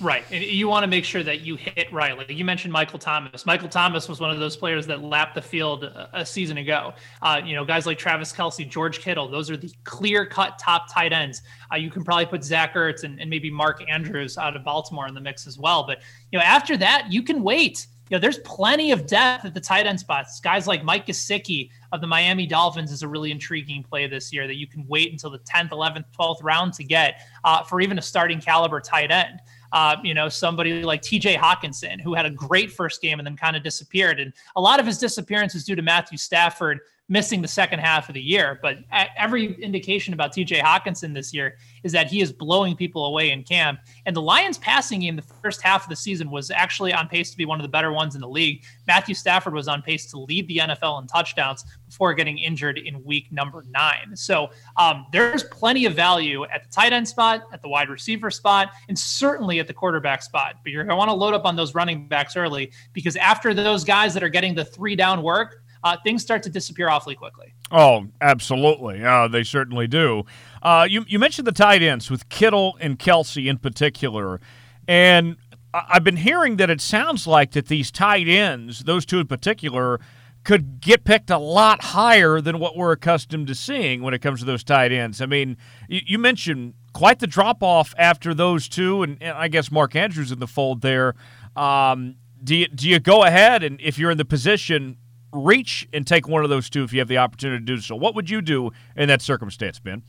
Right. 0.00 0.24
And 0.30 0.44
you 0.44 0.68
want 0.68 0.84
to 0.84 0.86
make 0.86 1.04
sure 1.04 1.24
that 1.24 1.40
you 1.40 1.56
hit 1.56 1.92
right. 1.92 2.16
Like 2.16 2.30
you 2.30 2.44
mentioned 2.44 2.72
Michael 2.72 3.00
Thomas. 3.00 3.44
Michael 3.44 3.68
Thomas 3.68 4.08
was 4.08 4.20
one 4.20 4.30
of 4.30 4.38
those 4.38 4.56
players 4.56 4.86
that 4.86 5.02
lapped 5.02 5.34
the 5.34 5.42
field 5.42 5.84
a, 5.84 6.24
season 6.24 6.58
ago. 6.58 6.94
Uh, 7.20 7.40
you 7.44 7.56
know, 7.56 7.64
guys 7.64 7.84
like 7.84 7.98
Travis 7.98 8.32
Kelce, 8.32 8.68
George 8.68 9.00
Kittle, 9.00 9.28
those 9.28 9.50
are 9.50 9.56
the 9.56 9.72
clear 9.82 10.24
cut 10.24 10.58
top 10.58 10.92
tight 10.92 11.12
ends. 11.12 11.42
Uh, 11.72 11.76
you 11.76 11.90
can 11.90 12.04
probably 12.04 12.26
put 12.26 12.44
Zach 12.44 12.74
Ertz 12.74 13.02
and, 13.02 13.20
and 13.20 13.28
maybe 13.28 13.50
Mark 13.50 13.82
Andrews 13.90 14.38
out 14.38 14.54
of 14.54 14.62
Baltimore 14.62 15.08
in 15.08 15.14
the 15.14 15.20
mix 15.20 15.46
as 15.48 15.58
well. 15.58 15.84
But, 15.84 15.98
you 16.30 16.38
know, 16.38 16.44
after 16.44 16.76
that, 16.76 17.10
you 17.10 17.22
can 17.22 17.42
wait. 17.42 17.88
You 18.08 18.16
know, 18.16 18.20
there's 18.20 18.38
plenty 18.38 18.92
of 18.92 19.06
depth 19.06 19.44
at 19.44 19.52
the 19.52 19.60
tight 19.60 19.86
end 19.86 19.98
spots. 19.98 20.40
Guys 20.40 20.66
like 20.66 20.84
Mike 20.84 21.06
Gesicki 21.06 21.70
of 21.92 22.00
the 22.00 22.06
Miami 22.06 22.46
Dolphins 22.46 22.92
is 22.92 23.02
a 23.02 23.08
really 23.08 23.30
intriguing 23.30 23.82
play 23.82 24.06
this 24.06 24.32
year 24.32 24.46
that 24.46 24.56
you 24.56 24.66
can 24.66 24.86
wait 24.86 25.10
until 25.10 25.30
the 25.30 25.40
10th, 25.40 25.70
11th, 25.70 26.04
12th 26.18 26.42
round 26.42 26.72
to 26.74 26.84
get 26.84 27.20
uh, 27.44 27.64
for 27.64 27.80
even 27.80 27.98
a 27.98 28.02
starting 28.02 28.40
caliber 28.40 28.80
tight 28.80 29.10
end 29.10 29.40
uh, 29.72 29.96
you 30.02 30.14
know, 30.14 30.28
somebody 30.28 30.82
like 30.82 31.02
TJ 31.02 31.36
Hockenson, 31.36 32.00
who 32.00 32.14
had 32.14 32.26
a 32.26 32.30
great 32.30 32.72
first 32.72 33.00
game 33.02 33.18
and 33.18 33.26
then 33.26 33.36
kind 33.36 33.56
of 33.56 33.62
disappeared. 33.62 34.20
And 34.20 34.32
a 34.56 34.60
lot 34.60 34.80
of 34.80 34.86
his 34.86 34.98
disappearance 34.98 35.54
is 35.54 35.64
due 35.64 35.76
to 35.76 35.82
Matthew 35.82 36.18
Stafford 36.18 36.80
missing 37.08 37.40
the 37.40 37.48
second 37.48 37.78
half 37.78 38.08
of 38.08 38.14
the 38.14 38.20
year. 38.20 38.58
But 38.60 38.78
every 39.16 39.54
indication 39.62 40.12
about 40.12 40.34
TJ 40.34 40.60
Hockenson 40.60 41.14
this 41.14 41.32
year 41.32 41.56
is 41.82 41.92
that 41.92 42.08
he 42.08 42.20
is 42.20 42.32
blowing 42.32 42.76
people 42.76 43.06
away 43.06 43.30
in 43.30 43.44
camp. 43.44 43.80
And 44.04 44.14
the 44.14 44.20
Lions 44.20 44.58
passing 44.58 45.00
game 45.00 45.16
the 45.16 45.22
first 45.22 45.62
half 45.62 45.84
of 45.84 45.88
the 45.88 45.96
season 45.96 46.30
was 46.30 46.50
actually 46.50 46.92
on 46.92 47.08
pace 47.08 47.30
to 47.30 47.36
be 47.36 47.46
one 47.46 47.58
of 47.58 47.62
the 47.62 47.68
better 47.68 47.92
ones 47.92 48.14
in 48.14 48.20
the 48.20 48.28
league. 48.28 48.64
Matthew 48.86 49.14
Stafford 49.14 49.54
was 49.54 49.68
on 49.68 49.80
pace 49.80 50.06
to 50.10 50.18
lead 50.18 50.46
the 50.48 50.58
NFL 50.58 51.00
in 51.00 51.08
touchdowns 51.08 51.64
before 51.86 52.12
getting 52.12 52.36
injured 52.36 52.76
in 52.76 53.02
week 53.04 53.32
number 53.32 53.64
nine. 53.70 54.14
So 54.14 54.50
um, 54.76 55.06
there's 55.10 55.44
plenty 55.44 55.86
of 55.86 55.94
value 55.94 56.44
at 56.44 56.62
the 56.62 56.68
tight 56.68 56.92
end 56.92 57.08
spot, 57.08 57.44
at 57.52 57.62
the 57.62 57.68
wide 57.68 57.88
receiver 57.88 58.30
spot, 58.30 58.72
and 58.88 58.98
certainly 58.98 59.60
at 59.60 59.66
the 59.66 59.74
quarterback 59.74 60.22
spot. 60.22 60.56
But 60.62 60.72
you're 60.72 60.84
going 60.84 60.90
to 60.90 60.96
want 60.96 61.08
to 61.08 61.14
load 61.14 61.32
up 61.32 61.46
on 61.46 61.56
those 61.56 61.74
running 61.74 62.06
backs 62.06 62.36
early 62.36 62.70
because 62.92 63.16
after 63.16 63.54
those 63.54 63.82
guys 63.82 64.12
that 64.12 64.22
are 64.22 64.28
getting 64.28 64.54
the 64.54 64.64
three 64.64 64.94
down 64.94 65.22
work, 65.22 65.62
uh, 65.84 65.96
things 66.02 66.22
start 66.22 66.42
to 66.44 66.50
disappear 66.50 66.88
awfully 66.88 67.14
quickly. 67.14 67.54
Oh, 67.70 68.06
absolutely. 68.20 69.04
Uh, 69.04 69.28
they 69.28 69.42
certainly 69.42 69.86
do. 69.86 70.24
Uh, 70.62 70.86
you, 70.88 71.04
you 71.06 71.18
mentioned 71.18 71.46
the 71.46 71.52
tight 71.52 71.82
ends 71.82 72.10
with 72.10 72.28
Kittle 72.28 72.76
and 72.80 72.98
Kelce 72.98 73.48
in 73.48 73.58
particular. 73.58 74.40
And 74.86 75.36
I've 75.74 76.04
been 76.04 76.16
hearing 76.16 76.56
that 76.56 76.70
it 76.70 76.80
sounds 76.80 77.26
like 77.26 77.52
that 77.52 77.66
these 77.66 77.90
tight 77.90 78.26
ends, 78.26 78.80
those 78.80 79.04
two 79.04 79.20
in 79.20 79.26
particular, 79.26 80.00
could 80.44 80.80
get 80.80 81.04
picked 81.04 81.28
a 81.30 81.36
lot 81.36 81.82
higher 81.82 82.40
than 82.40 82.58
what 82.58 82.76
we're 82.76 82.92
accustomed 82.92 83.46
to 83.48 83.54
seeing 83.54 84.02
when 84.02 84.14
it 84.14 84.20
comes 84.20 84.40
to 84.40 84.46
those 84.46 84.64
tight 84.64 84.92
ends. 84.92 85.20
I 85.20 85.26
mean, 85.26 85.58
you, 85.88 86.00
you 86.06 86.18
mentioned 86.18 86.74
quite 86.94 87.18
the 87.18 87.26
drop 87.26 87.62
off 87.62 87.94
after 87.98 88.32
those 88.32 88.68
two, 88.68 89.02
and, 89.02 89.22
and, 89.22 89.36
I 89.36 89.48
guess 89.48 89.70
Mark 89.70 89.94
Andrews 89.94 90.32
in 90.32 90.38
the 90.38 90.46
fold 90.46 90.80
there. 90.80 91.14
Um, 91.54 92.16
do 92.42 92.56
you, 92.56 92.68
do 92.68 92.88
you 92.88 92.98
go 92.98 93.24
ahead 93.24 93.62
and 93.62 93.80
if 93.80 93.98
you're 93.98 94.10
in 94.10 94.16
the 94.16 94.24
position 94.24 94.96
reach 95.32 95.88
and 95.92 96.06
take 96.06 96.26
one 96.28 96.44
of 96.44 96.50
those 96.50 96.70
two 96.70 96.84
if 96.84 96.92
you 96.92 96.98
have 97.00 97.08
the 97.08 97.18
opportunity 97.18 97.64
to 97.64 97.76
do 97.76 97.80
so. 97.80 97.94
What 97.96 98.14
would 98.14 98.30
you 98.30 98.40
do 98.40 98.70
in 98.96 99.08
that 99.08 99.22
circumstance, 99.22 99.78
Ben? 99.78 100.02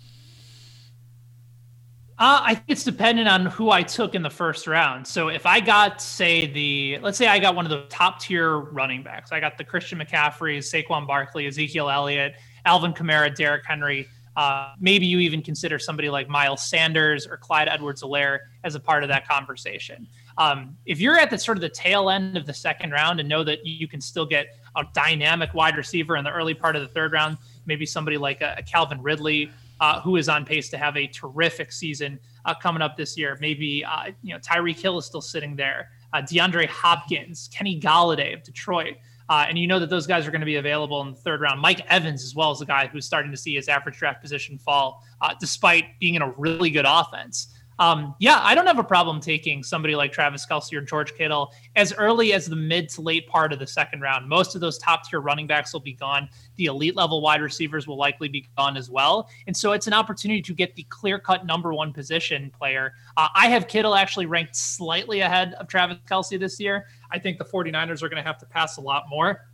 Uh, 2.17 2.41
I 2.43 2.55
think 2.55 2.65
it's 2.67 2.83
dependent 2.83 3.29
on 3.29 3.45
who 3.45 3.69
I 3.71 3.81
took 3.81 4.13
in 4.13 4.21
the 4.23 4.29
first 4.29 4.67
round. 4.67 5.07
So 5.07 5.29
if 5.29 5.45
I 5.45 5.61
got, 5.61 6.01
say, 6.01 6.47
the 6.47 6.99
let's 7.01 7.17
say 7.17 7.27
I 7.27 7.39
got 7.39 7.55
one 7.55 7.65
of 7.65 7.69
the 7.69 7.85
top 7.87 8.19
tier 8.19 8.57
running 8.57 9.03
backs, 9.03 9.31
I 9.31 9.39
got 9.39 9.57
the 9.57 9.63
Christian 9.63 9.99
McCaffrey, 9.99 10.57
Saquon 10.57 11.07
Barkley, 11.07 11.47
Ezekiel 11.47 11.89
Elliott, 11.89 12.35
Alvin 12.65 12.91
Kamara, 12.91 13.33
Derrick 13.33 13.63
Henry. 13.65 14.05
Uh, 14.35 14.73
maybe 14.79 15.05
you 15.05 15.19
even 15.19 15.41
consider 15.41 15.79
somebody 15.79 16.09
like 16.09 16.27
Miles 16.29 16.69
Sanders 16.69 17.25
or 17.25 17.35
Clyde 17.37 17.67
Edwards-Helaire 17.67 18.39
as 18.63 18.75
a 18.75 18.79
part 18.79 19.03
of 19.03 19.09
that 19.09 19.27
conversation. 19.27 20.07
Um, 20.37 20.77
if 20.85 20.99
you're 21.01 21.17
at 21.17 21.29
the 21.29 21.37
sort 21.37 21.57
of 21.57 21.61
the 21.61 21.69
tail 21.69 22.09
end 22.09 22.37
of 22.37 22.45
the 22.45 22.53
second 22.53 22.91
round 22.91 23.19
and 23.19 23.27
know 23.27 23.43
that 23.43 23.65
you 23.65 23.87
can 23.87 23.99
still 23.99 24.25
get 24.25 24.58
a 24.75 24.83
dynamic 24.93 25.53
wide 25.53 25.77
receiver 25.77 26.15
in 26.17 26.23
the 26.23 26.31
early 26.31 26.53
part 26.53 26.75
of 26.75 26.81
the 26.81 26.87
third 26.87 27.11
round, 27.11 27.37
maybe 27.65 27.85
somebody 27.85 28.17
like 28.17 28.41
a, 28.41 28.55
a 28.57 28.63
Calvin 28.63 29.01
Ridley 29.01 29.51
uh, 29.79 30.01
who 30.01 30.15
is 30.15 30.29
on 30.29 30.45
pace 30.45 30.69
to 30.69 30.77
have 30.77 30.97
a 30.97 31.07
terrific 31.07 31.71
season 31.71 32.19
uh, 32.45 32.53
coming 32.53 32.81
up 32.81 32.97
this 32.97 33.17
year. 33.17 33.37
Maybe 33.39 33.83
uh, 33.85 34.11
you 34.21 34.33
know 34.33 34.39
Tyreek 34.39 34.79
Hill 34.79 34.97
is 34.97 35.05
still 35.05 35.21
sitting 35.21 35.55
there. 35.55 35.89
Uh, 36.13 36.21
DeAndre 36.21 36.67
Hopkins, 36.67 37.49
Kenny 37.53 37.79
Golladay 37.79 38.33
of 38.33 38.43
Detroit. 38.43 38.95
Uh, 39.29 39.45
and 39.47 39.59
you 39.59 39.67
know 39.67 39.77
that 39.77 39.91
those 39.91 40.07
guys 40.07 40.25
are 40.25 40.31
going 40.31 40.41
to 40.41 40.45
be 40.45 40.55
available 40.55 41.01
in 41.01 41.11
the 41.11 41.17
third 41.17 41.39
round. 41.39 41.61
Mike 41.61 41.85
Evans, 41.87 42.23
as 42.23 42.33
well 42.33 42.49
as 42.49 42.61
a 42.61 42.65
guy 42.65 42.87
who's 42.87 43.05
starting 43.05 43.29
to 43.29 43.37
see 43.37 43.53
his 43.53 43.69
average 43.69 43.95
draft 43.95 44.23
position 44.23 44.57
fall, 44.57 45.03
uh, 45.21 45.35
despite 45.39 45.99
being 45.99 46.15
in 46.15 46.23
a 46.23 46.31
really 46.31 46.71
good 46.71 46.85
offense. 46.87 47.53
Um, 47.79 48.13
yeah, 48.19 48.39
I 48.43 48.53
don't 48.53 48.67
have 48.67 48.77
a 48.77 48.83
problem 48.83 49.21
taking 49.21 49.63
somebody 49.63 49.95
like 49.95 50.11
Travis 50.11 50.45
Kelce 50.45 50.73
or 50.73 50.81
George 50.81 51.13
Kittle 51.15 51.53
as 51.75 51.93
early 51.93 52.33
as 52.33 52.45
the 52.45 52.55
mid 52.55 52.89
to 52.89 53.01
late 53.01 53.27
part 53.27 53.53
of 53.53 53.59
the 53.59 53.67
second 53.67 54.01
round. 54.01 54.27
Most 54.27 54.53
of 54.53 54.61
those 54.61 54.77
top 54.77 55.09
tier 55.09 55.21
running 55.21 55.47
backs 55.47 55.71
will 55.71 55.79
be 55.79 55.93
gone. 55.93 56.29
The 56.57 56.65
elite 56.65 56.97
level 56.97 57.21
wide 57.21 57.41
receivers 57.41 57.87
will 57.87 57.97
likely 57.97 58.27
be 58.27 58.49
gone 58.57 58.75
as 58.75 58.89
well. 58.89 59.29
And 59.47 59.55
so 59.55 59.71
it's 59.71 59.87
an 59.87 59.93
opportunity 59.93 60.41
to 60.41 60.53
get 60.53 60.75
the 60.75 60.83
clear 60.89 61.19
cut 61.19 61.45
number 61.45 61.73
one 61.73 61.93
position 61.93 62.51
player. 62.51 62.93
Uh, 63.15 63.29
I 63.33 63.47
have 63.47 63.67
Kittle 63.67 63.95
actually 63.95 64.25
ranked 64.25 64.55
slightly 64.55 65.21
ahead 65.21 65.53
of 65.53 65.67
Travis 65.67 65.97
Kelce 66.05 66.37
this 66.37 66.59
year. 66.59 66.87
I 67.11 67.19
think 67.19 67.37
the 67.37 67.45
49ers 67.45 68.03
are 68.03 68.09
going 68.09 68.21
to 68.21 68.27
have 68.27 68.37
to 68.39 68.45
pass 68.45 68.77
a 68.77 68.81
lot 68.81 69.05
more. 69.09 69.48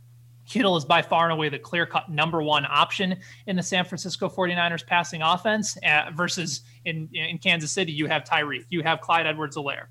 Kittle 0.46 0.76
is 0.76 0.84
by 0.84 1.02
far 1.02 1.24
and 1.24 1.32
away 1.32 1.48
the 1.48 1.58
clear 1.58 1.86
cut 1.86 2.08
number 2.08 2.42
one 2.42 2.64
option 2.68 3.16
in 3.46 3.56
the 3.56 3.62
San 3.62 3.84
Francisco 3.84 4.28
49ers 4.28 4.86
passing 4.86 5.22
offense 5.22 5.76
uh, 5.78 6.10
versus 6.14 6.62
in, 6.84 7.08
in 7.12 7.38
Kansas 7.38 7.72
City, 7.72 7.92
you 7.92 8.06
have 8.06 8.24
Tyreek, 8.24 8.64
you 8.70 8.82
have 8.82 9.00
Clyde 9.00 9.26
Edwards 9.26 9.56
Helaire, 9.56 9.86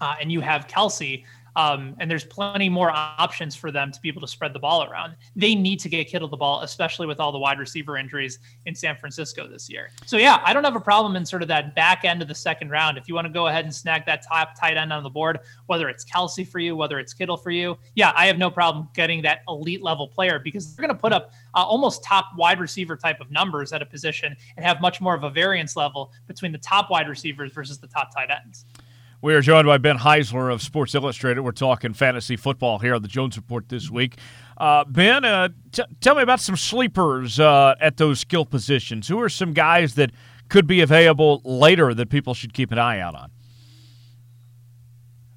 uh, 0.00 0.14
and 0.20 0.32
you 0.32 0.40
have 0.40 0.66
Kelce. 0.66 1.24
Um, 1.56 1.94
and 2.00 2.10
there's 2.10 2.24
plenty 2.24 2.68
more 2.68 2.90
options 2.90 3.54
for 3.54 3.70
them 3.70 3.92
to 3.92 4.00
be 4.00 4.08
able 4.08 4.20
to 4.20 4.26
spread 4.26 4.52
the 4.52 4.58
ball 4.58 4.84
around. 4.84 5.14
They 5.36 5.54
need 5.54 5.78
to 5.80 5.88
get 5.88 6.08
Kittle 6.08 6.28
the 6.28 6.36
ball, 6.36 6.62
especially 6.62 7.06
with 7.06 7.20
all 7.20 7.32
the 7.32 7.38
wide 7.38 7.58
receiver 7.58 7.96
injuries 7.96 8.38
in 8.66 8.74
San 8.74 8.96
Francisco 8.96 9.46
this 9.46 9.68
year. 9.70 9.90
So 10.06 10.16
yeah, 10.16 10.42
I 10.44 10.52
don't 10.52 10.64
have 10.64 10.76
a 10.76 10.80
problem 10.80 11.16
in 11.16 11.24
sort 11.24 11.42
of 11.42 11.48
that 11.48 11.74
back 11.74 12.04
end 12.04 12.22
of 12.22 12.28
the 12.28 12.34
second 12.34 12.70
round. 12.70 12.98
If 12.98 13.08
you 13.08 13.14
want 13.14 13.26
to 13.26 13.32
go 13.32 13.46
ahead 13.46 13.64
and 13.64 13.74
snag 13.74 14.04
that 14.06 14.24
top 14.26 14.58
tight 14.58 14.76
end 14.76 14.92
on 14.92 15.02
the 15.02 15.10
board, 15.10 15.38
whether 15.66 15.88
it's 15.88 16.04
Kelce 16.04 16.46
for 16.46 16.58
you, 16.58 16.76
whether 16.76 16.98
it's 16.98 17.14
Kittle 17.14 17.36
for 17.36 17.50
you, 17.50 17.78
yeah, 17.94 18.12
I 18.16 18.26
have 18.26 18.38
no 18.38 18.50
problem 18.50 18.88
getting 18.94 19.22
that 19.22 19.40
elite 19.48 19.82
level 19.82 20.08
player 20.08 20.38
because 20.38 20.74
they're 20.74 20.86
going 20.86 20.96
to 20.96 21.00
put 21.00 21.12
up 21.12 21.32
uh, 21.54 21.62
almost 21.62 22.02
top 22.02 22.26
wide 22.36 22.60
receiver 22.60 22.96
type 22.96 23.20
of 23.20 23.30
numbers 23.30 23.72
at 23.72 23.82
a 23.82 23.86
position 23.86 24.36
and 24.56 24.64
have 24.64 24.80
much 24.80 25.00
more 25.00 25.14
of 25.14 25.22
a 25.24 25.30
variance 25.30 25.76
level 25.76 26.12
between 26.26 26.52
the 26.52 26.58
top 26.58 26.90
wide 26.90 27.08
receivers 27.08 27.52
versus 27.52 27.78
the 27.78 27.86
top 27.86 28.14
tight 28.14 28.30
ends. 28.30 28.64
We 29.24 29.32
are 29.34 29.40
joined 29.40 29.64
by 29.66 29.78
Ben 29.78 29.96
Heisler 29.96 30.52
of 30.52 30.60
Sports 30.60 30.94
Illustrated. 30.94 31.40
We're 31.40 31.52
talking 31.52 31.94
fantasy 31.94 32.36
football 32.36 32.78
here 32.78 32.94
on 32.94 33.00
the 33.00 33.08
Jones 33.08 33.38
Report 33.38 33.66
this 33.70 33.90
week. 33.90 34.18
Uh, 34.58 34.84
ben, 34.84 35.24
uh, 35.24 35.48
t- 35.72 35.82
tell 36.02 36.14
me 36.14 36.20
about 36.20 36.40
some 36.40 36.58
sleepers 36.58 37.40
uh, 37.40 37.74
at 37.80 37.96
those 37.96 38.20
skill 38.20 38.44
positions. 38.44 39.08
Who 39.08 39.18
are 39.22 39.30
some 39.30 39.54
guys 39.54 39.94
that 39.94 40.10
could 40.50 40.66
be 40.66 40.82
available 40.82 41.40
later 41.42 41.94
that 41.94 42.10
people 42.10 42.34
should 42.34 42.52
keep 42.52 42.70
an 42.70 42.78
eye 42.78 43.00
out 43.00 43.14
on? 43.14 43.30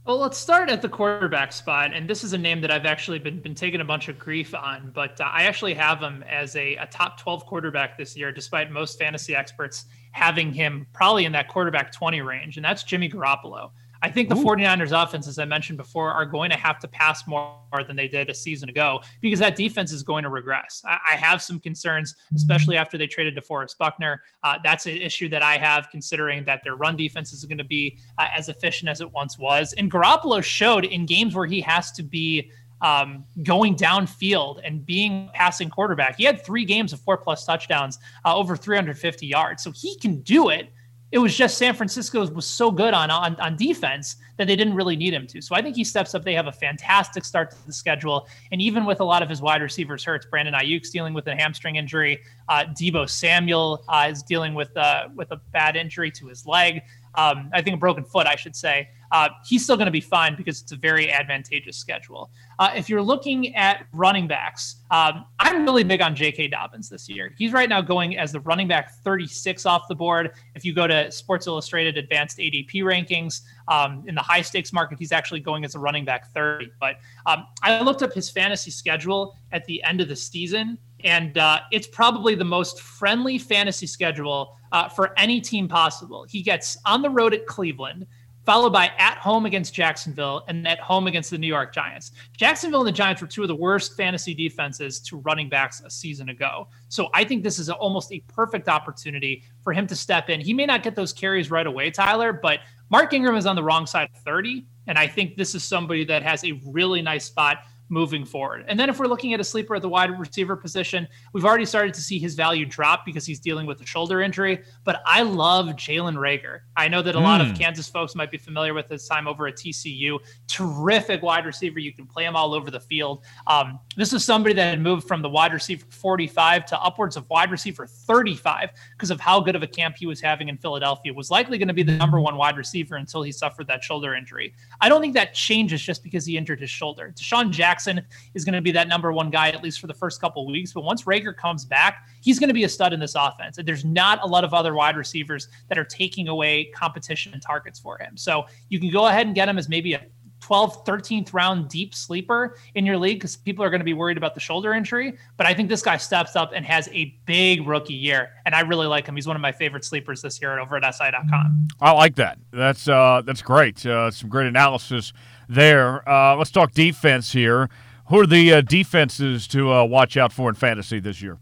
Well, 0.05 0.17
let's 0.17 0.37
start 0.37 0.69
at 0.69 0.81
the 0.81 0.89
quarterback 0.89 1.53
spot, 1.53 1.93
and 1.93 2.09
this 2.09 2.25
is 2.25 2.33
a 2.33 2.37
name 2.37 2.59
that 2.59 2.71
I've 2.71 2.85
actually 2.85 3.19
been 3.19 3.39
been 3.39 3.55
taking 3.55 3.79
a 3.79 3.85
bunch 3.85 4.09
of 4.09 4.19
grief 4.19 4.53
on, 4.53 4.91
but 4.93 5.21
uh, 5.21 5.23
I 5.23 5.43
actually 5.43 5.75
have 5.75 6.01
him 6.01 6.25
as 6.29 6.57
a, 6.57 6.75
a 6.75 6.87
top 6.87 7.21
12 7.21 7.45
quarterback 7.45 7.97
this 7.97 8.17
year, 8.17 8.33
despite 8.33 8.69
most 8.69 8.99
fantasy 8.99 9.33
experts 9.33 9.85
having 10.17 10.51
him 10.51 10.87
probably 10.93 11.25
in 11.25 11.31
that 11.31 11.47
quarterback 11.47 11.91
20 11.91 12.21
range, 12.21 12.57
and 12.57 12.65
that's 12.65 12.83
Jimmy 12.83 13.07
Garoppolo. 13.09 13.69
I 14.01 14.11
think 14.11 14.29
the 14.29 14.35
Ooh. 14.35 14.43
49ers 14.43 14.91
offense, 14.91 15.27
as 15.27 15.39
I 15.39 15.45
mentioned 15.45 15.77
before, 15.77 16.11
are 16.11 16.25
going 16.25 16.49
to 16.51 16.57
have 16.57 16.79
to 16.79 16.87
pass 16.87 17.27
more 17.27 17.57
than 17.87 17.95
they 17.95 18.07
did 18.07 18.29
a 18.29 18.33
season 18.33 18.69
ago 18.69 19.01
because 19.21 19.39
that 19.39 19.55
defense 19.55 19.91
is 19.91 20.03
going 20.03 20.23
to 20.23 20.29
regress. 20.29 20.83
I, 20.85 20.99
I 21.13 21.15
have 21.15 21.41
some 21.41 21.59
concerns, 21.59 22.15
especially 22.35 22.77
after 22.77 22.97
they 22.97 23.07
traded 23.07 23.35
DeForest 23.35 23.77
Buckner. 23.77 24.21
Uh, 24.43 24.57
that's 24.63 24.85
an 24.85 24.97
issue 24.97 25.29
that 25.29 25.41
I 25.41 25.57
have 25.57 25.89
considering 25.89 26.45
that 26.45 26.61
their 26.63 26.75
run 26.75 26.95
defense 26.95 27.33
is 27.33 27.43
going 27.45 27.57
to 27.57 27.63
be 27.63 27.97
uh, 28.17 28.27
as 28.35 28.49
efficient 28.49 28.89
as 28.89 29.01
it 29.01 29.11
once 29.11 29.37
was. 29.37 29.73
And 29.73 29.91
Garoppolo 29.91 30.43
showed 30.43 30.85
in 30.85 31.05
games 31.05 31.35
where 31.35 31.47
he 31.47 31.61
has 31.61 31.91
to 31.93 32.03
be 32.03 32.51
um, 32.81 33.25
going 33.43 33.75
downfield 33.75 34.61
and 34.63 34.85
being 34.85 35.29
passing 35.33 35.69
quarterback. 35.69 36.17
He 36.17 36.23
had 36.23 36.43
three 36.43 36.65
games 36.65 36.93
of 36.93 36.99
four 37.01 37.17
plus 37.17 37.45
touchdowns, 37.45 37.99
uh, 38.25 38.35
over 38.35 38.55
350 38.55 39.25
yards. 39.25 39.63
So 39.63 39.71
he 39.71 39.97
can 39.97 40.21
do 40.21 40.49
it. 40.49 40.71
It 41.09 41.19
was 41.19 41.35
just 41.35 41.57
San 41.57 41.73
Francisco 41.73 42.27
was 42.31 42.45
so 42.45 42.69
good 42.69 42.93
on, 42.93 43.09
on 43.09 43.37
on 43.37 43.55
defense 43.55 44.17
that 44.35 44.45
they 44.45 44.57
didn't 44.57 44.73
really 44.73 44.97
need 44.97 45.13
him 45.13 45.25
to. 45.27 45.41
So 45.41 45.55
I 45.55 45.61
think 45.61 45.77
he 45.77 45.85
steps 45.85 46.13
up. 46.13 46.25
They 46.25 46.33
have 46.33 46.47
a 46.47 46.51
fantastic 46.51 47.23
start 47.23 47.51
to 47.51 47.65
the 47.65 47.71
schedule, 47.71 48.27
and 48.51 48.61
even 48.61 48.83
with 48.83 48.99
a 48.99 49.05
lot 49.05 49.23
of 49.23 49.29
his 49.29 49.41
wide 49.41 49.61
receivers 49.61 50.03
hurts, 50.03 50.25
Brandon 50.25 50.53
Aiyuk's 50.53 50.89
dealing 50.89 51.13
with 51.13 51.25
a 51.27 51.33
hamstring 51.35 51.77
injury. 51.77 52.19
Uh, 52.49 52.65
Deebo 52.65 53.09
Samuel 53.09 53.85
uh, 53.87 54.07
is 54.09 54.21
dealing 54.21 54.53
with 54.53 54.75
uh, 54.75 55.07
with 55.15 55.31
a 55.31 55.37
bad 55.53 55.77
injury 55.77 56.11
to 56.11 56.27
his 56.27 56.45
leg 56.45 56.81
um, 57.17 57.49
I 57.51 57.61
think 57.61 57.75
a 57.75 57.79
broken 57.79 58.03
foot, 58.03 58.27
I 58.27 58.35
should 58.35 58.55
say, 58.55 58.89
uh, 59.11 59.29
he's 59.45 59.63
still 59.63 59.75
going 59.75 59.87
to 59.87 59.91
be 59.91 60.01
fine 60.01 60.35
because 60.35 60.61
it's 60.61 60.71
a 60.71 60.75
very 60.75 61.11
advantageous 61.11 61.77
schedule. 61.77 62.29
Uh, 62.59 62.71
if 62.75 62.89
you're 62.89 63.01
looking 63.01 63.55
at 63.55 63.87
running 63.91 64.27
backs, 64.27 64.77
um, 64.91 65.25
I'm 65.39 65.63
really 65.63 65.83
big 65.83 66.01
on 66.01 66.15
J.K. 66.15 66.49
Dobbins 66.49 66.89
this 66.89 67.09
year. 67.09 67.33
He's 67.37 67.53
right 67.53 67.69
now 67.69 67.81
going 67.81 68.17
as 68.17 68.31
the 68.31 68.39
running 68.41 68.67
back 68.67 68.93
36 69.03 69.65
off 69.65 69.87
the 69.87 69.95
board. 69.95 70.31
If 70.55 70.63
you 70.63 70.73
go 70.73 70.85
to 70.87 71.11
Sports 71.11 71.47
Illustrated 71.47 71.97
Advanced 71.97 72.37
ADP 72.37 72.75
rankings 72.83 73.41
um, 73.67 74.03
in 74.07 74.13
the 74.13 74.21
high 74.21 74.41
stakes 74.41 74.71
market, 74.71 74.99
he's 74.99 75.11
actually 75.11 75.39
going 75.39 75.65
as 75.65 75.73
a 75.73 75.79
running 75.79 76.05
back 76.05 76.31
30. 76.33 76.71
But 76.79 76.97
um, 77.25 77.47
I 77.63 77.81
looked 77.81 78.03
up 78.03 78.13
his 78.13 78.29
fantasy 78.29 78.71
schedule 78.71 79.35
at 79.51 79.65
the 79.65 79.81
end 79.83 80.01
of 80.01 80.07
the 80.07 80.15
season, 80.15 80.77
and 81.03 81.37
uh, 81.37 81.59
it's 81.71 81.87
probably 81.87 82.35
the 82.35 82.45
most 82.45 82.81
friendly 82.81 83.37
fantasy 83.37 83.87
schedule 83.87 84.57
uh, 84.71 84.89
for 84.89 85.17
any 85.17 85.39
team 85.39 85.67
possible. 85.67 86.25
He 86.27 86.41
gets 86.41 86.77
on 86.85 87.01
the 87.01 87.09
road 87.09 87.33
at 87.33 87.45
Cleveland, 87.45 88.07
followed 88.45 88.71
by 88.71 88.89
at 88.97 89.17
home 89.17 89.45
against 89.45 89.73
Jacksonville 89.73 90.43
and 90.47 90.65
at 90.67 90.79
home 90.79 91.05
against 91.05 91.29
the 91.29 91.37
New 91.37 91.47
York 91.47 91.73
Giants. 91.73 92.11
Jacksonville 92.35 92.79
and 92.79 92.87
the 92.87 92.93
Giants 92.93 93.21
were 93.21 93.27
two 93.27 93.41
of 93.41 93.49
the 93.49 93.55
worst 93.55 93.97
fantasy 93.97 94.33
defenses 94.33 94.99
to 95.01 95.17
running 95.17 95.49
backs 95.49 95.81
a 95.81 95.89
season 95.89 96.29
ago. 96.29 96.69
So 96.87 97.09
I 97.13 97.25
think 97.25 97.43
this 97.43 97.59
is 97.59 97.67
a, 97.67 97.75
almost 97.75 98.11
a 98.13 98.21
perfect 98.27 98.69
opportunity 98.69 99.43
for 99.63 99.73
him 99.73 99.85
to 99.87 99.95
step 99.95 100.29
in. 100.29 100.39
He 100.39 100.53
may 100.53 100.65
not 100.65 100.81
get 100.81 100.95
those 100.95 101.11
carries 101.11 101.51
right 101.51 101.67
away, 101.67 101.91
Tyler, 101.91 102.31
but 102.31 102.61
Mark 102.89 103.11
Ingram 103.13 103.35
is 103.35 103.45
on 103.45 103.57
the 103.57 103.63
wrong 103.63 103.85
side 103.85 104.09
of 104.15 104.21
30. 104.21 104.65
And 104.87 104.97
I 104.97 105.07
think 105.07 105.35
this 105.35 105.53
is 105.53 105.63
somebody 105.63 106.05
that 106.05 106.23
has 106.23 106.45
a 106.45 106.53
really 106.65 107.01
nice 107.01 107.25
spot 107.25 107.59
moving 107.89 108.25
forward. 108.25 108.65
And 108.67 108.79
then 108.79 108.89
if 108.89 108.99
we're 108.99 109.07
looking 109.07 109.33
at 109.33 109.39
a 109.39 109.43
sleeper 109.43 109.75
at 109.75 109.81
the 109.81 109.89
wide 109.89 110.17
receiver 110.19 110.55
position, 110.55 111.07
we've 111.33 111.45
already 111.45 111.65
started 111.65 111.93
to 111.93 112.01
see 112.01 112.19
his 112.19 112.35
value 112.35 112.65
drop 112.65 113.05
because 113.05 113.25
he's 113.25 113.39
dealing 113.39 113.65
with 113.65 113.81
a 113.81 113.85
shoulder 113.85 114.21
injury. 114.21 114.63
But 114.83 115.01
I 115.05 115.21
love 115.21 115.67
Jalen 115.67 116.15
Reagor. 116.15 116.59
I 116.75 116.87
know 116.87 117.01
that 117.01 117.15
a 117.15 117.19
mm. 117.19 117.23
lot 117.23 117.41
of 117.41 117.47
hmm. 117.47 117.53
Kansas 117.53 117.89
folks 117.89 118.15
might 118.15 118.31
be 118.31 118.37
familiar 118.37 118.73
with 118.73 118.89
his 118.89 119.07
time 119.07 119.27
over 119.27 119.47
at 119.47 119.55
TCU. 119.55 120.19
Terrific 120.47 121.21
wide 121.21 121.45
receiver. 121.45 121.79
You 121.79 121.93
can 121.93 122.05
play 122.05 122.25
him 122.25 122.35
all 122.35 122.53
over 122.53 122.69
the 122.69 122.79
field. 122.79 123.23
Um, 123.47 123.79
this 123.95 124.13
is 124.13 124.23
somebody 124.23 124.53
that 124.55 124.69
had 124.69 124.81
moved 124.81 125.07
from 125.07 125.21
the 125.21 125.29
wide 125.29 125.53
receiver 125.53 125.85
45 125.89 126.65
to 126.65 126.79
upwards 126.81 127.15
of 127.15 127.29
wide 127.29 127.51
receiver 127.51 127.87
35 127.87 128.69
because 128.93 129.11
of 129.11 129.19
how 129.19 129.39
good 129.39 129.55
of 129.55 129.63
a 129.63 129.67
camp 129.67 129.95
he 129.97 130.05
was 130.05 130.21
having 130.21 130.49
in 130.49 130.57
Philadelphia. 130.57 131.13
Was 131.13 131.31
likely 131.31 131.57
going 131.57 131.67
to 131.67 131.73
be 131.73 131.83
the 131.83 131.93
number 131.93 132.19
one 132.19 132.35
wide 132.37 132.57
receiver 132.57 132.97
until 132.97 133.21
he 133.21 133.31
suffered 133.31 133.67
that 133.67 133.83
shoulder 133.83 134.13
injury. 134.13 134.53
I 134.81 134.89
don't 134.89 135.01
think 135.01 135.13
that 135.13 135.33
changes 135.33 135.81
just 135.81 136.03
because 136.03 136.25
he 136.25 136.37
injured 136.37 136.59
his 136.59 136.69
shoulder. 136.69 137.13
DeSean 137.15 137.49
Jackson 137.51 137.76
Jackson 137.77 138.01
is 138.33 138.43
going 138.43 138.55
to 138.55 138.61
be 138.61 138.71
that 138.71 138.87
number 138.87 139.13
one 139.13 139.29
guy, 139.29 139.49
at 139.49 139.61
least 139.61 139.79
for 139.79 139.85
the 139.85 139.93
first 139.93 140.19
couple 140.19 140.43
of 140.43 140.51
weeks. 140.51 140.73
But 140.73 140.83
once 140.83 141.03
Reagor 141.03 141.35
comes 141.35 141.63
back, 141.63 142.07
he's 142.21 142.39
going 142.39 142.47
to 142.47 142.53
be 142.53 142.63
a 142.63 142.69
stud 142.69 142.91
in 142.91 142.99
this 142.99 143.13
offense. 143.13 143.59
And 143.59 143.67
there's 143.67 143.85
not 143.85 144.19
a 144.23 144.25
lot 144.25 144.43
of 144.43 144.53
other 144.53 144.73
wide 144.73 144.97
receivers 144.97 145.47
that 145.69 145.77
are 145.77 145.85
taking 145.85 146.27
away 146.27 146.65
competition 146.75 147.33
and 147.33 147.41
targets 147.41 147.79
for 147.79 147.99
him. 147.99 148.17
So 148.17 148.47
you 148.69 148.79
can 148.79 148.89
go 148.89 149.07
ahead 149.07 149.27
and 149.27 149.35
get 149.35 149.47
him 149.47 149.59
as 149.59 149.69
maybe 149.69 149.93
a 149.93 150.01
12th, 150.41 150.85
13th 150.85 151.33
round 151.33 151.69
deep 151.69 151.93
sleeper 151.93 152.57
in 152.75 152.85
your 152.85 152.97
league 152.97 153.17
because 153.17 153.35
people 153.35 153.63
are 153.63 153.69
going 153.69 153.79
to 153.79 153.85
be 153.85 153.93
worried 153.93 154.17
about 154.17 154.33
the 154.33 154.39
shoulder 154.39 154.73
injury. 154.73 155.17
But 155.35 155.45
I 155.45 155.53
think 155.53 155.69
this 155.69 155.81
guy 155.83 155.97
steps 155.97 156.35
up 156.35 156.51
and 156.55 156.65
has 156.65 156.89
a 156.93 157.15
big 157.25 157.67
rookie 157.67 157.93
year. 157.93 158.29
And 158.45 158.55
I 158.55 158.61
really 158.61 158.87
like 158.87 159.07
him. 159.07 159.15
He's 159.15 159.27
one 159.27 159.35
of 159.35 159.41
my 159.41 159.51
favorite 159.51 159.85
sleepers 159.85 160.21
this 160.21 160.41
year 160.41 160.59
over 160.59 160.77
at 160.77 160.95
SI.com. 160.95 161.67
I 161.79 161.91
like 161.91 162.15
that. 162.15 162.39
That's 162.51 162.87
uh, 162.87 163.21
that's 163.25 163.41
great. 163.41 163.85
Uh, 163.85 164.09
some 164.11 164.29
great 164.29 164.47
analysis 164.47 165.13
there. 165.47 166.07
Uh, 166.07 166.35
let's 166.35 166.51
talk 166.51 166.71
defense 166.71 167.31
here. 167.31 167.69
Who 168.09 168.19
are 168.19 168.27
the 168.27 168.53
uh, 168.53 168.61
defenses 168.61 169.47
to 169.49 169.71
uh, 169.71 169.83
watch 169.83 170.15
out 170.17 170.31
for 170.31 170.49
in 170.49 170.55
fantasy 170.55 170.99
this 170.99 171.21
year? 171.21 171.39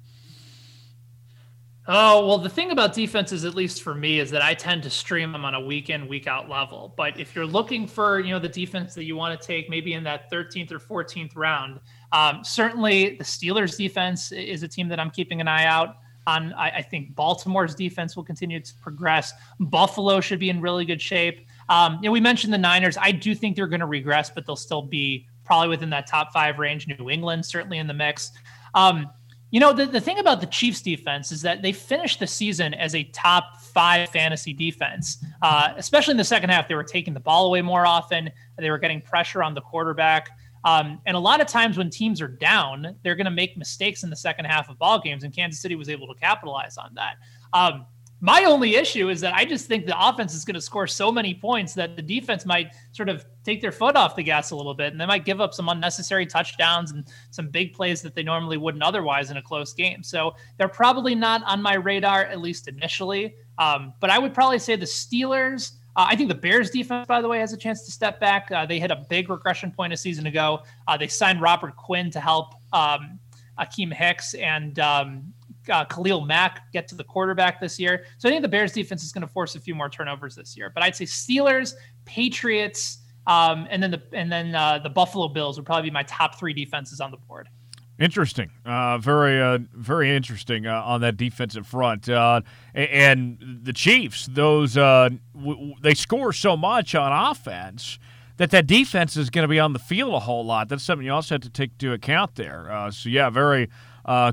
Oh, 1.88 2.26
well, 2.26 2.40
the 2.40 2.49
thing 2.49 2.72
about 2.72 2.94
defenses, 2.94 3.45
at 3.45 3.53
least 3.53 3.84
for 3.84 3.94
me, 3.94 4.19
is 4.19 4.32
that 4.32 4.41
I 4.41 4.56
tend 4.56 4.82
to 4.84 4.90
stream 4.90 5.32
them 5.32 5.45
on 5.45 5.53
a 5.53 5.60
week 5.60 5.91
in, 5.91 6.07
week 6.07 6.26
out 6.26 6.49
level. 6.49 6.95
But 6.98 7.19
if 7.19 7.36
you're 7.36 7.45
looking 7.45 7.86
for, 7.86 8.19
you 8.19 8.32
know, 8.32 8.40
the 8.40 8.49
defense 8.49 8.95
that 8.95 9.03
you 9.03 9.15
want 9.15 9.40
to 9.40 9.48
take 9.48 9.69
maybe 9.69 9.94
in 9.94 10.03
that 10.06 10.32
13th 10.32 10.72
or 10.72 10.80
14th 10.80 11.34
round, 11.36 11.80
um, 12.11 12.44
certainly 12.44 13.18
the 13.18 13.23
Steelers 13.23 13.77
defense 13.77 14.32
is 14.32 14.64
a 14.64 14.68
team 14.68 14.88
that 14.88 14.99
I'm 14.99 15.11
keeping 15.11 15.41
an 15.41 15.48
eye 15.48 15.65
out 15.65 15.98
on. 16.26 16.53
I, 16.53 16.77
I, 16.77 16.82
think 16.82 17.14
Baltimore's 17.14 17.76
defense 17.76 18.15
will 18.15 18.23
continue 18.23 18.60
to 18.60 18.73
progress. 18.82 19.34
Buffalo 19.60 20.22
should 20.22 20.40
be 20.40 20.49
in 20.49 20.61
really 20.61 20.86
good 20.86 21.02
shape. 21.02 21.45
Um, 21.70 22.00
you 22.02 22.10
know, 22.10 22.12
we 22.12 22.20
mentioned 22.20 22.54
the 22.54 22.58
Niners. 22.58 22.98
I 23.00 23.12
do 23.12 23.34
think 23.36 23.56
they're 23.56 23.68
going 23.68 23.80
to 23.80 23.86
regress, 23.86 24.30
but 24.30 24.46
they'll 24.46 24.56
still 24.56 24.82
be 24.82 25.28
probably 25.44 25.70
within 25.70 25.90
that 25.92 26.08
top 26.08 26.34
five 26.34 26.60
range. 26.60 26.88
New 26.88 27.10
England 27.10 27.46
certainly 27.46 27.78
in 27.78 27.88
the 27.88 27.94
mix. 27.94 28.32
Um, 28.74 29.10
you 29.52 29.60
know, 29.60 29.72
the, 29.72 29.86
the 29.86 30.02
thing 30.02 30.20
about 30.20 30.42
the 30.42 30.48
Chiefs 30.48 30.82
defense 30.82 31.32
is 31.32 31.42
that 31.44 31.62
they 31.62 31.72
finished 31.72 32.20
the 32.20 32.28
season 32.28 32.74
as 32.74 32.94
a 32.94 33.04
top 33.06 33.62
five 33.62 34.10
fantasy 34.10 34.54
defense, 34.54 35.24
uh, 35.42 35.74
especially 35.78 36.12
in 36.12 36.18
the 36.18 36.24
second 36.24 36.50
half. 36.50 36.68
They 36.68 36.76
were 36.76 36.84
taking 36.84 37.14
the 37.14 37.20
ball 37.20 37.46
away 37.46 37.62
more 37.62 37.86
often, 37.86 38.30
they 38.58 38.70
were 38.70 38.80
getting 38.80 39.02
pressure 39.02 39.42
on 39.42 39.54
the 39.54 39.62
quarterback. 39.62 40.30
Um, 40.66 41.00
and 41.06 41.16
a 41.16 41.20
lot 41.20 41.42
of 41.42 41.48
times 41.48 41.78
when 41.78 41.92
teams 41.92 42.22
are 42.22 42.28
down, 42.28 42.96
they're 43.04 43.16
going 43.16 43.26
to 43.26 43.32
make 43.32 43.56
mistakes 43.56 44.04
in 44.04 44.10
the 44.10 44.16
second 44.16 44.46
half 44.46 44.68
of 44.68 44.80
ball 44.80 45.00
games, 45.00 45.24
and 45.24 45.34
Kansas 45.34 45.62
City 45.62 45.76
was 45.76 45.90
able 45.90 46.08
to 46.08 46.20
capitalize 46.20 46.76
on 46.78 46.90
that. 46.96 47.18
Um, 47.54 47.86
my 48.26 48.43
only 48.45 48.76
issue 48.76 49.10
is 49.10 49.22
that 49.22 49.35
I 49.35 49.45
just 49.45 49.68
think 49.68 49.85
the 49.85 49.95
offense 49.95 50.34
is 50.34 50.43
going 50.43 50.56
to 50.56 50.61
score 50.61 50.88
so 50.88 51.11
many 51.11 51.35
points 51.35 51.76
that 51.76 51.95
the 51.95 52.02
defense 52.02 52.43
might 52.43 52.73
sort 52.91 53.07
of 53.07 53.23
take 53.43 53.61
their 53.61 53.72
foot 53.72 53.95
off 53.95 54.15
the 54.15 54.23
gas 54.23 54.49
a 54.49 54.56
little 54.56 54.73
bit 54.73 54.91
and 54.91 54.99
they 54.99 55.06
might 55.06 55.26
give 55.26 55.39
up 55.39 55.53
some 55.53 55.69
unnecessary 55.69 56.26
touchdowns 56.26 56.89
and 56.89 57.06
some 57.30 57.49
big 57.49 57.73
plays 57.73 58.02
that 58.02 58.15
they 58.15 58.23
normally 58.23 58.57
wouldn't 58.57 58.84
otherwise 58.84 59.30
in 59.30 59.38
a 59.38 59.41
close 59.43 59.73
game. 59.73 60.02
So 60.02 60.34
they're 60.57 60.68
probably 60.68 61.14
not 61.14 61.43
on 61.43 61.61
my 61.61 61.76
radar, 61.76 62.26
at 62.26 62.41
least 62.41 62.68
initially. 62.68 63.35
Um, 63.60 63.93
but 63.99 64.10
I 64.10 64.18
would 64.18 64.34
probably 64.34 64.57
say 64.57 64.76
the 64.76 64.88
Steelers. 64.88 65.73
Uh, 65.95 66.07
I 66.10 66.15
think 66.15 66.30
the 66.30 66.35
Bears 66.35 66.72
defense, 66.72 67.06
by 67.06 67.22
the 67.22 67.27
way, 67.27 67.38
has 67.38 67.53
a 67.53 67.57
chance 67.57 67.84
to 67.85 67.91
step 67.91 68.19
back. 68.19 68.52
Uh, 68.52 68.65
they 68.65 68.80
hit 68.80 68.89
a 68.89 69.06
big 69.07 69.30
regression 69.30 69.69
point 69.69 69.93
a 69.93 69.97
season 69.97 70.26
ago. 70.26 70.64
Uh, 70.88 70.97
they 70.97 71.07
signed 71.07 71.41
Robert 71.41 71.76
Quinn 71.76 72.10
to 72.10 72.19
help 72.19 72.56
um, 72.73 73.19
Akiem 73.60 73.93
Hicks 73.93 74.34
and 74.34 74.80
um, 74.80 75.31
uh, 75.70 75.86
Khalil 75.86 76.22
Mack 76.22 76.72
get 76.72 76.88
to 76.90 76.96
the 76.96 77.04
quarterback 77.04 77.60
this 77.60 77.80
year. 77.80 78.06
So 78.18 78.28
I 78.28 78.32
think 78.32 78.42
the 78.42 78.48
Bears 78.48 78.72
defense 78.72 79.04
is 79.04 79.12
going 79.12 79.22
to 79.22 79.28
force 79.28 79.56
a 79.56 79.60
few 79.60 79.76
more 79.76 79.90
turnovers 79.90 80.36
this 80.36 80.56
year. 80.58 80.72
But 80.74 80.84
I'd 80.84 80.96
say 80.96 81.06
Steelers, 81.06 81.74
Patriots, 82.06 83.00
um, 83.28 83.68
and 83.70 83.82
then 83.82 83.92
the 83.92 84.02
and 84.14 84.32
then 84.32 84.54
uh, 84.54 84.80
the 84.80 84.90
Buffalo 84.90 85.28
Bills 85.28 85.58
would 85.58 85.66
probably 85.66 85.90
be 85.90 85.94
my 85.94 86.04
top 86.04 86.38
three 86.38 86.54
defenses 86.54 87.02
on 87.02 87.12
the 87.12 87.18
board. 87.18 87.50
Interesting, 87.98 88.52
uh, 88.66 88.98
very, 88.98 89.42
uh, 89.42 89.60
very 89.74 90.14
interesting 90.14 90.68
uh, 90.68 90.82
on 90.84 91.00
that 91.00 91.16
defensive 91.16 91.66
front, 91.66 92.10
uh, 92.10 92.42
and 92.74 93.62
the 93.64 93.72
Chiefs. 93.72 94.28
Those 94.30 94.76
uh, 94.76 95.12
w- 95.34 95.76
they 95.82 95.94
score 95.94 96.34
so 96.34 96.58
much 96.58 96.94
on 96.94 97.14
offense 97.32 97.98
that 98.36 98.52
that 98.52 98.68
defense 98.68 99.16
is 99.16 99.30
going 99.30 99.44
to 99.44 99.48
be 99.48 99.62
on 99.62 99.72
the 99.72 99.80
field 99.80 100.14
a 100.14 100.20
whole 100.20 100.46
lot. 100.46 100.68
That's 100.68 100.84
something 100.84 101.06
you 101.06 101.14
also 101.14 101.36
have 101.36 101.42
to 101.44 101.50
take 101.50 101.72
into 101.72 101.94
account 101.94 102.36
there. 102.36 102.70
Uh, 102.70 102.92
so 102.92 103.08
yeah, 103.08 103.30
very 103.30 103.70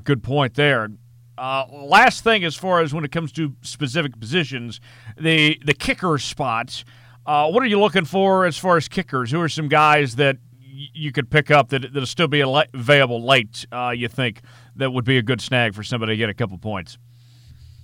good 0.02 0.24
point 0.24 0.54
there. 0.54 0.88
Uh, 1.42 1.66
last 1.72 2.22
thing, 2.22 2.44
as 2.44 2.54
far 2.54 2.82
as 2.82 2.94
when 2.94 3.04
it 3.04 3.10
comes 3.10 3.32
to 3.32 3.52
specific 3.62 4.16
positions, 4.20 4.80
the 5.20 5.58
the 5.64 5.74
kicker 5.74 6.16
spots. 6.16 6.84
Uh, 7.26 7.50
what 7.50 7.64
are 7.64 7.66
you 7.66 7.80
looking 7.80 8.04
for 8.04 8.46
as 8.46 8.56
far 8.56 8.76
as 8.76 8.86
kickers? 8.86 9.32
Who 9.32 9.40
are 9.40 9.48
some 9.48 9.66
guys 9.66 10.14
that 10.16 10.36
y- 10.60 10.86
you 10.94 11.10
could 11.10 11.30
pick 11.30 11.50
up 11.50 11.70
that 11.70 11.82
that'll 11.92 12.06
still 12.06 12.28
be 12.28 12.42
available 12.42 13.24
late? 13.26 13.66
Uh, 13.72 13.90
you 13.90 14.06
think 14.06 14.42
that 14.76 14.92
would 14.92 15.04
be 15.04 15.18
a 15.18 15.22
good 15.22 15.40
snag 15.40 15.74
for 15.74 15.82
somebody 15.82 16.12
to 16.12 16.16
get 16.16 16.28
a 16.28 16.34
couple 16.34 16.56
points? 16.58 16.96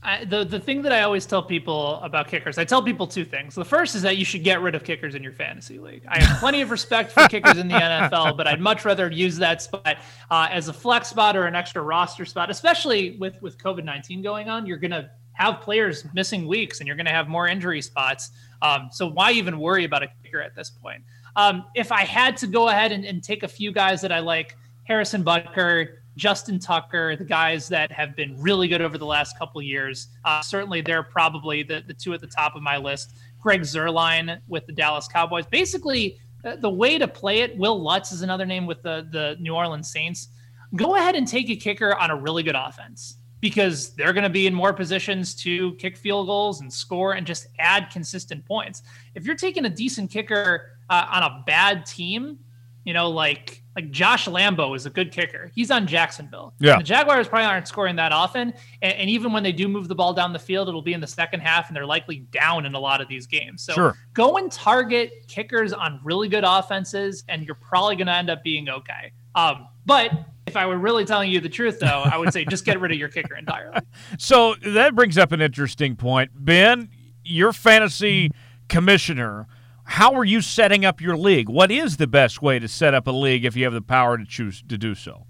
I, 0.00 0.24
the 0.24 0.44
the 0.44 0.60
thing 0.60 0.82
that 0.82 0.92
I 0.92 1.02
always 1.02 1.26
tell 1.26 1.42
people 1.42 1.96
about 1.96 2.28
kickers, 2.28 2.56
I 2.56 2.64
tell 2.64 2.82
people 2.82 3.06
two 3.06 3.24
things. 3.24 3.56
The 3.56 3.64
first 3.64 3.96
is 3.96 4.02
that 4.02 4.16
you 4.16 4.24
should 4.24 4.44
get 4.44 4.62
rid 4.62 4.76
of 4.76 4.84
kickers 4.84 5.16
in 5.16 5.24
your 5.24 5.32
fantasy 5.32 5.78
league. 5.78 6.04
I 6.08 6.22
have 6.22 6.38
plenty 6.38 6.60
of 6.60 6.70
respect 6.70 7.10
for 7.10 7.26
kickers 7.26 7.58
in 7.58 7.66
the 7.66 7.74
NFL, 8.10 8.36
but 8.36 8.46
I'd 8.46 8.60
much 8.60 8.84
rather 8.84 9.10
use 9.10 9.36
that 9.38 9.60
spot 9.60 9.98
uh, 10.30 10.48
as 10.50 10.68
a 10.68 10.72
flex 10.72 11.08
spot 11.08 11.36
or 11.36 11.46
an 11.46 11.56
extra 11.56 11.82
roster 11.82 12.24
spot, 12.24 12.48
especially 12.48 13.16
with 13.18 13.42
with 13.42 13.58
COVID 13.58 13.82
nineteen 13.84 14.22
going 14.22 14.48
on. 14.48 14.66
You're 14.66 14.78
gonna 14.78 15.10
have 15.32 15.60
players 15.60 16.04
missing 16.14 16.46
weeks, 16.46 16.78
and 16.78 16.86
you're 16.86 16.96
gonna 16.96 17.10
have 17.10 17.28
more 17.28 17.48
injury 17.48 17.82
spots. 17.82 18.30
Um, 18.62 18.90
so 18.92 19.08
why 19.08 19.32
even 19.32 19.58
worry 19.58 19.82
about 19.82 20.04
a 20.04 20.08
kicker 20.22 20.40
at 20.40 20.54
this 20.54 20.70
point? 20.70 21.02
Um, 21.34 21.64
if 21.74 21.90
I 21.90 22.04
had 22.04 22.36
to 22.38 22.46
go 22.46 22.68
ahead 22.68 22.92
and, 22.92 23.04
and 23.04 23.22
take 23.22 23.42
a 23.42 23.48
few 23.48 23.72
guys 23.72 24.00
that 24.02 24.12
I 24.12 24.20
like, 24.20 24.56
Harrison 24.84 25.22
Butker, 25.22 25.96
Justin 26.18 26.58
Tucker, 26.58 27.16
the 27.16 27.24
guys 27.24 27.68
that 27.68 27.90
have 27.92 28.16
been 28.16 28.38
really 28.42 28.66
good 28.68 28.82
over 28.82 28.98
the 28.98 29.06
last 29.06 29.38
couple 29.38 29.62
years. 29.62 30.08
Uh, 30.24 30.42
certainly, 30.42 30.80
they're 30.80 31.04
probably 31.04 31.62
the, 31.62 31.82
the 31.86 31.94
two 31.94 32.12
at 32.12 32.20
the 32.20 32.26
top 32.26 32.56
of 32.56 32.62
my 32.62 32.76
list. 32.76 33.16
Greg 33.40 33.60
Zuerlein 33.60 34.40
with 34.48 34.66
the 34.66 34.72
Dallas 34.72 35.06
Cowboys. 35.06 35.46
Basically, 35.46 36.18
uh, 36.44 36.56
the 36.56 36.68
way 36.68 36.98
to 36.98 37.06
play 37.06 37.40
it, 37.40 37.56
Wil 37.56 37.80
Lutz 37.80 38.10
is 38.10 38.22
another 38.22 38.44
name 38.44 38.66
with 38.66 38.82
the, 38.82 39.08
the 39.12 39.36
New 39.40 39.54
Orleans 39.54 39.90
Saints. 39.90 40.28
Go 40.74 40.96
ahead 40.96 41.14
and 41.14 41.26
take 41.26 41.48
a 41.50 41.56
kicker 41.56 41.94
on 41.94 42.10
a 42.10 42.16
really 42.16 42.42
good 42.42 42.56
offense 42.56 43.18
because 43.40 43.94
they're 43.94 44.12
going 44.12 44.24
to 44.24 44.30
be 44.30 44.48
in 44.48 44.54
more 44.54 44.72
positions 44.72 45.34
to 45.36 45.74
kick 45.74 45.96
field 45.96 46.26
goals 46.26 46.60
and 46.60 46.72
score 46.72 47.12
and 47.12 47.26
just 47.26 47.46
add 47.60 47.90
consistent 47.92 48.44
points. 48.44 48.82
If 49.14 49.24
you're 49.24 49.36
taking 49.36 49.64
a 49.66 49.70
decent 49.70 50.10
kicker 50.10 50.72
uh, 50.90 51.06
on 51.10 51.22
a 51.22 51.44
bad 51.46 51.86
team, 51.86 52.38
you 52.84 52.92
know, 52.92 53.08
like 53.08 53.62
like 53.78 53.92
Josh 53.92 54.26
Lambo 54.26 54.74
is 54.74 54.86
a 54.86 54.90
good 54.90 55.12
kicker. 55.12 55.52
He's 55.54 55.70
on 55.70 55.86
Jacksonville. 55.86 56.52
Yeah. 56.58 56.78
The 56.78 56.82
Jaguars 56.82 57.28
probably 57.28 57.46
aren't 57.46 57.68
scoring 57.68 57.94
that 57.94 58.10
often. 58.10 58.52
And, 58.82 58.94
and, 58.94 59.08
even 59.08 59.32
when 59.32 59.44
they 59.44 59.52
do 59.52 59.68
move 59.68 59.86
the 59.86 59.94
ball 59.94 60.12
down 60.12 60.32
the 60.32 60.38
field, 60.40 60.68
it'll 60.68 60.82
be 60.82 60.94
in 60.94 61.00
the 61.00 61.06
second 61.06 61.40
half, 61.40 61.68
and 61.68 61.76
they're 61.76 61.86
likely 61.86 62.26
down 62.32 62.66
in 62.66 62.74
a 62.74 62.80
lot 62.80 63.00
of 63.00 63.06
these 63.06 63.28
games. 63.28 63.62
So 63.62 63.74
sure. 63.74 63.96
go 64.14 64.36
and 64.36 64.50
target 64.50 65.12
kickers 65.28 65.72
on 65.72 66.00
really 66.02 66.28
good 66.28 66.42
offenses, 66.44 67.22
and 67.28 67.44
you're 67.44 67.54
probably 67.54 67.94
going 67.94 68.08
to 68.08 68.14
end 68.14 68.30
up 68.30 68.42
being 68.42 68.68
okay. 68.68 69.12
Um, 69.36 69.68
but 69.86 70.10
if 70.48 70.56
I 70.56 70.66
were 70.66 70.78
really 70.78 71.04
telling 71.04 71.30
you 71.30 71.38
the 71.38 71.48
truth, 71.48 71.78
though, 71.78 72.02
I 72.04 72.16
would 72.16 72.32
say 72.32 72.44
just 72.46 72.64
get 72.64 72.80
rid 72.80 72.90
of 72.90 72.98
your 72.98 73.08
kicker 73.08 73.36
entirely. 73.36 73.78
So 74.18 74.56
that 74.66 74.96
brings 74.96 75.16
up 75.16 75.30
an 75.30 75.40
interesting 75.40 75.94
point. 75.94 76.32
Ben, 76.34 76.88
your 77.22 77.52
fantasy 77.52 78.32
commissioner– 78.68 79.46
how 79.88 80.14
are 80.14 80.24
you 80.24 80.42
setting 80.42 80.84
up 80.84 81.00
your 81.00 81.16
league? 81.16 81.48
What 81.48 81.72
is 81.72 81.96
the 81.96 82.06
best 82.06 82.42
way 82.42 82.58
to 82.58 82.68
set 82.68 82.92
up 82.92 83.06
a 83.06 83.10
league 83.10 83.46
if 83.46 83.56
you 83.56 83.64
have 83.64 83.72
the 83.72 83.80
power 83.80 84.18
to 84.18 84.24
choose 84.26 84.62
to 84.68 84.76
do 84.76 84.94
so? 84.94 85.26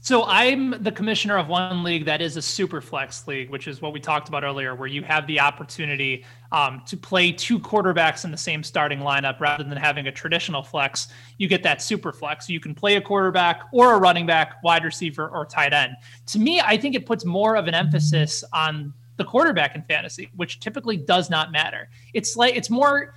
So 0.00 0.24
I'm 0.24 0.82
the 0.82 0.90
commissioner 0.90 1.36
of 1.36 1.48
one 1.48 1.82
league 1.84 2.06
that 2.06 2.22
is 2.22 2.38
a 2.38 2.42
super 2.42 2.80
flex 2.80 3.28
league, 3.28 3.50
which 3.50 3.68
is 3.68 3.82
what 3.82 3.92
we 3.92 4.00
talked 4.00 4.30
about 4.30 4.42
earlier, 4.42 4.74
where 4.74 4.88
you 4.88 5.02
have 5.02 5.26
the 5.26 5.38
opportunity 5.38 6.24
um, 6.50 6.80
to 6.86 6.96
play 6.96 7.30
two 7.30 7.60
quarterbacks 7.60 8.24
in 8.24 8.30
the 8.30 8.38
same 8.38 8.62
starting 8.62 9.00
lineup 9.00 9.38
rather 9.38 9.62
than 9.62 9.76
having 9.76 10.06
a 10.06 10.12
traditional 10.12 10.62
flex. 10.62 11.08
You 11.36 11.46
get 11.46 11.62
that 11.64 11.82
super 11.82 12.10
flex. 12.10 12.48
You 12.48 12.58
can 12.58 12.74
play 12.74 12.96
a 12.96 13.02
quarterback 13.02 13.64
or 13.70 13.92
a 13.92 13.98
running 13.98 14.24
back, 14.24 14.62
wide 14.64 14.84
receiver, 14.84 15.28
or 15.28 15.44
tight 15.44 15.74
end. 15.74 15.92
To 16.28 16.38
me, 16.38 16.58
I 16.58 16.78
think 16.78 16.94
it 16.94 17.04
puts 17.04 17.26
more 17.26 17.54
of 17.54 17.68
an 17.68 17.74
emphasis 17.74 18.42
on 18.54 18.94
the 19.20 19.24
quarterback 19.26 19.74
in 19.76 19.82
fantasy, 19.82 20.30
which 20.34 20.60
typically 20.60 20.96
does 20.96 21.28
not 21.28 21.52
matter. 21.52 21.90
It's 22.14 22.36
like 22.36 22.56
it's 22.56 22.70
more 22.70 23.14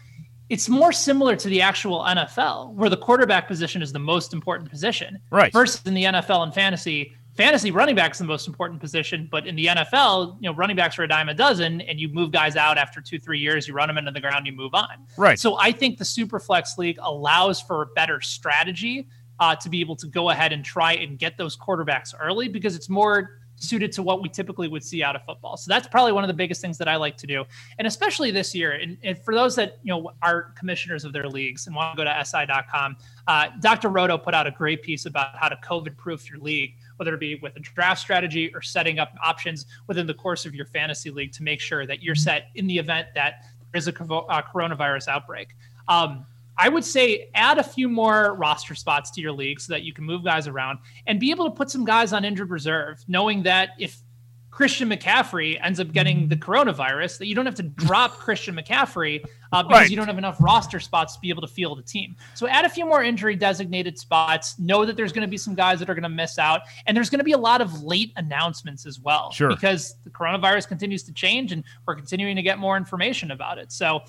it's 0.50 0.68
more 0.68 0.92
similar 0.92 1.38
to 1.38 1.48
the 1.48 1.62
actual 1.62 2.02
NFL, 2.02 2.74
where 2.74 2.90
the 2.90 2.98
quarterback 2.98 3.48
position 3.48 3.82
is 3.82 3.94
the 3.94 4.00
most 4.00 4.34
important 4.34 4.70
position. 4.70 5.18
Right. 5.32 5.52
Versus 5.54 5.82
in 5.86 5.94
the 5.94 6.04
NFL 6.04 6.44
and 6.44 6.54
fantasy, 6.54 7.14
fantasy 7.38 7.72
running 7.72 7.96
back 7.96 8.12
is 8.12 8.18
the 8.18 8.26
most 8.26 8.50
important 8.50 8.82
position, 8.82 9.30
but 9.32 9.48
in 9.48 9.56
the 9.56 9.68
NFL, 9.68 10.36
you 10.42 10.50
know, 10.50 10.56
running 10.56 10.76
backs 10.76 11.00
are 11.00 11.04
a 11.04 11.08
dime 11.08 11.30
a 11.30 11.34
dozen, 11.34 11.80
and 11.82 12.02
you 12.02 12.10
move 12.10 12.32
guys 12.32 12.58
out 12.58 12.78
after 12.78 13.00
two, 13.00 13.18
three 13.18 13.40
years, 13.40 13.66
you 13.66 13.74
run 13.74 13.88
them 13.88 13.98
into 13.98 14.12
the 14.12 14.20
ground, 14.20 14.46
you 14.46 14.52
move 14.52 14.76
on. 14.76 15.08
Right. 15.18 15.40
So 15.40 15.58
I 15.58 15.72
think 15.72 15.98
the 15.98 16.06
super 16.06 16.40
flex 16.40 16.78
league 16.78 17.00
allows 17.02 17.62
for 17.62 17.82
a 17.82 17.86
better 17.96 18.20
strategy 18.20 19.08
uh, 19.40 19.56
to 19.56 19.70
be 19.70 19.80
able 19.80 19.96
to 19.96 20.08
go 20.08 20.30
ahead 20.30 20.52
and 20.52 20.64
try 20.64 20.94
and 20.94 21.18
get 21.18 21.38
those 21.38 21.58
quarterbacks 21.58 22.14
early 22.20 22.50
because 22.50 22.76
it's 22.76 22.90
more 22.90 23.40
suited 23.64 23.92
to 23.94 24.04
what 24.04 24.22
we 24.22 24.30
typically 24.30 24.68
would 24.68 24.84
see 24.84 25.04
out 25.04 25.16
of 25.16 25.24
football. 25.24 25.58
So 25.58 25.70
that's 25.70 25.88
probably 25.88 26.12
one 26.12 26.24
of 26.24 26.28
the 26.28 26.34
biggest 26.34 26.62
things 26.62 26.78
that 26.78 26.88
I 26.88 26.98
like 26.98 27.18
to 27.18 27.28
do. 27.28 27.46
And 27.78 27.88
especially 27.88 28.32
this 28.32 28.54
year, 28.54 28.74
and, 28.74 28.98
and 29.04 29.18
for 29.18 29.34
those 29.34 29.56
that, 29.56 29.80
you 29.84 29.94
know, 29.94 30.12
are 30.22 30.54
commissioners 30.58 31.06
of 31.06 31.14
their 31.14 31.28
leagues 31.28 31.68
and 31.68 31.76
want 31.76 31.98
to 31.98 32.04
go 32.04 32.10
to 32.10 32.26
si.com, 32.26 32.98
uh, 33.28 33.48
Dr. 33.62 33.90
Roto 33.90 34.18
put 34.18 34.34
out 34.34 34.46
a 34.48 34.52
great 34.52 34.84
piece 34.84 35.06
about 35.06 35.36
how 35.38 35.50
to 35.50 35.56
COVID 35.64 35.98
proof 35.98 36.30
your 36.30 36.40
league, 36.40 36.76
whether 36.98 37.14
it 37.14 37.20
be 37.20 37.36
with 37.36 37.56
a 37.56 37.60
draft 37.60 38.02
strategy 38.02 38.52
or 38.54 38.62
setting 38.62 39.00
up 39.00 39.14
options 39.24 39.66
within 39.88 40.06
the 40.06 40.14
course 40.14 40.46
of 40.46 40.54
your 40.54 40.66
fantasy 40.66 41.10
league 41.10 41.32
to 41.32 41.44
make 41.44 41.60
sure 41.60 41.88
that 41.88 42.04
you're 42.04 42.16
set 42.16 42.50
in 42.56 42.68
the 42.68 42.78
event 42.78 43.08
that 43.16 43.46
there 43.72 43.80
is 43.80 43.88
a 43.88 43.92
uh, 43.92 44.42
coronavirus 44.54 45.08
outbreak. 45.08 45.56
Um, 45.88 46.26
I 46.58 46.70
would 46.70 46.86
say 46.86 47.30
add 47.34 47.58
a 47.58 47.64
few 47.64 47.90
more 47.90 48.36
roster 48.36 48.76
spots 48.76 49.12
to 49.12 49.22
your 49.22 49.32
league 49.32 49.60
so 49.60 49.74
that 49.74 49.84
you 49.84 49.94
can 49.94 50.04
move 50.04 50.24
guys 50.24 50.48
around 50.48 50.80
and 51.08 51.20
be 51.20 51.32
able 51.32 51.46
to 51.46 51.52
put 51.52 51.70
some 51.70 51.86
guys 51.86 52.14
on 52.14 52.26
injured 52.26 52.50
reserve, 52.50 53.04
knowing 53.08 53.44
that 53.44 53.70
if 53.80 54.02
Christian 54.54 54.88
McCaffrey 54.88 55.58
ends 55.64 55.80
up 55.80 55.92
getting 55.92 56.28
the 56.28 56.36
coronavirus, 56.36 57.18
that 57.18 57.26
you 57.26 57.34
don't 57.34 57.48
have 57.48 57.56
to 57.56 57.64
drop 57.64 58.12
Christian 58.20 58.56
McCaffrey 58.56 59.26
uh, 59.52 59.64
because 59.64 59.82
right. 59.82 59.90
you 59.90 59.96
don't 59.96 60.06
have 60.08 60.20
enough 60.20 60.38
roster 60.40 60.80
spots 60.80 61.16
to 61.16 61.22
be 61.22 61.30
able 61.30 61.42
to 61.42 61.48
field 61.48 61.80
a 61.80 61.82
team. 61.82 62.16
So 62.36 62.48
add 62.48 62.64
a 62.64 62.70
few 62.70 62.86
more 62.86 63.04
injury 63.04 63.36
designated 63.36 63.98
spots. 63.98 64.58
Know 64.60 64.86
that 64.86 64.96
there's 64.96 65.12
going 65.12 65.24
to 65.24 65.28
be 65.28 65.38
some 65.38 65.56
guys 65.56 65.80
that 65.80 65.90
are 65.90 65.96
going 65.96 66.04
to 66.04 66.10
miss 66.10 66.38
out, 66.38 66.62
and 66.86 66.96
there's 66.96 67.10
going 67.10 67.20
to 67.20 67.26
be 67.26 67.32
a 67.32 67.38
lot 67.38 67.62
of 67.62 67.84
late 67.84 68.14
announcements 68.16 68.86
as 68.86 69.00
well. 69.00 69.32
Sure. 69.32 69.50
Because 69.50 69.96
the 70.04 70.12
coronavirus 70.12 70.68
continues 70.68 71.02
to 71.04 71.14
change, 71.14 71.52
and 71.52 71.64
we're 71.88 71.96
continuing 71.96 72.36
to 72.36 72.44
get 72.44 72.60
more 72.60 72.78
information 72.78 73.32
about 73.32 73.58
it. 73.58 73.72
So 73.72 74.02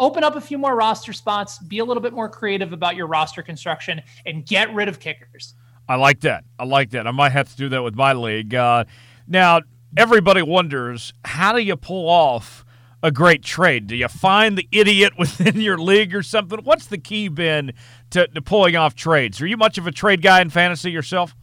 open 0.00 0.24
up 0.24 0.34
a 0.34 0.40
few 0.40 0.58
more 0.58 0.74
roster 0.74 1.12
spots, 1.12 1.58
be 1.58 1.78
a 1.78 1.84
little 1.84 2.02
bit 2.02 2.12
more 2.12 2.28
creative 2.28 2.72
about 2.72 2.96
your 2.96 3.06
roster 3.06 3.42
construction, 3.42 4.02
and 4.26 4.44
get 4.44 4.72
rid 4.74 4.88
of 4.88 4.98
kickers. 4.98 5.54
I 5.88 5.96
like 5.96 6.20
that. 6.20 6.44
I 6.58 6.64
like 6.64 6.90
that. 6.90 7.06
I 7.06 7.10
might 7.12 7.32
have 7.32 7.48
to 7.50 7.56
do 7.56 7.68
that 7.68 7.82
with 7.82 7.94
my 7.94 8.12
league. 8.14 8.54
Uh, 8.54 8.84
now, 9.28 9.60
everybody 9.96 10.42
wonders 10.42 11.12
how 11.24 11.52
do 11.52 11.60
you 11.60 11.76
pull 11.76 12.08
off 12.08 12.64
a 13.02 13.10
great 13.10 13.42
trade? 13.42 13.86
Do 13.86 13.96
you 13.96 14.08
find 14.08 14.56
the 14.56 14.68
idiot 14.72 15.14
within 15.18 15.60
your 15.60 15.78
league 15.78 16.14
or 16.14 16.22
something? 16.22 16.60
What's 16.64 16.86
the 16.86 16.98
key 16.98 17.28
been 17.28 17.72
to, 18.10 18.26
to 18.28 18.42
pulling 18.42 18.76
off 18.76 18.94
trades? 18.94 19.40
Are 19.40 19.46
you 19.46 19.56
much 19.56 19.78
of 19.78 19.86
a 19.86 19.92
trade 19.92 20.22
guy 20.22 20.40
in 20.40 20.50
fantasy 20.50 20.90
yourself? 20.90 21.34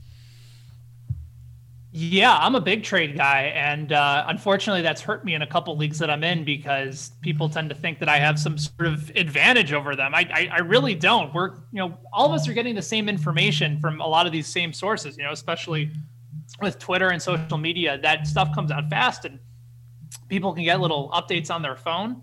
Yeah, 1.99 2.37
I'm 2.37 2.53
a 2.53 2.61
big 2.61 2.83
trade 2.83 3.17
guy, 3.17 3.51
and 3.55 3.91
uh, 3.91 4.25
unfortunately, 4.27 4.83
that's 4.83 5.01
hurt 5.01 5.25
me 5.25 5.33
in 5.33 5.41
a 5.41 5.47
couple 5.47 5.75
leagues 5.75 5.97
that 5.97 6.11
I'm 6.11 6.23
in 6.23 6.43
because 6.43 7.13
people 7.21 7.49
tend 7.49 7.69
to 7.69 7.75
think 7.75 7.97
that 7.97 8.07
I 8.07 8.19
have 8.19 8.37
some 8.37 8.55
sort 8.55 8.85
of 8.85 9.09
advantage 9.15 9.73
over 9.73 9.95
them. 9.95 10.13
I, 10.13 10.29
I, 10.31 10.49
I 10.51 10.59
really 10.59 10.93
don't. 10.93 11.33
We're, 11.33 11.55
you 11.71 11.79
know, 11.79 11.97
all 12.13 12.27
of 12.27 12.33
us 12.33 12.47
are 12.47 12.53
getting 12.53 12.75
the 12.75 12.83
same 12.83 13.09
information 13.09 13.79
from 13.79 13.99
a 13.99 14.05
lot 14.05 14.27
of 14.27 14.31
these 14.31 14.45
same 14.45 14.73
sources. 14.73 15.17
You 15.17 15.23
know, 15.23 15.31
especially 15.31 15.89
with 16.61 16.77
Twitter 16.77 17.09
and 17.09 17.19
social 17.19 17.57
media, 17.57 17.97
that 18.03 18.27
stuff 18.27 18.53
comes 18.53 18.69
out 18.69 18.87
fast, 18.91 19.25
and 19.25 19.39
people 20.27 20.53
can 20.53 20.65
get 20.65 20.79
little 20.79 21.09
updates 21.09 21.49
on 21.49 21.63
their 21.63 21.75
phone. 21.75 22.21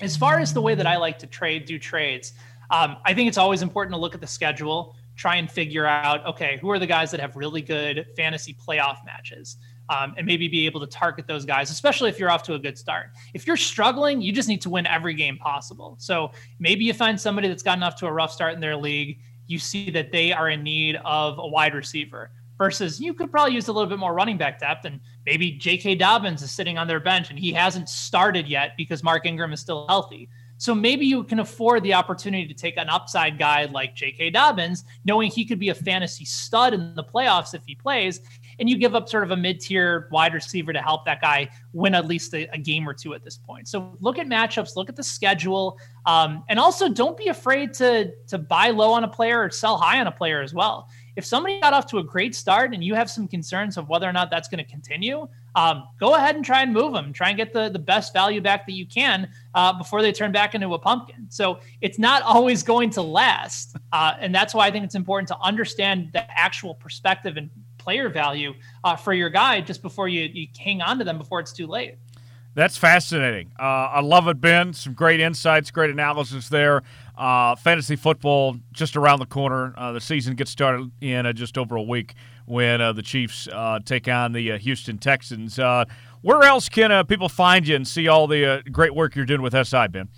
As 0.00 0.16
far 0.16 0.40
as 0.40 0.52
the 0.52 0.62
way 0.62 0.74
that 0.74 0.88
I 0.88 0.96
like 0.96 1.16
to 1.20 1.28
trade, 1.28 1.64
do 1.64 1.78
trades, 1.78 2.32
um, 2.70 2.96
I 3.04 3.14
think 3.14 3.28
it's 3.28 3.38
always 3.38 3.62
important 3.62 3.94
to 3.94 4.00
look 4.00 4.16
at 4.16 4.20
the 4.20 4.26
schedule 4.26 4.96
try 5.20 5.36
and 5.36 5.50
figure 5.50 5.84
out 5.84 6.24
okay 6.24 6.58
who 6.62 6.70
are 6.70 6.78
the 6.78 6.86
guys 6.86 7.10
that 7.10 7.20
have 7.20 7.36
really 7.36 7.60
good 7.60 8.06
fantasy 8.16 8.56
playoff 8.66 9.04
matches 9.04 9.58
um, 9.90 10.14
and 10.16 10.26
maybe 10.26 10.48
be 10.48 10.64
able 10.64 10.80
to 10.80 10.86
target 10.86 11.26
those 11.26 11.44
guys 11.44 11.70
especially 11.70 12.08
if 12.08 12.18
you're 12.18 12.30
off 12.30 12.42
to 12.42 12.54
a 12.54 12.58
good 12.58 12.78
start 12.78 13.08
if 13.34 13.46
you're 13.46 13.56
struggling 13.56 14.22
you 14.22 14.32
just 14.32 14.48
need 14.48 14.62
to 14.62 14.70
win 14.70 14.86
every 14.86 15.12
game 15.12 15.36
possible 15.36 15.94
so 15.98 16.30
maybe 16.58 16.86
you 16.86 16.94
find 16.94 17.20
somebody 17.20 17.48
that's 17.48 17.62
gotten 17.62 17.82
off 17.82 17.96
to 17.96 18.06
a 18.06 18.12
rough 18.12 18.32
start 18.32 18.54
in 18.54 18.60
their 18.60 18.76
league 18.76 19.18
you 19.46 19.58
see 19.58 19.90
that 19.90 20.10
they 20.10 20.32
are 20.32 20.48
in 20.48 20.62
need 20.62 20.96
of 21.04 21.38
a 21.38 21.46
wide 21.46 21.74
receiver 21.74 22.30
versus 22.56 22.98
you 22.98 23.12
could 23.12 23.30
probably 23.30 23.54
use 23.54 23.68
a 23.68 23.72
little 23.72 23.88
bit 23.88 23.98
more 23.98 24.14
running 24.14 24.38
back 24.38 24.58
depth 24.58 24.84
and 24.84 25.00
maybe 25.24 25.52
J.K. 25.52 25.94
Dobbins 25.94 26.42
is 26.42 26.50
sitting 26.50 26.76
on 26.76 26.86
their 26.86 27.00
bench 27.00 27.30
and 27.30 27.38
he 27.38 27.52
hasn't 27.52 27.88
started 27.88 28.46
yet 28.46 28.72
because 28.76 29.02
Mark 29.02 29.24
Ingram 29.24 29.54
is 29.54 29.60
still 29.60 29.86
healthy. 29.88 30.28
So 30.60 30.74
maybe 30.74 31.06
you 31.06 31.24
can 31.24 31.38
afford 31.38 31.82
the 31.84 31.94
opportunity 31.94 32.46
to 32.46 32.52
take 32.52 32.76
an 32.76 32.90
upside 32.90 33.38
guy 33.38 33.64
like 33.64 33.96
J.K. 33.96 34.28
Dobbins, 34.28 34.84
knowing 35.06 35.30
he 35.30 35.46
could 35.46 35.58
be 35.58 35.70
a 35.70 35.74
fantasy 35.74 36.26
stud 36.26 36.74
in 36.74 36.94
the 36.94 37.02
playoffs 37.02 37.54
if 37.54 37.62
he 37.64 37.74
plays, 37.74 38.20
and 38.58 38.68
you 38.68 38.76
give 38.76 38.94
up 38.94 39.08
sort 39.08 39.24
of 39.24 39.30
a 39.30 39.36
mid-tier 39.38 40.06
wide 40.12 40.34
receiver 40.34 40.74
to 40.74 40.82
help 40.82 41.06
that 41.06 41.22
guy 41.22 41.48
win 41.72 41.94
at 41.94 42.06
least 42.06 42.34
a, 42.34 42.46
a 42.52 42.58
game 42.58 42.86
or 42.86 42.92
two 42.92 43.14
at 43.14 43.24
this 43.24 43.38
point. 43.38 43.68
So 43.68 43.96
look 44.00 44.18
at 44.18 44.26
matchups, 44.26 44.76
look 44.76 44.90
at 44.90 44.96
the 44.96 45.02
schedule, 45.02 45.78
um, 46.04 46.44
and 46.50 46.58
also 46.58 46.90
don't 46.90 47.16
be 47.16 47.28
afraid 47.28 47.72
to 47.74 48.12
to 48.26 48.36
buy 48.36 48.68
low 48.68 48.92
on 48.92 49.04
a 49.04 49.08
player 49.08 49.42
or 49.42 49.48
sell 49.48 49.78
high 49.78 49.98
on 49.98 50.08
a 50.08 50.12
player 50.12 50.42
as 50.42 50.52
well 50.52 50.90
if 51.16 51.24
somebody 51.24 51.60
got 51.60 51.74
off 51.74 51.86
to 51.86 51.98
a 51.98 52.02
great 52.02 52.34
start 52.34 52.72
and 52.72 52.82
you 52.82 52.94
have 52.94 53.10
some 53.10 53.28
concerns 53.28 53.76
of 53.76 53.88
whether 53.88 54.08
or 54.08 54.12
not 54.12 54.30
that's 54.30 54.48
going 54.48 54.64
to 54.64 54.70
continue, 54.70 55.28
um, 55.54 55.84
go 55.98 56.14
ahead 56.14 56.36
and 56.36 56.44
try 56.44 56.62
and 56.62 56.72
move 56.72 56.92
them. 56.92 57.12
Try 57.12 57.28
and 57.28 57.36
get 57.36 57.52
the, 57.52 57.68
the 57.68 57.78
best 57.78 58.12
value 58.12 58.40
back 58.40 58.66
that 58.66 58.72
you 58.72 58.86
can 58.86 59.28
uh, 59.54 59.72
before 59.72 60.02
they 60.02 60.12
turn 60.12 60.32
back 60.32 60.54
into 60.54 60.72
a 60.74 60.78
pumpkin. 60.78 61.26
So 61.28 61.60
it's 61.80 61.98
not 61.98 62.22
always 62.22 62.62
going 62.62 62.90
to 62.90 63.02
last. 63.02 63.76
Uh, 63.92 64.14
and 64.18 64.34
that's 64.34 64.54
why 64.54 64.66
I 64.66 64.70
think 64.70 64.84
it's 64.84 64.94
important 64.94 65.28
to 65.28 65.38
understand 65.40 66.10
the 66.12 66.24
actual 66.38 66.74
perspective 66.74 67.36
and 67.36 67.50
player 67.78 68.08
value 68.08 68.54
uh, 68.84 68.94
for 68.96 69.12
your 69.12 69.30
guy 69.30 69.60
just 69.60 69.82
before 69.82 70.08
you, 70.08 70.28
you 70.32 70.46
hang 70.58 70.82
on 70.82 70.98
to 70.98 71.04
them 71.04 71.18
before 71.18 71.40
it's 71.40 71.52
too 71.52 71.66
late. 71.66 71.96
That's 72.54 72.76
fascinating. 72.76 73.52
Uh, 73.58 73.62
I 73.62 74.00
love 74.00 74.26
it, 74.26 74.40
Ben. 74.40 74.72
Some 74.72 74.92
great 74.92 75.20
insights, 75.20 75.70
great 75.70 75.90
analysis 75.90 76.48
there. 76.48 76.82
Uh, 77.16 77.54
fantasy 77.54 77.94
football 77.96 78.56
just 78.72 78.96
around 78.96 79.20
the 79.20 79.26
corner. 79.26 79.72
Uh, 79.76 79.92
the 79.92 80.00
season 80.00 80.34
gets 80.34 80.50
started 80.50 80.90
in 81.00 81.32
just 81.36 81.56
over 81.56 81.76
a 81.76 81.82
week 81.82 82.14
when 82.50 82.80
uh, 82.80 82.92
the 82.92 83.02
Chiefs 83.02 83.48
uh, 83.48 83.78
take 83.84 84.08
on 84.08 84.32
the 84.32 84.52
uh, 84.52 84.58
Houston 84.58 84.98
Texans. 84.98 85.58
where 86.22 86.42
else 86.42 86.68
can 86.68 87.06
people 87.06 87.28
find 87.28 87.66
you 87.66 87.76
and 87.76 87.86
see 87.86 88.08
all 88.08 88.26
the 88.26 88.62
great 88.70 88.94
work 88.94 89.14
you're 89.16 89.24
doing 89.24 89.42
with 89.42 89.54
SI, 89.54 89.88
Ben? 89.88 90.08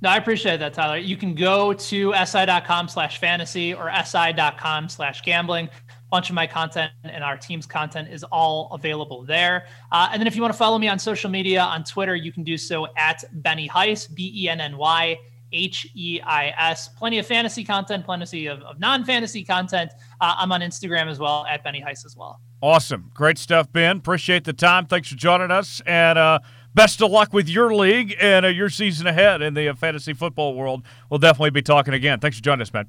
No, 0.00 0.10
I 0.10 0.16
appreciate 0.16 0.58
that, 0.58 0.74
Tyler. 0.74 0.96
You 0.96 1.16
can 1.16 1.34
go 1.34 1.72
to 1.72 2.14
si.com 2.24 2.88
slash 2.88 3.18
fantasy 3.18 3.74
or 3.74 3.90
si.com 4.04 4.88
slash 4.88 5.22
gambling 5.22 5.66
A 5.66 6.08
bunch 6.08 6.28
of 6.30 6.36
my 6.36 6.46
content 6.46 6.92
and 7.02 7.24
our 7.24 7.36
team's 7.36 7.66
content 7.66 8.08
is 8.08 8.22
all 8.22 8.70
available 8.72 9.24
there. 9.24 9.66
Uh, 9.90 10.08
and 10.12 10.20
then 10.20 10.28
if 10.28 10.36
you 10.36 10.42
want 10.42 10.54
to 10.54 10.58
follow 10.58 10.78
me 10.78 10.86
on 10.86 11.00
social 11.00 11.28
media 11.28 11.60
on 11.60 11.82
Twitter, 11.82 12.14
you 12.14 12.30
can 12.30 12.44
do 12.44 12.56
so 12.56 12.86
at 12.96 13.24
Benny 13.42 13.68
Heis, 13.68 14.14
B 14.14 14.32
E 14.36 14.48
N 14.48 14.60
N 14.60 14.76
Y 14.76 15.18
H 15.52 15.90
E 15.94 16.20
I 16.24 16.54
S. 16.58 16.88
Plenty 16.88 17.18
of 17.18 17.26
fantasy 17.26 17.64
content, 17.64 18.04
plenty 18.04 18.46
of, 18.46 18.60
of 18.62 18.78
non 18.78 19.04
fantasy 19.04 19.44
content. 19.44 19.92
Uh, 20.20 20.34
I'm 20.38 20.52
on 20.52 20.60
Instagram 20.60 21.08
as 21.08 21.18
well 21.18 21.46
at 21.48 21.64
Benny 21.64 21.80
Heis 21.80 22.04
as 22.04 22.16
well. 22.16 22.40
Awesome. 22.60 23.10
Great 23.14 23.38
stuff, 23.38 23.72
Ben. 23.72 23.98
Appreciate 23.98 24.44
the 24.44 24.52
time. 24.52 24.86
Thanks 24.86 25.08
for 25.08 25.16
joining 25.16 25.50
us. 25.50 25.80
And 25.86 26.18
uh, 26.18 26.40
best 26.74 27.00
of 27.00 27.10
luck 27.10 27.32
with 27.32 27.48
your 27.48 27.74
league 27.74 28.16
and 28.20 28.44
uh, 28.44 28.48
your 28.48 28.68
season 28.68 29.06
ahead 29.06 29.42
in 29.42 29.54
the 29.54 29.68
uh, 29.68 29.74
fantasy 29.74 30.12
football 30.12 30.54
world. 30.54 30.82
We'll 31.08 31.18
definitely 31.18 31.50
be 31.50 31.62
talking 31.62 31.94
again. 31.94 32.20
Thanks 32.20 32.38
for 32.38 32.42
joining 32.42 32.62
us, 32.62 32.72
man. 32.72 32.86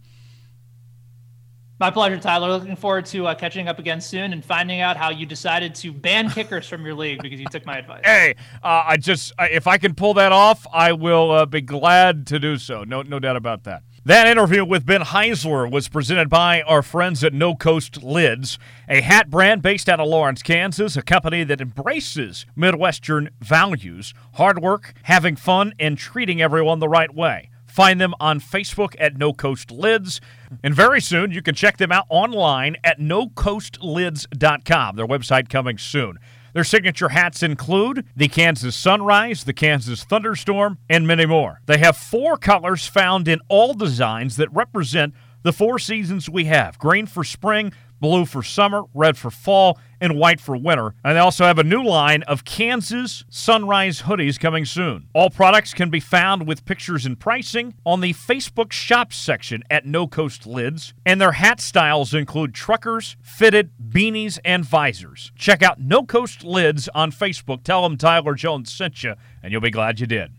My 1.79 1.91
pleasure, 1.91 2.17
Tyler. 2.17 2.49
Looking 2.49 2.75
forward 2.75 3.05
to 3.07 3.27
uh, 3.27 3.35
catching 3.35 3.69
up 3.69 3.79
again 3.79 4.01
soon 4.01 4.33
and 4.33 4.43
finding 4.43 4.81
out 4.81 4.97
how 4.97 5.11
you 5.11 5.25
decided 5.25 5.73
to 5.75 5.93
ban 5.93 6.29
kickers 6.35 6.67
from 6.67 6.85
your 6.85 6.93
league 6.93 7.21
because 7.21 7.39
you 7.39 7.45
took 7.45 7.65
my 7.65 7.77
advice. 7.77 8.01
Hey, 8.03 8.35
uh, 8.61 8.83
I 8.85 8.97
just 8.97 9.31
if 9.39 9.65
I 9.65 9.77
can 9.77 9.95
pull 9.95 10.13
that 10.15 10.33
off, 10.33 10.67
I 10.73 10.91
will 10.91 11.31
uh, 11.31 11.45
be 11.45 11.61
glad 11.61 12.27
to 12.27 12.39
do 12.39 12.57
so. 12.57 12.83
No, 12.83 13.01
no 13.01 13.17
doubt 13.17 13.37
about 13.37 13.63
that. 13.63 13.83
That 14.03 14.27
interview 14.27 14.65
with 14.65 14.85
Ben 14.85 15.01
Heisler 15.01 15.71
was 15.71 15.87
presented 15.87 16.29
by 16.29 16.61
our 16.63 16.81
friends 16.81 17.23
at 17.23 17.33
No 17.33 17.55
Coast 17.55 18.01
Lids, 18.03 18.57
a 18.89 19.01
hat 19.01 19.29
brand 19.29 19.61
based 19.61 19.87
out 19.87 19.99
of 19.99 20.07
Lawrence, 20.07 20.41
Kansas, 20.41 20.97
a 20.97 21.01
company 21.01 21.43
that 21.45 21.61
embraces 21.61 22.45
Midwestern 22.55 23.29
values, 23.39 24.13
hard 24.33 24.59
work, 24.61 24.93
having 25.03 25.35
fun, 25.35 25.73
and 25.79 25.97
treating 25.97 26.41
everyone 26.41 26.79
the 26.79 26.89
right 26.89 27.13
way. 27.13 27.49
Find 27.69 28.01
them 28.01 28.13
on 28.19 28.39
Facebook 28.39 28.95
at 28.99 29.17
No 29.17 29.31
Coast 29.31 29.71
Lids. 29.71 30.19
And 30.63 30.73
very 30.73 30.99
soon, 30.99 31.31
you 31.31 31.41
can 31.41 31.55
check 31.55 31.77
them 31.77 31.91
out 31.91 32.05
online 32.09 32.75
at 32.83 32.99
nocoastlids.com. 32.99 34.95
Their 34.95 35.07
website 35.07 35.49
coming 35.49 35.77
soon. 35.77 36.19
Their 36.53 36.63
signature 36.63 37.09
hats 37.09 37.43
include 37.43 38.05
the 38.15 38.27
Kansas 38.27 38.75
Sunrise, 38.75 39.43
the 39.43 39.53
Kansas 39.53 40.03
Thunderstorm, 40.03 40.79
and 40.89 41.05
many 41.05 41.27
more. 41.27 41.61
They 41.67 41.77
have 41.77 41.95
four 41.95 42.37
colors 42.37 42.87
found 42.87 43.27
in 43.27 43.39
all 43.49 43.75
designs 43.75 44.35
that 44.37 44.51
represent 44.51 45.13
the 45.43 45.53
four 45.53 45.77
seasons 45.79 46.27
we 46.27 46.45
have 46.45 46.77
green 46.79 47.05
for 47.05 47.23
spring, 47.23 47.71
blue 47.99 48.25
for 48.25 48.43
summer, 48.43 48.83
red 48.93 49.17
for 49.17 49.31
fall, 49.31 49.79
and 50.01 50.17
white 50.17 50.39
for 50.39 50.55
winter. 50.55 50.95
And 51.03 51.15
they 51.15 51.19
also 51.19 51.45
have 51.45 51.59
a 51.59 51.63
new 51.63 51.83
line 51.83 52.23
of 52.23 52.45
Kansas 52.45 53.25
Sunrise 53.29 54.03
hoodies 54.03 54.39
coming 54.39 54.65
soon. 54.65 55.07
All 55.13 55.29
products 55.29 55.73
can 55.73 55.89
be 55.89 55.99
found 55.99 56.47
with 56.47 56.65
pictures 56.65 57.05
and 57.05 57.19
pricing 57.19 57.73
on 57.85 58.01
the 58.01 58.13
Facebook 58.13 58.71
shop 58.71 59.11
section 59.13 59.63
at 59.69 59.85
No 59.85 60.07
Coast 60.07 60.47
Lids. 60.47 60.93
And 61.05 61.19
their 61.19 61.33
hat 61.33 61.59
styles 61.59 62.13
include 62.13 62.53
truckers, 62.53 63.17
fitted, 63.21 63.71
beanies, 63.89 64.39
and 64.45 64.63
visors. 64.63 65.31
Check 65.35 65.61
out 65.61 65.79
No 65.79 66.03
Coast 66.03 66.43
Lids 66.43 66.87
on 66.95 67.11
Facebook. 67.11 67.63
Tell 67.63 67.83
them 67.83 67.97
Tyler 67.97 68.35
Jones 68.35 68.71
sent 68.71 69.03
you, 69.03 69.15
and 69.43 69.51
you'll 69.51 69.61
be 69.61 69.71
glad 69.71 69.99
you 69.99 70.07
did. 70.07 70.31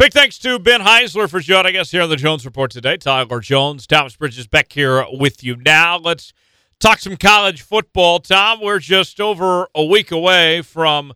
Big 0.00 0.14
thanks 0.14 0.38
to 0.38 0.58
Ben 0.58 0.80
Heisler 0.80 1.28
for 1.28 1.40
joining 1.40 1.76
us 1.76 1.90
here 1.90 2.00
on 2.00 2.08
the 2.08 2.16
Jones 2.16 2.46
Report 2.46 2.70
today. 2.70 2.96
Tyler 2.96 3.38
Jones, 3.38 3.86
Thomas 3.86 4.16
Bridges 4.16 4.46
back 4.46 4.72
here 4.72 5.04
with 5.12 5.44
you 5.44 5.56
now. 5.56 5.98
Let's 5.98 6.32
talk 6.78 7.00
some 7.00 7.18
college 7.18 7.60
football. 7.60 8.18
Tom, 8.18 8.62
we're 8.62 8.78
just 8.78 9.20
over 9.20 9.68
a 9.74 9.84
week 9.84 10.10
away 10.10 10.62
from 10.62 11.12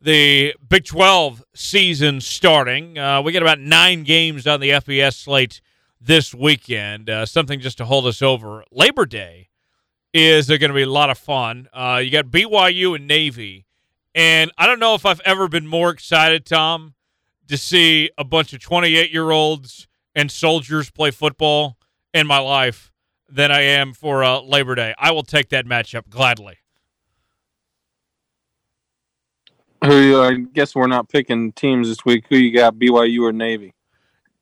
the 0.00 0.54
Big 0.68 0.84
12 0.84 1.42
season 1.56 2.20
starting. 2.20 2.96
Uh, 2.96 3.20
we 3.20 3.32
get 3.32 3.42
about 3.42 3.58
nine 3.58 4.04
games 4.04 4.46
on 4.46 4.60
the 4.60 4.70
FBS 4.70 5.14
slate 5.14 5.60
this 6.00 6.32
weekend, 6.32 7.10
uh, 7.10 7.26
something 7.26 7.58
just 7.58 7.78
to 7.78 7.84
hold 7.84 8.06
us 8.06 8.22
over. 8.22 8.62
Labor 8.70 9.06
Day 9.06 9.48
is 10.14 10.46
going 10.46 10.60
to 10.60 10.72
be 10.72 10.82
a 10.82 10.86
lot 10.86 11.10
of 11.10 11.18
fun. 11.18 11.68
Uh, 11.72 12.00
you 12.00 12.12
got 12.12 12.26
BYU 12.26 12.94
and 12.94 13.08
Navy. 13.08 13.66
And 14.14 14.52
I 14.56 14.68
don't 14.68 14.78
know 14.78 14.94
if 14.94 15.04
I've 15.04 15.20
ever 15.24 15.48
been 15.48 15.66
more 15.66 15.90
excited, 15.90 16.46
Tom 16.46 16.94
to 17.50 17.58
see 17.58 18.08
a 18.16 18.22
bunch 18.22 18.52
of 18.52 18.60
28 18.60 19.10
year 19.10 19.32
olds 19.32 19.88
and 20.14 20.30
soldiers 20.30 20.88
play 20.88 21.10
football 21.10 21.76
in 22.14 22.24
my 22.24 22.38
life 22.38 22.92
than 23.28 23.50
I 23.50 23.62
am 23.62 23.92
for 23.92 24.22
uh, 24.22 24.40
Labor 24.40 24.76
Day. 24.76 24.94
I 24.96 25.10
will 25.10 25.24
take 25.24 25.48
that 25.48 25.66
matchup 25.66 26.08
gladly. 26.08 26.58
Who 29.84 30.20
I 30.20 30.34
guess 30.52 30.76
we're 30.76 30.86
not 30.86 31.08
picking 31.08 31.50
teams 31.52 31.88
this 31.88 32.04
week. 32.04 32.24
Who 32.28 32.36
you 32.36 32.54
got, 32.54 32.74
BYU 32.74 33.22
or 33.22 33.32
Navy? 33.32 33.74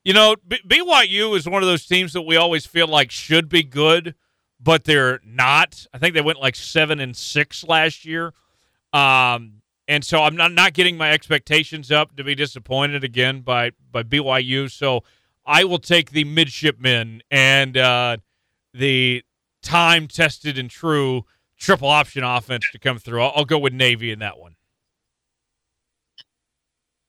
You 0.05 0.13
know, 0.13 0.37
B- 0.47 0.61
BYU 0.67 1.35
is 1.35 1.49
one 1.49 1.63
of 1.63 1.69
those 1.69 1.87
teams 1.87 2.13
that 2.13 2.23
we 2.23 2.37
always 2.37 2.67
feel 2.67 2.89
like 2.89 3.11
should 3.11 3.49
be 3.49 3.63
good, 3.63 4.17
but 4.61 4.85
they're 4.85 5.21
not. 5.25 5.87
I 5.95 5.99
think 5.99 6.15
they 6.15 6.21
went 6.21 6.41
like 6.41 6.57
seven 6.57 7.01
and 7.01 7.17
six 7.17 7.65
last 7.65 8.05
year. 8.05 8.35
Um, 8.93 9.63
and 9.89 10.05
so 10.05 10.23
I'm 10.23 10.37
not, 10.37 10.53
not 10.53 10.75
getting 10.75 10.99
my 10.99 11.11
expectations 11.11 11.91
up 11.91 12.15
to 12.17 12.23
be 12.23 12.35
disappointed 12.35 13.03
again 13.03 13.41
by 13.41 13.73
by 13.91 14.03
BYU. 14.03 14.71
So 14.71 15.03
I 15.47 15.65
will 15.65 15.79
take 15.79 16.11
the 16.11 16.25
midshipmen 16.25 17.23
and 17.31 17.77
uh, 17.77 18.19
the 18.75 19.25
time 19.63 20.07
tested 20.07 20.59
and 20.59 20.69
true 20.69 21.25
triple 21.59 21.89
option 21.89 22.23
offense 22.23 22.67
to 22.71 22.79
come 22.79 22.99
through. 22.99 23.23
I'll, 23.23 23.33
I'll 23.35 23.45
go 23.47 23.59
with 23.59 23.73
Navy 23.73 24.13
in 24.13 24.19
that 24.19 24.39
one. 24.39 24.57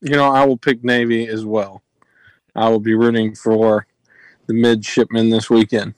You 0.01 0.15
know, 0.15 0.31
I 0.31 0.45
will 0.45 0.57
pick 0.57 0.84
Navy 0.84 1.27
as 1.27 1.45
well. 1.45 1.84
I 2.56 2.69
will 2.69 2.80
be 2.80 2.93
rooting 2.95 3.35
for 3.35 3.85
the 4.47 4.53
midshipmen 4.53 5.30
this 5.30 5.49
weekend. 5.49 5.93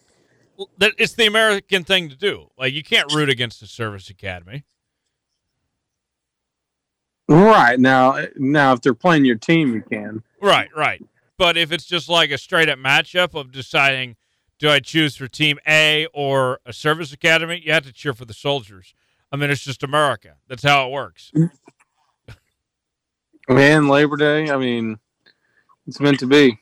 It's 0.80 1.14
the 1.14 1.28
American 1.28 1.84
thing 1.84 2.10
to 2.10 2.16
do. 2.16 2.48
Like 2.58 2.74
you 2.74 2.84
can't 2.84 3.14
root 3.14 3.30
against 3.30 3.60
the 3.60 3.68
service 3.68 4.10
academy. 4.10 4.66
Right 7.28 7.80
now, 7.80 8.26
now 8.36 8.74
if 8.74 8.82
they're 8.82 8.94
playing 8.94 9.26
your 9.26 9.38
team, 9.38 9.74
you 9.74 9.82
can. 9.82 10.24
Right, 10.42 10.70
right. 10.76 11.04
But 11.38 11.58
if 11.58 11.72
it's 11.72 11.86
just 11.86 12.10
like 12.10 12.30
a 12.30 12.38
straight 12.38 12.70
up 12.70 12.78
matchup 12.78 13.34
of 13.40 13.52
deciding, 13.52 14.16
do 14.60 14.70
I 14.70 14.80
choose 14.80 15.16
for 15.16 15.28
Team 15.28 15.58
A 15.68 16.08
or 16.14 16.60
a 16.66 16.74
service 16.74 17.14
academy? 17.14 17.62
You 17.66 17.72
have 17.74 17.86
to 17.86 17.94
cheer 17.94 18.14
for 18.14 18.26
the 18.26 18.34
soldiers. 18.34 18.94
I 19.32 19.38
mean, 19.38 19.50
it's 19.50 19.64
just 19.64 19.82
America. 19.82 20.36
That's 20.48 20.64
how 20.64 20.88
it 20.88 20.92
works. 20.92 21.32
Man, 23.50 23.88
Labor 23.88 24.18
Day. 24.18 24.50
I 24.50 24.58
mean, 24.58 25.00
it's 25.88 26.00
meant 26.00 26.20
to 26.20 26.28
be. 26.28 26.60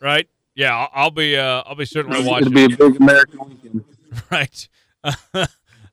Right? 0.00 0.28
Yeah, 0.54 0.76
I'll, 0.76 0.88
I'll 0.92 1.10
be. 1.10 1.36
Uh, 1.36 1.62
I'll 1.66 1.76
be 1.76 1.84
certainly 1.84 2.26
watching. 2.26 2.56
It'll 2.56 2.68
be 2.68 2.74
a 2.74 2.76
big 2.76 3.00
American 3.00 3.48
weekend. 3.48 3.84
Right. 4.30 4.68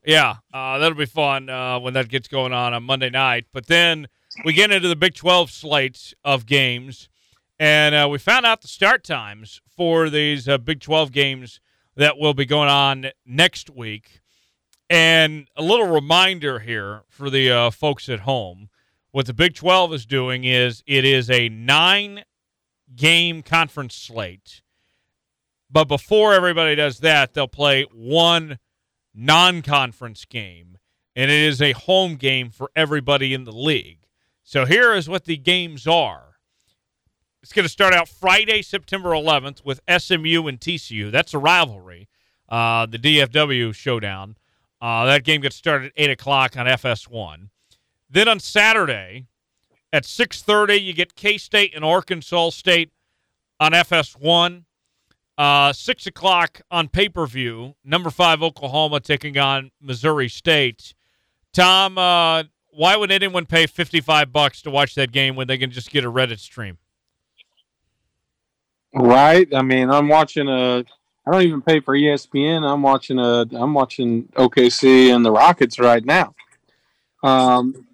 yeah, 0.05 0.35
uh, 0.53 0.77
that'll 0.77 0.97
be 0.97 1.05
fun 1.05 1.49
uh, 1.49 1.79
when 1.79 1.93
that 1.93 2.09
gets 2.09 2.27
going 2.27 2.53
on 2.53 2.73
on 2.73 2.83
Monday 2.83 3.09
night. 3.09 3.45
But 3.51 3.67
then 3.67 4.07
we 4.43 4.53
get 4.53 4.71
into 4.71 4.87
the 4.87 4.95
Big 4.95 5.15
12 5.15 5.51
slate 5.51 6.13
of 6.23 6.45
games, 6.45 7.09
and 7.59 7.95
uh, 7.95 8.07
we 8.09 8.17
found 8.17 8.45
out 8.45 8.61
the 8.61 8.67
start 8.67 9.03
times 9.03 9.61
for 9.75 10.09
these 10.09 10.47
uh, 10.47 10.57
Big 10.57 10.79
12 10.79 11.11
games 11.11 11.59
that 11.95 12.17
will 12.17 12.33
be 12.33 12.45
going 12.45 12.69
on 12.69 13.07
next 13.25 13.69
week. 13.69 14.21
And 14.89 15.47
a 15.55 15.63
little 15.63 15.87
reminder 15.87 16.59
here 16.59 17.03
for 17.09 17.29
the 17.29 17.49
uh, 17.49 17.71
folks 17.71 18.07
at 18.09 18.21
home 18.21 18.69
what 19.15 19.27
the 19.27 19.33
Big 19.33 19.53
12 19.55 19.93
is 19.93 20.05
doing 20.05 20.43
is 20.43 20.83
it 20.85 21.05
is 21.05 21.29
a 21.29 21.47
nine 21.47 22.25
game 22.93 23.41
conference 23.41 23.95
slate. 23.95 24.61
But 25.71 25.85
before 25.85 26.33
everybody 26.33 26.75
does 26.75 26.99
that, 26.99 27.33
they'll 27.33 27.47
play 27.47 27.85
one 27.93 28.59
non 29.15 29.61
conference 29.61 30.25
game, 30.25 30.77
and 31.15 31.31
it 31.31 31.41
is 31.41 31.61
a 31.61 31.71
home 31.71 32.15
game 32.15 32.49
for 32.49 32.69
everybody 32.75 33.33
in 33.33 33.45
the 33.45 33.51
league. 33.51 33.99
So 34.43 34.65
here 34.65 34.93
is 34.93 35.09
what 35.09 35.25
the 35.25 35.37
games 35.37 35.87
are. 35.87 36.35
It's 37.41 37.53
going 37.53 37.63
to 37.65 37.69
start 37.69 37.93
out 37.93 38.09
Friday, 38.09 38.61
September 38.61 39.09
11th 39.11 39.63
with 39.63 39.79
SMU 39.87 40.47
and 40.47 40.59
TCU. 40.59 41.11
That's 41.11 41.33
a 41.33 41.37
rivalry, 41.37 42.09
uh, 42.49 42.87
the 42.87 42.97
DFW 42.97 43.73
showdown. 43.73 44.35
Uh, 44.81 45.05
that 45.05 45.23
game 45.23 45.41
gets 45.41 45.55
started 45.55 45.87
at 45.87 45.93
8 45.95 46.09
o'clock 46.11 46.57
on 46.57 46.65
FS1. 46.65 47.49
Then 48.09 48.27
on 48.27 48.39
Saturday 48.39 49.27
at 49.93 50.03
6.30, 50.03 50.81
you 50.81 50.93
get 50.93 51.15
K-State 51.15 51.73
and 51.75 51.85
Arkansas 51.85 52.49
State 52.49 52.91
on 53.59 53.71
FS1. 53.71 54.63
Uh, 55.37 55.73
six 55.73 56.07
o'clock 56.07 56.61
on 56.71 56.87
pay 56.87 57.09
per 57.09 57.25
view. 57.25 57.75
Number 57.83 58.09
five 58.09 58.41
Oklahoma 58.41 59.01
taking 59.01 59.37
on 59.37 59.71
Missouri 59.81 60.29
State. 60.29 60.93
Tom, 61.51 61.97
uh, 61.97 62.43
why 62.71 62.95
would 62.95 63.11
anyone 63.11 63.45
pay 63.45 63.67
fifty 63.67 63.99
five 63.99 64.31
bucks 64.31 64.61
to 64.61 64.69
watch 64.69 64.95
that 64.95 65.11
game 65.11 65.35
when 65.35 65.47
they 65.47 65.57
can 65.57 65.71
just 65.71 65.91
get 65.91 66.05
a 66.05 66.11
Reddit 66.11 66.39
stream? 66.39 66.77
Right. 68.93 69.53
I 69.53 69.61
mean, 69.61 69.89
I'm 69.89 70.07
watching 70.07 70.47
a. 70.47 70.85
I 71.27 71.31
don't 71.31 71.41
even 71.41 71.61
pay 71.61 71.81
for 71.81 71.95
ESPN. 71.95 72.63
I'm 72.63 72.81
watching 72.81 73.19
a. 73.19 73.45
I'm 73.51 73.73
watching 73.73 74.29
OKC 74.37 75.13
and 75.13 75.25
the 75.25 75.31
Rockets 75.31 75.79
right 75.79 76.03
now. 76.05 76.33
Um, 77.23 77.87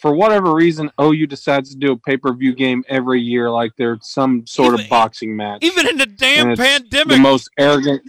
for 0.00 0.14
whatever 0.14 0.54
reason, 0.54 0.90
OU 1.00 1.26
decides 1.26 1.70
to 1.70 1.76
do 1.76 1.92
a 1.92 1.96
pay 1.96 2.16
per 2.16 2.32
view 2.34 2.54
game 2.54 2.84
every 2.88 3.20
year, 3.20 3.50
like 3.50 3.72
there's 3.76 4.06
some 4.06 4.46
sort 4.46 4.74
Even- 4.74 4.84
of 4.84 4.90
boxing 4.90 5.36
match. 5.36 5.62
Even 5.62 5.88
in 5.88 5.96
the 5.96 6.06
damn 6.06 6.56
pandemic, 6.56 7.08
the 7.08 7.18
most 7.18 7.48
arrogant. 7.58 8.02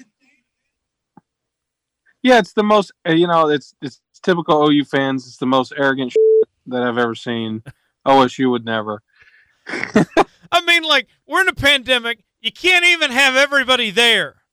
Yeah, 2.23 2.39
it's 2.39 2.53
the 2.53 2.63
most. 2.63 2.91
uh, 3.07 3.13
You 3.13 3.27
know, 3.27 3.49
it's 3.49 3.73
it's 3.81 4.01
typical 4.23 4.67
OU 4.69 4.85
fans. 4.85 5.25
It's 5.27 5.37
the 5.37 5.45
most 5.45 5.73
arrogant 5.77 6.11
shit 6.11 6.49
that 6.67 6.83
I've 6.83 6.97
ever 6.97 7.15
seen. 7.15 7.63
OSU 8.05 8.49
would 8.51 8.65
never. 8.65 9.01
I 9.67 10.61
mean, 10.65 10.83
like 10.83 11.07
we're 11.27 11.41
in 11.41 11.47
a 11.47 11.53
pandemic. 11.53 12.23
You 12.41 12.51
can't 12.51 12.85
even 12.85 13.11
have 13.11 13.35
everybody 13.35 13.91
there, 13.91 14.43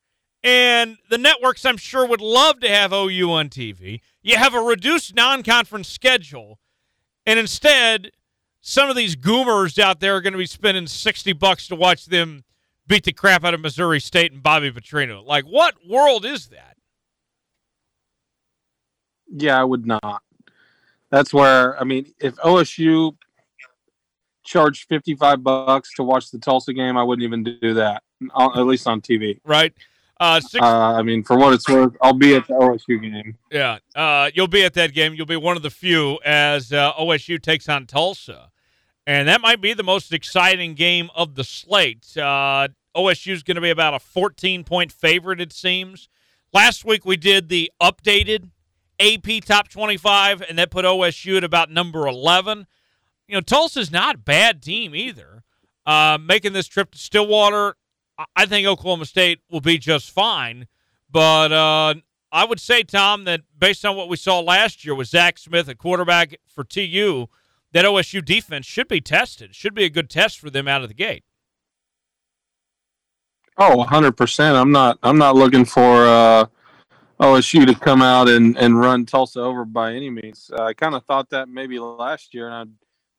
and 0.43 0.97
the 1.11 1.19
networks 1.19 1.65
I'm 1.65 1.77
sure 1.77 2.07
would 2.07 2.21
love 2.21 2.61
to 2.61 2.69
have 2.69 2.93
OU 2.93 3.31
on 3.31 3.49
TV. 3.49 4.01
You 4.23 4.37
have 4.37 4.55
a 4.55 4.61
reduced 4.61 5.15
non-conference 5.15 5.89
schedule, 5.89 6.59
and 7.27 7.39
instead, 7.39 8.13
some 8.61 8.89
of 8.89 8.97
these 8.97 9.17
goomers 9.17 9.79
out 9.79 10.01
there 10.01 10.17
are 10.17 10.21
going 10.21 10.33
to 10.33 10.39
be 10.39 10.47
spending 10.47 10.87
sixty 10.87 11.33
bucks 11.33 11.69
to 11.69 11.77
watch 11.77 12.07
them 12.07 12.45
beat 12.87 13.05
the 13.05 13.13
crap 13.13 13.45
out 13.45 13.55
of 13.55 13.61
Missouri 13.61 14.01
State 14.01 14.33
and 14.33 14.43
Bobby 14.43 14.71
Petrino. 14.71 15.25
Like, 15.25 15.45
what 15.45 15.75
world 15.89 16.25
is 16.25 16.49
that? 16.49 16.77
Yeah, 19.29 19.61
I 19.61 19.65
would 19.65 19.87
not. 19.87 20.23
That's 21.11 21.33
where 21.33 21.79
I 21.81 21.85
mean, 21.85 22.13
if 22.19 22.35
OSU 22.37 23.17
charged 24.45 24.89
fifty 24.89 25.15
five 25.15 25.43
bucks 25.43 25.95
to 25.95 26.03
watch 26.03 26.31
the 26.31 26.39
Tulsa 26.39 26.73
game, 26.73 26.97
I 26.97 27.03
wouldn't 27.03 27.25
even 27.25 27.43
do 27.43 27.75
that. 27.75 28.03
Uh, 28.35 28.51
at 28.57 28.67
least 28.67 28.87
on 28.87 29.01
TV. 29.01 29.41
Right? 29.45 29.73
Uh, 30.21 30.41
six, 30.41 30.63
Uh, 30.63 30.95
I 30.95 31.03
mean, 31.03 31.25
for 31.25 31.37
what 31.37 31.53
it's 31.53 31.69
worth, 31.69 31.97
I'll 32.01 32.13
be 32.13 32.35
at 32.37 32.47
the 32.47 32.55
OSU 32.55 33.01
game. 33.01 33.37
Yeah, 33.51 33.79
uh, 33.97 34.31
you'll 34.33 34.49
be 34.49 34.65
at 34.65 34.75
that 34.75 34.93
game. 34.95 35.15
You'll 35.15 35.27
be 35.27 35.37
one 35.37 35.57
of 35.57 35.63
the 35.63 35.71
few 35.71 36.19
as 36.25 36.73
uh, 36.73 36.93
OSU 36.95 37.43
takes 37.43 37.69
on 37.69 37.87
Tulsa, 37.87 38.51
and 39.07 39.27
that 39.29 39.41
might 39.41 39.61
be 39.61 39.75
the 39.75 39.83
most 39.83 40.13
exciting 40.13 40.75
game 40.75 41.11
of 41.17 41.35
the 41.35 41.45
slate. 41.45 42.17
Uh, 42.17 42.69
OSU 42.97 43.33
is 43.33 43.43
going 43.43 43.57
to 43.57 43.61
be 43.61 43.71
about 43.71 43.95
a 43.95 43.99
14 43.99 44.63
point 44.65 44.93
favorite, 44.93 45.41
it 45.41 45.53
seems. 45.53 46.09
Last 46.53 46.85
week 46.85 47.05
we 47.05 47.17
did 47.17 47.49
the 47.49 47.73
updated 47.83 48.51
AP 49.01 49.45
top 49.45 49.69
25, 49.69 50.43
and 50.43 50.57
that 50.59 50.71
put 50.71 50.85
OSU 50.85 51.37
at 51.37 51.45
about 51.45 51.71
number 51.71 52.07
11. 52.07 52.67
You 53.27 53.35
know, 53.35 53.41
Tulsa's 53.41 53.91
not 53.91 54.15
a 54.15 54.19
bad 54.19 54.63
team 54.63 54.95
either. 54.95 55.43
Uh, 55.85 56.17
making 56.21 56.53
this 56.53 56.69
trip 56.69 56.93
to 56.93 56.99
Stillwater, 56.99 57.77
I- 58.37 58.47
think 58.47 58.67
Oklahoma 58.67 59.07
State 59.07 59.41
will 59.51 59.61
be 59.61 59.79
just 59.79 60.11
fine. 60.11 60.67
But 61.11 61.53
uh, 61.53 61.95
I 62.33 62.45
would 62.45 62.61
say, 62.61 62.83
Tom, 62.83 63.25
that 63.25 63.43
based 63.57 63.85
on 63.85 63.97
what 63.97 64.09
we 64.09 64.17
saw 64.17 64.41
last 64.41 64.85
year 64.85 64.95
with 64.95 65.09
Zach 65.09 65.39
Smith, 65.39 65.69
a 65.69 65.75
quarterback 65.75 66.37
for 66.47 66.65
TU, 66.65 67.29
that 67.73 67.85
OSU 67.85 68.25
defense 68.25 68.67
should 68.67 68.89
be 68.89 69.01
tested. 69.01 69.55
Should 69.55 69.75
be 69.75 69.85
a 69.85 69.91
good 69.91 70.11
test 70.11 70.39
for 70.39 70.51
them 70.51 70.67
out 70.67 70.83
of 70.83 70.89
the 70.89 70.95
gate. 70.95 71.25
Oh, 73.57 73.85
100%. 73.89 74.61
I'm 74.61 74.73
not 74.73 74.99
I'm 75.03 75.19
not 75.19 75.37
looking 75.37 75.65
for 75.65 76.07
uh, 76.07 76.47
OSU 77.21 77.67
to 77.67 77.75
come 77.75 78.03
out 78.03 78.29
and, 78.29 78.57
and 78.59 78.79
run 78.79 79.07
Tulsa 79.07 79.41
over 79.41 79.65
by 79.65 79.93
any 79.95 80.11
means. 80.11 80.51
I 80.57 80.73
kind 80.73 80.95
of 80.95 81.05
thought 81.05 81.31
that 81.31 81.49
maybe 81.49 81.79
last 81.79 82.35
year, 82.35 82.49
and 82.49 82.55
I, 82.55 82.65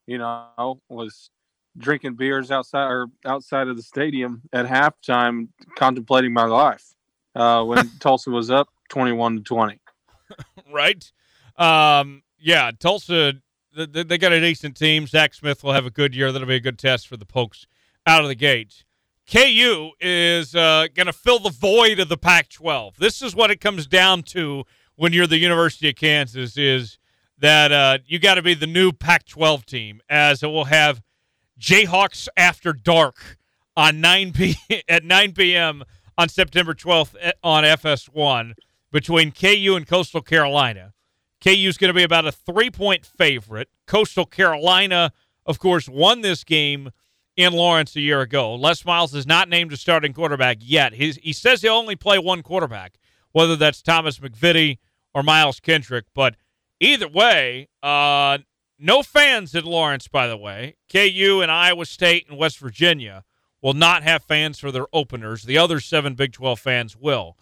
you 0.07 0.17
know, 0.17 0.81
was 0.89 1.29
drinking 1.77 2.15
beers 2.15 2.51
outside 2.51 2.87
or 2.87 3.07
outside 3.25 3.67
of 3.67 3.77
the 3.77 3.83
stadium 3.83 4.41
at 4.53 4.65
halftime, 4.65 5.49
contemplating 5.75 6.33
my 6.33 6.45
life 6.45 6.95
uh, 7.35 7.63
when 7.63 7.89
Tulsa 7.99 8.29
was 8.29 8.49
up 8.49 8.69
21 8.89 9.37
to 9.37 9.43
20. 9.43 9.79
right? 10.73 11.11
Um, 11.57 12.23
yeah, 12.39 12.71
Tulsa, 12.77 13.33
they, 13.75 14.03
they 14.03 14.17
got 14.17 14.31
a 14.31 14.39
decent 14.39 14.77
team. 14.77 15.07
Zach 15.07 15.33
Smith 15.33 15.63
will 15.63 15.73
have 15.73 15.85
a 15.85 15.91
good 15.91 16.15
year. 16.15 16.31
That'll 16.31 16.47
be 16.47 16.55
a 16.55 16.59
good 16.59 16.79
test 16.79 17.07
for 17.07 17.17
the 17.17 17.25
Pokes 17.25 17.67
out 18.05 18.21
of 18.21 18.27
the 18.27 18.35
gate. 18.35 18.83
KU 19.31 19.91
is 19.99 20.53
uh, 20.55 20.87
going 20.93 21.07
to 21.07 21.13
fill 21.13 21.39
the 21.39 21.49
void 21.49 21.99
of 21.99 22.09
the 22.09 22.17
Pac-12. 22.17 22.97
This 22.97 23.23
is 23.23 23.35
what 23.35 23.49
it 23.49 23.59
comes 23.59 23.87
down 23.87 24.21
to 24.23 24.65
when 24.95 25.13
you're 25.13 25.25
the 25.25 25.39
University 25.39 25.89
of 25.89 25.95
Kansas 25.95 26.57
is 26.57 26.99
that 27.39 27.71
uh, 27.71 27.97
you 28.05 28.19
got 28.19 28.35
to 28.35 28.43
be 28.43 28.53
the 28.53 28.67
new 28.67 28.91
Pac-12 28.91 29.65
team, 29.65 30.01
as 30.09 30.43
it 30.43 30.47
will 30.47 30.65
have 30.65 31.01
Jayhawks 31.59 32.27
after 32.35 32.73
dark 32.73 33.37
on 33.75 34.01
9 34.01 34.33
p 34.33 34.57
at 34.89 35.03
9 35.03 35.33
p.m. 35.33 35.83
on 36.17 36.29
September 36.29 36.73
12th 36.73 37.15
on 37.43 37.63
FS1 37.63 38.53
between 38.91 39.31
KU 39.31 39.75
and 39.75 39.87
Coastal 39.87 40.21
Carolina. 40.21 40.93
KU 41.43 41.51
is 41.51 41.77
going 41.77 41.89
to 41.89 41.93
be 41.93 42.03
about 42.03 42.25
a 42.25 42.31
three-point 42.31 43.05
favorite. 43.05 43.69
Coastal 43.85 44.25
Carolina, 44.25 45.11
of 45.45 45.59
course, 45.59 45.87
won 45.87 46.21
this 46.21 46.43
game 46.43 46.89
in 47.35 47.53
Lawrence 47.53 47.95
a 47.95 48.01
year 48.01 48.21
ago. 48.21 48.55
Les 48.55 48.85
Miles 48.85 49.13
is 49.13 49.27
not 49.27 49.49
named 49.49 49.73
a 49.73 49.77
starting 49.77 50.13
quarterback 50.13 50.57
yet. 50.61 50.93
He's, 50.93 51.17
he 51.17 51.33
says 51.33 51.61
he'll 51.61 51.73
only 51.73 51.95
play 51.95 52.17
one 52.17 52.41
quarterback, 52.41 52.97
whether 53.31 53.55
that's 53.55 53.81
Thomas 53.81 54.19
MacVittie 54.19 54.77
or 55.13 55.23
Miles 55.23 55.59
Kendrick. 55.59 56.05
But 56.13 56.35
either 56.79 57.07
way, 57.07 57.67
uh, 57.83 58.39
no 58.77 59.03
fans 59.03 59.55
at 59.55 59.63
Lawrence, 59.63 60.07
by 60.07 60.27
the 60.27 60.37
way. 60.37 60.75
KU 60.91 61.39
and 61.41 61.51
Iowa 61.51 61.85
State 61.85 62.27
and 62.29 62.37
West 62.37 62.59
Virginia 62.59 63.23
will 63.61 63.73
not 63.73 64.03
have 64.03 64.23
fans 64.23 64.59
for 64.59 64.71
their 64.71 64.87
openers. 64.93 65.43
The 65.43 65.57
other 65.57 65.79
seven 65.79 66.15
Big 66.15 66.33
12 66.33 66.59
fans 66.59 66.95
will. 66.95 67.37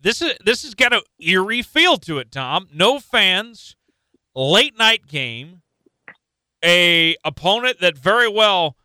This 0.00 0.22
is 0.22 0.32
this 0.44 0.62
has 0.62 0.74
got 0.74 0.94
an 0.94 1.02
eerie 1.18 1.62
feel 1.62 1.98
to 1.98 2.18
it, 2.18 2.32
Tom. 2.32 2.68
No 2.72 2.98
fans, 2.98 3.76
late 4.34 4.78
night 4.78 5.06
game, 5.06 5.60
a 6.64 7.16
opponent 7.24 7.80
that 7.80 7.98
very 7.98 8.28
well 8.28 8.76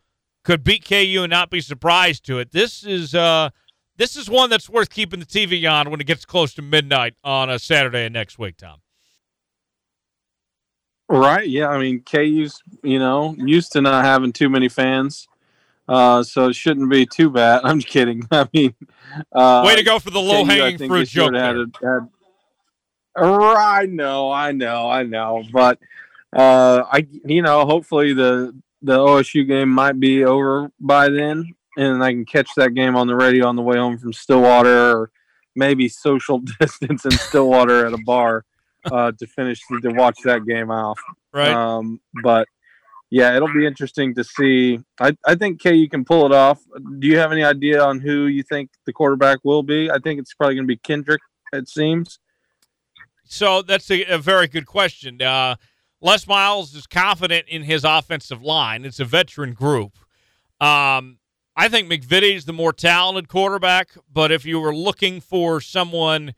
could 0.44 0.62
beat 0.62 0.84
KU 0.86 1.22
and 1.22 1.30
not 1.30 1.50
be 1.50 1.60
surprised 1.60 2.24
to 2.26 2.38
it. 2.38 2.52
This 2.52 2.84
is 2.84 3.14
uh 3.14 3.50
this 3.96 4.14
is 4.14 4.28
one 4.28 4.50
that's 4.50 4.68
worth 4.68 4.90
keeping 4.90 5.20
the 5.20 5.26
TV 5.26 5.70
on 5.70 5.90
when 5.90 6.00
it 6.00 6.06
gets 6.06 6.26
close 6.26 6.52
to 6.54 6.62
midnight 6.62 7.14
on 7.24 7.48
a 7.48 7.58
Saturday 7.58 8.08
next 8.10 8.38
week, 8.38 8.58
Tom. 8.58 8.80
Right. 11.08 11.48
Yeah. 11.48 11.68
I 11.68 11.78
mean, 11.78 12.02
KU's, 12.02 12.62
you 12.82 12.98
know, 12.98 13.34
used 13.38 13.72
to 13.72 13.80
not 13.80 14.04
having 14.04 14.32
too 14.32 14.48
many 14.48 14.68
fans. 14.68 15.28
Uh, 15.88 16.22
so 16.22 16.48
it 16.48 16.54
shouldn't 16.54 16.90
be 16.90 17.06
too 17.06 17.30
bad. 17.30 17.60
I'm 17.64 17.80
just 17.80 17.92
kidding. 17.92 18.26
I 18.32 18.48
mean, 18.52 18.74
uh, 19.32 19.62
way 19.64 19.76
to 19.76 19.82
go 19.82 19.98
for 19.98 20.10
the 20.10 20.20
low 20.20 20.44
hanging 20.44 20.78
fruit 20.88 21.08
joke. 21.08 21.34
Had, 21.34 21.56
had, 21.82 22.08
I 23.16 23.86
know, 23.86 24.30
I 24.30 24.52
know, 24.52 24.90
I 24.90 25.04
know, 25.04 25.42
but 25.52 25.78
uh, 26.34 26.82
I, 26.90 27.06
you 27.24 27.42
know, 27.42 27.64
hopefully 27.64 28.12
the 28.12 28.54
the 28.82 28.98
OSU 28.98 29.46
game 29.46 29.70
might 29.70 29.98
be 29.98 30.24
over 30.24 30.70
by 30.78 31.08
then, 31.08 31.54
and 31.78 32.04
I 32.04 32.12
can 32.12 32.26
catch 32.26 32.50
that 32.56 32.74
game 32.74 32.94
on 32.94 33.06
the 33.06 33.16
radio 33.16 33.46
on 33.46 33.56
the 33.56 33.62
way 33.62 33.78
home 33.78 33.96
from 33.96 34.12
Stillwater, 34.12 34.96
or 34.96 35.10
maybe 35.54 35.88
social 35.88 36.38
distance 36.60 37.04
in 37.04 37.12
Stillwater 37.12 37.86
at 37.86 37.94
a 37.94 37.98
bar 38.04 38.44
uh, 38.90 39.12
to 39.18 39.26
finish 39.26 39.60
to 39.82 39.90
watch 39.90 40.18
that 40.24 40.46
game 40.46 40.70
off. 40.70 41.00
Right. 41.32 41.50
Um, 41.50 42.00
but 42.22 42.48
yeah, 43.10 43.36
it'll 43.36 43.52
be 43.52 43.66
interesting 43.66 44.14
to 44.14 44.24
see. 44.24 44.80
I, 45.00 45.16
I 45.26 45.34
think 45.36 45.62
KU 45.62 45.88
can 45.88 46.04
pull 46.04 46.26
it 46.26 46.32
off. 46.32 46.60
Do 46.98 47.06
you 47.06 47.18
have 47.18 47.32
any 47.32 47.44
idea 47.44 47.82
on 47.82 48.00
who 48.00 48.26
you 48.26 48.42
think 48.42 48.70
the 48.84 48.92
quarterback 48.92 49.38
will 49.44 49.62
be? 49.62 49.90
I 49.90 49.98
think 49.98 50.20
it's 50.20 50.34
probably 50.34 50.56
going 50.56 50.64
to 50.66 50.72
be 50.72 50.78
Kendrick. 50.78 51.20
It 51.52 51.68
seems. 51.68 52.18
So 53.24 53.62
that's 53.62 53.90
a, 53.90 54.04
a 54.04 54.18
very 54.18 54.48
good 54.48 54.66
question. 54.66 55.22
Uh, 55.22 55.56
Les 56.00 56.26
Miles 56.26 56.74
is 56.74 56.86
confident 56.86 57.48
in 57.48 57.62
his 57.62 57.84
offensive 57.84 58.42
line. 58.42 58.84
It's 58.84 59.00
a 59.00 59.04
veteran 59.04 59.52
group. 59.52 59.98
Um, 60.60 61.18
I 61.56 61.68
think 61.68 61.90
MacVittie's 61.90 62.44
the 62.44 62.52
more 62.52 62.72
talented 62.72 63.28
quarterback, 63.28 63.90
but 64.12 64.30
if 64.30 64.44
you 64.44 64.60
were 64.60 64.74
looking 64.74 65.20
for 65.20 65.60
someone 65.60 66.34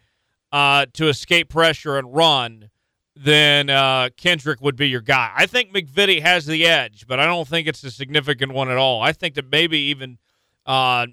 uh, 0.53 0.87
to 0.95 1.09
escape 1.09 1.49
pressure 1.49 1.99
and 1.99 2.15
run, 2.15 2.71
then 3.15 3.69
uh, 3.69 4.11
Kendrick 4.17 4.61
would 4.61 4.77
be 4.77 4.89
your 4.89 5.01
guy. 5.01 5.33
I 5.37 5.47
think 5.47 5.73
MacVittie 5.73 6.23
has 6.23 6.47
the 6.47 6.67
edge, 6.67 7.07
but 7.07 7.19
I 7.19 7.27
don't 7.27 7.49
think 7.49 7.67
it's 7.67 7.83
a 7.85 7.91
significant 7.91 8.53
one 8.53 8.71
at 8.71 8.77
all. 8.77 9.03
I 9.03 9.13
think 9.13 9.35
that 9.35 9.51
maybe 9.51 9.79
even 9.79 10.19
uh, 10.65 11.07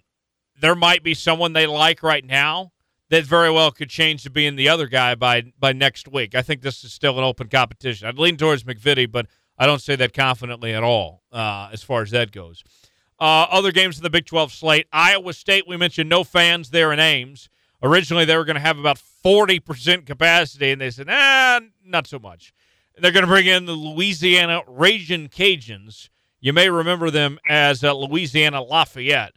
there 0.60 0.76
might 0.76 1.03
be 1.03 1.14
someone 1.14 1.53
they 1.53 1.66
like 1.66 2.03
right 2.03 2.24
now 2.24 2.72
that 3.10 3.24
very 3.24 3.52
well 3.52 3.72
could 3.72 3.90
change 3.90 4.24
to 4.24 4.30
being 4.30 4.56
the 4.56 4.70
other 4.70 4.88
guy 4.88 5.16
by 5.16 5.44
by 5.60 5.74
next 5.74 6.07
week. 6.07 6.36
I 6.36 6.41
think 6.41 6.62
this 6.62 6.84
is 6.84 6.94
still 6.94 7.18
an 7.18 7.24
open 7.24 7.48
competition. 7.48 8.07
I'd 8.07 8.20
lean 8.20 8.38
towards 8.38 8.64
MacVittie, 8.64 9.12
but 9.12 9.28
I 9.57 9.66
don't 9.66 9.82
say 9.82 9.95
that 9.95 10.14
confidently 10.14 10.74
at 10.74 10.84
all 10.84 11.24
uh, 11.32 11.70
as 11.72 11.82
far 11.84 12.02
as 12.02 12.12
that 12.12 12.32
goes. 12.32 12.64
Uh, 13.20 13.48
other 13.49 13.72
games 13.72 13.98
in 13.98 14.03
the 14.03 14.10
Big 14.10 14.26
12 14.26 14.52
slate 14.52 14.88
Iowa 14.91 15.34
State, 15.34 15.68
we 15.68 15.78
mentioned 15.78 16.10
no 16.10 16.24
fans 16.24 16.72
there 16.72 16.91
in 16.91 16.99
Ames. 16.99 17.49
Originally, 17.82 18.26
they 18.26 18.36
were 18.36 18.44
going 18.44 18.56
to 18.56 18.62
have 18.62 18.78
about 18.78 18.98
40% 19.26 20.06
capacity, 20.06 20.72
and 20.72 20.80
they 20.80 20.91
said, 20.91 21.07
ah, 21.10 21.60
not 21.84 22.06
so 22.06 22.19
much. 22.19 22.53
They're 22.97 23.11
going 23.11 23.26
to 23.26 23.27
bring 23.27 23.47
in 23.47 23.65
the 23.65 23.73
Louisiana 23.73 24.61
Raging 24.68 25.30
Cajuns. 25.30 26.10
You 26.39 26.53
may 26.53 26.69
remember 26.69 27.10
them 27.10 27.39
as 27.49 27.84
uh, 27.84 27.93
Louisiana 27.93 28.61
Lafayette. 28.61 29.34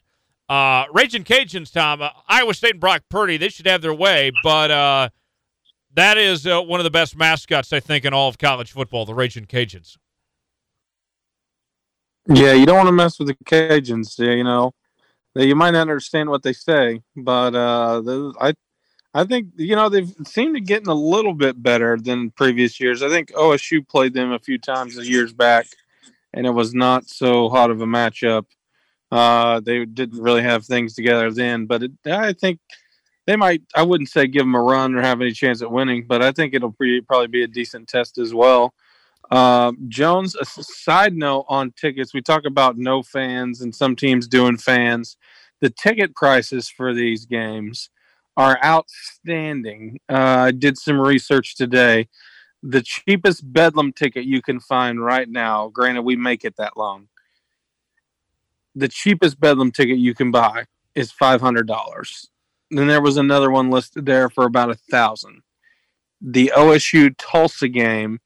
Uh, 0.49 0.85
Raging 0.93 1.25
Cajuns, 1.25 1.73
Tom, 1.73 2.03
uh, 2.03 2.11
Iowa 2.29 2.55
State 2.55 2.73
and 2.73 2.81
Brock 2.81 3.03
Purdy, 3.09 3.37
they 3.37 3.49
should 3.49 3.67
have 3.67 3.83
their 3.83 3.95
way, 3.95 4.31
but 4.43 4.71
uh, 4.71 5.09
that 5.95 6.19
is 6.19 6.47
uh, 6.47 6.61
one 6.63 6.81
of 6.81 6.85
the 6.85 6.91
best 6.91 7.17
mascots, 7.17 7.73
I 7.73 7.81
think, 7.81 8.05
in 8.05 8.13
all 8.13 8.29
of 8.29 8.39
college 8.39 8.73
football, 8.73 9.05
the 9.05 9.15
Raging 9.15 9.47
Cajuns. 9.47 9.97
Yeah, 12.29 12.53
you 12.53 12.67
don't 12.67 12.77
want 12.77 12.89
to 12.89 12.93
mess 12.93 13.19
with 13.19 13.29
the 13.29 13.37
Cajuns. 13.45 14.19
You 14.19 14.45
know, 14.45 14.73
you 15.35 15.57
might 15.57 15.71
not 15.71 15.81
understand 15.81 16.29
what 16.29 16.43
they 16.43 16.53
say, 16.53 17.01
but 17.17 17.55
uh, 17.55 18.03
I, 18.39 18.53
I 19.19 19.25
think 19.25 19.49
you 19.57 19.75
know 19.75 19.89
they've 19.89 20.15
seemed 20.25 20.55
to 20.55 20.61
getting 20.61 20.87
a 20.87 20.95
little 20.95 21.35
bit 21.35 21.61
better 21.61 21.99
than 22.01 22.31
previous 22.31 22.79
years. 22.79 23.03
I 23.03 23.09
think 23.09 23.33
OSU 23.33 23.87
played 23.89 24.15
them 24.15 24.31
a 24.31 24.39
few 24.39 24.59
times 24.59 24.97
years 25.09 25.33
back, 25.33 25.67
and 26.33 26.47
it 26.47 26.53
was 26.53 26.73
not 26.73 27.09
so 27.09 27.49
hot 27.49 27.73
of 27.73 27.81
a 27.81 27.85
matchup. 27.85 28.45
Uh, 29.11 29.59
they 29.59 29.85
didn't 29.87 30.23
really 30.23 30.43
have 30.43 30.65
things 30.65 30.95
together 30.95 31.33
then, 31.33 31.67
but 31.67 31.83
it, 31.83 31.91
I 32.07 32.33
think 32.33 32.61
they 33.27 33.35
might. 33.35 33.63
I 33.75 33.83
wouldn't 33.83 34.09
say 34.09 34.29
give 34.29 34.43
them 34.43 34.55
a 34.55 34.63
run 34.63 34.95
or 34.95 35.03
have 35.03 35.21
any 35.21 35.33
chance 35.33 35.63
at 35.63 35.73
winning, 35.73 36.07
but 36.07 36.23
I 36.23 36.31
think 36.31 36.55
it'll 36.55 36.77
be, 36.79 37.01
probably 37.01 37.27
be 37.27 37.43
a 37.43 37.49
decent 37.49 37.89
test 37.89 38.19
as 38.19 38.33
well. 38.33 38.73
Uh, 39.33 39.73
Jones, 39.89 40.37
a 40.37 40.45
side 40.45 41.15
note 41.15 41.45
on 41.49 41.73
tickets, 41.73 42.15
we 42.15 42.23
talk 42.23 42.45
about 42.47 42.79
no 42.79 43.03
fans 43.03 43.63
and 43.63 43.75
some 43.75 43.97
teams 43.97 44.29
doing 44.29 44.59
fans. 44.59 45.17
The 45.61 45.71
ticket 45.71 46.15
prices 46.15 46.69
for 46.69 46.95
these 46.95 47.27
games 47.27 47.91
are 48.39 48.59
outstanding. 48.65 49.99
Uh, 50.09 50.47
I 50.47 50.51
did 50.53 50.79
some 50.79 50.99
research 50.99 51.57
today. 51.57 52.09
The 52.63 52.83
cheapest 52.83 53.53
Bedlam 53.53 53.93
ticket 53.93 54.25
you 54.25 54.41
can 54.41 54.61
find 54.61 55.05
right 55.05 55.29
now, 55.29 55.69
granted, 55.69 56.03
we 56.03 56.17
make 56.17 56.45
it 56.45 56.57
that 56.57 56.77
long. 56.77 57.09
The 58.75 58.89
cheapest 58.89 59.39
Bedlam 59.39 59.73
ticket 59.73 59.99
you 59.99 60.15
can 60.15 60.31
buy 60.31 60.65
is 60.95 61.13
$500. 61.13 62.27
Then 62.71 62.87
there 62.87 63.03
was 63.03 63.19
another 63.19 63.51
one 63.51 63.71
listed 63.71 64.07
there 64.07 64.31
for 64.31 64.47
about 64.47 64.71
a 64.71 64.79
thousand. 64.91 65.43
The 66.21 66.53
OSU 66.57 67.15
Tulsa 67.19 67.69
game 67.69 68.21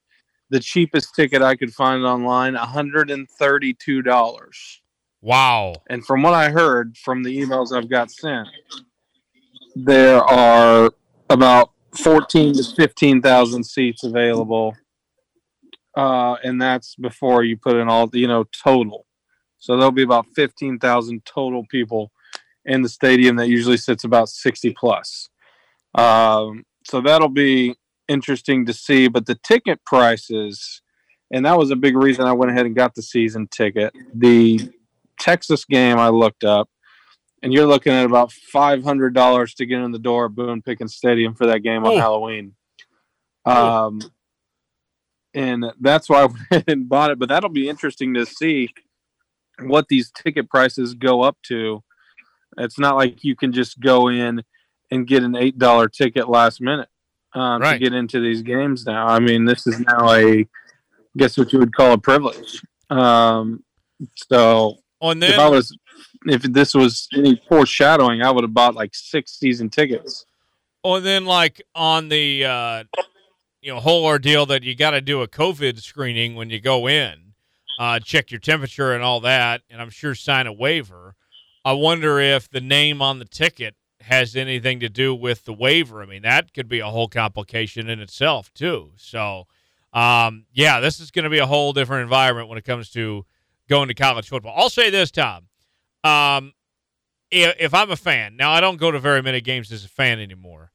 the 0.52 0.60
cheapest 0.60 1.14
ticket 1.14 1.43
I 1.43 1.56
could 1.56 1.72
find 1.72 2.05
online, 2.05 2.55
$132. 2.55 4.80
Wow. 5.22 5.72
And 5.89 6.05
from 6.05 6.22
what 6.22 6.34
I 6.34 6.51
heard 6.51 6.98
from 6.98 7.22
the 7.22 7.39
emails 7.39 7.74
I've 7.74 7.89
got 7.89 8.10
sent, 8.10 8.48
there 9.74 10.23
are 10.23 10.90
about 11.31 11.73
14 11.94 12.55
to 12.55 12.65
15,000 12.65 13.65
seats 13.65 14.05
available. 14.05 14.77
Uh, 15.97 16.36
and 16.43 16.61
that's 16.61 16.94
before 16.97 17.44
you 17.44 17.57
put 17.57 17.77
in 17.77 17.89
all, 17.89 18.09
you 18.12 18.27
know, 18.27 18.44
total. 18.44 19.07
So 19.59 19.77
there'll 19.77 19.93
be 19.93 20.03
about 20.03 20.27
15,000 20.35 21.24
total 21.24 21.65
people 21.70 22.11
in 22.65 22.82
the 22.82 22.89
stadium 22.89 23.36
that 23.36 23.49
usually 23.49 23.77
sits 23.77 24.05
about 24.05 24.28
60 24.28 24.74
plus. 24.74 25.28
Um, 25.94 26.65
so 26.85 27.01
that'll 27.01 27.28
be 27.28 27.77
interesting 28.09 28.66
to 28.66 28.73
see. 28.73 29.09
But 29.09 29.27
the 29.27 29.35
ticket 29.36 29.85
prices, 29.85 30.82
and 31.31 31.44
that 31.44 31.59
was 31.59 31.70
a 31.70 31.77
big 31.77 31.97
reason 31.97 32.24
I 32.24 32.32
went 32.32 32.51
ahead 32.51 32.66
and 32.66 32.74
got 32.74 32.94
the 32.94 33.03
season 33.03 33.49
ticket. 33.49 33.93
The 34.15 34.73
Texas 35.19 35.65
game 35.65 35.99
I 35.99 36.09
looked 36.09 36.44
up, 36.44 36.69
and 37.43 37.52
you're 37.52 37.66
looking 37.66 37.93
at 37.93 38.05
about 38.05 38.32
five 38.32 38.82
hundred 38.82 39.14
dollars 39.14 39.55
to 39.55 39.66
get 39.66 39.81
in 39.81 39.93
the 39.93 39.98
door 39.98 40.27
at 40.27 40.35
Boone 40.35 40.62
Pickens 40.62 40.94
Stadium 40.94 41.35
for 41.35 41.47
that 41.47 41.60
game 41.60 41.85
on 41.85 41.93
oh. 41.93 41.98
Halloween. 41.98 42.55
Um, 43.44 44.01
and 45.35 45.66
that's 45.81 46.09
why 46.09 46.23
I 46.23 46.24
went 46.27 46.39
ahead 46.51 46.64
and 46.69 46.89
bought 46.89 47.10
it. 47.10 47.19
But 47.19 47.28
that'll 47.28 47.51
be 47.51 47.69
interesting 47.69 48.14
to 48.14 48.27
see 48.27 48.70
what 49.60 49.89
these 49.89 50.10
ticket 50.10 50.48
prices 50.48 50.94
go 50.94 51.23
up 51.23 51.36
to. 51.48 51.82
It's 52.59 52.78
not 52.78 52.97
like 52.97 53.24
you 53.24 53.35
can 53.35 53.52
just 53.52 53.81
go 53.81 54.09
in 54.09 54.43
and 54.90 55.06
get 55.06 55.23
an 55.23 55.35
eight 55.35 55.59
dollar 55.59 55.89
ticket 55.89 56.28
last 56.28 56.60
minute 56.60 56.89
um, 57.35 57.62
right. 57.62 57.73
to 57.73 57.78
get 57.78 57.94
into 57.94 58.20
these 58.20 58.43
games 58.43 58.85
now. 58.86 59.06
I 59.06 59.20
mean, 59.20 59.47
this 59.47 59.66
is 59.66 59.81
now 59.81 60.10
a, 60.10 60.40
I 60.40 60.47
guess 61.16 61.39
what 61.39 61.52
you 61.52 61.59
would 61.59 61.74
call 61.74 61.93
a 61.93 61.98
privilege. 61.98 62.62
Um, 62.90 63.64
so 64.28 64.77
on 65.01 65.19
then, 65.19 65.32
if 65.32 65.39
I 65.39 65.48
was, 65.48 65.77
if 66.27 66.43
this 66.43 66.74
was 66.74 67.09
any 67.15 67.40
foreshadowing, 67.49 68.23
I 68.23 68.31
would 68.31 68.44
have 68.44 68.55
bought 68.55 68.74
like 68.74 68.94
six 68.94 69.32
season 69.32 69.70
tickets. 69.70 70.24
Or 70.82 71.01
then, 71.01 71.24
like 71.24 71.62
on 71.74 72.09
the 72.09 72.44
uh, 72.44 72.85
you 73.61 73.73
know 73.73 73.81
whole 73.81 74.05
ordeal 74.05 74.47
that 74.47 74.62
you 74.62 74.74
got 74.74 74.90
to 74.90 75.01
do 75.01 75.23
a 75.23 75.28
COVID 75.28 75.81
screening 75.81 76.35
when 76.35 76.51
you 76.51 76.61
go 76.61 76.89
in, 76.89 77.35
uh, 77.78 78.01
check 78.01 78.31
your 78.31 78.40
temperature 78.40 78.93
and 78.93 79.03
all 79.03 79.20
that, 79.20 79.62
and 79.70 79.81
I'm 79.81 79.90
sure 79.90 80.15
sign 80.15 80.47
a 80.47 80.53
waiver. 80.53 81.15
I 81.65 81.73
wonder 81.73 82.19
if 82.19 82.51
the 82.51 82.61
name 82.61 83.01
on 83.01 83.20
the 83.20 83.24
ticket 83.24 83.77
has 84.01 84.35
anything 84.35 84.81
to 84.81 84.89
do 84.89 85.15
with 85.15 85.44
the 85.44 85.53
waiver. 85.53 86.03
I 86.03 86.07
mean, 86.07 86.23
that 86.23 86.53
could 86.53 86.69
be 86.69 86.81
a 86.81 86.86
whole 86.86 87.09
complication 87.09 87.89
in 87.89 88.01
itself, 88.01 88.53
too. 88.53 88.93
So, 88.97 89.47
um, 89.93 90.47
yeah, 90.53 90.81
this 90.81 90.99
is 90.99 91.12
going 91.12 91.23
to 91.23 91.31
be 91.31 91.39
a 91.39 91.47
whole 91.47 91.73
different 91.73 92.03
environment 92.03 92.49
when 92.49 92.59
it 92.59 92.65
comes 92.65 92.90
to 92.90 93.24
going 93.69 93.89
to 93.89 93.94
college 93.94 94.28
football. 94.28 94.55
I'll 94.57 94.70
say 94.70 94.90
this, 94.90 95.12
Tom. 95.12 95.47
Um, 96.05 96.53
if, 97.31 97.55
if 97.59 97.74
I'm 97.74 97.91
a 97.91 97.97
fan, 97.97 98.37
now 98.37 98.53
I 98.53 98.61
don't 98.61 98.77
go 98.77 98.91
to 98.91 98.99
very 98.99 99.23
many 99.23 99.41
games 99.41 99.73
as 99.73 99.85
a 99.85 99.89
fan 99.89 100.20
anymore. 100.20 100.73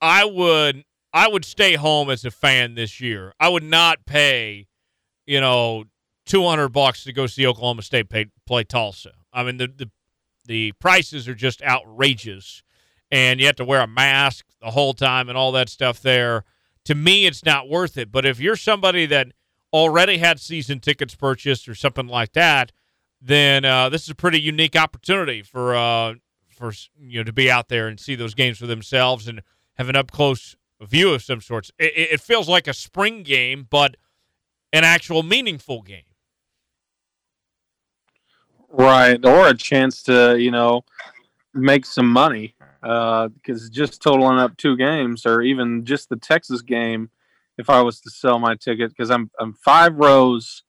I 0.00 0.24
would 0.24 0.84
I 1.12 1.28
would 1.28 1.44
stay 1.44 1.74
home 1.74 2.10
as 2.10 2.24
a 2.24 2.30
fan 2.30 2.74
this 2.74 3.00
year. 3.00 3.34
I 3.40 3.48
would 3.48 3.64
not 3.64 4.06
pay, 4.06 4.68
you 5.26 5.40
know, 5.40 5.84
200 6.26 6.68
bucks 6.68 7.04
to 7.04 7.12
go 7.12 7.26
see 7.26 7.46
Oklahoma 7.46 7.82
State 7.82 8.08
pay, 8.08 8.26
play 8.46 8.62
Tulsa. 8.62 9.12
I 9.32 9.42
mean, 9.42 9.56
the, 9.56 9.66
the 9.66 9.90
the 10.46 10.72
prices 10.72 11.28
are 11.28 11.34
just 11.34 11.62
outrageous, 11.62 12.62
and 13.10 13.40
you 13.40 13.46
have 13.46 13.56
to 13.56 13.64
wear 13.64 13.80
a 13.80 13.86
mask 13.86 14.46
the 14.60 14.70
whole 14.70 14.94
time 14.94 15.28
and 15.28 15.36
all 15.36 15.52
that 15.52 15.68
stuff 15.68 16.00
there. 16.00 16.44
To 16.86 16.94
me, 16.94 17.26
it's 17.26 17.44
not 17.44 17.68
worth 17.68 17.96
it. 17.98 18.10
But 18.10 18.24
if 18.24 18.40
you're 18.40 18.56
somebody 18.56 19.06
that 19.06 19.28
already 19.72 20.18
had 20.18 20.40
season 20.40 20.80
tickets 20.80 21.14
purchased 21.14 21.68
or 21.68 21.74
something 21.74 22.06
like 22.06 22.32
that, 22.32 22.72
then 23.20 23.64
uh, 23.64 23.88
this 23.88 24.04
is 24.04 24.10
a 24.10 24.14
pretty 24.14 24.40
unique 24.40 24.76
opportunity 24.76 25.42
for 25.42 25.74
uh, 25.74 26.14
for 26.48 26.72
you 26.98 27.18
know 27.18 27.24
to 27.24 27.32
be 27.32 27.50
out 27.50 27.68
there 27.68 27.88
and 27.88 28.00
see 28.00 28.14
those 28.14 28.34
games 28.34 28.58
for 28.58 28.66
themselves 28.66 29.28
and 29.28 29.42
have 29.74 29.88
an 29.88 29.96
up 29.96 30.10
close 30.10 30.56
view 30.80 31.12
of 31.12 31.22
some 31.22 31.40
sorts. 31.40 31.70
It, 31.78 31.92
it 32.12 32.20
feels 32.20 32.48
like 32.48 32.66
a 32.66 32.74
spring 32.74 33.22
game, 33.22 33.66
but 33.68 33.96
an 34.72 34.84
actual 34.84 35.22
meaningful 35.22 35.82
game. 35.82 36.04
Right, 38.68 39.22
or 39.24 39.48
a 39.48 39.54
chance 39.54 40.02
to 40.04 40.38
you 40.38 40.50
know 40.50 40.84
make 41.52 41.84
some 41.84 42.08
money 42.08 42.54
because 42.80 43.66
uh, 43.66 43.68
just 43.70 44.00
totaling 44.00 44.38
up 44.38 44.56
two 44.56 44.76
games 44.76 45.26
or 45.26 45.42
even 45.42 45.84
just 45.84 46.08
the 46.08 46.16
Texas 46.16 46.62
game, 46.62 47.10
if 47.58 47.68
I 47.68 47.82
was 47.82 48.00
to 48.02 48.10
sell 48.10 48.38
my 48.38 48.54
ticket 48.54 48.90
because 48.90 49.10
I'm 49.10 49.30
I'm 49.38 49.52
five 49.52 49.96
rows 49.96 50.62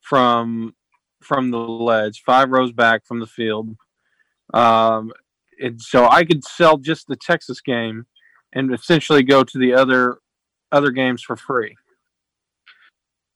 from 0.00 0.74
from 1.22 1.50
the 1.50 1.58
ledge, 1.58 2.22
five 2.24 2.50
rows 2.50 2.72
back 2.72 3.06
from 3.06 3.20
the 3.20 3.26
field. 3.26 3.76
Um, 4.54 5.12
and 5.58 5.80
so 5.80 6.08
I 6.08 6.24
could 6.24 6.44
sell 6.44 6.76
just 6.76 7.08
the 7.08 7.16
Texas 7.16 7.60
game 7.60 8.06
and 8.52 8.72
essentially 8.72 9.22
go 9.22 9.44
to 9.44 9.58
the 9.58 9.74
other 9.74 10.18
other 10.72 10.90
games 10.90 11.22
for 11.22 11.36
free. 11.36 11.76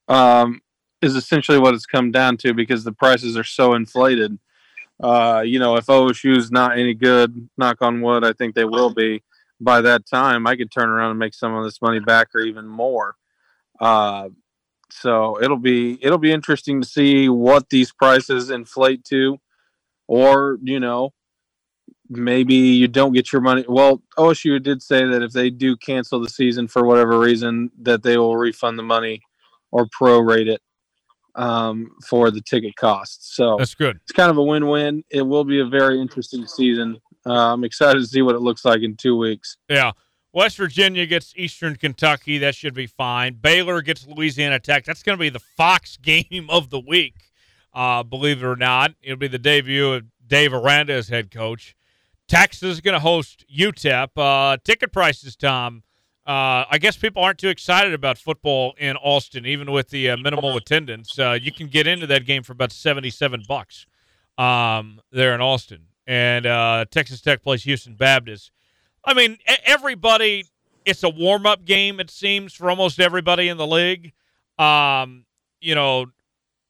Um, 0.09 0.61
is 1.01 1.15
essentially 1.15 1.59
what 1.59 1.75
it's 1.75 1.87
come 1.87 2.11
down 2.11 2.37
to 2.39 2.53
because 2.53 2.85
the 2.85 2.93
prices 2.93 3.37
are 3.37 3.45
so 3.45 3.75
inflated. 3.75 4.39
Uh, 5.03 5.43
you 5.45 5.59
know, 5.59 5.77
if 5.77 5.87
OSU 5.87 6.37
is 6.37 6.51
not 6.51 6.79
any 6.79 6.95
good, 6.95 7.49
knock 7.57 7.79
on 7.81 8.03
wood, 8.03 8.25
I 8.25 8.33
think 8.33 8.55
they 8.55 8.65
will 8.65 8.93
be. 8.93 9.23
By 9.61 9.81
that 9.83 10.07
time, 10.07 10.47
I 10.47 10.57
could 10.57 10.71
turn 10.71 10.89
around 10.89 11.11
and 11.11 11.19
make 11.19 11.35
some 11.35 11.55
of 11.55 11.65
this 11.65 11.81
money 11.81 12.01
back 12.01 12.29
or 12.35 12.41
even 12.41 12.67
more. 12.67 13.17
Uh, 13.79 14.29
so 14.93 15.41
it'll 15.43 15.57
be 15.57 15.99
it'll 16.05 16.19
be 16.19 16.33
interesting 16.33 16.81
to 16.81 16.87
see 16.87 17.29
what 17.29 17.71
these 17.71 17.93
prices 17.93 18.51
inflate 18.51 19.05
to, 19.07 19.39
or 20.07 20.59
you 20.63 20.81
know, 20.81 21.13
maybe 22.09 22.55
you 22.55 22.89
don't 22.89 23.13
get 23.13 23.33
your 23.33 23.41
money. 23.43 23.65
Well, 23.69 24.03
OSU 24.19 24.63
did 24.63 24.83
say 24.83 25.05
that 25.05 25.23
if 25.23 25.33
they 25.33 25.51
do 25.51 25.77
cancel 25.77 26.21
the 26.21 26.29
season 26.29 26.69
for 26.69 26.85
whatever 26.85 27.19
reason, 27.19 27.71
that 27.83 28.03
they 28.03 28.19
will 28.19 28.37
refund 28.37 28.79
the 28.79 28.83
money 28.83 29.23
or 29.71 29.87
prorate 29.87 30.49
it 30.49 30.61
um, 31.37 31.93
for 32.05 32.31
the 32.31 32.41
ticket 32.41 32.77
costs. 32.77 33.35
So 33.35 33.57
that's 33.59 33.75
good. 33.75 33.97
It's 34.03 34.13
kind 34.13 34.31
of 34.31 34.37
a 34.37 34.43
win-win. 34.43 35.05
It 35.11 35.23
will 35.23 35.45
be 35.45 35.61
a 35.61 35.67
very 35.67 36.01
interesting 36.01 36.47
season. 36.47 36.99
Uh, 37.25 37.53
I'm 37.53 37.65
excited 37.65 38.01
to 38.01 38.07
see 38.07 38.23
what 38.23 38.35
it 38.35 38.41
looks 38.41 38.65
like 38.65 38.83
in 38.83 38.97
two 38.97 39.17
weeks. 39.17 39.57
Yeah. 39.69 39.93
West 40.33 40.57
Virginia 40.57 41.07
gets 41.07 41.33
Eastern 41.37 41.77
Kentucky. 41.77 42.39
That 42.39 42.55
should 42.55 42.75
be 42.75 42.87
fine. 42.87 43.35
Baylor 43.35 43.83
gets 43.83 44.07
Louisiana 44.07 44.61
Tech. 44.61 44.85
That's 44.85 45.03
going 45.03 45.19
to 45.19 45.21
be 45.21 45.29
the 45.29 45.41
Fox 45.41 45.97
game 46.03 46.47
of 46.49 46.71
the 46.71 46.81
week. 46.81 47.15
Uh, 47.73 48.03
believe 48.03 48.43
it 48.43 48.47
or 48.47 48.57
not, 48.57 48.95
it'll 49.01 49.17
be 49.17 49.29
the 49.29 49.39
debut 49.39 49.93
of 49.93 50.05
Dave 50.27 50.53
Aranda 50.53 50.93
as 50.93 51.09
head 51.09 51.31
coach. 51.31 51.77
Texas 52.29 52.75
is 52.75 52.81
going 52.81 52.95
to 52.95 53.01
host 53.01 53.45
UTEP. 53.53 54.09
Uh, 54.17 54.57
ticket 54.65 54.93
prices, 54.93 55.37
Tom. 55.37 55.83
Uh, 56.27 56.65
I 56.71 56.79
guess 56.79 56.97
people 56.97 57.23
aren't 57.23 57.39
too 57.39 57.49
excited 57.49 57.93
about 57.93 58.19
football 58.19 58.75
in 58.79 58.97
Austin, 58.97 59.47
even 59.47 59.73
with 59.73 59.89
the 59.89 60.11
uh, 60.11 60.17
minimal 60.17 60.57
attendance. 60.57 61.19
Uh, 61.19 61.37
you 61.41 61.51
can 61.51 61.67
get 61.67 61.89
into 61.89 62.07
that 62.07 62.25
game 62.25 62.45
for 62.45 62.53
about 62.53 62.71
seventy-seven 62.71 63.45
bucks 63.49 63.87
um, 64.39 65.01
there 65.11 65.35
in 65.35 65.41
Austin, 65.41 65.87
and 66.07 66.47
uh, 66.47 66.85
Texas 66.91 67.21
Tech 67.21 67.43
plays 67.43 67.65
Houston 67.65 67.95
Baptist. 67.95 68.53
I 69.05 69.15
mean, 69.15 69.39
everybody. 69.65 70.45
It's 70.87 71.03
a 71.03 71.09
warm-up 71.11 71.67
game. 71.67 72.01
It 72.01 72.11
seems 72.11 72.55
for 72.55 72.71
almost 72.71 73.01
everybody 73.01 73.49
in 73.49 73.59
the 73.59 73.67
league. 73.67 74.13
Um, 74.59 75.27
you 75.61 75.75
know, 75.75 76.07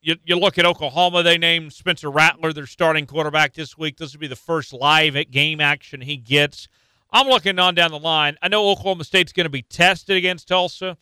you, 0.03 0.17
you 0.25 0.37
look 0.37 0.59
at 0.59 0.67
Oklahoma, 0.67 1.23
they 1.23 1.39
named 1.39 1.73
Spencer 1.73 2.11
Rattler 2.11 2.53
their 2.53 2.67
starting 2.67 3.07
quarterback 3.07 3.55
this 3.55 3.79
week. 3.79 3.97
This 3.97 4.13
will 4.13 4.21
be 4.21 4.27
the 4.27 4.37
first 4.37 4.73
live 4.73 5.17
game 5.31 5.61
action 5.61 6.01
he 6.01 6.17
gets. 6.17 6.69
I'm 7.13 7.29
looking 7.29 7.59
on 7.59 7.75
down 7.75 7.91
the 7.91 7.99
line. 7.99 8.37
I 8.43 8.49
know 8.49 8.69
Oklahoma 8.69 9.05
State's 9.05 9.33
going 9.33 9.45
to 9.45 9.51
be 9.51 9.63
tested 9.63 10.17
against 10.17 10.49
Tulsa. 10.49 10.97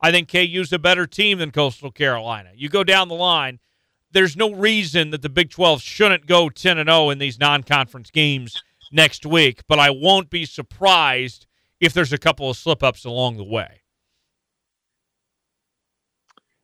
I 0.00 0.10
think 0.10 0.30
KU's 0.30 0.72
a 0.72 0.78
better 0.78 1.06
team 1.06 1.38
than 1.38 1.52
Coastal 1.52 1.92
Carolina. 1.92 2.50
You 2.54 2.68
go 2.68 2.84
down 2.84 3.08
the 3.08 3.14
line, 3.14 3.60
there's 4.10 4.36
no 4.36 4.52
reason 4.52 5.10
that 5.10 5.22
the 5.22 5.28
Big 5.28 5.50
12 5.50 5.80
shouldn't 5.80 6.26
go 6.26 6.48
10 6.48 6.78
and 6.78 6.88
0 6.88 7.10
in 7.10 7.18
these 7.18 7.38
non-conference 7.38 8.10
games 8.10 8.62
next 8.92 9.26
week, 9.26 9.62
but 9.68 9.78
I 9.78 9.90
won't 9.90 10.30
be 10.30 10.44
surprised 10.44 11.46
if 11.80 11.92
there's 11.92 12.12
a 12.12 12.18
couple 12.18 12.48
of 12.48 12.56
slip-ups 12.56 13.04
along 13.04 13.36
the 13.36 13.44
way. 13.44 13.82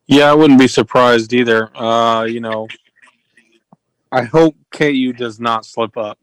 Yeah, 0.07 0.31
I 0.31 0.33
wouldn't 0.33 0.59
be 0.59 0.67
surprised 0.67 1.33
either. 1.33 1.75
Uh, 1.77 2.23
you 2.23 2.39
know, 2.39 2.67
I 4.11 4.23
hope 4.23 4.55
KU 4.71 5.13
does 5.13 5.39
not 5.39 5.65
slip 5.65 5.97
up. 5.97 6.17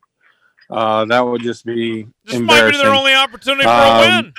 Uh, 0.68 1.04
that 1.04 1.20
would 1.20 1.42
just 1.42 1.64
be 1.64 2.06
this 2.24 2.40
might 2.40 2.70
be 2.70 2.76
their 2.76 2.92
only 2.92 3.14
opportunity 3.14 3.62
for 3.62 3.68
um, 3.68 3.96
a 3.96 4.00
win. 4.00 4.32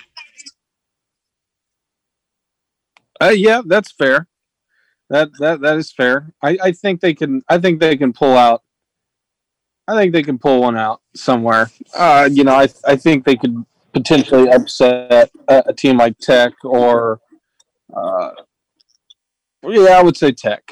Uh, 3.21 3.29
yeah, 3.29 3.61
that's 3.65 3.91
fair. 3.91 4.27
That 5.09 5.29
that 5.39 5.61
that 5.61 5.77
is 5.77 5.91
fair. 5.91 6.33
I, 6.41 6.57
I 6.61 6.71
think 6.73 6.99
they 6.99 7.13
can. 7.13 7.41
I 7.47 7.57
think 7.57 7.79
they 7.79 7.95
can 7.95 8.11
pull 8.11 8.35
out. 8.35 8.63
I 9.87 9.95
think 9.95 10.13
they 10.13 10.23
can 10.23 10.37
pull 10.37 10.61
one 10.61 10.77
out 10.77 11.01
somewhere. 11.15 11.71
Uh, 11.95 12.29
you 12.31 12.43
know, 12.43 12.55
I 12.55 12.67
I 12.85 12.95
think 12.95 13.25
they 13.25 13.35
could 13.35 13.65
potentially 13.93 14.49
upset 14.49 15.31
a, 15.47 15.63
a 15.67 15.73
team 15.73 15.97
like 15.97 16.17
Tech 16.17 16.53
or 16.63 17.19
uh, 17.95 18.31
yeah, 19.63 19.97
I 19.97 20.03
would 20.03 20.17
say 20.17 20.31
Tech. 20.31 20.63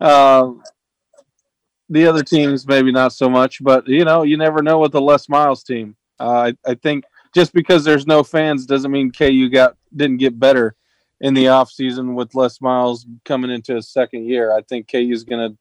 uh, 0.00 0.50
the 1.88 2.06
other 2.06 2.22
teams, 2.22 2.66
maybe 2.66 2.92
not 2.92 3.12
so 3.12 3.28
much, 3.28 3.62
but 3.62 3.86
you 3.88 4.04
know, 4.04 4.22
you 4.22 4.36
never 4.36 4.62
know 4.62 4.78
with 4.78 4.92
the 4.92 5.00
Les 5.00 5.28
Miles 5.28 5.62
team. 5.62 5.96
Uh, 6.20 6.52
I, 6.66 6.70
I 6.70 6.74
think 6.74 7.04
just 7.34 7.52
because 7.52 7.84
there's 7.84 8.06
no 8.06 8.22
fans 8.22 8.66
doesn't 8.66 8.90
mean 8.90 9.10
KU 9.10 9.48
got 9.48 9.76
didn't 9.94 10.18
get 10.18 10.38
better 10.38 10.76
in 11.20 11.34
the 11.34 11.48
off 11.48 11.70
season 11.70 12.14
with 12.14 12.34
Les 12.34 12.60
Miles 12.60 13.06
coming 13.24 13.50
into 13.50 13.74
his 13.74 13.88
second 13.88 14.26
year. 14.26 14.52
I 14.56 14.62
think 14.62 14.90
KU 14.90 15.10
is 15.10 15.24
going 15.24 15.50
to. 15.50 15.58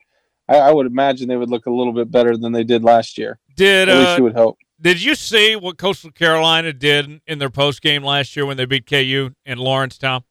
I 0.49 0.71
would 0.71 0.85
imagine 0.85 1.27
they 1.27 1.37
would 1.37 1.49
look 1.49 1.65
a 1.65 1.71
little 1.71 1.93
bit 1.93 2.11
better 2.11 2.35
than 2.35 2.51
they 2.51 2.63
did 2.63 2.83
last 2.83 3.17
year. 3.17 3.39
Did 3.55 3.89
at 3.89 3.97
least 3.97 4.09
uh, 4.09 4.15
you 4.17 4.23
would 4.23 4.35
hope. 4.35 4.57
Did 4.81 5.01
you 5.01 5.15
see 5.15 5.55
what 5.55 5.77
Coastal 5.77 6.11
Carolina 6.11 6.73
did 6.73 7.21
in 7.25 7.39
their 7.39 7.49
post 7.49 7.81
game 7.81 8.03
last 8.03 8.35
year 8.35 8.45
when 8.45 8.57
they 8.57 8.65
beat 8.65 8.85
KU 8.85 9.31
in 9.45 9.57
Lawrence 9.57 9.97
Town? 9.97 10.23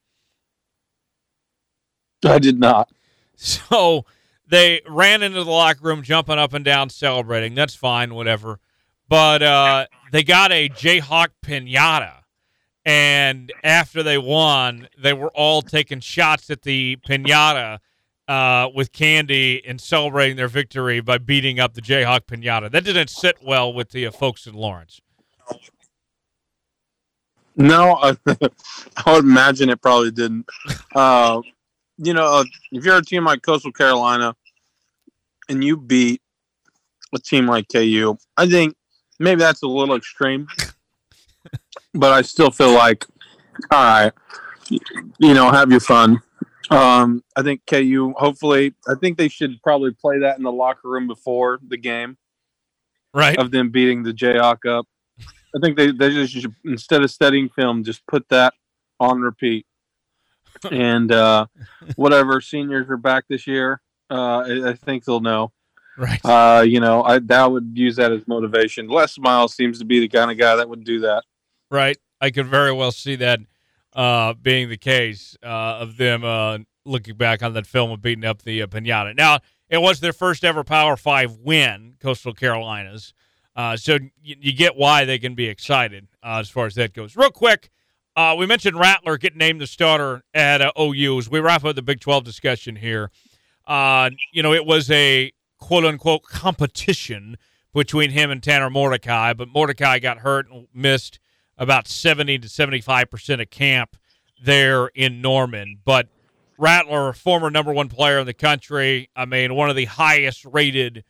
I 2.24 2.38
did 2.38 2.58
not. 2.58 2.90
So 3.34 4.04
they 4.46 4.82
ran 4.86 5.22
into 5.22 5.42
the 5.42 5.50
locker 5.50 5.80
room, 5.82 6.02
jumping 6.02 6.38
up 6.38 6.52
and 6.52 6.64
down, 6.64 6.90
celebrating. 6.90 7.54
That's 7.54 7.74
fine, 7.74 8.14
whatever. 8.14 8.60
But 9.08 9.42
uh, 9.42 9.86
they 10.12 10.22
got 10.22 10.52
a 10.52 10.68
Jayhawk 10.68 11.28
pinata. 11.44 12.18
And 12.84 13.52
after 13.64 14.02
they 14.02 14.18
won, 14.18 14.88
they 14.98 15.12
were 15.12 15.30
all 15.30 15.62
taking 15.62 16.00
shots 16.00 16.50
at 16.50 16.62
the 16.62 16.98
pinata 17.08 17.78
uh, 18.32 18.70
with 18.74 18.92
candy 18.92 19.62
and 19.66 19.78
celebrating 19.78 20.38
their 20.38 20.48
victory 20.48 21.00
by 21.00 21.18
beating 21.18 21.60
up 21.60 21.74
the 21.74 21.82
Jayhawk 21.82 22.20
pinata. 22.20 22.70
That 22.70 22.82
didn't 22.82 23.10
sit 23.10 23.36
well 23.42 23.74
with 23.74 23.90
the 23.90 24.06
uh, 24.06 24.10
folks 24.10 24.46
in 24.46 24.54
Lawrence. 24.54 25.02
No, 27.56 27.98
I, 28.02 28.16
I 29.04 29.12
would 29.12 29.24
imagine 29.24 29.68
it 29.68 29.82
probably 29.82 30.12
didn't. 30.12 30.46
Uh, 30.94 31.42
you 31.98 32.14
know, 32.14 32.24
uh, 32.24 32.44
if 32.70 32.86
you're 32.86 32.96
a 32.96 33.04
team 33.04 33.26
like 33.26 33.42
Coastal 33.42 33.70
Carolina 33.70 34.34
and 35.50 35.62
you 35.62 35.76
beat 35.76 36.22
a 37.14 37.18
team 37.18 37.46
like 37.46 37.66
KU, 37.70 38.16
I 38.38 38.48
think 38.48 38.74
maybe 39.18 39.40
that's 39.40 39.62
a 39.62 39.68
little 39.68 39.94
extreme. 39.94 40.46
but 41.92 42.12
I 42.14 42.22
still 42.22 42.50
feel 42.50 42.72
like, 42.72 43.04
all 43.70 43.84
right, 43.84 44.12
you 44.70 45.34
know, 45.34 45.50
have 45.50 45.70
your 45.70 45.80
fun. 45.80 46.22
Um, 46.70 47.22
I 47.36 47.42
think 47.42 47.62
KU, 47.66 48.14
hopefully, 48.16 48.74
I 48.88 48.94
think 48.94 49.18
they 49.18 49.28
should 49.28 49.60
probably 49.62 49.92
play 49.92 50.20
that 50.20 50.36
in 50.38 50.44
the 50.44 50.52
locker 50.52 50.88
room 50.88 51.06
before 51.06 51.58
the 51.66 51.76
game, 51.76 52.16
right? 53.14 53.36
Of 53.38 53.50
them 53.50 53.70
beating 53.70 54.02
the 54.02 54.12
Jayhawk 54.12 54.66
up. 54.66 54.86
I 55.20 55.58
think 55.60 55.76
they, 55.76 55.92
they 55.92 56.10
just 56.10 56.32
should, 56.32 56.54
instead 56.64 57.02
of 57.02 57.10
studying 57.10 57.48
film, 57.50 57.84
just 57.84 58.06
put 58.06 58.28
that 58.30 58.54
on 59.00 59.20
repeat 59.20 59.66
and 60.70 61.12
uh, 61.12 61.46
whatever 61.96 62.40
seniors 62.40 62.88
are 62.88 62.96
back 62.96 63.24
this 63.28 63.46
year, 63.46 63.80
uh, 64.10 64.38
I, 64.38 64.70
I, 64.70 64.74
think 64.74 65.04
they'll 65.04 65.20
know. 65.20 65.52
Right. 65.96 66.20
Uh, 66.24 66.62
you 66.62 66.80
know, 66.80 67.02
I 67.02 67.18
that 67.18 67.50
would 67.50 67.72
use 67.74 67.96
that 67.96 68.12
as 68.12 68.26
motivation. 68.26 68.88
Les 68.88 69.18
Miles 69.18 69.54
seems 69.54 69.78
to 69.78 69.84
be 69.84 70.00
the 70.00 70.08
kind 70.08 70.30
of 70.30 70.38
guy 70.38 70.56
that 70.56 70.68
would 70.68 70.84
do 70.84 71.00
that. 71.00 71.24
Right. 71.70 71.98
I 72.20 72.30
could 72.30 72.46
very 72.46 72.72
well 72.72 72.92
see 72.92 73.16
that 73.16 73.40
uh, 73.94 74.34
being 74.34 74.68
the 74.68 74.76
case 74.76 75.36
uh, 75.42 75.46
of 75.80 75.96
them 75.96 76.24
uh, 76.24 76.58
looking 76.84 77.16
back 77.16 77.42
on 77.42 77.54
that 77.54 77.66
film 77.66 77.90
of 77.90 78.02
beating 78.02 78.24
up 78.24 78.42
the 78.42 78.62
uh, 78.62 78.66
pinata. 78.66 79.14
Now, 79.16 79.38
It 79.68 79.80
was 79.80 80.00
their 80.00 80.12
first 80.12 80.44
ever 80.44 80.64
Power 80.64 80.96
Five 80.96 81.38
win, 81.38 81.94
Coastal 82.00 82.34
Carolinas. 82.34 83.14
Uh, 83.54 83.76
so 83.76 83.98
you, 84.22 84.36
you, 84.40 84.52
get 84.54 84.76
why 84.76 85.04
they 85.04 85.18
can 85.18 85.34
be 85.34 85.46
excited 85.46 86.08
uh, 86.22 86.38
as 86.40 86.48
far 86.48 86.66
as 86.66 86.74
that 86.74 86.94
goes. 86.94 87.16
Real 87.16 87.30
quick, 87.30 87.70
uh, 88.16 88.34
we 88.38 88.46
mentioned 88.46 88.78
Rattler 88.78 89.18
getting 89.18 89.38
named 89.38 89.60
the 89.60 89.66
starter 89.66 90.22
at 90.32 90.62
OU 90.78 91.18
as 91.18 91.30
we 91.30 91.38
wrap 91.38 91.62
up 91.64 91.76
the 91.76 91.82
Big 91.82 92.00
12 92.00 92.24
discussion 92.24 92.76
here. 92.76 93.10
You 93.68 94.42
know, 94.42 94.54
it 94.54 94.64
was 94.64 94.90
a 94.90 95.32
quote 95.58 95.84
unquote 95.84 96.22
competition 96.22 97.36
between 97.74 98.10
him 98.10 98.30
and 98.30 98.42
Tanner 98.42 98.70
Mordecai, 98.70 99.32
but 99.32 99.48
Mordecai 99.48 99.98
got 99.98 100.18
hurt 100.18 100.50
and 100.50 100.66
missed 100.74 101.18
about 101.62 101.86
70 101.86 102.40
to 102.40 102.48
75% 102.48 103.40
of 103.40 103.48
camp 103.48 103.96
there 104.42 104.88
in 104.88 105.22
Norman. 105.22 105.78
But 105.84 106.08
Rattler, 106.58 107.12
former 107.12 107.50
number 107.50 107.72
one 107.72 107.88
player 107.88 108.18
in 108.18 108.26
the 108.26 108.34
country, 108.34 109.08
I 109.14 109.26
mean, 109.26 109.54
one 109.54 109.70
of 109.70 109.76
the 109.76 109.84
highest 109.84 110.44
rated 110.44 111.04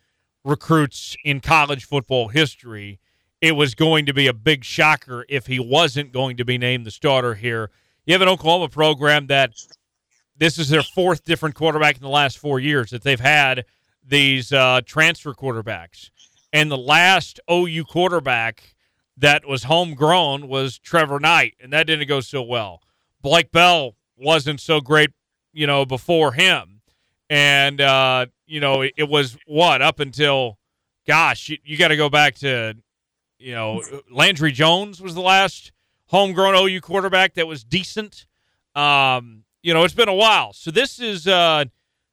recruits 0.45 1.17
in 1.25 1.41
college 1.41 1.87
football 1.87 2.29
history. 2.29 3.01
It 3.41 3.53
was 3.53 3.75
going 3.75 4.05
to 4.07 4.13
be 4.13 4.27
a 4.27 4.35
big 4.35 4.63
shocker 4.63 5.25
if 5.27 5.47
he 5.47 5.59
wasn't 5.59 6.13
going 6.13 6.37
to 6.37 6.45
be 6.45 6.59
named 6.59 6.85
the 6.85 6.91
starter 6.91 7.35
here. 7.35 7.71
You 8.05 8.13
have 8.13 8.23
an 8.23 8.29
Oklahoma 8.29 8.69
program 8.69 9.29
that 9.29 9.55
this 10.37 10.59
is 10.59 10.69
their 10.69 10.83
fourth 10.83 11.25
different 11.25 11.55
quarterback 11.55 11.97
in 11.97 12.03
the 12.03 12.09
last 12.09 12.39
four 12.39 12.61
years 12.61 12.91
that 12.91 13.03
they've 13.03 13.19
had 13.19 13.65
these 14.07 14.53
uh, 14.53 14.83
transfer 14.85 15.33
quarterbacks. 15.33 16.11
And 16.53 16.71
the 16.71 16.77
last 16.77 17.41
OU 17.51 17.85
quarterback 17.85 18.72
that 19.17 19.47
was 19.47 19.65
homegrown 19.65 20.49
was 20.49 20.79
Trevor 20.79 21.21
Knight, 21.21 21.55
and 21.61 21.73
that 21.73 21.87
didn't 21.87 22.09
go 22.09 22.21
so 22.21 22.43
well. 22.43 22.83
Blake 23.21 23.53
Bell 23.53 23.95
wasn't 24.17 24.61
so 24.61 24.81
great, 24.81 25.11
you 25.53 25.67
know, 25.67 25.85
before 25.85 26.33
him. 26.33 26.81
And, 27.31 27.81
uh, 27.81 28.27
you 28.47 28.61
know, 28.61 28.83
it, 28.83 28.93
it, 28.97 29.09
was 29.09 29.39
what, 29.47 29.81
up 29.81 30.01
until, 30.01 30.59
gosh, 31.07 31.49
you, 31.49 31.59
you 31.65 31.79
got 31.79 31.89
to 31.89 31.97
go 31.97 32.11
back 32.11 32.35
to, 32.37 32.75
you 33.39 33.55
know, 33.55 33.83
Landry 34.11 34.53
Jones 34.53 35.01
was 35.01 35.15
the 35.15 35.23
last 35.23 35.73
homegrown 36.07 36.55
OU 36.55 36.81
quarterback 36.83 37.35
that 37.35 37.47
was 37.47 37.65
decent. 37.65 38.27
Um, 38.75 39.45
you 39.63 39.73
know, 39.73 39.85
it's 39.85 39.95
been 39.95 40.09
a 40.09 40.15
while. 40.15 40.53
So 40.53 40.71
this 40.71 41.01
is, 41.01 41.27
uh, 41.27 41.65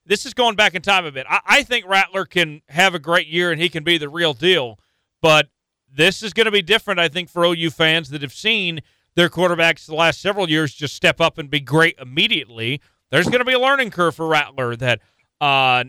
this 0.05 0.25
is 0.25 0.33
going 0.33 0.55
back 0.55 0.73
in 0.73 0.81
time 0.81 1.05
a 1.05 1.11
bit. 1.11 1.25
I, 1.29 1.39
I 1.45 1.63
think 1.63 1.87
Rattler 1.87 2.25
can 2.25 2.61
have 2.69 2.95
a 2.95 2.99
great 2.99 3.27
year 3.27 3.51
and 3.51 3.59
he 3.59 3.69
can 3.69 3.83
be 3.83 3.97
the 3.97 4.09
real 4.09 4.33
deal, 4.33 4.79
but 5.21 5.49
this 5.93 6.23
is 6.23 6.33
going 6.33 6.45
to 6.45 6.51
be 6.51 6.61
different, 6.61 6.99
I 6.99 7.07
think, 7.07 7.29
for 7.29 7.43
OU 7.43 7.71
fans 7.71 8.09
that 8.09 8.21
have 8.21 8.33
seen 8.33 8.81
their 9.15 9.29
quarterbacks 9.29 9.85
the 9.85 9.95
last 9.95 10.21
several 10.21 10.49
years 10.49 10.73
just 10.73 10.95
step 10.95 11.19
up 11.19 11.37
and 11.37 11.49
be 11.49 11.59
great 11.59 11.97
immediately. 11.99 12.81
There's 13.09 13.25
going 13.25 13.39
to 13.39 13.45
be 13.45 13.53
a 13.53 13.59
learning 13.59 13.91
curve 13.91 14.15
for 14.15 14.27
Rattler 14.27 14.75
that 14.75 15.01
uh, 15.41 15.85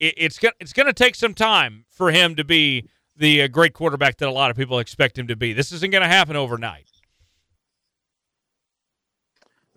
it, 0.00 0.14
it's 0.16 0.38
going 0.38 0.54
it's 0.60 0.72
going 0.72 0.86
to 0.86 0.92
take 0.92 1.14
some 1.14 1.34
time 1.34 1.84
for 1.88 2.10
him 2.10 2.34
to 2.36 2.44
be 2.44 2.88
the 3.16 3.42
uh, 3.42 3.48
great 3.48 3.74
quarterback 3.74 4.18
that 4.18 4.28
a 4.28 4.32
lot 4.32 4.50
of 4.50 4.56
people 4.56 4.78
expect 4.78 5.18
him 5.18 5.28
to 5.28 5.36
be. 5.36 5.52
This 5.52 5.72
isn't 5.72 5.92
going 5.92 6.02
to 6.02 6.08
happen 6.08 6.36
overnight. 6.36 6.90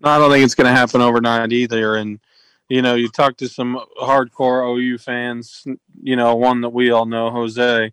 No, 0.00 0.10
I 0.10 0.18
don't 0.18 0.30
think 0.30 0.44
it's 0.44 0.54
going 0.54 0.72
to 0.72 0.78
happen 0.78 1.00
overnight 1.00 1.52
either. 1.52 1.96
And 1.96 2.18
you 2.68 2.82
know, 2.82 2.94
you 2.94 3.08
talk 3.08 3.36
to 3.38 3.48
some 3.48 3.80
hardcore 4.00 4.76
OU 4.76 4.98
fans. 4.98 5.64
You 6.02 6.16
know, 6.16 6.34
one 6.34 6.60
that 6.62 6.70
we 6.70 6.90
all 6.90 7.06
know, 7.06 7.30
Jose 7.30 7.92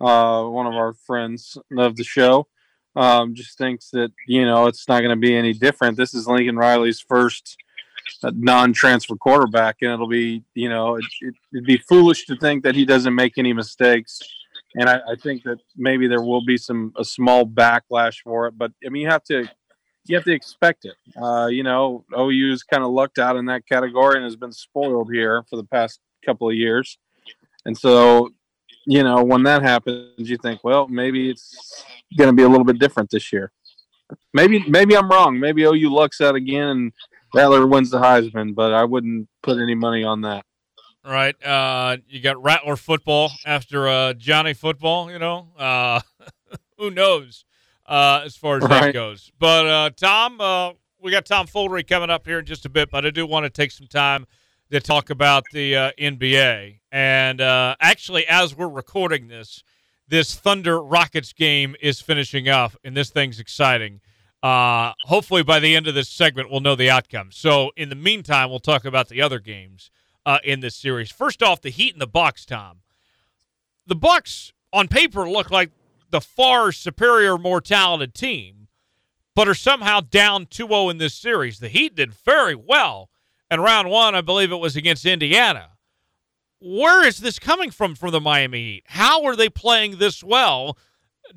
uh, 0.00 0.44
one 0.44 0.66
of 0.66 0.74
our 0.74 0.94
friends 0.94 1.56
of 1.76 1.96
the 1.96 2.04
show, 2.04 2.46
um, 2.94 3.34
just 3.34 3.58
thinks 3.58 3.90
that 3.90 4.12
you 4.26 4.44
know 4.44 4.66
it's 4.66 4.88
not 4.88 5.00
going 5.00 5.10
to 5.10 5.20
be 5.20 5.34
any 5.34 5.52
different. 5.52 5.96
This 5.96 6.14
is 6.14 6.26
Lincoln 6.26 6.56
Riley's 6.56 7.00
first 7.00 7.56
uh, 8.22 8.32
non-transfer 8.34 9.16
quarterback, 9.16 9.76
and 9.82 9.92
it'll 9.92 10.08
be 10.08 10.42
you 10.54 10.68
know 10.68 10.96
it, 10.96 11.34
would 11.52 11.64
be 11.64 11.78
foolish 11.78 12.26
to 12.26 12.36
think 12.36 12.64
that 12.64 12.74
he 12.74 12.84
doesn't 12.84 13.14
make 13.14 13.38
any 13.38 13.52
mistakes. 13.52 14.20
And 14.78 14.90
I, 14.90 15.00
I 15.12 15.14
think 15.22 15.42
that 15.44 15.58
maybe 15.76 16.06
there 16.06 16.22
will 16.22 16.44
be 16.44 16.58
some 16.58 16.92
a 16.96 17.04
small 17.04 17.46
backlash 17.46 18.22
for 18.22 18.46
it, 18.48 18.58
but 18.58 18.72
I 18.84 18.90
mean 18.90 19.02
you 19.02 19.08
have 19.08 19.24
to 19.24 19.48
you 20.08 20.16
have 20.16 20.24
to 20.24 20.32
expect 20.32 20.84
it. 20.84 20.94
Uh, 21.20 21.46
you 21.46 21.62
know, 21.62 22.04
OU's 22.16 22.62
kind 22.62 22.82
of 22.84 22.90
lucked 22.90 23.18
out 23.18 23.36
in 23.36 23.46
that 23.46 23.66
category 23.66 24.16
and 24.16 24.24
has 24.24 24.36
been 24.36 24.52
spoiled 24.52 25.12
here 25.12 25.42
for 25.48 25.56
the 25.56 25.64
past 25.64 26.00
couple 26.24 26.48
of 26.48 26.54
years. 26.54 26.98
And 27.64 27.76
so 27.76 28.30
you 28.86 29.02
know, 29.02 29.22
when 29.22 29.42
that 29.42 29.62
happens, 29.62 30.12
you 30.16 30.36
think, 30.38 30.62
well, 30.64 30.88
maybe 30.88 31.28
it's 31.28 31.84
going 32.16 32.28
to 32.28 32.34
be 32.34 32.44
a 32.44 32.48
little 32.48 32.64
bit 32.64 32.78
different 32.78 33.10
this 33.10 33.32
year. 33.32 33.52
Maybe, 34.32 34.64
maybe 34.68 34.96
I'm 34.96 35.10
wrong. 35.10 35.38
Maybe 35.38 35.64
OU 35.64 35.92
lucks 35.92 36.20
out 36.20 36.36
again 36.36 36.68
and 36.68 36.92
Rattler 37.34 37.66
wins 37.66 37.90
the 37.90 37.98
Heisman, 37.98 38.54
but 38.54 38.72
I 38.72 38.84
wouldn't 38.84 39.28
put 39.42 39.58
any 39.58 39.74
money 39.74 40.04
on 40.04 40.22
that. 40.22 40.44
Right. 41.04 41.40
Uh, 41.44 41.98
you 42.08 42.20
got 42.20 42.42
Rattler 42.42 42.76
football 42.76 43.30
after 43.44 43.88
uh, 43.88 44.12
Johnny 44.14 44.54
football. 44.54 45.10
You 45.10 45.18
know, 45.18 45.48
uh, 45.56 46.00
who 46.78 46.90
knows 46.90 47.44
uh, 47.86 48.22
as 48.24 48.36
far 48.36 48.56
as 48.56 48.62
right. 48.64 48.86
that 48.86 48.92
goes. 48.92 49.30
But 49.38 49.66
uh, 49.66 49.90
Tom, 49.96 50.40
uh, 50.40 50.72
we 51.00 51.12
got 51.12 51.24
Tom 51.24 51.46
Foolery 51.46 51.84
coming 51.84 52.10
up 52.10 52.26
here 52.26 52.40
in 52.40 52.44
just 52.44 52.66
a 52.66 52.68
bit, 52.68 52.90
but 52.90 53.06
I 53.06 53.10
do 53.10 53.26
want 53.26 53.44
to 53.44 53.50
take 53.50 53.70
some 53.70 53.86
time 53.86 54.26
to 54.72 54.80
talk 54.80 55.10
about 55.10 55.44
the 55.52 55.76
uh, 55.76 55.90
NBA. 55.98 56.80
And 56.96 57.42
uh, 57.42 57.76
actually, 57.78 58.26
as 58.26 58.56
we're 58.56 58.70
recording 58.70 59.28
this, 59.28 59.62
this 60.08 60.34
Thunder 60.34 60.82
Rockets 60.82 61.34
game 61.34 61.76
is 61.82 62.00
finishing 62.00 62.48
up, 62.48 62.74
and 62.84 62.96
this 62.96 63.10
thing's 63.10 63.38
exciting. 63.38 64.00
Uh, 64.42 64.94
hopefully, 65.02 65.42
by 65.42 65.58
the 65.58 65.76
end 65.76 65.86
of 65.88 65.94
this 65.94 66.08
segment, 66.08 66.50
we'll 66.50 66.60
know 66.60 66.74
the 66.74 66.88
outcome. 66.88 67.28
So, 67.32 67.70
in 67.76 67.90
the 67.90 67.94
meantime, 67.94 68.48
we'll 68.48 68.60
talk 68.60 68.86
about 68.86 69.10
the 69.10 69.20
other 69.20 69.40
games 69.40 69.90
uh, 70.24 70.38
in 70.42 70.60
this 70.60 70.74
series. 70.74 71.10
First 71.10 71.42
off, 71.42 71.60
the 71.60 71.68
Heat 71.68 71.92
and 71.92 72.00
the 72.00 72.06
Bucks. 72.06 72.46
Tom, 72.46 72.78
the 73.86 73.94
Bucks 73.94 74.54
on 74.72 74.88
paper 74.88 75.28
look 75.28 75.50
like 75.50 75.72
the 76.08 76.22
far 76.22 76.72
superior, 76.72 77.36
more 77.36 77.60
talented 77.60 78.14
team, 78.14 78.68
but 79.34 79.46
are 79.46 79.54
somehow 79.54 80.00
down 80.00 80.46
2-0 80.46 80.92
in 80.92 80.96
this 80.96 81.12
series. 81.12 81.58
The 81.58 81.68
Heat 81.68 81.94
did 81.94 82.14
very 82.14 82.54
well 82.54 83.10
and 83.50 83.62
round 83.62 83.90
one, 83.90 84.14
I 84.14 84.22
believe 84.22 84.50
it 84.50 84.56
was 84.56 84.76
against 84.76 85.04
Indiana. 85.04 85.75
Where 86.68 87.06
is 87.06 87.18
this 87.18 87.38
coming 87.38 87.70
from 87.70 87.94
from 87.94 88.10
the 88.10 88.20
Miami 88.20 88.58
Heat? 88.58 88.82
How 88.86 89.24
are 89.24 89.36
they 89.36 89.48
playing 89.48 89.98
this 89.98 90.24
well 90.24 90.76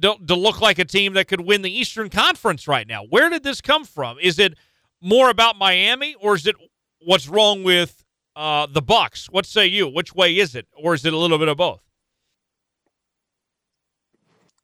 to, 0.01 0.15
to 0.27 0.34
look 0.34 0.60
like 0.60 0.80
a 0.80 0.85
team 0.85 1.14
that 1.14 1.27
could 1.27 1.41
win 1.41 1.61
the 1.61 1.72
Eastern 1.72 2.10
Conference 2.10 2.68
right 2.68 2.88
now? 2.88 3.03
Where 3.03 3.30
did 3.30 3.43
this 3.43 3.61
come 3.61 3.85
from? 3.85 4.18
Is 4.19 4.39
it 4.39 4.56
more 5.01 5.30
about 5.30 5.56
Miami, 5.56 6.15
or 6.19 6.34
is 6.34 6.47
it 6.47 6.56
what's 7.06 7.27
wrong 7.27 7.64
with 7.64 8.03
uh, 8.35 8.65
the 8.72 8.81
Bucks? 8.81 9.27
What 9.30 9.45
say 9.45 9.68
you? 9.68 9.88
Which 9.88 10.15
way 10.15 10.35
is 10.35 10.56
it, 10.56 10.65
or 10.76 10.95
is 10.95 11.06
it 11.06 11.14
a 11.14 11.18
little 11.18 11.38
bit 11.38 11.47
of 11.47 11.57
both? 11.57 11.84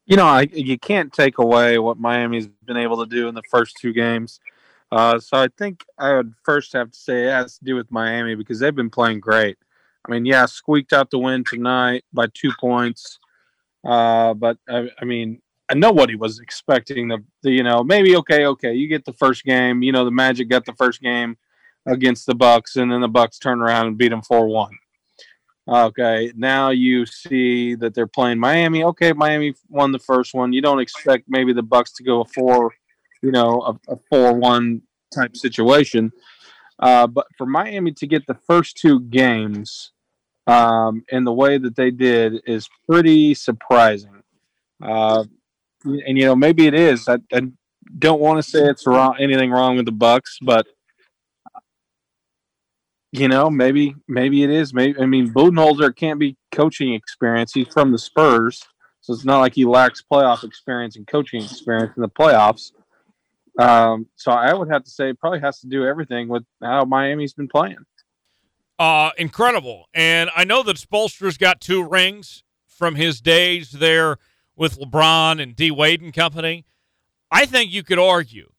You 0.08 0.18
know, 0.18 0.26
I, 0.26 0.48
you 0.52 0.80
can't 0.80 1.14
take 1.14 1.38
away 1.38 1.78
what 1.78 2.00
Miami's 2.00 2.48
been 2.48 2.78
able 2.78 3.06
to 3.06 3.10
do 3.10 3.28
in 3.28 3.36
the 3.36 3.44
first 3.52 3.78
two 3.80 3.94
games. 3.94 4.40
Uh, 4.92 5.20
so 5.20 5.38
I 5.38 5.48
think 5.60 5.86
I 6.00 6.16
would 6.16 6.34
first 6.44 6.74
have 6.74 6.90
to 6.90 6.98
say 6.98 7.28
it 7.28 7.32
has 7.32 7.60
to 7.60 7.66
do 7.66 7.76
with 7.76 7.92
Miami 7.92 8.34
because 8.34 8.60
they've 8.60 8.76
been 8.76 8.90
playing 8.90 9.20
great. 9.20 9.60
I 10.06 10.12
mean, 10.12 10.26
yeah, 10.26 10.46
squeaked 10.46 10.94
out 10.94 11.10
the 11.10 11.20
win 11.20 11.44
tonight 11.44 12.04
by 12.14 12.28
two 12.34 12.52
points. 12.60 13.20
Uh, 13.84 14.34
but 14.34 14.58
I, 14.70 14.90
I 15.00 15.06
mean, 15.06 15.42
nobody 15.74 16.16
was 16.16 16.40
expecting 16.40 17.08
the, 17.08 17.24
the, 17.44 17.52
you 17.52 17.64
know, 17.64 17.84
maybe 17.84 18.16
okay, 18.18 18.46
okay, 18.46 18.74
you 18.74 18.88
get 18.88 19.06
the 19.06 19.14
first 19.14 19.44
game. 19.44 19.82
You 19.82 19.92
know, 19.92 20.06
the 20.06 20.12
Magic 20.12 20.50
got 20.50 20.66
the 20.66 20.74
first 20.74 21.02
game 21.02 21.38
against 21.86 22.26
the 22.26 22.36
Bucks, 22.36 22.76
and 22.76 22.92
then 22.92 23.02
the 23.02 23.08
Bucks 23.08 23.40
turn 23.40 23.62
around 23.62 23.88
and 23.88 23.98
beat 23.98 24.10
them 24.10 24.22
four 24.22 24.48
one. 24.48 24.72
Okay, 25.68 26.32
now 26.36 26.70
you 26.70 27.08
see 27.08 27.74
that 27.76 27.96
they're 27.96 28.06
playing 28.06 28.40
Miami. 28.40 28.84
Okay, 28.84 29.14
Miami 29.14 29.56
won 29.70 29.92
the 29.92 30.00
first 30.00 30.36
one. 30.36 30.54
You 30.54 30.62
don't 30.62 30.80
expect 30.80 31.26
maybe 31.28 31.54
the 31.54 31.64
Bucks 31.64 31.92
to 31.94 32.04
go 32.04 32.22
a 32.22 32.26
four 32.26 32.72
you 33.26 33.32
know, 33.32 33.62
a, 33.62 33.94
a 33.94 33.98
four-one 34.10 34.82
type 35.14 35.36
situation. 35.36 36.12
Uh, 36.78 37.08
but 37.08 37.26
for 37.38 37.48
Miami 37.48 37.92
to 37.94 38.06
get 38.06 38.28
the 38.28 38.38
first 38.48 38.78
two 38.78 39.00
games 39.02 39.92
um, 40.48 41.04
in 41.10 41.24
the 41.24 41.34
way 41.34 41.58
that 41.58 41.76
they 41.76 41.92
did 41.92 42.42
is 42.46 42.70
pretty 42.88 43.34
surprising. 43.34 44.24
Uh, 44.82 45.26
and 45.84 46.18
you 46.18 46.26
know, 46.26 46.36
maybe 46.36 46.68
it 46.68 46.74
is. 46.74 47.08
I, 47.08 47.18
I 47.34 47.42
don't 47.98 48.22
want 48.22 48.44
to 48.44 48.44
say 48.44 48.60
it's 48.60 48.88
wrong, 48.88 49.16
anything 49.20 49.52
wrong 49.52 49.76
with 49.76 49.86
the 49.86 49.92
Bucks, 49.92 50.38
but 50.42 50.66
you 53.12 53.28
know, 53.28 53.50
maybe 53.50 53.96
maybe 54.08 54.44
it 54.44 54.50
is. 54.50 54.74
Maybe 54.74 55.00
I 55.00 55.06
mean, 55.06 55.32
Budenholzer 55.32 55.96
can't 55.96 56.20
be 56.20 56.38
coaching 56.52 56.94
experience. 56.94 57.54
He's 57.54 57.68
from 57.68 57.92
the 57.92 58.00
Spurs, 58.00 58.62
so 59.02 59.14
it's 59.14 59.26
not 59.26 59.40
like 59.40 59.54
he 59.54 59.66
lacks 59.66 60.04
playoff 60.12 60.44
experience 60.44 60.96
and 60.98 61.08
coaching 61.08 61.44
experience 61.44 61.94
in 61.96 62.02
the 62.02 62.10
playoffs. 62.10 62.72
Um, 63.58 64.08
so 64.16 64.32
I 64.32 64.54
would 64.54 64.70
have 64.70 64.84
to 64.84 64.90
say 64.90 65.14
probably 65.14 65.40
has 65.40 65.62
to 65.62 65.68
do 65.68 65.86
everything 65.86 66.28
with 66.28 66.44
how 66.62 66.84
Miami's 66.84 67.34
been 67.34 67.48
playing. 67.48 67.78
Uh, 68.78 69.12
incredible. 69.18 69.88
And 69.94 70.30
I 70.36 70.44
know 70.44 70.62
that 70.64 70.78
Spoelstra's 70.78 71.38
got 71.38 71.62
two 71.62 71.84
rings 71.88 72.44
from 72.68 72.96
his 72.96 73.22
days 73.22 73.72
there 73.72 74.18
with 74.56 74.78
LeBron 74.80 75.42
and 75.42 75.56
D 75.56 75.72
Wade 75.72 76.02
and 76.02 76.14
company. 76.14 76.66
I 77.32 77.46
think 77.46 77.72
you 77.72 77.84
could 77.84 78.00
argue, 78.00 78.52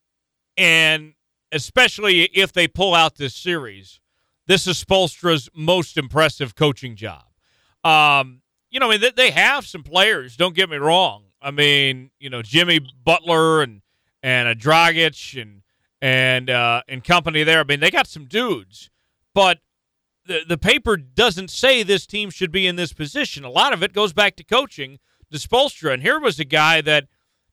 and 0.56 1.14
especially 1.52 2.22
if 2.24 2.52
they 2.52 2.66
pull 2.66 2.94
out 2.94 3.16
this 3.16 3.34
series, 3.34 4.00
this 4.46 4.66
is 4.66 4.82
Spoelstra's 4.82 5.48
most 5.54 5.96
impressive 5.96 6.54
coaching 6.54 6.96
job. 6.96 7.24
Um, 7.84 8.42
you 8.70 8.80
know, 8.80 8.90
I 8.90 8.98
mean, 8.98 9.10
they 9.16 9.30
have 9.30 9.66
some 9.66 9.82
players. 9.82 10.36
Don't 10.36 10.54
get 10.54 10.68
me 10.68 10.76
wrong. 10.76 11.24
I 11.40 11.50
mean, 11.50 12.10
you 12.18 12.30
know, 12.30 12.42
Jimmy 12.42 12.80
Butler 13.04 13.62
and 13.62 13.82
and 14.22 14.48
a 14.48 14.54
Dragic 14.54 15.40
and 15.40 15.62
and 16.00 16.50
uh, 16.50 16.82
and 16.88 17.04
company 17.04 17.44
there. 17.44 17.60
I 17.60 17.64
mean, 17.64 17.80
they 17.80 17.90
got 17.90 18.06
some 18.06 18.24
dudes, 18.24 18.90
but 19.34 19.58
the 20.26 20.40
the 20.46 20.58
paper 20.58 20.96
doesn't 20.96 21.50
say 21.50 21.82
this 21.82 22.06
team 22.06 22.30
should 22.30 22.52
be 22.52 22.66
in 22.66 22.76
this 22.76 22.92
position. 22.92 23.44
A 23.44 23.50
lot 23.50 23.72
of 23.72 23.82
it 23.82 23.92
goes 23.92 24.12
back 24.12 24.36
to 24.36 24.44
coaching, 24.44 24.98
to 25.30 25.38
Spoelstra. 25.38 25.94
And 25.94 26.02
here 26.02 26.20
was 26.20 26.38
a 26.38 26.44
guy 26.44 26.80
that 26.82 27.06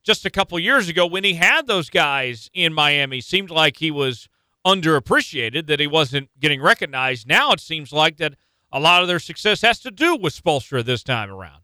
just 0.04 0.26
a 0.26 0.30
couple 0.30 0.60
years 0.60 0.90
ago, 0.90 1.06
when 1.06 1.24
he 1.24 1.36
had 1.36 1.68
those 1.68 1.90
guys 1.90 2.50
in 2.54 2.74
Miami, 2.74 3.22
seemed 3.22 3.50
like 3.50 3.78
he 3.78 3.92
was 3.92 4.28
underappreciated, 4.66 5.68
that 5.68 5.80
he 5.80 5.88
wasn't 5.88 6.30
getting 6.40 6.62
recognized. 6.62 7.28
Now 7.28 7.52
it 7.52 7.60
seems 7.60 7.92
like 7.92 8.18
that 8.18 8.36
a 8.72 8.80
lot 8.80 9.02
of 9.02 9.08
their 9.08 9.20
success 9.20 9.62
has 9.62 9.80
to 9.80 9.92
do 9.92 10.16
with 10.16 10.34
Spoelstra 10.34 10.84
this 10.84 11.04
time 11.04 11.30
around. 11.30 11.62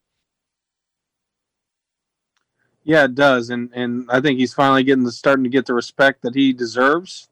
Yeah, 2.84 3.06
it 3.06 3.16
does, 3.16 3.50
and 3.50 3.70
and 3.74 4.10
I 4.10 4.20
think 4.22 4.40
he's 4.40 4.54
finally 4.54 4.84
getting 4.84 5.04
the 5.04 5.12
starting 5.12 5.44
to 5.44 5.50
get 5.50 5.66
the 5.66 5.74
respect 5.74 6.22
that 6.24 6.34
he 6.34 6.54
deserves. 6.54 7.28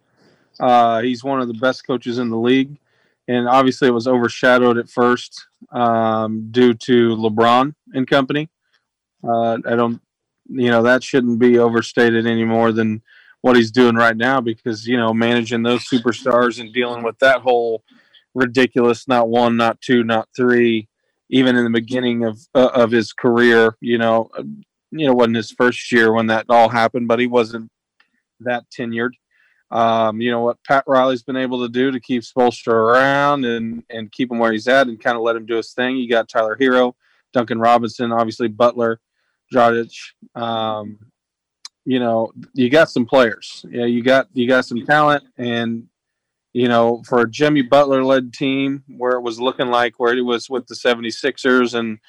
Uh, 0.59 1.01
he's 1.01 1.23
one 1.23 1.39
of 1.41 1.47
the 1.47 1.53
best 1.53 1.85
coaches 1.85 2.19
in 2.19 2.29
the 2.29 2.37
league, 2.37 2.77
and 3.27 3.47
obviously 3.47 3.87
it 3.87 3.93
was 3.93 4.07
overshadowed 4.07 4.77
at 4.77 4.89
first 4.89 5.47
um, 5.71 6.49
due 6.51 6.73
to 6.73 7.15
LeBron 7.15 7.73
and 7.93 8.07
company. 8.07 8.49
Uh, 9.23 9.57
I 9.65 9.75
don't, 9.75 10.01
you 10.47 10.69
know, 10.69 10.83
that 10.83 11.03
shouldn't 11.03 11.39
be 11.39 11.59
overstated 11.59 12.25
any 12.25 12.45
more 12.45 12.71
than 12.71 13.01
what 13.41 13.55
he's 13.55 13.71
doing 13.71 13.95
right 13.95 14.17
now 14.17 14.41
because 14.41 14.87
you 14.87 14.97
know 14.97 15.13
managing 15.13 15.63
those 15.63 15.87
superstars 15.87 16.59
and 16.59 16.73
dealing 16.73 17.03
with 17.03 17.17
that 17.19 17.41
whole 17.41 17.83
ridiculous 18.33 19.07
not 19.07 19.29
one, 19.29 19.57
not 19.57 19.81
two, 19.81 20.03
not 20.03 20.29
three, 20.35 20.87
even 21.29 21.55
in 21.55 21.63
the 21.63 21.69
beginning 21.69 22.23
of 22.23 22.39
uh, 22.55 22.69
of 22.73 22.91
his 22.91 23.13
career, 23.13 23.75
you 23.81 23.97
know, 23.97 24.29
you 24.91 25.05
know, 25.05 25.13
wasn't 25.13 25.35
his 25.35 25.51
first 25.51 25.91
year 25.91 26.13
when 26.13 26.27
that 26.27 26.45
all 26.49 26.69
happened, 26.69 27.07
but 27.07 27.19
he 27.19 27.27
wasn't 27.27 27.69
that 28.39 28.63
tenured. 28.69 29.11
Um, 29.69 30.21
you 30.21 30.31
know 30.31 30.41
what 30.41 30.63
Pat 30.63 30.85
Riley's 30.87 31.23
been 31.23 31.35
able 31.35 31.61
to 31.61 31.69
do 31.69 31.91
to 31.91 31.99
keep 31.99 32.23
Spoelstra 32.23 32.73
around 32.73 33.45
and 33.45 33.83
and 33.89 34.11
keep 34.11 34.31
him 34.31 34.39
where 34.39 34.53
he's 34.53 34.67
at 34.67 34.87
and 34.87 34.99
kind 34.99 35.17
of 35.17 35.23
let 35.23 35.35
him 35.35 35.45
do 35.45 35.57
his 35.57 35.73
thing. 35.73 35.97
You 35.97 36.09
got 36.09 36.29
Tyler 36.29 36.57
Herro, 36.59 36.93
Duncan 37.33 37.59
Robinson, 37.59 38.11
obviously 38.11 38.47
Butler, 38.47 39.01
Dragic. 39.53 39.93
Um, 40.35 40.99
you 41.85 41.99
know, 41.99 42.31
you 42.53 42.69
got 42.69 42.89
some 42.89 43.05
players. 43.05 43.65
Yeah, 43.69 43.85
you 43.85 44.03
got 44.03 44.27
you 44.33 44.47
got 44.47 44.65
some 44.65 44.85
talent, 44.85 45.25
and 45.37 45.87
you 46.53 46.67
know, 46.67 47.03
for 47.07 47.21
a 47.21 47.29
Jimmy 47.29 47.61
Butler 47.61 48.03
led 48.03 48.33
team 48.33 48.83
where 48.87 49.13
it 49.13 49.21
was 49.21 49.39
looking 49.39 49.67
like 49.67 49.99
where 49.99 50.15
it 50.15 50.21
was 50.21 50.49
with 50.49 50.65
the 50.67 50.75
76ers 50.75 51.73
and 51.73 51.99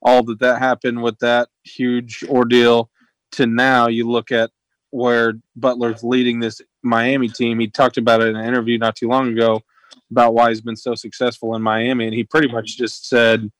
all 0.00 0.22
that 0.22 0.38
that 0.40 0.60
happened 0.60 1.02
with 1.02 1.18
that 1.18 1.48
huge 1.64 2.24
ordeal 2.28 2.90
to 3.32 3.46
now 3.46 3.88
you 3.88 4.08
look 4.08 4.32
at 4.32 4.50
where 4.90 5.34
Butler's 5.56 6.02
leading 6.02 6.40
this 6.40 6.60
Miami 6.82 7.28
team. 7.28 7.58
He 7.58 7.68
talked 7.68 7.98
about 7.98 8.22
it 8.22 8.28
in 8.28 8.36
an 8.36 8.44
interview 8.44 8.78
not 8.78 8.96
too 8.96 9.08
long 9.08 9.28
ago 9.28 9.62
about 10.10 10.34
why 10.34 10.48
he's 10.48 10.60
been 10.60 10.76
so 10.76 10.94
successful 10.94 11.54
in 11.54 11.62
Miami, 11.62 12.06
and 12.06 12.14
he 12.14 12.24
pretty 12.24 12.48
much 12.48 12.76
just 12.76 13.08
said, 13.08 13.50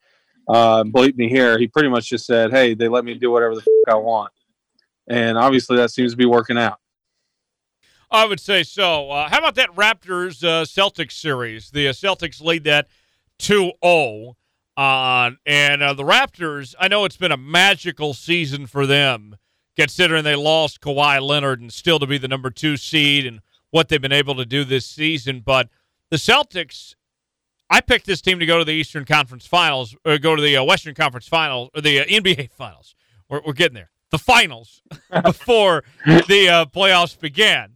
uh, 0.48 0.84
"Believe 0.84 1.16
me 1.16 1.28
here." 1.28 1.58
He 1.58 1.66
pretty 1.66 1.88
much 1.88 2.08
just 2.08 2.26
said, 2.26 2.50
"Hey, 2.50 2.74
they 2.74 2.88
let 2.88 3.04
me 3.04 3.14
do 3.14 3.30
whatever 3.30 3.54
the 3.54 3.60
fuck 3.60 3.94
I 3.94 3.96
want," 3.96 4.32
and 5.08 5.36
obviously 5.36 5.76
that 5.76 5.90
seems 5.90 6.12
to 6.12 6.16
be 6.16 6.26
working 6.26 6.58
out. 6.58 6.78
I 8.10 8.24
would 8.24 8.40
say 8.40 8.62
so. 8.62 9.10
Uh, 9.10 9.28
how 9.28 9.38
about 9.38 9.54
that 9.56 9.74
Raptors 9.74 10.42
uh, 10.42 10.64
Celtics 10.64 11.12
series? 11.12 11.70
The 11.70 11.88
uh, 11.88 11.92
Celtics 11.92 12.42
lead 12.42 12.64
that 12.64 12.88
2 13.38 13.72
0. 13.84 14.36
Uh, 14.76 15.32
and 15.44 15.82
uh, 15.82 15.92
the 15.92 16.04
Raptors, 16.04 16.74
I 16.78 16.88
know 16.88 17.04
it's 17.04 17.16
been 17.16 17.32
a 17.32 17.36
magical 17.36 18.14
season 18.14 18.66
for 18.66 18.86
them, 18.86 19.36
considering 19.78 20.24
they 20.24 20.34
lost 20.34 20.80
Kawhi 20.80 21.22
Leonard 21.22 21.60
and 21.60 21.72
still 21.72 22.00
to 22.00 22.06
be 22.06 22.18
the 22.18 22.26
number 22.26 22.50
two 22.50 22.76
seed 22.76 23.24
and 23.24 23.40
what 23.70 23.88
they've 23.88 24.02
been 24.02 24.12
able 24.12 24.34
to 24.34 24.44
do 24.44 24.64
this 24.64 24.84
season. 24.84 25.40
But 25.40 25.68
the 26.10 26.16
Celtics, 26.16 26.96
I 27.70 27.80
picked 27.80 28.04
this 28.06 28.20
team 28.20 28.40
to 28.40 28.46
go 28.46 28.58
to 28.58 28.64
the 28.64 28.72
Eastern 28.72 29.04
Conference 29.04 29.46
Finals, 29.46 29.94
or 30.04 30.18
go 30.18 30.34
to 30.34 30.42
the 30.42 30.56
uh, 30.56 30.64
Western 30.64 30.94
Conference 30.94 31.28
Finals, 31.28 31.70
or 31.76 31.80
the 31.80 32.00
uh, 32.00 32.04
NBA 32.04 32.50
Finals. 32.50 32.96
We're, 33.28 33.40
we're 33.46 33.52
getting 33.52 33.74
there. 33.74 33.90
The 34.10 34.18
finals 34.18 34.82
before 35.22 35.84
the 36.04 36.48
uh, 36.48 36.64
playoffs 36.64 37.18
began. 37.18 37.74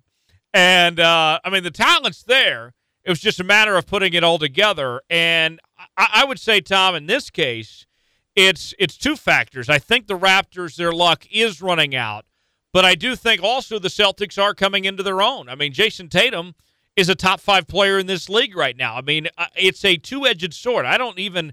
And, 0.53 0.99
uh, 0.99 1.39
I 1.45 1.51
mean, 1.51 1.63
the 1.63 1.71
talent's 1.71 2.25
there. 2.25 2.75
It 3.05 3.11
was 3.11 3.21
just 3.21 3.39
a 3.39 3.45
matter 3.45 3.77
of 3.77 3.87
putting 3.87 4.13
it 4.15 4.25
all 4.25 4.39
together. 4.39 5.03
And 5.09 5.61
I, 5.97 6.09
I 6.15 6.25
would 6.25 6.41
say, 6.41 6.61
Tom, 6.61 6.95
in 6.95 7.07
this 7.07 7.31
case, 7.31 7.87
it's 8.35 8.75
it's 8.79 8.97
two 8.97 9.17
factors. 9.17 9.69
I 9.69 9.79
think 9.79 10.07
the 10.07 10.19
Raptors, 10.19 10.77
their 10.77 10.93
luck 10.93 11.27
is 11.31 11.61
running 11.61 11.95
out, 11.95 12.25
but 12.73 12.85
I 12.85 12.95
do 12.95 13.17
think 13.17 13.43
also 13.43 13.79
the 13.79 13.89
Celtics 13.89 14.41
are 14.41 14.55
coming 14.55 14.85
into 14.85 15.03
their 15.03 15.21
own. 15.21 15.49
I 15.49 15.55
mean, 15.55 15.73
Jayson 15.73 16.09
Tatum 16.09 16.55
is 16.97 17.09
a 17.09 17.15
top 17.15 17.41
five 17.41 17.67
player 17.67 17.99
in 17.99 18.07
this 18.07 18.29
league 18.29 18.57
right 18.57 18.77
now. 18.77 18.97
I 18.97 19.03
mean, 19.03 19.29
uh, 19.39 19.47
it's 19.57 19.85
a 19.85 19.97
two 19.97 20.27
edged 20.27 20.55
sword. 20.55 20.85
I 20.85 20.99
don't 20.99 21.19
even 21.19 21.53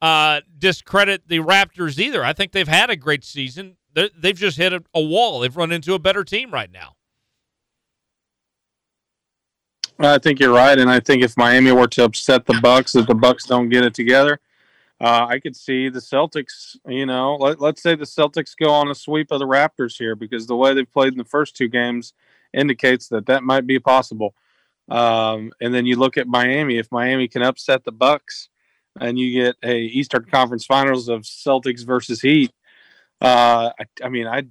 uh, 0.00 0.40
discredit 0.58 1.28
the 1.28 1.38
Raptors 1.38 1.98
either. 1.98 2.24
I 2.24 2.32
think 2.32 2.52
they've 2.52 2.68
had 2.68 2.90
a 2.90 2.96
great 2.96 3.24
season. 3.24 3.76
they 3.94 4.10
have 4.24 4.36
just 4.36 4.56
hit 4.56 4.72
a, 4.72 4.82
a 4.94 5.02
wall. 5.02 5.40
They've 5.40 5.56
run 5.56 5.72
into 5.72 5.94
a 5.94 5.98
better 5.98 6.24
team 6.24 6.50
right 6.50 6.70
now. 6.70 6.94
I 10.00 10.18
think 10.18 10.38
you're 10.38 10.54
right, 10.54 10.78
and 10.78 10.88
I 10.88 11.00
think 11.00 11.24
if 11.24 11.36
Miami 11.36 11.72
were 11.72 11.88
to 11.88 12.04
upset 12.04 12.46
the 12.46 12.60
Bucks, 12.62 12.94
if 12.94 13.08
the 13.08 13.16
Bucks 13.16 13.46
don't 13.46 13.68
get 13.68 13.84
it 13.84 13.94
together, 13.94 14.38
uh, 15.00 15.26
I 15.28 15.38
could 15.38 15.56
see 15.56 15.88
the 15.88 16.00
Celtics. 16.00 16.76
You 16.86 17.06
know, 17.06 17.36
let, 17.36 17.60
let's 17.60 17.82
say 17.82 17.94
the 17.94 18.04
Celtics 18.04 18.54
go 18.58 18.70
on 18.70 18.90
a 18.90 18.94
sweep 18.94 19.30
of 19.30 19.38
the 19.38 19.46
Raptors 19.46 19.96
here 19.96 20.16
because 20.16 20.46
the 20.46 20.56
way 20.56 20.74
they've 20.74 20.90
played 20.90 21.12
in 21.12 21.18
the 21.18 21.24
first 21.24 21.56
two 21.56 21.68
games 21.68 22.14
indicates 22.52 23.08
that 23.08 23.26
that 23.26 23.42
might 23.42 23.66
be 23.66 23.78
possible. 23.78 24.34
Um, 24.88 25.52
and 25.60 25.74
then 25.74 25.86
you 25.86 25.96
look 25.96 26.16
at 26.16 26.26
Miami. 26.26 26.78
If 26.78 26.90
Miami 26.90 27.28
can 27.28 27.42
upset 27.42 27.84
the 27.84 27.92
Bucks, 27.92 28.48
and 29.00 29.18
you 29.18 29.42
get 29.42 29.56
a 29.62 29.78
Eastern 29.78 30.24
Conference 30.24 30.64
Finals 30.64 31.08
of 31.08 31.22
Celtics 31.22 31.86
versus 31.86 32.20
Heat, 32.20 32.52
uh, 33.20 33.70
I, 33.78 33.84
I 34.02 34.08
mean, 34.08 34.26
I 34.26 34.44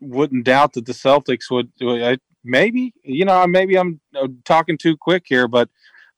wouldn't 0.00 0.44
doubt 0.44 0.74
that 0.74 0.86
the 0.86 0.92
Celtics 0.92 1.50
would. 1.50 1.70
I, 1.80 2.18
maybe 2.44 2.94
you 3.02 3.24
know 3.24 3.46
maybe 3.46 3.76
I'm 3.76 4.00
uh, 4.14 4.28
talking 4.44 4.78
too 4.78 4.96
quick 4.96 5.24
here, 5.26 5.48
but 5.48 5.68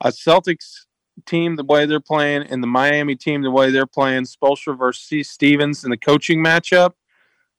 a 0.00 0.08
Celtics 0.08 0.86
team 1.20 1.56
the 1.56 1.64
way 1.64 1.86
they're 1.86 2.00
playing 2.00 2.42
and 2.44 2.62
the 2.62 2.66
Miami 2.66 3.16
team 3.16 3.42
the 3.42 3.50
way 3.50 3.70
they're 3.70 3.86
playing, 3.86 4.24
Spoelstra 4.24 4.78
versus 4.78 5.28
Stevens 5.28 5.84
in 5.84 5.90
the 5.90 5.96
coaching 5.96 6.42
matchup, 6.42 6.92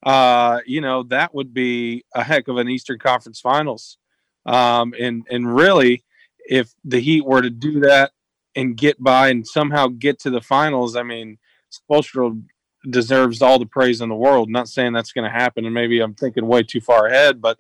uh, 0.04 0.60
you 0.66 0.82
know 0.82 1.04
that 1.04 1.34
would 1.34 1.54
be 1.54 2.04
a 2.16 2.24
heck 2.24 2.48
of 2.48 2.58
an 2.58 2.70
Eastern 2.70 3.00
Conference 3.00 3.40
Finals. 3.40 3.98
Um, 4.46 4.94
and 5.00 5.26
and 5.30 5.54
really, 5.54 6.04
if 6.46 6.74
the 6.84 7.00
Heat 7.00 7.26
were 7.26 7.42
to 7.42 7.50
do 7.50 7.80
that 7.82 8.12
and 8.56 8.76
get 8.76 9.02
by 9.02 9.30
and 9.30 9.48
somehow 9.48 9.88
get 9.88 10.20
to 10.20 10.30
the 10.30 10.42
finals, 10.42 10.96
I 10.96 11.04
mean, 11.04 11.38
Spoelstra 11.72 12.42
deserves 12.90 13.42
all 13.42 13.60
the 13.60 13.66
praise 13.66 14.02
in 14.02 14.10
the 14.10 14.16
world. 14.16 14.50
not 14.50 14.68
saying 14.68 14.94
that's 14.94 15.14
going 15.14 15.30
to 15.30 15.38
happen, 15.38 15.66
and 15.66 15.74
maybe 15.74 16.00
I'm 16.00 16.16
thinking 16.16 16.48
way 16.48 16.64
too 16.64 16.82
far 16.82 17.06
ahead, 17.06 17.42
but 17.42 17.60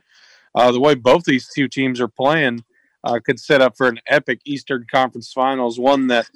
uh, 0.56 0.72
the 0.72 0.80
way 0.80 0.96
both 0.96 1.24
these 1.24 1.48
two 1.48 1.68
teams 1.68 2.02
are 2.02 2.08
playing 2.08 2.64
uh, 3.04 3.20
could 3.24 3.40
set 3.40 3.62
up 3.62 3.76
for 3.78 3.88
an 3.88 4.00
epic 4.08 4.42
Eastern 4.46 4.86
Conference 4.92 5.32
Finals, 5.32 5.80
one 5.80 6.08
that 6.08 6.30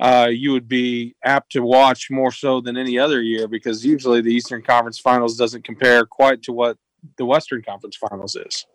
uh, 0.00 0.28
you 0.30 0.52
would 0.52 0.68
be 0.68 1.14
apt 1.24 1.52
to 1.52 1.60
watch 1.60 2.10
more 2.10 2.32
so 2.32 2.60
than 2.60 2.76
any 2.76 2.98
other 2.98 3.20
year 3.20 3.46
because 3.46 3.84
usually 3.84 4.20
the 4.20 4.32
Eastern 4.32 4.62
Conference 4.62 4.98
Finals 4.98 5.36
doesn't 5.36 5.64
compare 5.64 6.04
quite 6.06 6.42
to 6.42 6.52
what 6.52 6.78
the 7.16 7.24
Western 7.24 7.62
Conference 7.62 7.96
Finals 7.96 8.34
is. 8.34 8.66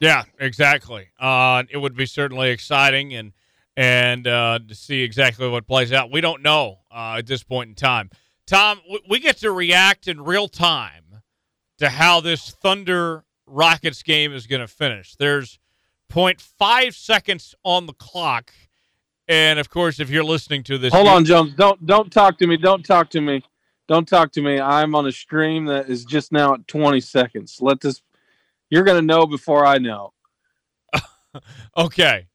Yeah, 0.00 0.24
exactly. 0.40 1.08
Uh, 1.20 1.62
it 1.70 1.78
would 1.78 1.94
be 1.94 2.06
certainly 2.06 2.50
exciting 2.50 3.14
and 3.14 3.32
and 3.76 4.26
uh, 4.26 4.58
to 4.68 4.74
see 4.74 5.02
exactly 5.02 5.48
what 5.48 5.66
plays 5.66 5.92
out. 5.92 6.12
We 6.12 6.20
don't 6.20 6.42
know 6.42 6.80
uh, 6.90 7.16
at 7.18 7.26
this 7.26 7.42
point 7.42 7.70
in 7.70 7.74
time. 7.74 8.10
Tom, 8.46 8.80
we 9.08 9.18
get 9.18 9.38
to 9.38 9.52
react 9.52 10.08
in 10.08 10.20
real 10.20 10.48
time 10.48 11.22
to 11.78 11.88
how 11.88 12.20
this 12.20 12.50
Thunder 12.50 13.24
Rockets 13.46 14.02
game 14.02 14.34
is 14.34 14.46
going 14.46 14.60
to 14.60 14.68
finish. 14.68 15.14
There's 15.14 15.58
0.5 16.12 16.94
seconds 16.94 17.54
on 17.64 17.86
the 17.86 17.92
clock. 17.94 18.52
And 19.28 19.58
of 19.58 19.70
course, 19.70 20.00
if 20.00 20.10
you're 20.10 20.24
listening 20.24 20.62
to 20.64 20.78
this, 20.78 20.92
hold 20.92 21.08
on, 21.08 21.24
Jones. 21.24 21.54
Don't 21.54 21.84
don't 21.86 22.12
talk 22.12 22.38
to 22.38 22.46
me. 22.46 22.56
Don't 22.56 22.84
talk 22.84 23.10
to 23.10 23.20
me. 23.20 23.42
Don't 23.88 24.06
talk 24.06 24.32
to 24.32 24.42
me. 24.42 24.60
I'm 24.60 24.94
on 24.94 25.06
a 25.06 25.12
stream 25.12 25.66
that 25.66 25.88
is 25.88 26.04
just 26.04 26.32
now 26.32 26.54
at 26.54 26.66
20 26.68 27.00
seconds. 27.00 27.58
Let 27.60 27.80
this. 27.80 28.02
You're 28.70 28.84
going 28.84 28.96
to 28.96 29.06
know 29.06 29.26
before 29.26 29.66
I 29.66 29.78
know. 29.78 30.12
okay. 31.76 32.26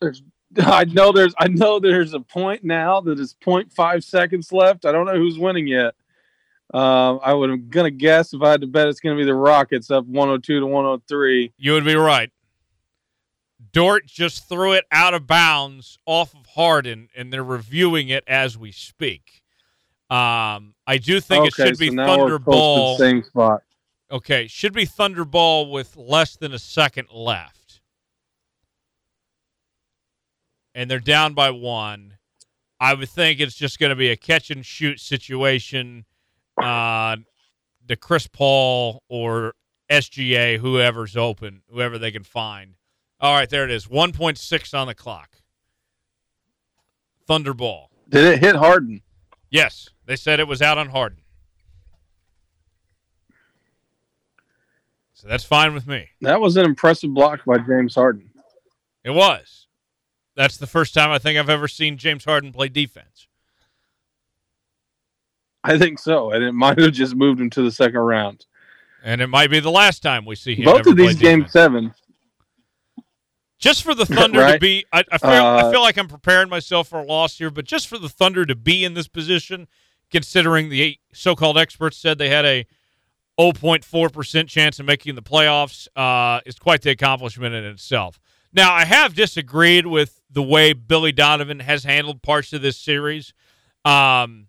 There's. 0.00 0.22
I 0.58 0.84
know 0.84 1.10
there's. 1.10 1.34
I 1.38 1.48
know 1.48 1.80
there's 1.80 2.14
a 2.14 2.20
point 2.20 2.62
now 2.62 3.00
that 3.00 3.18
is 3.18 3.34
0.5 3.44 4.04
seconds 4.04 4.52
left. 4.52 4.84
I 4.84 4.92
don't 4.92 5.06
know 5.06 5.16
who's 5.16 5.38
winning 5.38 5.66
yet. 5.66 5.94
Uh, 6.72 7.16
I 7.16 7.34
would 7.34 7.50
am 7.50 7.68
gonna 7.68 7.90
guess 7.90 8.32
if 8.32 8.42
I 8.42 8.50
had 8.52 8.60
to 8.60 8.66
bet 8.66 8.88
it's 8.88 9.00
gonna 9.00 9.16
be 9.16 9.24
the 9.24 9.34
Rockets 9.34 9.90
up 9.90 10.06
102 10.06 10.60
to 10.60 10.66
103. 10.66 11.52
You 11.56 11.72
would 11.72 11.84
be 11.84 11.94
right. 11.94 12.30
Dort 13.74 14.06
just 14.06 14.48
threw 14.48 14.72
it 14.72 14.84
out 14.92 15.14
of 15.14 15.26
bounds 15.26 15.98
off 16.06 16.32
of 16.32 16.46
Harden, 16.46 17.08
and 17.16 17.32
they're 17.32 17.42
reviewing 17.42 18.08
it 18.08 18.22
as 18.28 18.56
we 18.56 18.70
speak. 18.70 19.42
Um, 20.08 20.74
I 20.86 20.98
do 21.02 21.20
think 21.20 21.48
it 21.48 21.54
should 21.54 21.76
be 21.76 21.88
so 21.88 21.94
now 21.94 22.24
we're 22.24 22.38
close 22.38 22.38
to 22.38 22.44
the 22.44 22.50
Thunderball. 22.52 22.98
Same 22.98 23.22
spot. 23.24 23.62
Okay, 24.12 24.46
should 24.46 24.72
be 24.72 24.86
Thunderball 24.86 25.72
with 25.72 25.96
less 25.96 26.36
than 26.36 26.52
a 26.52 26.58
second 26.58 27.08
left. 27.12 27.80
And 30.72 30.88
they're 30.88 31.00
down 31.00 31.34
by 31.34 31.50
one. 31.50 32.18
I 32.78 32.94
would 32.94 33.08
think 33.08 33.40
it's 33.40 33.56
just 33.56 33.80
going 33.80 33.90
to 33.90 33.96
be 33.96 34.10
a 34.10 34.16
catch 34.16 34.50
and 34.50 34.64
shoot 34.64 35.00
situation 35.00 36.04
uh, 36.62 37.16
to 37.88 37.96
Chris 37.96 38.28
Paul 38.28 39.02
or 39.08 39.54
SGA, 39.90 40.58
whoever's 40.58 41.16
open, 41.16 41.62
whoever 41.68 41.98
they 41.98 42.12
can 42.12 42.22
find. 42.22 42.74
All 43.24 43.32
right, 43.32 43.48
there 43.48 43.64
it 43.64 43.70
is. 43.70 43.86
1.6 43.86 44.78
on 44.78 44.86
the 44.86 44.94
clock. 44.94 45.30
Thunderball. 47.26 47.86
Did 48.06 48.24
it 48.26 48.38
hit 48.40 48.54
Harden? 48.54 49.00
Yes, 49.48 49.88
they 50.04 50.14
said 50.14 50.40
it 50.40 50.46
was 50.46 50.60
out 50.60 50.76
on 50.76 50.90
Harden. 50.90 51.20
So 55.14 55.26
that's 55.26 55.42
fine 55.42 55.72
with 55.72 55.86
me. 55.86 56.10
That 56.20 56.38
was 56.38 56.58
an 56.58 56.66
impressive 56.66 57.14
block 57.14 57.46
by 57.46 57.56
James 57.56 57.94
Harden. 57.94 58.28
It 59.02 59.12
was. 59.12 59.68
That's 60.36 60.58
the 60.58 60.66
first 60.66 60.92
time 60.92 61.10
I 61.10 61.18
think 61.18 61.38
I've 61.38 61.48
ever 61.48 61.66
seen 61.66 61.96
James 61.96 62.26
Harden 62.26 62.52
play 62.52 62.68
defense. 62.68 63.26
I 65.62 65.78
think 65.78 65.98
so, 65.98 66.30
and 66.30 66.44
it 66.44 66.52
might 66.52 66.78
have 66.78 66.92
just 66.92 67.14
moved 67.14 67.40
him 67.40 67.48
to 67.48 67.62
the 67.62 67.72
second 67.72 68.00
round. 68.00 68.44
And 69.02 69.22
it 69.22 69.28
might 69.28 69.50
be 69.50 69.60
the 69.60 69.70
last 69.70 70.02
time 70.02 70.26
we 70.26 70.34
see 70.34 70.56
him. 70.56 70.66
Both 70.66 70.86
of 70.86 70.98
these 70.98 71.14
game 71.14 71.46
sevens. 71.48 71.94
Just 73.64 73.82
for 73.82 73.94
the 73.94 74.04
Thunder 74.16 74.52
to 74.52 74.58
be, 74.58 74.84
I, 74.92 75.04
I, 75.10 75.16
feel, 75.16 75.30
I 75.30 75.62
Uh, 75.62 75.70
feel 75.70 75.80
like 75.80 75.96
I'm 75.96 76.06
preparing 76.06 76.50
myself 76.50 76.88
for 76.88 76.98
a 76.98 77.02
loss 77.02 77.38
here, 77.38 77.48
but 77.50 77.64
just 77.64 77.88
for 77.88 77.96
the 77.96 78.10
Thunder 78.10 78.44
to 78.44 78.54
be 78.54 78.84
in 78.84 78.92
this 78.92 79.08
position, 79.08 79.68
considering 80.10 80.68
the 80.68 80.98
so-called 81.14 81.56
experts 81.56 81.96
said 81.96 82.18
they 82.18 82.28
had 82.28 82.44
a 82.44 82.66
0.4% 83.40 84.48
chance 84.48 84.78
of 84.78 84.84
making 84.84 85.14
the 85.14 85.22
playoffs, 85.22 85.88
uh, 85.96 86.40
is 86.44 86.58
quite 86.58 86.82
the 86.82 86.90
accomplishment 86.90 87.54
in 87.54 87.64
itself. 87.64 88.20
Now, 88.52 88.70
I 88.74 88.84
have 88.84 89.14
disagreed 89.14 89.86
with 89.86 90.20
the 90.30 90.42
way 90.42 90.74
Billy 90.74 91.10
Donovan 91.10 91.60
has 91.60 91.84
handled 91.84 92.20
parts 92.22 92.52
of 92.52 92.60
this 92.60 92.76
series. 92.76 93.32
Um, 93.86 94.48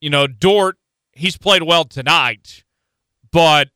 you 0.00 0.10
know, 0.10 0.28
Dort, 0.28 0.76
he's 1.12 1.36
played 1.36 1.64
well 1.64 1.84
tonight, 1.84 2.62
but 3.32 3.70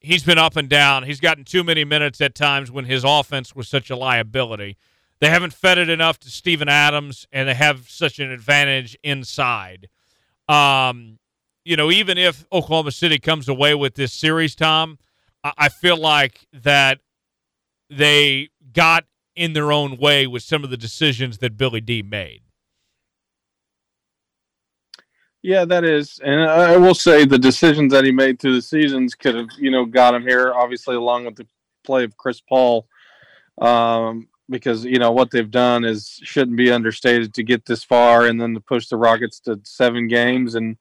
he's 0.00 0.22
been 0.22 0.38
up 0.38 0.56
and 0.56 0.68
down. 0.68 1.04
He's 1.04 1.20
gotten 1.20 1.44
too 1.44 1.64
many 1.64 1.84
minutes 1.84 2.20
at 2.20 2.34
times 2.34 2.70
when 2.70 2.84
his 2.84 3.04
offense 3.04 3.54
was 3.54 3.68
such 3.68 3.90
a 3.90 3.96
liability. 3.96 4.76
They 5.18 5.28
haven't 5.30 5.52
fed 5.52 5.78
it 5.78 5.88
enough 5.88 6.18
to 6.20 6.30
Steven 6.30 6.68
Adams, 6.68 7.26
and 7.32 7.48
they 7.48 7.54
have 7.54 7.88
such 7.88 8.18
an 8.18 8.30
advantage 8.30 8.96
inside. 9.02 9.88
Um, 10.48 11.18
you 11.64 11.76
know, 11.76 11.90
even 11.90 12.18
if 12.18 12.44
Oklahoma 12.52 12.92
City 12.92 13.18
comes 13.18 13.48
away 13.48 13.74
with 13.74 13.94
this 13.94 14.12
series, 14.12 14.54
Tom, 14.54 14.98
I, 15.42 15.52
I 15.58 15.68
feel 15.68 15.96
like 15.96 16.46
that 16.52 17.00
they 17.90 18.50
got 18.72 19.04
in 19.34 19.52
their 19.52 19.72
own 19.72 19.96
way 19.96 20.26
with 20.26 20.42
some 20.42 20.64
of 20.64 20.70
the 20.70 20.76
decisions 20.76 21.38
that 21.38 21.56
Billy 21.56 21.80
D 21.80 22.02
made. 22.02 22.42
Yeah, 25.46 25.64
that 25.66 25.84
is, 25.84 26.18
and 26.24 26.42
I 26.42 26.76
will 26.76 26.92
say 26.92 27.24
the 27.24 27.38
decisions 27.38 27.92
that 27.92 28.04
he 28.04 28.10
made 28.10 28.40
through 28.40 28.56
the 28.56 28.62
seasons 28.62 29.14
could 29.14 29.36
have, 29.36 29.46
you 29.56 29.70
know, 29.70 29.84
got 29.84 30.12
him 30.12 30.22
here. 30.22 30.52
Obviously, 30.52 30.96
along 30.96 31.24
with 31.24 31.36
the 31.36 31.46
play 31.84 32.02
of 32.02 32.16
Chris 32.16 32.40
Paul, 32.40 32.88
um, 33.62 34.26
because 34.50 34.84
you 34.84 34.98
know 34.98 35.12
what 35.12 35.30
they've 35.30 35.48
done 35.48 35.84
is 35.84 36.18
shouldn't 36.24 36.56
be 36.56 36.72
understated 36.72 37.32
to 37.34 37.44
get 37.44 37.64
this 37.64 37.84
far, 37.84 38.26
and 38.26 38.40
then 38.40 38.54
to 38.54 38.60
push 38.60 38.88
the 38.88 38.96
Rockets 38.96 39.38
to 39.42 39.60
seven 39.62 40.08
games, 40.08 40.56
and 40.56 40.76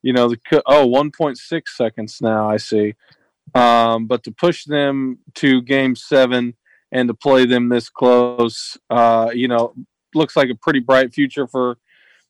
you 0.00 0.14
know, 0.14 0.30
the 0.30 0.38
oh 0.64 0.88
1.6 0.88 1.68
seconds 1.68 2.22
now 2.22 2.48
I 2.48 2.56
see, 2.56 2.94
um, 3.54 4.06
but 4.06 4.24
to 4.24 4.32
push 4.32 4.64
them 4.64 5.18
to 5.34 5.60
Game 5.60 5.94
Seven 5.94 6.54
and 6.92 7.08
to 7.08 7.14
play 7.14 7.44
them 7.44 7.68
this 7.68 7.90
close, 7.90 8.78
uh, 8.88 9.28
you 9.34 9.48
know, 9.48 9.74
looks 10.14 10.34
like 10.34 10.48
a 10.48 10.54
pretty 10.54 10.80
bright 10.80 11.12
future 11.12 11.46
for 11.46 11.76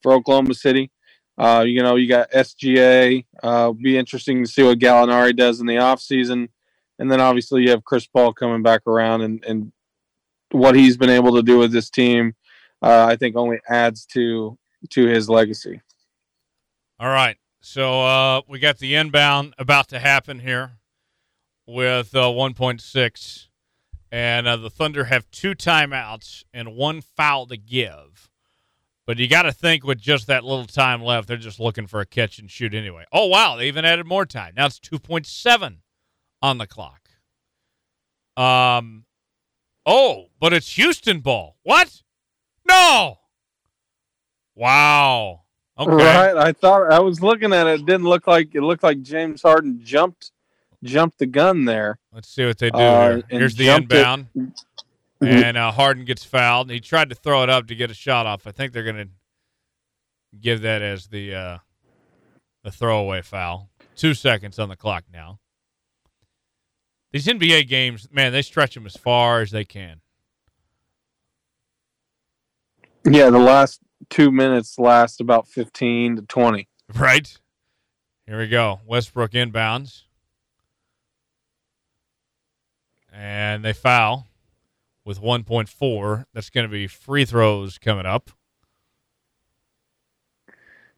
for 0.03 0.13
Oklahoma 0.13 0.55
City. 0.55 0.91
Uh, 1.39 1.65
you 1.66 1.82
know, 1.82 1.94
you 1.94 2.09
got 2.09 2.31
SGA. 2.32 3.24
Uh, 3.43 3.73
be 3.73 3.97
interesting 3.97 4.44
to 4.44 4.51
see 4.51 4.65
what 4.65 4.78
Gallinari 4.78 5.36
does 5.36 5.60
in 5.60 5.66
the 5.66 5.77
offseason. 5.77 6.48
And 6.98 7.10
then 7.10 7.20
obviously 7.20 7.62
you 7.62 7.70
have 7.70 7.85
Chris 7.85 8.06
Paul 8.06 8.32
coming 8.32 8.62
back 8.62 8.86
around 8.86 9.23
and, 9.23 9.44
and 9.44 9.73
what 10.51 10.74
he's 10.74 10.97
been 10.97 11.10
able 11.10 11.36
to 11.36 11.43
do 11.43 11.59
with 11.59 11.70
this 11.73 11.90
team, 11.90 12.35
uh, 12.82 13.06
I 13.06 13.16
think 13.16 13.36
only 13.36 13.60
adds 13.69 14.05
to 14.15 14.59
to 14.90 15.06
his 15.06 15.28
legacy. 15.28 15.81
All 17.01 17.09
right. 17.09 17.36
So 17.60 18.02
uh, 18.02 18.43
we 18.48 18.59
got 18.59 18.78
the 18.78 18.94
inbound 18.94 19.55
about 19.59 19.89
to 19.89 19.98
happen 19.98 20.40
here 20.40 20.78
with 21.66 22.15
uh, 22.15 22.23
1.6. 22.23 23.47
And 24.10 24.48
uh, 24.48 24.56
the 24.56 24.70
Thunder 24.70 25.05
have 25.05 25.31
two 25.31 25.55
timeouts 25.55 26.44
and 26.52 26.74
one 26.74 27.01
foul 27.01 27.47
to 27.47 27.56
give. 27.56 28.28
But 29.09 29.16
you 29.16 29.26
got 29.26 29.44
to 29.44 29.52
think 29.52 29.85
with 29.85 29.98
just 29.98 30.26
that 30.26 30.44
little 30.44 30.66
time 30.66 31.02
left, 31.02 31.28
they're 31.28 31.39
just 31.39 31.59
looking 31.59 31.86
for 31.86 32.01
a 32.01 32.05
catch 32.05 32.39
and 32.39 32.51
shoot 32.51 32.74
anyway. 32.74 33.06
Oh, 33.10 33.24
wow. 33.24 33.56
They 33.56 33.66
even 33.66 33.86
added 33.86 34.05
more 34.06 34.26
time. 34.26 34.52
Now 34.55 34.66
it's 34.66 34.78
2.7 34.78 35.78
on 36.43 36.59
the 36.59 36.66
clock. 36.66 37.09
Um, 38.36 39.06
Oh, 39.86 40.26
but 40.39 40.52
it's 40.52 40.74
Houston 40.76 41.20
ball. 41.20 41.56
What? 41.62 42.02
No. 42.68 43.16
Wow. 44.55 45.44
Okay. 45.78 45.90
Right. 45.90 46.36
I 46.36 46.52
thought 46.52 46.93
I 46.93 46.98
was 46.98 47.22
looking 47.22 47.55
at 47.55 47.66
it. 47.66 47.80
It 47.80 47.86
didn't 47.86 48.06
look 48.06 48.26
like 48.26 48.55
it 48.55 48.60
looked 48.60 48.82
like 48.82 49.01
James 49.01 49.40
Harden 49.40 49.80
jumped 49.82 50.32
jumped 50.85 51.18
the 51.18 51.24
gun 51.24 51.64
there. 51.64 51.98
Let's 52.12 52.28
see 52.28 52.44
what 52.44 52.59
they 52.59 52.68
do 52.68 52.76
Uh, 52.78 53.09
here. 53.14 53.22
Here's 53.30 53.55
the 53.56 53.68
inbound. 53.70 54.26
it. 54.35 54.51
Inbound. 55.20 55.45
And 55.45 55.57
uh, 55.57 55.73
Harden 55.73 56.05
gets 56.05 56.24
fouled. 56.24 56.70
He 56.70 56.81
tried 56.81 57.09
to 57.11 57.15
throw 57.15 57.43
it 57.43 57.51
up 57.51 57.66
to 57.69 57.74
get 57.74 57.90
a 57.90 57.95
shot 57.95 58.27
off. 58.27 58.47
I 58.47 58.53
think 58.53 58.73
they're 58.73 58.85
going 58.85 58.97
to 58.97 59.09
give 60.40 60.62
that 60.62 60.82
as 60.82 61.09
the 61.09 61.35
uh, 61.35 61.59
the 62.62 62.70
throwaway 62.70 63.23
foul. 63.23 63.70
Two 63.97 64.15
seconds 64.15 64.59
on 64.59 64.69
the 64.69 64.77
clock 64.77 65.05
now. 65.12 65.40
These 67.12 67.27
NBA 67.27 67.69
games, 67.69 68.09
man, 68.12 68.32
they 68.32 68.43
stretch 68.43 68.74
them 68.74 68.86
as 68.86 68.97
far 68.97 69.40
as 69.40 69.51
they 69.51 69.65
can. 69.65 70.01
Yeah, 73.05 73.31
the 73.31 73.39
last 73.39 73.81
two 74.11 74.31
minutes 74.31 74.78
last 74.78 75.20
about 75.20 75.49
fifteen 75.49 76.16
to 76.16 76.23
twenty. 76.23 76.69
Right? 76.95 77.36
Here 78.27 78.39
we 78.39 78.49
go. 78.49 78.81
Westbrook 78.86 79.32
inbounds. 79.32 80.03
And 83.11 83.65
they 83.65 83.73
foul 83.73 84.27
with 85.09 85.22
1.4. 85.22 86.26
That's 86.35 86.51
going 86.51 86.66
to 86.66 86.70
be 86.70 86.86
free 86.86 87.24
throws 87.24 87.78
coming 87.78 88.05
up. 88.05 88.30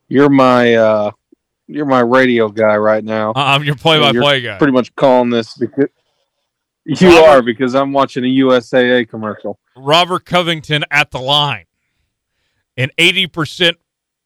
You're 0.08 0.28
my 0.28 0.74
uh 0.74 1.12
you're 1.68 1.86
my 1.86 2.00
radio 2.00 2.48
guy 2.48 2.76
right 2.76 3.04
now. 3.04 3.32
I'm 3.36 3.62
your 3.62 3.76
play 3.76 4.00
by 4.00 4.10
play 4.10 4.40
guy. 4.40 4.58
Pretty 4.58 4.72
much 4.72 4.92
calling 4.96 5.30
this 5.30 5.56
because 5.56 5.86
you 6.84 7.08
Robert- 7.08 7.28
are 7.28 7.42
because 7.42 7.74
I'm 7.76 7.92
watching 7.92 8.24
a 8.24 8.26
USAA 8.26 9.08
commercial. 9.08 9.60
Robert 9.76 10.24
Covington 10.24 10.84
at 10.90 11.12
the 11.12 11.20
line. 11.20 11.66
An 12.76 12.90
80% 12.98 13.74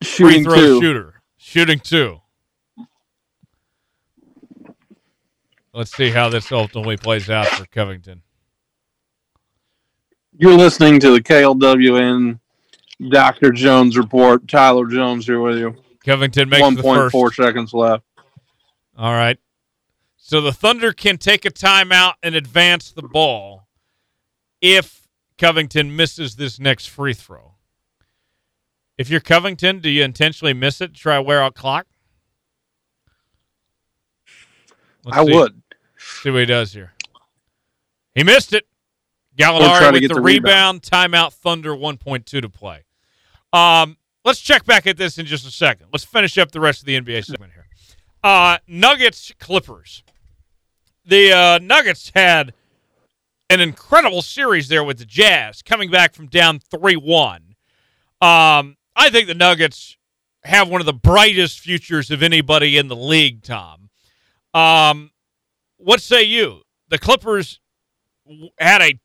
free 0.02 0.42
throw 0.42 0.54
two. 0.54 0.80
shooter. 0.80 1.22
Shooting 1.36 1.80
two. 1.80 2.20
Let's 5.74 5.94
see 5.94 6.08
how 6.08 6.30
this 6.30 6.50
ultimately 6.50 6.96
plays 6.96 7.28
out 7.28 7.48
for 7.48 7.66
Covington. 7.66 8.23
You're 10.36 10.56
listening 10.56 10.98
to 11.00 11.10
the 11.12 11.20
KLWN 11.22 12.38
Dr. 13.10 13.52
Jones 13.52 13.96
report. 13.96 14.48
Tyler 14.48 14.86
Jones 14.86 15.26
here 15.26 15.40
with 15.40 15.58
you. 15.58 15.76
Covington 16.04 16.48
makes 16.48 16.60
One 16.62 16.74
the 16.74 16.82
point 16.82 16.98
first. 16.98 17.12
four 17.12 17.32
seconds 17.32 17.72
left. 17.72 18.04
All 18.96 19.12
right. 19.12 19.38
So 20.16 20.40
the 20.40 20.52
Thunder 20.52 20.92
can 20.92 21.18
take 21.18 21.44
a 21.44 21.50
timeout 21.50 22.14
and 22.22 22.34
advance 22.34 22.90
the 22.90 23.02
ball 23.02 23.68
if 24.60 25.06
Covington 25.38 25.94
misses 25.94 26.36
this 26.36 26.58
next 26.58 26.86
free 26.86 27.14
throw. 27.14 27.52
If 28.96 29.10
you're 29.10 29.20
Covington, 29.20 29.80
do 29.80 29.90
you 29.90 30.02
intentionally 30.02 30.54
miss 30.54 30.80
it 30.80 30.94
to 30.94 31.00
try 31.00 31.16
to 31.16 31.22
wear 31.22 31.42
out 31.42 31.54
clock? 31.54 31.86
Let's 35.04 35.18
I 35.18 35.24
see- 35.24 35.32
would. 35.34 35.62
See 35.98 36.30
what 36.30 36.40
he 36.40 36.46
does 36.46 36.72
here. 36.72 36.92
He 38.14 38.24
missed 38.24 38.52
it. 38.52 38.66
Gallinari 39.36 39.80
to 39.80 39.92
with 39.92 40.00
get 40.02 40.08
the, 40.08 40.14
the 40.14 40.20
rebound. 40.20 40.82
Timeout. 40.82 41.32
Thunder 41.32 41.70
1.2 41.70 42.24
to 42.24 42.48
play. 42.48 42.84
Um, 43.52 43.96
let's 44.24 44.40
check 44.40 44.64
back 44.64 44.86
at 44.86 44.96
this 44.96 45.18
in 45.18 45.26
just 45.26 45.46
a 45.46 45.50
second. 45.50 45.88
Let's 45.92 46.04
finish 46.04 46.38
up 46.38 46.52
the 46.52 46.60
rest 46.60 46.80
of 46.80 46.86
the 46.86 47.00
NBA 47.00 47.24
segment 47.24 47.52
here. 47.52 47.66
Uh, 48.22 48.58
Nuggets 48.66 49.32
Clippers. 49.38 50.02
The 51.04 51.32
uh, 51.32 51.58
Nuggets 51.62 52.10
had 52.14 52.54
an 53.50 53.60
incredible 53.60 54.22
series 54.22 54.68
there 54.68 54.82
with 54.82 54.98
the 54.98 55.04
Jazz 55.04 55.62
coming 55.62 55.90
back 55.90 56.14
from 56.14 56.26
down 56.26 56.58
3 56.58 56.96
1. 56.96 57.36
Um, 58.20 58.76
I 58.96 59.10
think 59.10 59.28
the 59.28 59.34
Nuggets 59.34 59.96
have 60.44 60.68
one 60.68 60.80
of 60.80 60.86
the 60.86 60.94
brightest 60.94 61.60
futures 61.60 62.10
of 62.10 62.22
anybody 62.22 62.76
in 62.76 62.88
the 62.88 62.96
league, 62.96 63.42
Tom. 63.42 63.90
Um, 64.52 65.10
what 65.76 66.00
say 66.00 66.22
you? 66.22 66.62
The 66.88 66.98
Clippers 66.98 67.60
had 68.58 68.82
a 68.82 68.98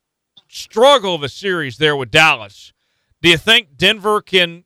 struggle 0.50 1.16
of 1.16 1.24
a 1.24 1.30
series 1.30 1.78
there 1.78 1.96
with 1.96 2.12
Dallas. 2.12 2.74
Do 3.22 3.30
you 3.30 3.38
think 3.38 3.78
Denver 3.78 4.22
can 4.22 4.66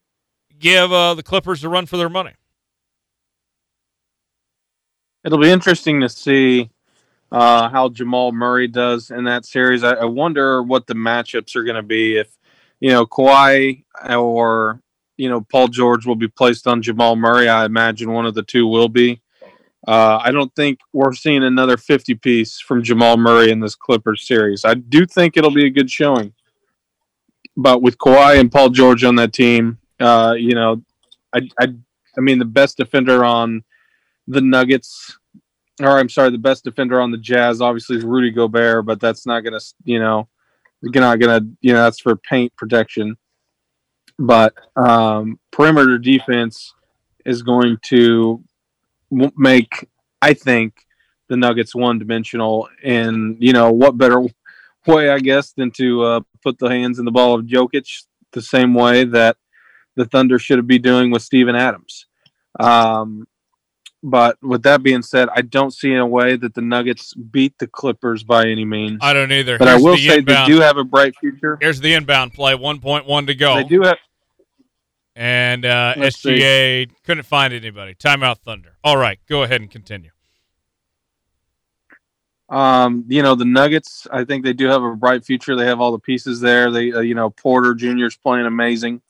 give 0.57 0.91
uh, 0.91 1.13
the 1.13 1.23
Clippers 1.23 1.63
a 1.63 1.69
run 1.69 1.85
for 1.85 1.97
their 1.97 2.09
money? 2.09 2.31
It'll 5.23 5.39
be 5.39 5.49
interesting 5.49 6.01
to 6.01 6.09
see 6.09 6.69
uh, 7.31 7.69
how 7.69 7.89
Jamal 7.89 8.31
Murray 8.31 8.67
does 8.67 9.09
in 9.09 9.23
that 9.25 9.45
series. 9.45 9.83
I, 9.83 9.93
I 9.93 10.05
wonder 10.05 10.61
what 10.61 10.87
the 10.87 10.93
matchups 10.93 11.55
are 11.55 11.63
going 11.63 11.77
to 11.77 11.83
be 11.83 12.17
if 12.17 12.37
you 12.79 12.91
know 12.91 13.05
Kawhi 13.05 13.83
or 14.09 14.81
you 15.17 15.29
know 15.29 15.41
Paul 15.41 15.69
George 15.69 16.05
will 16.05 16.15
be 16.15 16.27
placed 16.27 16.67
on 16.67 16.81
Jamal 16.81 17.15
Murray. 17.15 17.49
I 17.49 17.65
imagine 17.65 18.11
one 18.11 18.25
of 18.25 18.35
the 18.35 18.43
two 18.43 18.67
will 18.67 18.89
be. 18.89 19.22
Uh, 19.87 20.19
I 20.21 20.31
don't 20.31 20.53
think 20.55 20.79
we're 20.93 21.13
seeing 21.13 21.43
another 21.43 21.75
50 21.75 22.15
piece 22.15 22.59
from 22.59 22.83
Jamal 22.83 23.17
Murray 23.17 23.51
in 23.51 23.59
this 23.59 23.75
Clippers 23.75 24.25
series. 24.25 24.63
I 24.63 24.75
do 24.75 25.05
think 25.05 25.35
it'll 25.35 25.51
be 25.53 25.65
a 25.65 25.69
good 25.69 25.91
showing. 25.91 26.33
But 27.57 27.81
with 27.81 27.97
Kawhi 27.97 28.39
and 28.39 28.51
Paul 28.51 28.69
George 28.69 29.03
on 29.03 29.15
that 29.15 29.33
team, 29.33 29.77
uh, 29.99 30.35
you 30.37 30.55
know, 30.55 30.81
I, 31.35 31.49
I, 31.59 31.67
I 32.17 32.21
mean, 32.21 32.39
the 32.39 32.45
best 32.45 32.77
defender 32.77 33.23
on 33.25 33.63
the 34.27 34.41
Nuggets, 34.41 35.17
or 35.81 35.99
I'm 35.99 36.09
sorry, 36.09 36.31
the 36.31 36.37
best 36.37 36.63
defender 36.63 37.01
on 37.01 37.11
the 37.11 37.17
Jazz 37.17 37.61
obviously 37.61 37.97
is 37.97 38.05
Rudy 38.05 38.31
Gobert, 38.31 38.85
but 38.85 38.99
that's 38.99 39.25
not 39.25 39.41
going 39.41 39.59
to, 39.59 39.65
you 39.83 39.99
know, 39.99 40.27
not 40.81 41.19
going 41.19 41.41
to, 41.41 41.47
you 41.61 41.73
know, 41.73 41.83
that's 41.83 41.99
for 41.99 42.15
paint 42.15 42.55
protection. 42.55 43.17
But 44.17 44.53
um, 44.75 45.39
perimeter 45.51 45.97
defense 45.97 46.73
is 47.25 47.41
going 47.41 47.77
to 47.85 48.43
make, 49.37 49.87
I 50.21 50.33
think, 50.33 50.85
the 51.29 51.37
Nuggets 51.37 51.73
one 51.73 51.99
dimensional. 51.99 52.69
And, 52.83 53.37
you 53.39 53.53
know, 53.53 53.71
what 53.71 53.97
better 53.97 54.21
way, 54.87 55.09
I 55.09 55.19
guess, 55.19 55.51
than 55.53 55.71
to 55.71 56.03
uh, 56.03 56.19
put 56.43 56.59
the 56.59 56.69
hands 56.69 56.99
in 56.99 57.05
the 57.05 57.11
ball 57.11 57.35
of 57.35 57.45
Jokic 57.45 58.03
the 58.31 58.41
same 58.41 58.73
way 58.73 59.03
that 59.05 59.37
the 59.95 60.05
Thunder 60.05 60.39
should 60.39 60.65
be 60.67 60.79
doing 60.79 61.11
with 61.11 61.21
Steven 61.21 61.55
Adams. 61.55 62.07
Um, 62.59 63.27
but 64.03 64.37
with 64.43 64.63
that 64.63 64.83
being 64.83 65.01
said, 65.01 65.29
I 65.33 65.41
don't 65.41 65.71
see 65.71 65.91
in 65.91 65.99
a 65.99 66.05
way 66.05 66.35
that 66.35 66.53
the 66.53 66.61
Nuggets 66.61 67.13
beat 67.13 67.57
the 67.57 67.67
Clippers 67.67 68.23
by 68.23 68.45
any 68.47 68.65
means. 68.65 68.99
I 69.01 69.13
don't 69.13 69.31
either. 69.31 69.57
But 69.57 69.69
Here's 69.69 69.81
I 69.81 69.83
will 69.83 69.95
the 69.95 70.07
say 70.07 70.17
inbound. 70.17 70.51
they 70.51 70.55
do 70.55 70.61
have 70.61 70.77
a 70.77 70.83
bright 70.83 71.15
future. 71.19 71.57
Here's 71.61 71.79
the 71.79 71.93
inbound 71.93 72.33
play, 72.33 72.53
1.1 72.53 73.27
to 73.27 73.35
go. 73.35 73.55
They 73.55 73.63
do 73.63 73.81
have. 73.83 73.97
And 75.15 75.63
uh, 75.65 75.93
SGA 75.95 76.89
see. 76.89 76.95
couldn't 77.05 77.25
find 77.25 77.53
anybody. 77.53 77.93
Timeout 77.93 78.39
Thunder. 78.39 78.77
All 78.83 78.97
right, 78.97 79.19
go 79.29 79.43
ahead 79.43 79.61
and 79.61 79.69
continue. 79.69 80.09
Um, 82.49 83.05
you 83.07 83.23
know 83.23 83.35
the 83.35 83.45
Nuggets. 83.45 84.07
I 84.11 84.25
think 84.25 84.43
they 84.43 84.53
do 84.53 84.67
have 84.67 84.83
a 84.83 84.95
bright 84.95 85.25
future. 85.25 85.55
They 85.55 85.65
have 85.65 85.79
all 85.79 85.91
the 85.91 85.99
pieces 85.99 86.39
there. 86.39 86.71
They, 86.71 86.91
uh, 86.91 86.99
you 86.99 87.15
know, 87.15 87.29
Porter 87.29 87.73
Jr. 87.73 88.05
is 88.05 88.15
playing 88.15 88.45
amazing. 88.45 89.01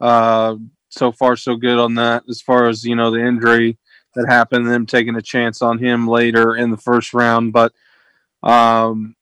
Uh, 0.00 0.56
so 0.88 1.12
far, 1.12 1.36
so 1.36 1.56
good 1.56 1.78
on 1.78 1.94
that. 1.94 2.24
As 2.28 2.40
far 2.40 2.68
as 2.68 2.84
you 2.84 2.96
know, 2.96 3.10
the 3.10 3.24
injury 3.24 3.78
that 4.14 4.26
happened, 4.28 4.66
them 4.66 4.86
taking 4.86 5.16
a 5.16 5.22
chance 5.22 5.62
on 5.62 5.78
him 5.78 6.08
later 6.08 6.56
in 6.56 6.70
the 6.70 6.76
first 6.76 7.14
round, 7.14 7.52
but 7.52 7.72
um, 8.42 9.14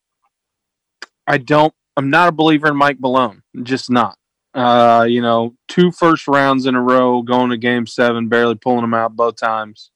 I 1.26 1.38
don't. 1.38 1.74
I'm 1.96 2.10
not 2.10 2.28
a 2.28 2.32
believer 2.32 2.68
in 2.68 2.76
Mike 2.76 3.00
Malone. 3.00 3.42
Just 3.62 3.90
not. 3.90 4.16
Uh, 4.54 5.06
you 5.08 5.20
know, 5.20 5.54
two 5.68 5.92
first 5.92 6.26
rounds 6.26 6.66
in 6.66 6.74
a 6.74 6.82
row, 6.82 7.22
going 7.22 7.50
to 7.50 7.56
Game 7.56 7.86
Seven, 7.86 8.28
barely 8.28 8.54
pulling 8.54 8.80
them 8.80 8.94
out 8.94 9.14
both 9.14 9.36
times. 9.36 9.90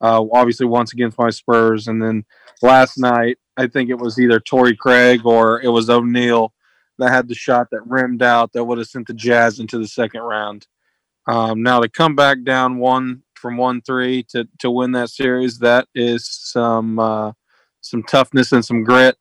Uh, 0.00 0.24
obviously, 0.32 0.66
once 0.66 0.92
against 0.92 1.18
my 1.18 1.30
Spurs, 1.30 1.88
and 1.88 2.02
then 2.02 2.24
last 2.62 2.98
night, 2.98 3.38
I 3.56 3.66
think 3.66 3.90
it 3.90 3.98
was 3.98 4.18
either 4.18 4.40
Torrey 4.40 4.76
Craig 4.76 5.22
or 5.24 5.60
it 5.60 5.68
was 5.68 5.90
O'Neale 5.90 6.52
that 6.98 7.10
had 7.10 7.28
the 7.28 7.34
shot 7.34 7.68
that 7.70 7.86
rimmed 7.86 8.22
out 8.22 8.52
that 8.52 8.64
would 8.64 8.78
have 8.78 8.86
sent 8.86 9.06
the 9.06 9.14
Jazz 9.14 9.60
into 9.60 9.78
the 9.78 9.88
second 9.88 10.20
round. 10.20 10.66
Um, 11.26 11.62
now 11.62 11.80
to 11.80 11.88
come 11.88 12.16
back 12.16 12.42
down 12.42 12.78
one 12.78 13.22
from 13.34 13.56
one 13.56 13.80
three 13.82 14.22
to 14.30 14.48
to 14.60 14.70
win 14.70 14.92
that 14.92 15.10
series, 15.10 15.58
that 15.58 15.86
is 15.94 16.26
some 16.26 16.98
uh, 16.98 17.32
some 17.80 18.02
toughness 18.02 18.52
and 18.52 18.64
some 18.64 18.82
grit. 18.82 19.16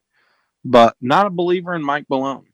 But 0.63 0.95
not 1.01 1.27
a 1.27 1.31
believer 1.31 1.75
in 1.75 1.83
Mike 1.83 2.05
Malone. 2.09 2.46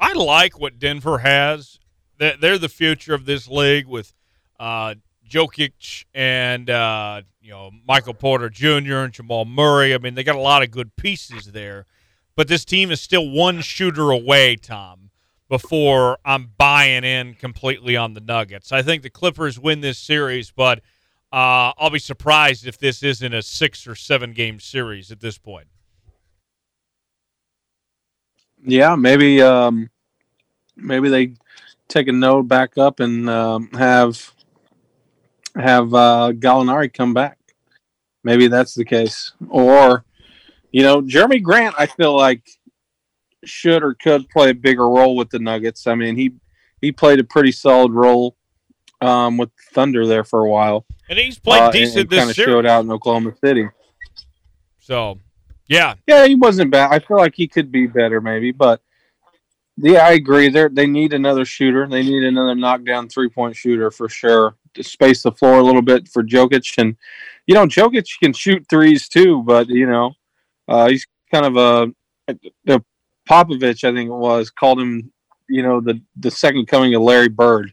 I 0.00 0.12
like 0.12 0.58
what 0.58 0.78
Denver 0.78 1.18
has. 1.18 1.78
They're 2.18 2.58
the 2.58 2.68
future 2.68 3.14
of 3.14 3.26
this 3.26 3.48
league 3.48 3.86
with 3.86 4.12
uh, 4.58 4.94
Jokic 5.28 6.04
and 6.14 6.68
uh, 6.68 7.22
you 7.40 7.50
know 7.50 7.70
Michael 7.86 8.14
Porter 8.14 8.48
Jr. 8.48 8.98
and 8.98 9.12
Jamal 9.12 9.44
Murray. 9.44 9.94
I 9.94 9.98
mean, 9.98 10.14
they 10.14 10.24
got 10.24 10.36
a 10.36 10.40
lot 10.40 10.62
of 10.62 10.70
good 10.70 10.96
pieces 10.96 11.52
there, 11.52 11.86
but 12.34 12.48
this 12.48 12.64
team 12.64 12.90
is 12.90 13.00
still 13.00 13.28
one 13.28 13.60
shooter 13.60 14.10
away, 14.10 14.56
Tom. 14.56 15.10
Before 15.48 16.18
I'm 16.26 16.50
buying 16.58 17.04
in 17.04 17.32
completely 17.32 17.96
on 17.96 18.12
the 18.12 18.20
Nuggets, 18.20 18.70
I 18.70 18.82
think 18.82 19.02
the 19.02 19.08
Clippers 19.08 19.58
win 19.58 19.80
this 19.80 19.96
series, 19.96 20.50
but 20.50 20.80
uh, 21.32 21.72
I'll 21.78 21.88
be 21.88 21.98
surprised 21.98 22.66
if 22.66 22.76
this 22.76 23.02
isn't 23.02 23.32
a 23.32 23.40
six 23.40 23.86
or 23.86 23.94
seven 23.94 24.34
game 24.34 24.60
series 24.60 25.10
at 25.10 25.20
this 25.20 25.38
point. 25.38 25.68
Yeah, 28.64 28.96
maybe 28.96 29.40
um, 29.40 29.90
maybe 30.76 31.08
they 31.08 31.34
take 31.88 32.08
a 32.08 32.12
note 32.12 32.48
back 32.48 32.76
up 32.76 33.00
and 33.00 33.28
um, 33.28 33.70
have 33.72 34.32
have 35.54 35.92
uh, 35.94 36.32
Gallinari 36.34 36.92
come 36.92 37.14
back. 37.14 37.38
Maybe 38.24 38.48
that's 38.48 38.74
the 38.74 38.84
case. 38.84 39.32
Or, 39.48 40.04
you 40.70 40.82
know, 40.82 41.00
Jerami 41.00 41.42
Grant, 41.42 41.74
I 41.78 41.86
feel 41.86 42.16
like 42.16 42.42
should 43.44 43.82
or 43.82 43.94
could 43.94 44.28
play 44.28 44.50
a 44.50 44.54
bigger 44.54 44.88
role 44.88 45.16
with 45.16 45.30
the 45.30 45.38
Nuggets. 45.38 45.86
I 45.86 45.94
mean, 45.94 46.16
he 46.16 46.32
he 46.80 46.92
played 46.92 47.20
a 47.20 47.24
pretty 47.24 47.52
solid 47.52 47.92
role 47.92 48.36
um, 49.00 49.36
with 49.38 49.50
Thunder 49.72 50.06
there 50.06 50.24
for 50.24 50.44
a 50.44 50.48
while, 50.48 50.84
and 51.08 51.18
he's 51.18 51.38
played 51.38 51.62
uh, 51.62 51.70
decent. 51.70 51.90
And, 51.90 52.00
and 52.00 52.10
this 52.10 52.18
kind 52.18 52.30
of 52.30 52.36
showed 52.36 52.66
out 52.66 52.84
in 52.84 52.90
Oklahoma 52.90 53.32
City. 53.42 53.68
So, 54.80 55.18
yeah, 55.68 55.94
yeah, 56.06 56.26
he 56.26 56.34
wasn't 56.34 56.70
bad. 56.70 56.92
I 56.92 56.98
feel 56.98 57.18
like 57.18 57.34
he 57.34 57.46
could 57.46 57.70
be 57.70 57.86
better, 57.86 58.20
maybe, 58.20 58.52
but 58.52 58.80
yeah, 59.76 60.06
I 60.06 60.12
agree. 60.12 60.48
They 60.48 60.68
they 60.68 60.86
need 60.86 61.12
another 61.12 61.44
shooter. 61.44 61.86
They 61.86 62.02
need 62.02 62.24
another 62.24 62.54
knockdown 62.54 63.08
three 63.08 63.28
point 63.28 63.54
shooter 63.54 63.90
for 63.90 64.08
sure 64.08 64.56
to 64.74 64.82
space 64.82 65.22
the 65.22 65.32
floor 65.32 65.58
a 65.58 65.62
little 65.62 65.82
bit 65.82 66.08
for 66.08 66.22
Jokic. 66.24 66.78
And 66.78 66.96
you 67.46 67.54
know, 67.54 67.66
Jokic 67.66 68.06
can 68.20 68.32
shoot 68.32 68.66
threes 68.68 69.08
too, 69.08 69.42
but 69.44 69.68
you 69.68 69.86
know, 69.86 70.14
uh, 70.66 70.88
he's 70.88 71.06
kind 71.32 71.46
of 71.46 71.56
a 71.56 72.34
the 72.64 72.82
Popovich, 73.28 73.84
I 73.84 73.94
think 73.94 74.08
it 74.08 74.14
was, 74.14 74.50
called 74.50 74.80
him, 74.80 75.12
you 75.48 75.62
know, 75.62 75.80
the 75.80 76.00
the 76.16 76.30
second 76.30 76.66
coming 76.66 76.94
of 76.94 77.02
Larry 77.02 77.28
Bird. 77.28 77.72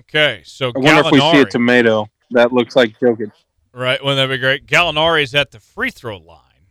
Okay, 0.00 0.42
so 0.44 0.68
I 0.68 0.78
wonder 0.78 1.02
Gallinari, 1.02 1.06
if 1.06 1.12
we 1.12 1.20
see 1.20 1.40
a 1.40 1.44
tomato 1.46 2.08
that 2.32 2.52
looks 2.52 2.76
like 2.76 2.98
Jokic. 2.98 3.32
Right, 3.76 4.02
wouldn't 4.04 4.18
that 4.18 4.32
be 4.32 4.38
great? 4.38 4.66
Gallinari 4.66 5.24
is 5.24 5.34
at 5.34 5.50
the 5.50 5.58
free 5.58 5.90
throw 5.90 6.16
line 6.16 6.68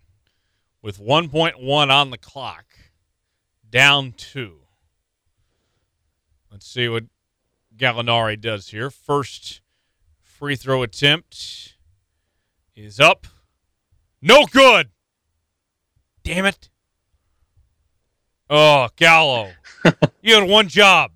with 0.82 1.00
1.1 1.00 1.90
on 1.92 2.10
the 2.12 2.18
clock, 2.18 2.66
down 3.70 4.14
two. 4.16 4.60
Let's 6.50 6.66
see 6.66 6.88
what 6.88 7.04
Gallinari 7.76 8.40
does 8.40 8.70
here. 8.70 8.90
First 8.90 9.60
free 10.22 10.56
throw 10.56 10.82
attempt 10.82 11.76
is 12.74 13.02
up. 13.02 13.28
No 14.22 14.46
good. 14.46 14.90
Damn 16.24 16.46
it. 16.46 16.70
Oh, 18.50 18.88
Gallo. 18.96 19.52
you 20.22 20.36
had 20.36 20.48
one 20.48 20.70
job. 20.70 21.12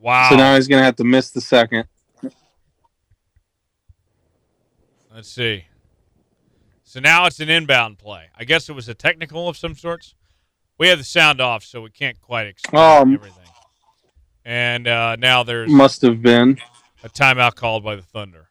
Wow. 0.00 0.28
So 0.30 0.36
now 0.36 0.56
he's 0.56 0.66
going 0.66 0.80
to 0.80 0.84
have 0.84 0.96
to 0.96 1.04
miss 1.04 1.30
the 1.30 1.40
second. 1.40 1.86
Let's 5.14 5.30
see. 5.30 5.66
So 6.82 6.98
now 6.98 7.26
it's 7.26 7.38
an 7.38 7.48
inbound 7.48 7.98
play. 7.98 8.30
I 8.36 8.42
guess 8.42 8.68
it 8.68 8.72
was 8.72 8.88
a 8.88 8.94
technical 8.94 9.48
of 9.48 9.56
some 9.56 9.76
sorts. 9.76 10.16
We 10.76 10.88
have 10.88 10.98
the 10.98 11.04
sound 11.04 11.40
off, 11.40 11.62
so 11.62 11.80
we 11.82 11.90
can't 11.90 12.20
quite 12.20 12.48
explain 12.48 13.02
um, 13.02 13.14
everything. 13.14 13.44
And 14.44 14.88
uh, 14.88 15.14
now 15.14 15.44
there's 15.44 15.70
must 15.70 16.02
have 16.02 16.20
been 16.20 16.58
a 17.04 17.08
timeout 17.08 17.54
called 17.54 17.84
by 17.84 17.94
the 17.94 18.02
Thunder. 18.02 18.48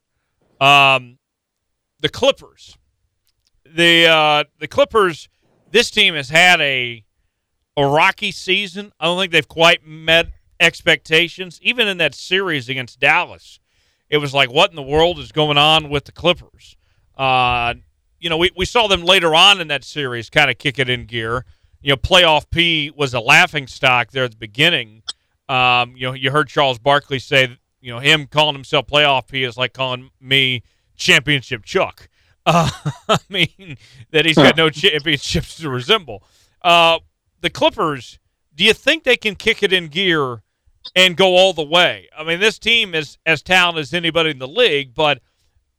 Um, 0.61 1.19
the 1.99 2.07
Clippers, 2.07 2.77
the 3.65 4.07
uh, 4.07 4.43
the 4.59 4.67
Clippers. 4.69 5.27
This 5.69 5.91
team 5.91 6.15
has 6.15 6.29
had 6.29 6.61
a 6.61 7.03
a 7.75 7.85
rocky 7.85 8.31
season. 8.31 8.93
I 9.01 9.05
don't 9.05 9.19
think 9.19 9.33
they've 9.33 9.45
quite 9.45 9.85
met 9.85 10.27
expectations. 10.61 11.59
Even 11.61 11.89
in 11.89 11.97
that 11.97 12.15
series 12.15 12.69
against 12.69 13.01
Dallas, 13.01 13.59
it 14.13 14.21
was 14.21 14.31
like, 14.31 14.53
what 14.53 14.69
in 14.69 14.75
the 14.75 14.83
world 14.83 15.17
is 15.17 15.31
going 15.31 15.57
on 15.57 15.89
with 15.89 16.05
the 16.05 16.11
Clippers? 16.11 16.77
Uh, 17.17 17.73
you 18.19 18.29
know, 18.29 18.37
we, 18.37 18.51
we 18.55 18.63
saw 18.63 18.85
them 18.85 19.01
later 19.01 19.33
on 19.33 19.59
in 19.59 19.69
that 19.69 19.83
series 19.83 20.29
kind 20.29 20.51
of 20.51 20.59
kick 20.59 20.77
it 20.77 20.87
in 20.87 21.05
gear. 21.07 21.45
You 21.81 21.93
know, 21.93 21.97
playoff 21.97 22.47
P 22.51 22.91
was 22.95 23.15
a 23.15 23.19
laughing 23.19 23.65
stock 23.65 24.11
there 24.11 24.25
at 24.25 24.29
the 24.29 24.37
beginning. 24.37 25.01
Um, 25.49 25.95
you 25.97 26.05
know, 26.05 26.13
you 26.13 26.29
heard 26.29 26.47
Charles 26.47 26.77
Barkley 26.77 27.17
say, 27.17 27.57
you 27.81 27.91
know, 27.91 27.97
him 27.97 28.27
calling 28.27 28.53
himself 28.53 28.85
playoff 28.85 29.29
P 29.29 29.43
is 29.43 29.57
like 29.57 29.73
calling 29.73 30.11
me 30.21 30.61
championship 30.95 31.65
Chuck. 31.65 32.07
Uh, 32.45 32.69
I 33.07 33.19
mean, 33.29 33.77
that 34.11 34.25
he's 34.25 34.35
got 34.35 34.57
no 34.57 34.69
championships 34.69 35.55
to 35.59 35.69
resemble. 35.69 36.25
Uh, 36.61 36.99
the 37.39 37.49
Clippers, 37.49 38.19
do 38.53 38.65
you 38.65 38.73
think 38.73 39.05
they 39.05 39.15
can 39.15 39.35
kick 39.35 39.63
it 39.63 39.71
in 39.71 39.87
gear 39.87 40.43
and 40.95 41.17
go 41.17 41.35
all 41.35 41.53
the 41.53 41.63
way? 41.63 42.09
I 42.17 42.23
mean, 42.23 42.39
this 42.39 42.59
team 42.59 42.93
is 42.95 43.17
as 43.25 43.41
talented 43.41 43.81
as 43.81 43.93
anybody 43.93 44.31
in 44.31 44.39
the 44.39 44.47
league, 44.47 44.93
but 44.93 45.21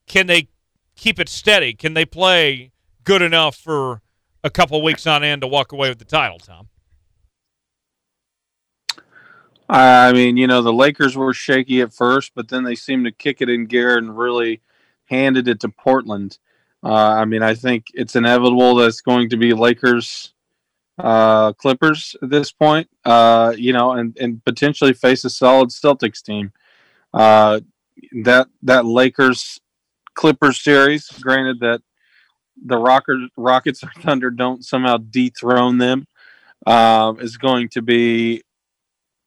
can 0.06 0.26
they 0.26 0.48
keep 0.96 1.18
it 1.18 1.28
steady? 1.28 1.74
Can 1.74 1.94
they 1.94 2.04
play 2.04 2.72
good 3.04 3.22
enough 3.22 3.56
for 3.56 4.02
a 4.42 4.50
couple 4.50 4.80
weeks 4.82 5.06
on 5.06 5.24
end 5.24 5.42
to 5.42 5.48
walk 5.48 5.72
away 5.72 5.88
with 5.88 5.98
the 5.98 6.04
title, 6.04 6.38
Tom? 6.38 6.68
I 9.68 10.12
mean, 10.12 10.36
you 10.36 10.46
know, 10.46 10.60
the 10.60 10.72
Lakers 10.72 11.16
were 11.16 11.32
shaky 11.32 11.80
at 11.80 11.94
first, 11.94 12.32
but 12.34 12.48
then 12.48 12.64
they 12.64 12.74
seemed 12.74 13.06
to 13.06 13.12
kick 13.12 13.40
it 13.40 13.48
in 13.48 13.64
gear 13.64 13.96
and 13.96 14.16
really 14.16 14.60
handed 15.06 15.48
it 15.48 15.60
to 15.60 15.70
Portland. 15.70 16.38
Uh, 16.82 16.92
I 16.92 17.24
mean, 17.24 17.42
I 17.42 17.54
think 17.54 17.86
it's 17.94 18.14
inevitable 18.14 18.74
that 18.76 18.88
it's 18.88 19.00
going 19.00 19.30
to 19.30 19.38
be 19.38 19.54
Lakers, 19.54 20.33
uh, 20.98 21.52
Clippers 21.54 22.16
at 22.22 22.30
this 22.30 22.52
point. 22.52 22.88
Uh, 23.04 23.54
you 23.56 23.72
know, 23.72 23.92
and 23.92 24.16
and 24.18 24.44
potentially 24.44 24.92
face 24.92 25.24
a 25.24 25.30
solid 25.30 25.70
Celtics 25.70 26.22
team. 26.22 26.52
Uh, 27.12 27.60
that 28.24 28.48
that 28.62 28.84
Lakers 28.84 29.60
Clippers 30.14 30.60
series, 30.60 31.08
granted 31.20 31.60
that 31.60 31.82
the 32.64 32.76
Rockers, 32.76 33.28
Rockets 33.36 33.82
or 33.82 33.90
Thunder 34.00 34.30
don't 34.30 34.64
somehow 34.64 34.98
dethrone 34.98 35.78
them, 35.78 36.06
uh, 36.66 37.14
is 37.20 37.36
going 37.36 37.68
to 37.70 37.82
be 37.82 38.42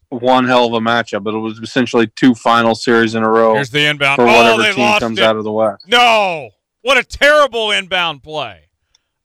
one 0.10 0.46
hell 0.46 0.66
of 0.66 0.74
a 0.74 0.80
matchup. 0.80 1.24
But 1.24 1.34
it 1.34 1.40
was 1.40 1.60
essentially 1.60 2.08
two 2.16 2.34
final 2.34 2.76
series 2.76 3.16
in 3.16 3.24
a 3.24 3.30
row. 3.30 3.56
Here's 3.56 3.70
the 3.70 3.86
inbound. 3.86 4.18
for 4.18 4.28
oh, 4.28 4.38
whatever 4.38 4.64
they 4.64 4.74
team 4.74 5.00
comes 5.00 5.20
it. 5.20 5.26
out 5.26 5.36
of 5.36 5.44
the 5.44 5.52
West. 5.52 5.86
No. 5.88 6.50
What 6.82 6.98
a 6.98 7.04
terrible 7.04 7.72
inbound 7.72 8.24
play. 8.24 8.70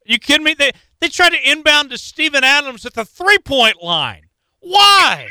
You 0.05 0.19
kidding 0.19 0.44
me? 0.44 0.55
They 0.55 0.73
they 1.02 1.08
tried 1.08 1.30
to 1.30 1.50
inbound 1.50 1.90
to 1.90 1.98
Steven 1.98 2.44
Adams 2.44 2.86
at 2.86 2.94
the 2.94 3.04
three 3.04 3.38
point 3.38 3.82
line. 3.82 4.22
Why? 4.60 5.30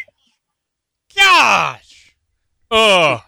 Gosh. 1.15 2.13
Ugh. 2.69 3.21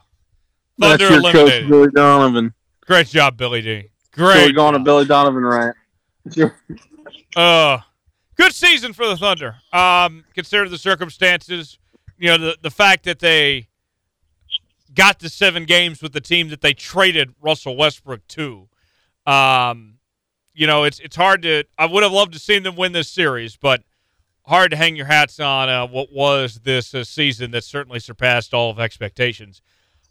That's 0.78 1.02
Thunder 1.02 1.14
your 1.14 1.22
coach, 1.22 1.36
eliminated. 1.36 1.70
Billy 1.70 1.92
Donovan. 1.92 2.54
Great 2.82 3.08
job, 3.08 3.38
Billy 3.38 3.62
D. 3.62 3.90
So 4.16 4.24
we're 4.24 4.34
Great. 4.34 4.56
going 4.56 4.74
to. 4.74 4.80
Billy 4.80 5.06
Donovan 5.06 5.46
rant. 5.46 5.78
Uh, 7.36 7.78
good 8.36 8.54
season 8.54 8.92
for 8.92 9.08
the 9.08 9.16
Thunder. 9.16 9.56
Um, 9.72 10.26
consider 10.36 10.68
the 10.68 10.78
circumstances. 10.78 11.80
You 12.18 12.28
know 12.28 12.38
the 12.38 12.58
the 12.62 12.72
fact 12.72 13.06
that 13.06 13.20
they 13.20 13.70
got 14.94 15.20
to 15.22 15.30
seven 15.30 15.64
games 15.64 16.02
with 16.02 16.12
the 16.12 16.22
team 16.22 16.50
that 16.50 16.60
they 16.60 16.74
traded 16.74 17.34
Russell 17.42 17.78
Westbrook 17.78 18.28
to. 18.28 18.68
Um, 19.26 19.93
you 20.54 20.68
know 20.68 20.84
it's 20.84 21.00
it's 21.00 21.16
hard 21.16 21.42
to. 21.44 21.64
I 21.78 21.86
would 21.86 22.04
have 22.04 22.12
loved 22.12 22.34
to 22.34 22.40
seen 22.40 22.64
them 22.64 22.76
win 22.76 22.92
this 22.92 23.10
series, 23.10 23.56
but 23.56 23.84
hard 24.46 24.72
to 24.72 24.78
hang 24.78 24.96
your 24.96 25.06
hats 25.06 25.40
on 25.40 25.70
uh, 25.70 25.88
what 25.88 26.12
was 26.12 26.62
this 26.64 26.94
uh, 26.94 27.04
season 27.04 27.52
that 27.52 27.64
certainly 27.64 28.00
surpassed 28.00 28.54
all 28.54 28.70
of 28.70 28.80
expectations. 28.80 29.62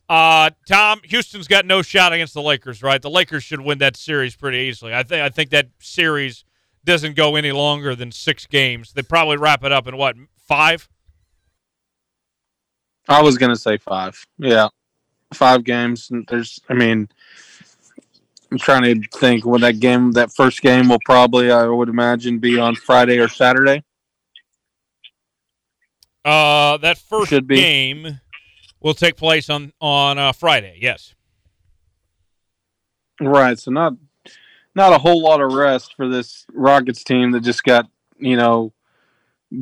Uh, 0.09 0.51
Tom, 0.67 1.01
Houston's 1.05 1.49
got 1.49 1.65
no 1.65 1.81
shot 1.81 2.13
against 2.13 2.35
the 2.35 2.43
Lakers, 2.43 2.83
right? 2.83 3.01
The 3.01 3.11
Lakers 3.11 3.45
should 3.45 3.61
win 3.61 3.79
that 3.79 3.97
series 3.97 4.35
pretty 4.35 4.59
easily. 4.59 4.95
I 4.95 5.03
think 5.03 5.23
I 5.23 5.29
think 5.29 5.51
that 5.51 5.69
series 5.79 6.45
doesn't 6.85 7.15
go 7.15 7.37
any 7.37 7.53
longer 7.53 7.95
than 7.95 8.11
six 8.11 8.47
games. 8.47 8.93
They 8.93 9.03
probably 9.03 9.37
wrap 9.37 9.65
it 9.65 9.73
up 9.73 9.87
in 9.87 9.97
what 9.97 10.17
five? 10.37 10.89
I 13.09 13.23
was 13.23 13.39
gonna 13.39 13.57
say 13.57 13.79
five. 13.79 14.27
Yeah, 14.39 14.69
five 15.33 15.65
games. 15.65 16.11
There's, 16.29 16.61
I 16.69 16.75
mean, 16.75 17.09
I'm 18.53 18.59
trying 18.59 18.83
to 18.83 19.09
think 19.19 19.47
when 19.47 19.63
that 19.63 19.81
game, 19.81 20.13
that 20.13 20.31
first 20.31 20.61
game, 20.61 20.91
will 20.91 20.99
probably, 21.07 21.51
I 21.51 21.67
would 21.67 21.89
imagine, 21.89 22.39
be 22.39 22.59
on 22.59 22.75
Friday 22.75 23.19
or 23.19 23.27
Saturday. 23.27 23.83
Uh, 26.23 26.77
that 26.77 26.99
first 26.99 27.31
Should 27.31 27.47
be. 27.47 27.57
game 27.57 28.21
will 28.83 28.93
take 28.93 29.17
place 29.17 29.49
on 29.49 29.73
on 29.81 30.19
uh, 30.19 30.33
Friday. 30.33 30.79
Yes. 30.83 31.15
Right. 33.23 33.59
So 33.59 33.71
not, 33.71 33.95
not 34.75 34.93
a 34.93 34.99
whole 34.99 35.23
lot 35.23 35.41
of 35.41 35.55
rest 35.55 35.95
for 35.97 36.11
this 36.11 36.45
Rockets 36.53 37.05
team 37.05 37.31
that 37.31 37.41
just 37.41 37.65
got, 37.65 37.89
you 38.19 38.37
know, 38.37 38.75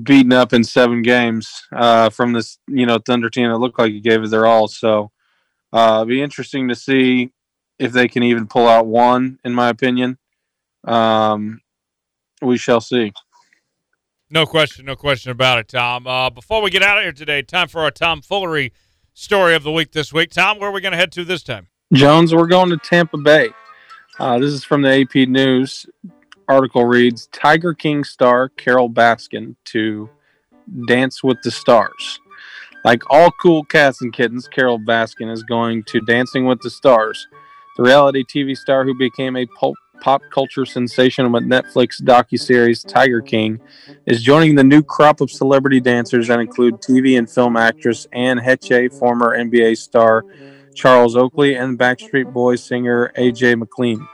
beaten 0.03 0.33
up 0.33 0.53
in 0.53 0.65
seven 0.65 1.03
games 1.03 1.63
uh, 1.73 2.11
from 2.11 2.33
this, 2.33 2.59
you 2.67 2.87
know, 2.87 2.99
Thunder 2.99 3.31
team 3.31 3.51
that 3.51 3.59
looked 3.59 3.79
like 3.79 3.93
it 3.93 4.01
gave 4.01 4.25
it 4.25 4.31
their 4.31 4.47
all. 4.47 4.67
So, 4.67 5.13
uh, 5.73 6.05
be 6.05 6.21
interesting 6.21 6.67
to 6.67 6.75
see 6.75 7.31
if 7.81 7.93
they 7.93 8.07
can 8.07 8.23
even 8.23 8.47
pull 8.47 8.69
out 8.69 8.87
one. 8.87 9.41
In 9.43 9.55
my 9.55 9.71
opinion, 9.71 10.19
um, 10.85 11.61
we 12.43 12.59
shall 12.59 12.81
see. 12.81 13.13
No 14.29 14.47
question, 14.47 14.85
no 14.85 14.95
question 14.95 15.33
about 15.33 15.59
it, 15.59 15.67
Tom. 15.67 16.07
Uh, 16.07 16.31
before 16.31 16.63
we 16.63 16.71
get 16.71 16.83
out 16.85 16.99
of 16.99 17.03
here 17.03 17.13
today, 17.13 17.43
time 17.43 17.67
for 17.67 17.81
our 17.81 17.91
Tom 17.91 18.21
Foolery 18.23 18.71
story 19.13 19.57
of 19.57 19.65
the 19.65 19.73
week 19.73 19.91
this 19.91 20.13
week. 20.13 20.31
Tom, 20.31 20.61
where 20.61 20.69
are 20.69 20.73
we 20.73 20.81
going 20.81 20.93
to 20.93 20.99
head 20.99 21.11
to 21.13 21.25
this 21.25 21.43
time? 21.43 21.67
Jones, 21.93 22.33
we're 22.33 22.47
going 22.47 22.71
to 22.71 22.77
Tampa 22.77 23.17
Bay. 23.17 23.49
Uh, 24.21 24.39
this 24.39 24.53
is 24.53 24.63
from 24.63 24.83
the 24.83 25.01
AP 25.01 25.29
News. 25.29 25.87
Article 26.47 26.85
reads 26.85 27.29
Tiger 27.33 27.75
King 27.75 28.05
star 28.05 28.51
Carole 28.51 28.91
Baskin 28.91 29.57
to 29.67 30.09
Dance 30.87 31.25
with 31.25 31.39
the 31.43 31.51
Stars. 31.51 32.21
Like 32.85 33.03
all 33.11 33.31
cool 33.43 33.65
cats 33.65 34.03
and 34.03 34.13
kittens, 34.13 34.49
Carole 34.49 34.79
Baskin 34.79 35.31
is 35.31 35.43
going 35.43 35.83
to 35.85 36.01
Dancing 36.01 36.47
with 36.47 36.61
the 36.61 36.71
Stars. 36.71 37.27
The 37.81 37.85
reality 37.85 38.25
TV 38.25 38.55
star 38.55 38.85
who 38.85 38.93
became 38.93 39.37
a 39.37 39.47
pulp, 39.47 39.75
pop 40.03 40.21
culture 40.31 40.67
sensation 40.67 41.33
with 41.33 41.45
Netflix 41.45 42.03
docuseries 42.03 42.87
Tiger 42.87 43.23
King 43.23 43.59
is 44.05 44.23
joining 44.23 44.55
the 44.55 44.63
new 44.63 44.83
crop 44.83 45.23
of 45.23 45.31
celebrity 45.31 45.81
dancers 45.81 46.29
that 46.29 46.41
include 46.41 46.75
TV 46.83 47.17
and 47.17 47.31
film 47.31 47.57
actress 47.57 48.07
Anne 48.13 48.37
Heche, 48.39 48.93
former 48.99 49.35
NBA 49.35 49.79
star 49.79 50.27
Charles 50.75 51.17
Oakley, 51.17 51.55
and 51.55 51.79
Backstreet 51.79 52.31
Boys 52.35 52.63
singer 52.63 53.15
AJ 53.17 53.59
McLean. 53.59 54.07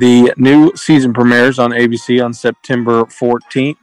The 0.00 0.34
new 0.36 0.72
season 0.74 1.12
premieres 1.12 1.60
on 1.60 1.70
ABC 1.70 2.20
on 2.24 2.34
September 2.34 3.04
14th. 3.04 3.76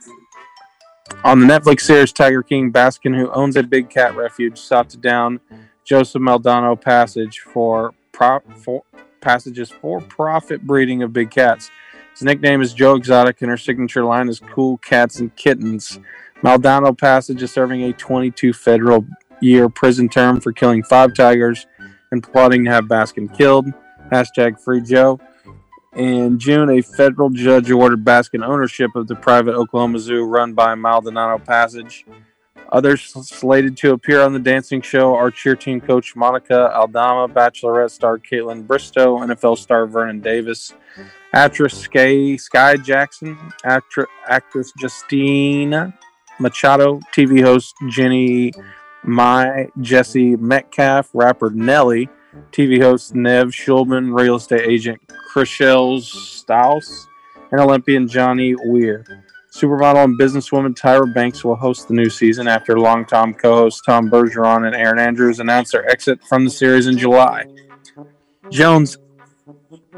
On 1.24 1.40
the 1.40 1.46
Netflix 1.46 1.80
series 1.80 2.12
Tiger 2.12 2.42
King, 2.42 2.70
Baskin, 2.70 3.16
who 3.16 3.30
owns 3.30 3.56
a 3.56 3.62
big 3.62 3.88
cat 3.88 4.14
refuge, 4.16 4.58
sought 4.58 4.90
to 4.90 4.98
down 4.98 5.40
Joseph 5.82 6.20
Maldonado 6.20 6.76
Passage 6.76 7.38
for, 7.38 7.94
pro- 8.18 8.40
for 8.56 8.82
passages 9.20 9.70
for 9.70 10.00
profit 10.00 10.62
breeding 10.62 11.02
of 11.02 11.12
big 11.12 11.30
cats. 11.30 11.70
His 12.12 12.22
nickname 12.22 12.60
is 12.60 12.74
Joe 12.74 12.96
Exotic, 12.96 13.40
and 13.42 13.50
her 13.50 13.56
signature 13.56 14.04
line 14.04 14.28
is 14.28 14.40
Cool 14.40 14.78
Cats 14.78 15.20
and 15.20 15.34
Kittens. 15.36 16.00
Maldonado 16.42 16.92
Passage 16.92 17.42
is 17.42 17.52
serving 17.52 17.84
a 17.84 17.92
22 17.92 18.52
federal 18.52 19.06
year 19.40 19.68
prison 19.68 20.08
term 20.08 20.40
for 20.40 20.52
killing 20.52 20.82
five 20.82 21.14
tigers 21.14 21.66
and 22.10 22.22
plotting 22.22 22.64
to 22.64 22.70
have 22.70 22.84
Baskin 22.86 23.32
killed. 23.36 23.66
Hashtag 24.10 24.60
Free 24.60 24.80
Joe. 24.80 25.20
In 25.94 26.38
June, 26.38 26.70
a 26.70 26.82
federal 26.82 27.30
judge 27.30 27.70
ordered 27.70 28.04
Baskin 28.04 28.44
ownership 28.44 28.96
of 28.96 29.06
the 29.06 29.14
private 29.14 29.54
Oklahoma 29.54 29.98
Zoo 30.00 30.24
run 30.24 30.54
by 30.54 30.74
Maldonado 30.74 31.38
Passage. 31.38 32.04
Others 32.70 33.14
slated 33.28 33.76
to 33.78 33.92
appear 33.92 34.20
on 34.20 34.32
the 34.32 34.38
dancing 34.38 34.82
show 34.82 35.14
are 35.14 35.30
cheer 35.30 35.56
team 35.56 35.80
coach 35.80 36.14
Monica 36.14 36.70
Aldama, 36.74 37.32
Bachelorette 37.32 37.90
star 37.90 38.18
Kaitlyn 38.18 38.66
Bristowe, 38.66 39.20
NFL 39.26 39.56
star 39.56 39.86
Vernon 39.86 40.20
Davis, 40.20 40.74
actress 41.32 41.86
Skai, 41.86 42.34
Skai 42.34 42.82
Jackson, 42.84 43.36
actri- 43.64 44.06
actress 44.28 44.72
Justina 44.78 45.94
Machado, 46.38 47.00
TV 47.14 47.42
host 47.42 47.74
Jeannie 47.88 48.52
Mai, 49.02 49.68
Jesse 49.80 50.36
Metcalfe, 50.36 51.08
rapper 51.14 51.50
Nelly, 51.50 52.08
TV 52.52 52.80
host 52.80 53.14
Nev 53.14 53.48
Schulman, 53.48 54.18
real 54.18 54.36
estate 54.36 54.68
agent 54.68 55.00
Chrishell 55.32 56.02
Stause, 56.02 57.06
and 57.50 57.60
Olympian 57.60 58.06
Johnny 58.06 58.54
Weir. 58.66 59.04
Supermodel 59.54 60.04
and 60.04 60.18
businesswoman 60.18 60.74
Tyra 60.78 61.12
Banks 61.12 61.42
will 61.42 61.56
host 61.56 61.88
the 61.88 61.94
new 61.94 62.10
season 62.10 62.46
after 62.46 62.78
longtime 62.78 63.34
co-hosts 63.34 63.80
Tom 63.84 64.10
Bergeron 64.10 64.66
and 64.66 64.76
Erin 64.76 64.98
Andrews 64.98 65.40
announced 65.40 65.72
their 65.72 65.88
exit 65.90 66.22
from 66.24 66.44
the 66.44 66.50
series 66.50 66.86
in 66.86 66.98
July. 66.98 67.44
Jones, 68.50 68.98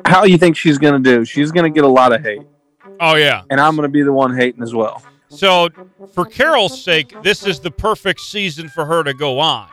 how 0.04 0.22
do 0.24 0.30
you 0.30 0.38
think 0.38 0.56
she's 0.56 0.78
going 0.78 1.02
to 1.02 1.16
do? 1.16 1.24
She's 1.24 1.50
going 1.52 1.70
to 1.70 1.74
get 1.74 1.84
a 1.84 1.88
lot 1.92 2.12
of 2.12 2.22
hate, 2.22 2.42
Oh 3.00 3.14
yeah. 3.16 3.42
and 3.50 3.60
I'm 3.60 3.76
going 3.76 3.88
to 3.88 3.92
be 3.92 4.02
the 4.02 4.12
one 4.12 4.36
hating 4.36 4.62
as 4.62 4.74
well. 4.74 5.02
So, 5.28 5.68
for 6.14 6.24
Carol's 6.24 6.82
sake, 6.82 7.14
this 7.22 7.46
is 7.46 7.60
the 7.60 7.70
perfect 7.70 8.20
season 8.20 8.68
for 8.68 8.84
her 8.84 9.04
to 9.04 9.14
go 9.14 9.38
on 9.38 9.68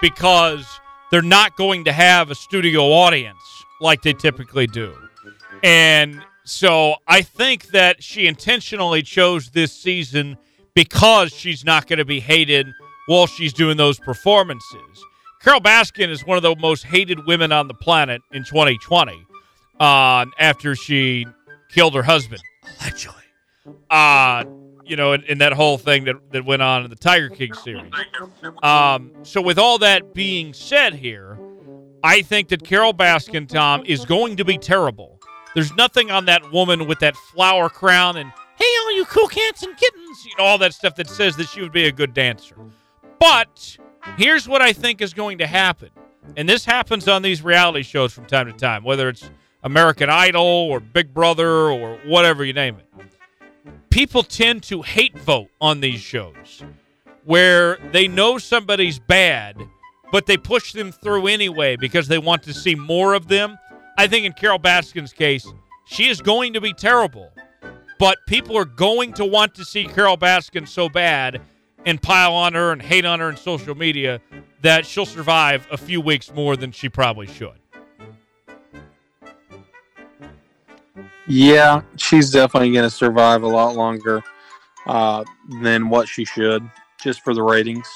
because 0.00 0.66
they're 1.10 1.20
not 1.22 1.56
going 1.56 1.84
to 1.84 1.92
have 1.92 2.30
a 2.30 2.34
studio 2.34 2.84
audience 2.84 3.38
like 3.80 4.00
they 4.02 4.14
typically 4.14 4.66
do. 4.66 4.94
And 5.62 6.22
so 6.44 6.96
I 7.06 7.22
think 7.22 7.68
that 7.68 8.02
she 8.02 8.26
intentionally 8.26 9.02
chose 9.02 9.50
this 9.50 9.72
season 9.72 10.36
because 10.74 11.32
she's 11.32 11.64
not 11.64 11.86
going 11.86 11.98
to 11.98 12.04
be 12.04 12.20
hated 12.20 12.66
while 13.06 13.26
she's 13.26 13.52
doing 13.52 13.76
those 13.76 13.98
performances. 13.98 15.04
Carole 15.40 15.60
Baskin 15.60 16.08
is 16.08 16.24
one 16.26 16.36
of 16.36 16.42
the 16.42 16.54
most 16.56 16.84
hated 16.84 17.26
women 17.26 17.52
on 17.52 17.68
the 17.68 17.74
planet 17.74 18.22
in 18.32 18.44
2020 18.44 19.26
uh, 19.80 20.26
after 20.38 20.74
she 20.74 21.26
killed 21.70 21.94
her 21.94 22.02
husband, 22.02 22.42
allegedly. 22.80 23.22
Uh, 23.90 24.44
you 24.84 24.96
know, 24.96 25.12
in, 25.12 25.22
in, 25.24 25.38
that 25.38 25.52
whole 25.52 25.78
thing 25.78 26.04
that, 26.04 26.16
that 26.32 26.44
went 26.44 26.60
on 26.60 26.84
in 26.84 26.90
the 26.90 26.96
Tiger 26.96 27.30
King 27.30 27.54
series. 27.54 27.92
Um, 28.62 29.12
so, 29.22 29.40
with 29.40 29.58
all 29.58 29.78
that 29.78 30.12
being 30.12 30.52
said 30.52 30.94
here, 30.94 31.38
I 32.02 32.20
think 32.20 32.48
that 32.48 32.64
Carole 32.64 32.92
Baskin, 32.92 33.48
Tom, 33.48 33.82
is 33.86 34.04
going 34.04 34.36
to 34.36 34.44
be 34.44 34.58
terrible. 34.58 35.20
There's 35.54 35.74
nothing 35.74 36.10
on 36.10 36.24
that 36.26 36.52
woman 36.52 36.86
with 36.86 36.98
that 37.00 37.16
flower 37.16 37.68
crown 37.68 38.16
and, 38.16 38.30
hey, 38.58 38.64
all 38.82 38.92
you 38.96 39.04
cool 39.04 39.28
cats 39.28 39.62
and 39.62 39.76
kittens, 39.76 40.24
you 40.24 40.32
know, 40.38 40.44
all 40.44 40.58
that 40.58 40.74
stuff 40.74 40.96
that 40.96 41.08
says 41.08 41.36
that 41.36 41.48
she 41.48 41.62
would 41.62 41.72
be 41.72 41.86
a 41.86 41.92
good 41.92 42.12
dancer. 42.12 42.56
But 43.20 43.76
here's 44.16 44.48
what 44.48 44.62
I 44.62 44.72
think 44.72 45.00
is 45.00 45.14
going 45.14 45.38
to 45.38 45.46
happen. 45.46 45.90
And 46.36 46.48
this 46.48 46.64
happens 46.64 47.06
on 47.06 47.22
these 47.22 47.42
reality 47.42 47.82
shows 47.82 48.12
from 48.12 48.26
time 48.26 48.46
to 48.46 48.52
time, 48.52 48.82
whether 48.82 49.08
it's 49.08 49.30
American 49.62 50.10
Idol 50.10 50.42
or 50.42 50.80
Big 50.80 51.14
Brother 51.14 51.70
or 51.70 51.98
whatever 52.04 52.44
you 52.44 52.52
name 52.52 52.76
it. 52.76 52.86
People 53.90 54.22
tend 54.22 54.62
to 54.64 54.82
hate 54.82 55.16
vote 55.18 55.50
on 55.60 55.80
these 55.80 56.00
shows 56.00 56.64
where 57.24 57.78
they 57.92 58.08
know 58.08 58.38
somebody's 58.38 58.98
bad, 58.98 59.56
but 60.12 60.26
they 60.26 60.36
push 60.36 60.72
them 60.72 60.92
through 60.92 61.26
anyway 61.26 61.76
because 61.76 62.08
they 62.08 62.18
want 62.18 62.42
to 62.42 62.52
see 62.52 62.74
more 62.74 63.14
of 63.14 63.28
them. 63.28 63.56
I 63.96 64.06
think 64.06 64.26
in 64.26 64.32
Carole 64.32 64.58
Baskin's 64.58 65.12
case, 65.12 65.46
she 65.86 66.08
is 66.08 66.20
going 66.20 66.52
to 66.54 66.60
be 66.60 66.72
terrible, 66.72 67.32
but 67.98 68.18
people 68.26 68.56
are 68.56 68.64
going 68.64 69.12
to 69.14 69.24
want 69.24 69.54
to 69.54 69.64
see 69.64 69.84
Carole 69.84 70.16
Baskin 70.16 70.66
so 70.66 70.88
bad 70.88 71.40
and 71.86 72.00
pile 72.00 72.32
on 72.32 72.54
her 72.54 72.72
and 72.72 72.82
hate 72.82 73.04
on 73.04 73.20
her 73.20 73.30
in 73.30 73.36
social 73.36 73.74
media 73.74 74.20
that 74.62 74.86
she'll 74.86 75.06
survive 75.06 75.66
a 75.70 75.76
few 75.76 76.00
weeks 76.00 76.32
more 76.32 76.56
than 76.56 76.72
she 76.72 76.88
probably 76.88 77.26
should. 77.26 77.58
Yeah, 81.26 81.82
she's 81.96 82.30
definitely 82.30 82.72
going 82.72 82.84
to 82.84 82.94
survive 82.94 83.42
a 83.42 83.48
lot 83.48 83.76
longer 83.76 84.22
uh, 84.86 85.24
than 85.62 85.88
what 85.88 86.08
she 86.08 86.24
should, 86.24 86.68
just 87.00 87.22
for 87.22 87.34
the 87.34 87.42
ratings. 87.42 87.86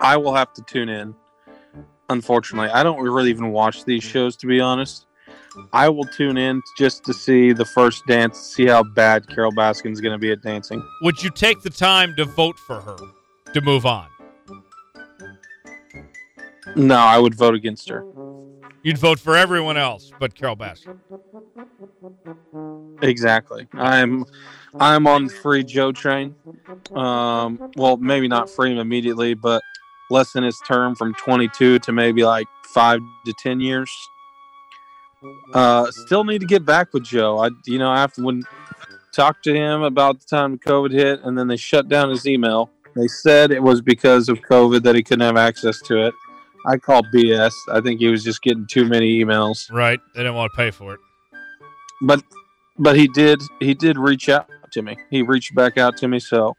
I 0.00 0.16
will 0.16 0.34
have 0.34 0.52
to 0.54 0.62
tune 0.62 0.88
in. 0.88 1.14
Unfortunately, 2.10 2.70
I 2.70 2.82
don't 2.82 3.00
really 3.00 3.30
even 3.30 3.50
watch 3.50 3.84
these 3.84 4.02
shows, 4.02 4.36
to 4.36 4.46
be 4.46 4.60
honest. 4.60 5.06
I 5.72 5.88
will 5.88 6.04
tune 6.04 6.36
in 6.38 6.62
just 6.78 7.04
to 7.04 7.12
see 7.12 7.52
the 7.52 7.64
first 7.64 8.06
dance, 8.06 8.38
see 8.38 8.66
how 8.66 8.82
bad 8.82 9.28
Carole 9.28 9.52
Baskin's 9.52 10.00
going 10.00 10.12
to 10.12 10.18
be 10.18 10.30
at 10.30 10.42
dancing. 10.42 10.82
Would 11.02 11.22
you 11.22 11.30
take 11.30 11.62
the 11.62 11.70
time 11.70 12.14
to 12.16 12.24
vote 12.24 12.58
for 12.58 12.80
her 12.80 12.96
to 13.52 13.60
move 13.60 13.84
on? 13.84 14.08
No, 16.76 16.96
I 16.96 17.18
would 17.18 17.34
vote 17.34 17.54
against 17.54 17.88
her. 17.88 18.04
You'd 18.82 18.98
vote 18.98 19.18
for 19.18 19.36
everyone 19.36 19.76
else 19.76 20.12
but 20.18 20.34
Carole 20.34 20.56
Baskin. 20.56 20.98
Exactly. 23.02 23.66
I'm 23.72 24.24
I'm 24.78 25.06
on 25.06 25.26
the 25.26 25.32
free 25.32 25.64
Joe 25.64 25.92
train. 25.92 26.34
Um, 26.94 27.70
well, 27.76 27.96
maybe 27.96 28.28
not 28.28 28.48
free 28.48 28.72
him 28.72 28.78
immediately, 28.78 29.34
but 29.34 29.62
lessen 30.10 30.44
his 30.44 30.58
term 30.66 30.94
from 30.94 31.14
22 31.14 31.78
to 31.80 31.92
maybe 31.92 32.24
like 32.24 32.46
five 32.64 33.00
to 33.24 33.32
10 33.32 33.60
years. 33.60 33.90
Uh, 35.52 35.90
still 35.90 36.24
need 36.24 36.40
to 36.40 36.46
get 36.46 36.64
back 36.64 36.92
with 36.92 37.04
Joe. 37.04 37.38
I, 37.38 37.50
you 37.66 37.78
know, 37.78 37.92
after 37.92 38.22
when 38.22 38.42
talked 39.12 39.42
to 39.44 39.54
him 39.54 39.82
about 39.82 40.20
the 40.20 40.26
time 40.26 40.58
COVID 40.58 40.92
hit, 40.92 41.20
and 41.24 41.36
then 41.36 41.48
they 41.48 41.56
shut 41.56 41.88
down 41.88 42.10
his 42.10 42.26
email. 42.26 42.70
They 42.94 43.08
said 43.08 43.50
it 43.50 43.62
was 43.62 43.80
because 43.80 44.28
of 44.28 44.40
COVID 44.42 44.82
that 44.84 44.94
he 44.94 45.02
couldn't 45.02 45.26
have 45.26 45.36
access 45.36 45.80
to 45.82 46.06
it. 46.06 46.14
I 46.66 46.76
call 46.76 47.02
BS. 47.14 47.52
I 47.70 47.80
think 47.80 48.00
he 48.00 48.08
was 48.08 48.22
just 48.22 48.42
getting 48.42 48.66
too 48.66 48.84
many 48.84 49.22
emails. 49.22 49.70
Right. 49.72 50.00
They 50.14 50.20
didn't 50.20 50.34
want 50.34 50.52
to 50.52 50.56
pay 50.56 50.70
for 50.70 50.94
it. 50.94 51.00
But 52.02 52.22
but 52.78 52.96
he 52.96 53.08
did 53.08 53.40
he 53.60 53.74
did 53.74 53.98
reach 53.98 54.28
out 54.28 54.48
to 54.72 54.82
me. 54.82 54.96
He 55.10 55.22
reached 55.22 55.54
back 55.54 55.78
out 55.78 55.96
to 55.98 56.08
me. 56.08 56.20
So 56.20 56.56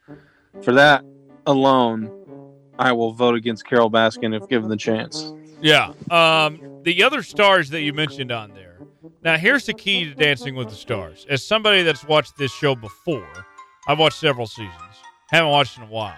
for 0.64 0.74
that 0.74 1.04
alone, 1.46 2.19
I 2.80 2.94
will 2.94 3.12
vote 3.12 3.36
against 3.36 3.66
Carole 3.68 3.92
Baskin 3.92 4.36
if 4.36 4.48
given 4.48 4.70
the 4.70 4.78
chance. 4.78 5.34
Yeah. 5.62 5.92
Um, 6.10 6.82
the 6.84 7.04
other 7.04 7.22
stars 7.22 7.70
that 7.72 7.82
you 7.82 7.94
mentioned 7.94 8.32
on 8.32 8.54
there. 8.54 8.80
Now, 9.22 9.38
here's 9.38 9.66
the 9.66 9.74
key 9.74 10.06
to 10.06 10.16
Dancing 10.16 10.56
with 10.56 10.70
the 10.70 10.76
Stars. 10.76 11.26
As 11.30 11.44
somebody 11.44 11.84
that's 11.84 12.06
watched 12.06 12.38
this 12.38 12.54
show 12.54 12.76
before, 12.76 13.28
I've 13.88 14.00
watched 14.00 14.20
several 14.20 14.48
seasons. 14.48 14.74
Haven't 15.30 15.52
watched 15.52 15.78
in 15.78 15.84
a 15.84 15.88
while. 15.88 16.16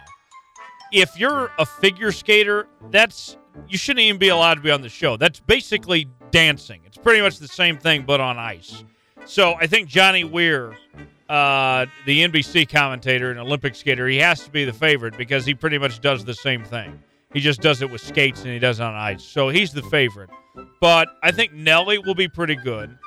If 0.94 1.20
you're 1.20 1.52
a 1.58 1.66
figure 1.66 2.12
skater, 2.12 2.68
that's 2.92 3.38
you 3.68 3.78
shouldn't 3.78 4.06
even 4.06 4.20
be 4.20 4.30
allowed 4.30 4.56
to 4.56 4.62
be 4.62 4.70
on 4.70 4.82
the 4.82 4.90
show. 4.90 5.18
That's 5.18 5.40
basically 5.40 6.08
dancing. 6.30 6.82
It's 6.86 6.98
pretty 6.98 7.22
much 7.22 7.40
the 7.40 7.48
same 7.48 7.78
thing, 7.78 8.04
but 8.04 8.22
on 8.22 8.38
ice. 8.38 8.84
So 9.26 9.56
I 9.56 9.66
think 9.68 9.88
Johnny 9.88 10.24
Weir, 10.24 10.78
uh, 11.32 11.86
the 12.06 12.28
NBC 12.28 12.70
commentator 12.70 13.32
and 13.32 13.40
Olympic 13.40 13.74
skater, 13.76 14.06
he 14.08 14.18
has 14.18 14.44
to 14.44 14.52
be 14.52 14.66
the 14.66 14.74
favorite 14.74 15.18
because 15.18 15.46
he 15.46 15.54
pretty 15.54 15.78
much 15.78 16.02
does 16.02 16.26
the 16.26 16.34
same 16.34 16.66
thing. 16.66 17.02
He 17.34 17.40
just 17.40 17.62
does 17.62 17.82
it 17.82 17.90
with 17.90 18.02
skates 18.02 18.44
and 18.44 18.52
he 18.52 18.60
does 18.60 18.82
it 18.82 18.84
on 18.84 18.94
ice. 18.96 19.24
So 19.24 19.48
he's 19.48 19.72
the 19.72 19.84
favorite. 19.84 20.30
But 20.82 21.08
I 21.24 21.32
think 21.32 21.54
Nelly 21.54 22.00
will 22.00 22.16
be 22.16 22.28
pretty 22.28 22.56
good. 22.56 22.98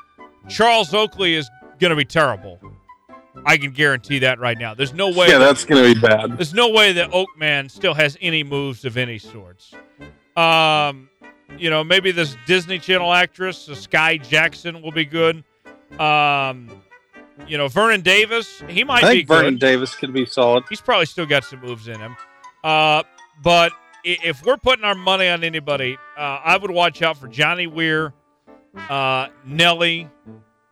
Charles 0.49 0.95
Oakley 0.95 1.35
is 1.35 1.51
going 1.79 1.91
to 1.91 1.97
be 1.97 2.07
terrible. 2.07 2.59
I 3.45 3.59
can 3.59 3.73
guarantee 3.73 4.21
that 4.21 4.39
right 4.39 4.57
now. 4.57 4.73
There's 4.73 4.95
no 4.95 5.11
way. 5.11 5.29
Yeah, 5.29 5.37
that's 5.37 5.67
going 5.67 5.83
to 5.83 6.01
be 6.01 6.07
bad. 6.07 6.39
There's 6.39 6.55
no 6.55 6.71
way 6.71 6.93
that 6.93 7.11
Oakman 7.11 7.71
still 7.71 7.93
has 7.93 8.17
any 8.23 8.43
moves 8.43 8.87
of 8.87 8.97
any 8.97 9.19
sorts. 9.19 9.75
Um, 10.35 11.11
you 11.59 11.69
know, 11.69 11.85
maybe 11.85 12.11
this 12.11 12.37
Disney 12.47 12.79
Channel 12.79 13.13
actress, 13.13 13.69
Skai 13.69 14.27
Jackson, 14.27 14.81
will 14.81 14.93
be 14.93 15.05
good. 15.05 15.45
Um, 15.99 16.71
you 17.49 17.59
know, 17.59 17.69
Vernon 17.69 18.01
Davis, 18.01 18.63
he 18.69 18.85
might 18.85 19.05
I 19.05 19.09
think 19.09 19.29
be 19.29 19.35
Vernon 19.35 19.55
good. 19.55 19.61
Davis 19.61 19.95
could 19.95 20.13
be 20.13 20.27
solid. 20.27 20.65
He's 20.69 20.81
probably 20.81 21.07
still 21.07 21.27
got 21.27 21.45
some 21.45 21.61
moves 21.61 21.89
in 21.89 21.99
him. 21.99 22.17
Uh, 22.63 23.03
but 23.43 23.73
if 24.05 24.45
we're 24.45 24.57
putting 24.57 24.85
our 24.85 24.95
money 24.95 25.29
on 25.29 25.45
anybody, 25.45 25.97
uh, 26.17 26.41
I 26.45 26.57
would 26.57 26.71
watch 26.71 27.03
out 27.03 27.17
for 27.17 27.29
Johnny 27.29 27.67
Weir, 27.67 28.13
uh, 28.89 29.29
Nelly. 29.45 30.09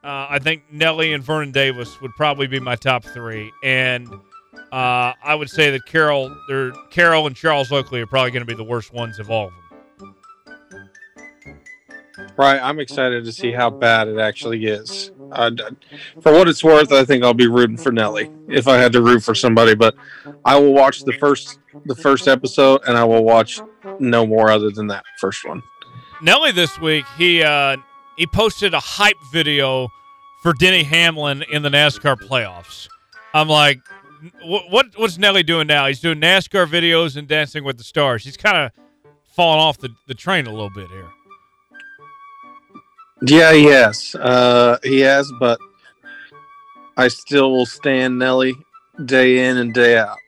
Uh, 0.05 0.27
I 0.31 0.39
think 0.39 0.65
Nelly 0.71 1.13
and 1.13 1.23
Vernon 1.23 1.53
Davis 1.53 2.01
would 2.01 2.13
probably 2.17 2.47
be 2.47 2.59
my 2.59 2.75
top 2.75 3.05
three, 3.05 3.53
and 3.63 4.09
uh, 4.73 5.13
I 5.23 5.35
would 5.35 5.49
say 5.49 5.71
that 5.71 5.87
Carole, 5.87 6.35
or 6.51 6.73
Carole 6.91 7.27
and 7.27 7.37
Charles 7.37 7.71
Oakley 7.71 8.01
are 8.01 8.07
probably 8.07 8.33
going 8.33 8.43
to 8.43 8.47
be 8.47 8.55
the 8.55 8.65
worst 8.65 8.93
ones 8.93 9.19
of 9.19 9.31
all 9.31 9.49
of 9.49 9.53
them. 9.53 9.59
Right, 12.37 12.59
I'm 12.59 12.81
excited 12.81 13.25
to 13.25 13.33
see 13.33 13.53
how 13.53 13.71
bad 13.71 14.09
it 14.09 14.19
actually 14.19 14.65
is. 14.67 15.11
Uh, 15.33 15.51
for 16.21 16.33
what 16.33 16.49
it's 16.49 16.63
worth, 16.63 16.93
I 16.93 17.05
think 17.05 17.25
I'll 17.25 17.35
be 17.35 17.49
rooting 17.49 17.77
for 17.77 17.91
Nelly 17.91 18.31
if 18.49 18.69
I 18.69 18.77
had 18.77 18.93
to 18.93 19.03
root 19.03 19.23
for 19.23 19.35
somebody. 19.35 19.75
But 19.75 19.95
I 20.45 20.59
will 20.59 20.73
watch 20.73 21.05
the 21.05 21.13
first 21.15 21.59
the 21.87 21.97
first 21.97 22.29
episode, 22.29 22.83
and 22.87 22.97
I 22.97 23.05
will 23.05 23.25
watch 23.25 23.61
no 23.99 24.27
more 24.27 24.51
other 24.51 24.71
than 24.71 24.87
that 24.89 25.05
first 25.19 25.47
one. 25.47 25.63
Nelly 26.21 26.53
this 26.53 26.79
week 26.79 27.05
he 27.17 27.43
uh, 27.43 27.77
he 28.17 28.27
posted 28.27 28.75
a 28.75 28.81
hype 28.81 29.17
video 29.33 29.89
for 30.43 30.53
Denny 30.53 30.83
Hamlin 30.83 31.45
in 31.51 31.63
the 31.63 31.71
NASCAR 31.71 32.17
playoffs. 32.17 32.89
I'm 33.35 33.49
like, 33.49 33.81
what 34.45 34.87
what's 34.97 35.19
Nelly 35.19 35.43
doing 35.43 35.67
now? 35.67 35.87
He's 35.87 36.01
doing 36.01 36.21
NASCAR 36.21 36.67
videos 36.67 37.17
and 37.17 37.27
Dancing 37.27 37.65
with 37.65 37.79
the 37.79 37.85
Stars. 37.85 38.25
He's 38.25 38.37
kind 38.37 38.57
of 38.57 38.71
falling 39.35 39.61
off 39.61 39.79
the, 39.79 39.89
the 40.09 40.15
train 40.15 40.47
a 40.47 40.51
little 40.51 40.71
bit 40.71 40.89
here. 40.89 41.09
Yeah, 43.25 43.53
he 43.53 43.67
has. 43.67 44.17
Uh, 44.17 44.79
he 44.83 45.01
has, 45.01 45.31
but 45.39 45.61
I 46.97 47.07
still 47.07 47.53
will 47.53 47.67
stand 47.67 48.19
Nelly 48.19 48.55
day 49.05 49.49
in 49.49 49.59
and 49.59 49.73
day 49.73 49.97
out. 49.97 50.19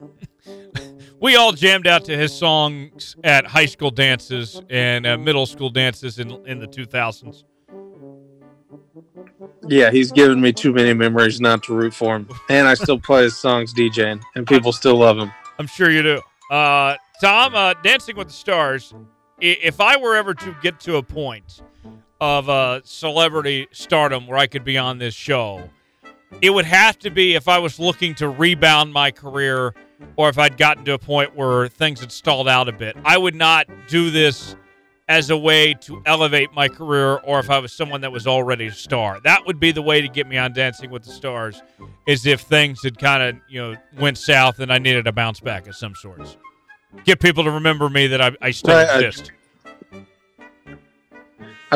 we 1.20 1.36
all 1.36 1.52
jammed 1.52 1.86
out 1.86 2.06
to 2.06 2.16
his 2.16 2.32
songs 2.32 3.16
at 3.22 3.46
high 3.46 3.66
school 3.66 3.90
dances 3.90 4.62
and 4.70 5.06
uh, 5.06 5.18
middle 5.18 5.44
school 5.44 5.68
dances 5.68 6.18
in 6.18 6.30
in 6.46 6.58
the 6.58 6.66
2000s. 6.66 7.44
Yeah, 9.68 9.90
he's 9.90 10.10
given 10.10 10.40
me 10.40 10.52
too 10.54 10.72
many 10.72 10.94
memories 10.94 11.38
not 11.38 11.62
to 11.64 11.74
root 11.74 11.92
for 11.92 12.16
him, 12.16 12.28
and 12.48 12.66
I 12.66 12.74
still 12.74 12.98
play 12.98 13.24
his 13.24 13.36
songs 13.36 13.74
DJing, 13.74 14.22
and 14.36 14.46
people 14.46 14.72
still 14.72 14.96
love 14.96 15.18
him. 15.18 15.30
I'm 15.58 15.66
sure 15.66 15.90
you 15.90 16.02
do. 16.02 16.20
Uh, 16.50 16.96
Tom, 17.20 17.54
uh, 17.54 17.74
Dancing 17.82 18.16
with 18.16 18.28
the 18.28 18.34
Stars. 18.34 18.94
If 19.40 19.80
I 19.80 19.96
were 19.98 20.16
ever 20.16 20.32
to 20.32 20.56
get 20.62 20.80
to 20.80 20.96
a 20.96 21.02
point 21.02 21.60
of 22.24 22.48
uh, 22.48 22.80
celebrity 22.84 23.68
stardom 23.70 24.26
where 24.26 24.38
I 24.38 24.46
could 24.46 24.64
be 24.64 24.78
on 24.78 24.96
this 24.96 25.12
show, 25.12 25.68
it 26.40 26.48
would 26.48 26.64
have 26.64 26.98
to 27.00 27.10
be 27.10 27.34
if 27.34 27.48
I 27.48 27.58
was 27.58 27.78
looking 27.78 28.14
to 28.14 28.30
rebound 28.30 28.94
my 28.94 29.10
career 29.10 29.74
or 30.16 30.30
if 30.30 30.38
I'd 30.38 30.56
gotten 30.56 30.86
to 30.86 30.94
a 30.94 30.98
point 30.98 31.36
where 31.36 31.68
things 31.68 32.00
had 32.00 32.10
stalled 32.10 32.48
out 32.48 32.66
a 32.66 32.72
bit. 32.72 32.96
I 33.04 33.18
would 33.18 33.34
not 33.34 33.66
do 33.88 34.10
this 34.10 34.56
as 35.06 35.28
a 35.28 35.36
way 35.36 35.74
to 35.74 36.02
elevate 36.06 36.50
my 36.54 36.66
career 36.66 37.16
or 37.24 37.40
if 37.40 37.50
I 37.50 37.58
was 37.58 37.74
someone 37.74 38.00
that 38.00 38.10
was 38.10 38.26
already 38.26 38.68
a 38.68 38.72
star. 38.72 39.20
That 39.22 39.44
would 39.46 39.60
be 39.60 39.70
the 39.70 39.82
way 39.82 40.00
to 40.00 40.08
get 40.08 40.26
me 40.26 40.38
on 40.38 40.54
Dancing 40.54 40.88
with 40.90 41.04
the 41.04 41.12
Stars 41.12 41.62
is 42.06 42.24
if 42.24 42.40
things 42.40 42.82
had 42.82 42.98
kind 42.98 43.22
of, 43.22 43.36
you 43.50 43.60
know, 43.60 43.76
went 44.00 44.16
south 44.16 44.60
and 44.60 44.72
I 44.72 44.78
needed 44.78 45.06
a 45.06 45.12
bounce 45.12 45.40
back 45.40 45.66
of 45.66 45.76
some 45.76 45.94
sorts. 45.94 46.38
Get 47.04 47.20
people 47.20 47.44
to 47.44 47.50
remember 47.50 47.90
me 47.90 48.06
that 48.06 48.22
I, 48.22 48.34
I 48.40 48.50
still 48.50 48.76
Right, 48.76 49.04
exist. 49.04 49.30
I 49.30 49.43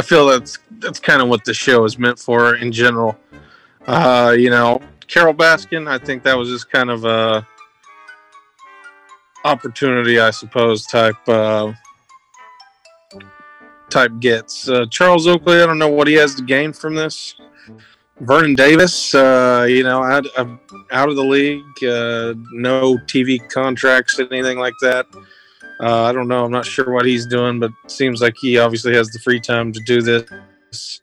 feel 0.02 0.26
that's 0.26 0.58
that's 0.78 1.00
kind 1.00 1.22
of 1.22 1.28
what 1.28 1.44
the 1.44 1.54
show 1.54 1.84
is 1.84 1.98
meant 1.98 2.18
for 2.18 2.56
in 2.56 2.72
general. 2.72 3.18
Uh, 3.86 4.34
you 4.38 4.50
know, 4.50 4.80
Carole 5.06 5.34
Baskin, 5.34 5.88
I 5.88 5.98
think 5.98 6.22
that 6.24 6.36
was 6.36 6.48
just 6.48 6.70
kind 6.70 6.90
of 6.90 7.04
a 7.04 7.46
opportunity, 9.44 10.20
I 10.20 10.30
suppose, 10.30 10.84
type 10.86 11.16
uh, 11.26 11.72
type 13.90 14.12
gets. 14.20 14.68
Uh, 14.68 14.86
Charles 14.90 15.26
Oakley, 15.26 15.62
I 15.62 15.66
don't 15.66 15.78
know 15.78 15.88
what 15.88 16.06
he 16.06 16.14
has 16.14 16.34
to 16.36 16.42
gain 16.42 16.72
from 16.72 16.94
this. 16.94 17.34
Vernon 18.20 18.54
Davis, 18.54 19.14
uh, 19.14 19.64
you 19.68 19.84
know, 19.84 20.02
out, 20.02 20.26
uh, 20.36 20.56
out 20.90 21.08
of 21.08 21.14
the 21.14 21.24
league, 21.24 21.62
uh, 21.84 22.34
no 22.52 22.98
TV 23.06 23.38
contracts, 23.48 24.18
anything 24.18 24.58
like 24.58 24.74
that. 24.80 25.06
Uh, 25.80 26.04
I 26.04 26.12
don't 26.12 26.28
know. 26.28 26.44
I'm 26.44 26.50
not 26.50 26.66
sure 26.66 26.90
what 26.92 27.06
he's 27.06 27.26
doing, 27.26 27.60
but 27.60 27.70
it 27.84 27.90
seems 27.90 28.20
like 28.20 28.34
he 28.40 28.58
obviously 28.58 28.94
has 28.94 29.08
the 29.10 29.20
free 29.20 29.40
time 29.40 29.72
to 29.72 29.80
do 29.80 30.02
this. 30.02 31.00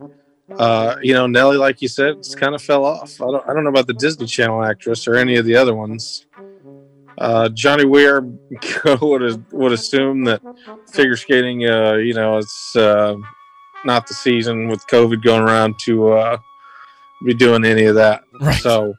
Uh, 0.57 0.97
you 1.01 1.13
know, 1.13 1.27
Nelly, 1.27 1.57
like 1.57 1.81
you 1.81 1.87
said, 1.87 2.17
it's 2.17 2.35
kind 2.35 2.53
of 2.53 2.61
fell 2.61 2.85
off. 2.85 3.19
I 3.21 3.25
don't, 3.25 3.49
I 3.49 3.53
don't 3.53 3.63
know 3.63 3.69
about 3.69 3.87
the 3.87 3.93
Disney 3.93 4.27
Channel 4.27 4.63
actress 4.63 5.07
or 5.07 5.15
any 5.15 5.37
of 5.37 5.45
the 5.45 5.55
other 5.55 5.73
ones. 5.73 6.25
Uh, 7.17 7.49
Johnny 7.49 7.85
Weir 7.85 8.21
would 9.01 9.53
would 9.53 9.71
assume 9.71 10.25
that 10.25 10.41
figure 10.91 11.15
skating, 11.15 11.65
uh, 11.65 11.93
you 11.93 12.13
know, 12.13 12.37
it's 12.37 12.75
uh, 12.75 13.15
not 13.85 14.05
the 14.07 14.13
season 14.13 14.67
with 14.67 14.85
COVID 14.87 15.23
going 15.23 15.41
around 15.41 15.79
to 15.85 16.09
uh, 16.09 16.37
be 17.25 17.33
doing 17.33 17.63
any 17.63 17.85
of 17.85 17.95
that. 17.95 18.23
Right. 18.41 18.61
So, 18.61 18.93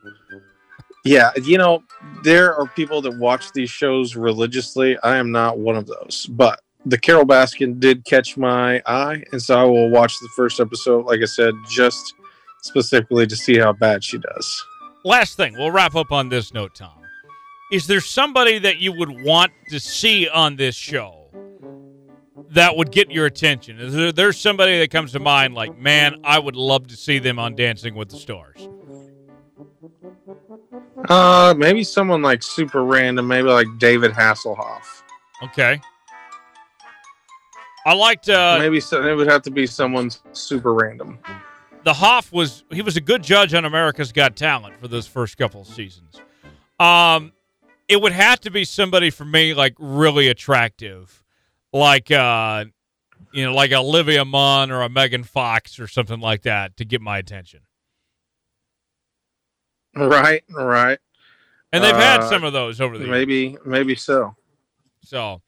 yeah, 1.05 1.31
you 1.43 1.59
know, 1.59 1.83
there 2.23 2.55
are 2.55 2.67
people 2.69 3.01
that 3.03 3.19
watch 3.19 3.53
these 3.53 3.71
shows 3.71 4.17
religiously. 4.17 4.99
I 5.03 5.17
am 5.17 5.31
not 5.31 5.59
one 5.59 5.77
of 5.77 5.87
those, 5.87 6.27
but 6.31 6.61
the 6.85 6.99
Carole 6.99 7.25
Baskin 7.25 7.81
did 7.81 8.05
catch 8.05 8.37
my 8.37 8.81
eye, 8.87 9.23
and 9.33 9.43
so 9.43 9.59
I 9.59 9.65
will 9.65 9.91
watch 9.91 10.13
the 10.21 10.29
first 10.37 10.61
episode. 10.61 11.05
Like 11.05 11.21
I 11.21 11.27
said, 11.27 11.55
just 11.69 12.15
specifically 12.63 13.27
to 13.27 13.37
see 13.37 13.59
how 13.59 13.73
bad 13.73 14.05
she 14.05 14.19
does. 14.19 14.65
Last 15.05 15.37
thing, 15.37 15.55
we'll 15.57 15.71
wrap 15.71 15.95
up 15.95 16.13
on 16.13 16.29
this 16.29 16.53
note, 16.53 16.75
Tom. 16.75 17.03
Is 17.73 17.87
there 17.87 18.01
somebody 18.01 18.59
that 18.61 18.79
you 18.79 18.93
would 18.93 19.25
want 19.25 19.53
to 19.71 19.81
see 19.81 20.29
on 20.29 20.57
this 20.57 20.77
show 20.77 21.29
that 22.51 22.77
would 22.77 22.93
get 22.93 23.11
your 23.11 23.27
attention? 23.27 23.81
Is 23.81 23.93
there 23.93 24.13
there's 24.13 24.39
somebody 24.39 24.79
that 24.79 24.91
comes 24.91 25.13
to 25.13 25.19
mind 25.19 25.55
like, 25.55 25.77
man, 25.77 26.21
I 26.23 26.39
would 26.39 26.57
love 26.57 26.87
to 26.89 26.97
see 26.97 27.19
them 27.19 27.39
on 27.39 27.57
Dancing 27.57 27.95
with 27.97 28.11
the 28.11 28.17
Stars? 28.17 28.69
Uh, 31.09 31.55
maybe 31.57 31.85
someone 31.85 32.23
like 32.23 32.43
super 32.43 32.85
random, 32.85 33.27
maybe 33.29 33.49
like 33.49 33.67
David 33.79 34.13
Hasselhoff. 34.13 35.03
Okay. 35.43 35.81
I 37.85 37.95
liked 37.95 38.29
uh, 38.29 38.57
maybe 38.59 38.81
so, 38.81 39.07
it 39.07 39.15
would 39.15 39.29
have 39.29 39.43
to 39.43 39.51
be 39.51 39.67
someone 39.67 40.11
super 40.33 40.75
random. 40.75 41.19
the 41.85 41.93
Hoff 41.93 42.33
was 42.33 42.65
he 42.73 42.83
was 42.83 42.97
a 42.97 43.01
good 43.01 43.23
judge 43.23 43.55
on 43.55 43.65
America's 43.65 44.11
Got 44.11 44.35
Talent 44.35 44.77
for 44.81 44.89
those 44.89 45.07
first 45.07 45.37
couple 45.37 45.61
of 45.61 45.69
seasons. 45.69 46.21
Um, 46.81 47.33
it 47.89 48.01
would 48.01 48.13
have 48.13 48.41
to 48.41 48.51
be 48.51 48.65
somebody 48.65 49.11
for 49.11 49.25
me 49.25 49.55
like 49.55 49.75
really 49.79 50.27
attractive, 50.29 51.23
like 51.73 52.11
uh, 52.11 52.65
you 53.33 53.45
know, 53.45 53.55
like 53.55 53.71
Olivia 53.71 54.25
Munn 54.25 54.73
or 54.73 54.83
a 54.83 54.89
Megan 54.89 55.23
Fox 55.23 55.79
or 55.79 55.87
something 55.87 56.19
like 56.19 56.43
that 56.43 56.77
to 56.79 56.85
get 56.85 57.01
my 57.01 57.19
attention. 57.19 57.61
Right, 59.97 60.45
right. 60.51 60.99
And 61.73 61.83
they've 61.83 61.95
had 61.95 62.21
Uh, 62.21 62.29
some 62.29 62.45
of 62.45 62.53
those 62.53 62.81
over 62.81 62.97
the 62.99 63.05
years. 63.05 63.11
Maybe, 63.11 63.57
maybe 63.65 63.95
so. 63.95 64.37
So, 65.03 65.41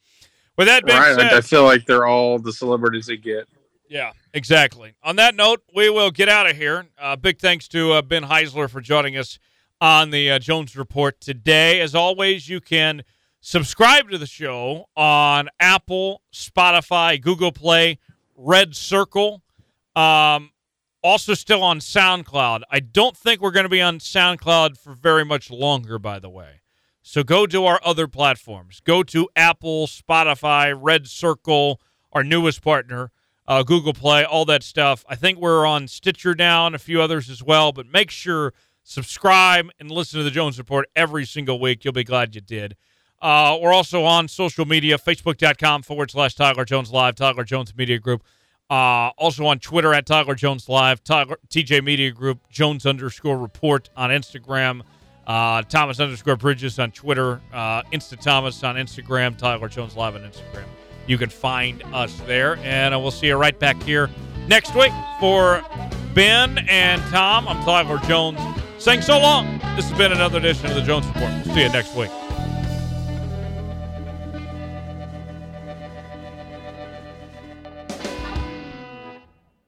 with 0.57 0.67
that 0.67 0.85
being 0.85 0.99
Right. 0.99 1.15
said, 1.15 1.25
Like, 1.25 1.33
I 1.33 1.41
feel 1.41 1.65
like 1.65 1.85
they're 1.87 2.07
all 2.07 2.39
the 2.39 2.53
celebrities 2.53 3.07
they 3.07 3.17
get. 3.17 3.49
Yeah, 3.89 4.13
exactly. 4.35 4.95
On 5.03 5.17
that 5.17 5.35
note, 5.35 5.63
we 5.75 5.89
will 5.91 6.11
get 6.11 6.29
out 6.29 6.49
of 6.49 6.57
here. 6.57 6.87
Uh, 6.99 7.17
big 7.17 7.39
thanks 7.39 7.69
to 7.69 7.93
uh, 7.93 8.03
Ben 8.03 8.25
Heisler 8.25 8.69
for 8.69 8.81
joining 8.81 9.17
us 9.17 9.39
on 9.81 10.11
the 10.11 10.31
uh, 10.33 10.39
Jones 10.39 10.77
Report 10.77 11.21
today. 11.21 11.81
As 11.81 11.95
always, 11.95 12.49
you 12.49 12.61
can 12.61 13.03
subscribe 13.41 14.11
to 14.11 14.19
the 14.19 14.27
show 14.27 14.89
on 14.97 15.49
Apple, 15.61 16.21
Spotify, 16.33 17.21
Google 17.21 17.53
Play, 17.53 17.99
Red 18.37 18.75
Circle. 18.77 19.43
Um, 19.97 20.51
also, 21.03 21.35
still 21.35 21.63
on 21.63 21.79
SoundCloud. 21.79 22.63
I 22.71 22.81
don't 22.81 23.17
think 23.17 23.41
we're 23.41 23.51
going 23.51 23.65
to 23.65 23.71
be 23.71 23.83
on 23.83 23.99
SoundCloud 23.99 24.77
for 24.79 24.95
very 24.95 25.25
much 25.25 25.51
longer, 25.51 25.99
by 25.99 26.19
the 26.19 26.31
way. 26.31 26.61
So 27.03 27.23
go 27.23 27.47
to 27.47 27.65
our 27.65 27.81
other 27.85 28.07
platforms. 28.07 28.81
Go 28.81 29.03
to 29.05 29.29
Apple, 29.35 29.87
Spotify, 29.87 30.77
Red 30.79 31.07
Circle, 31.07 31.81
our 32.13 32.23
newest 32.25 32.63
partner 32.63 33.13
uh, 33.49 33.63
Google 33.63 33.95
Play, 33.95 34.25
all 34.25 34.45
that 34.45 34.63
stuff. 34.63 35.05
I 35.09 35.17
think 35.17 35.39
we're 35.39 35.67
on 35.67 35.89
Stitcher 35.89 36.35
now 36.35 36.67
and 36.67 36.77
a 36.77 36.79
few 36.79 37.01
others 37.01 37.31
as 37.31 37.43
well. 37.43 37.73
But 37.73 37.87
make 37.87 38.11
sure 38.11 38.53
subscribe 38.85 39.71
and 39.81 39.91
listen 39.91 40.19
to 40.19 40.25
the 40.25 40.31
Jones 40.31 40.59
Report 40.59 40.87
every 40.95 41.25
single 41.25 41.59
week. 41.59 41.85
You'll 41.85 41.95
be 41.95 42.05
glad 42.05 42.35
you 42.35 42.43
did. 42.43 42.77
Uh, 43.21 43.59
we're 43.61 43.73
also 43.73 44.05
on 44.05 44.29
social 44.29 44.65
media, 44.65 44.97
facebook.com 44.97 45.83
forward 45.83 46.11
slash 46.11 46.35
Tyler 46.35 46.65
Jones 46.65 46.93
Live, 46.93 47.17
Tyler 47.17 47.43
Jones 47.43 47.75
Media 47.75 47.99
Group. 47.99 48.23
Uh, 48.71 49.11
also 49.17 49.47
on 49.47 49.59
Twitter 49.59 49.95
at 49.95 50.05
Tyler 50.05 50.35
Jones 50.35 50.69
Live, 50.69 51.03
Tyler, 51.03 51.39
TJ 51.49 51.83
Media 51.83 52.11
Group, 52.11 52.39
Jones 52.51 52.85
underscore 52.85 53.39
report 53.39 53.89
on 53.97 54.11
Instagram, 54.11 54.83
uh, 55.27 55.63
Thomas 55.63 56.01
underscore 56.01 56.37
Bridges 56.37 56.79
on 56.79 56.91
Twitter, 56.91 57.41
uh, 57.53 57.83
Insta 57.85 58.21
Thomas 58.21 58.63
on 58.63 58.77
Instagram, 58.77 59.37
Tyler 59.39 59.69
Jones 59.69 59.97
Live 59.97 60.17
on 60.17 60.21
Instagram. 60.23 60.65
You 61.07 61.17
can 61.17 61.31
find 61.31 61.83
us 61.95 62.15
there, 62.27 62.57
and 62.59 62.95
uh, 62.95 62.99
we'll 62.99 63.11
see 63.11 63.29
you 63.29 63.37
right 63.37 63.59
back 63.59 63.83
here 63.83 64.11
next 64.49 64.75
week 64.75 64.93
for 65.19 65.65
Ben 66.13 66.59
and 66.69 67.01
Tom. 67.11 67.49
I'm 67.49 67.65
Tyler 67.65 67.99
Jones 68.07 68.39
saying 68.79 69.01
so 69.01 69.19
long. 69.19 69.59
This 69.77 69.89
has 69.89 69.97
been 69.97 70.13
another 70.13 70.39
edition 70.39 70.67
of 70.67 70.75
the 70.75 70.83
Jones 70.83 71.07
Report. 71.07 71.31
We'll 71.47 71.55
see 71.55 71.63
you 71.63 71.69
next 71.71 71.95
week. 71.95 72.11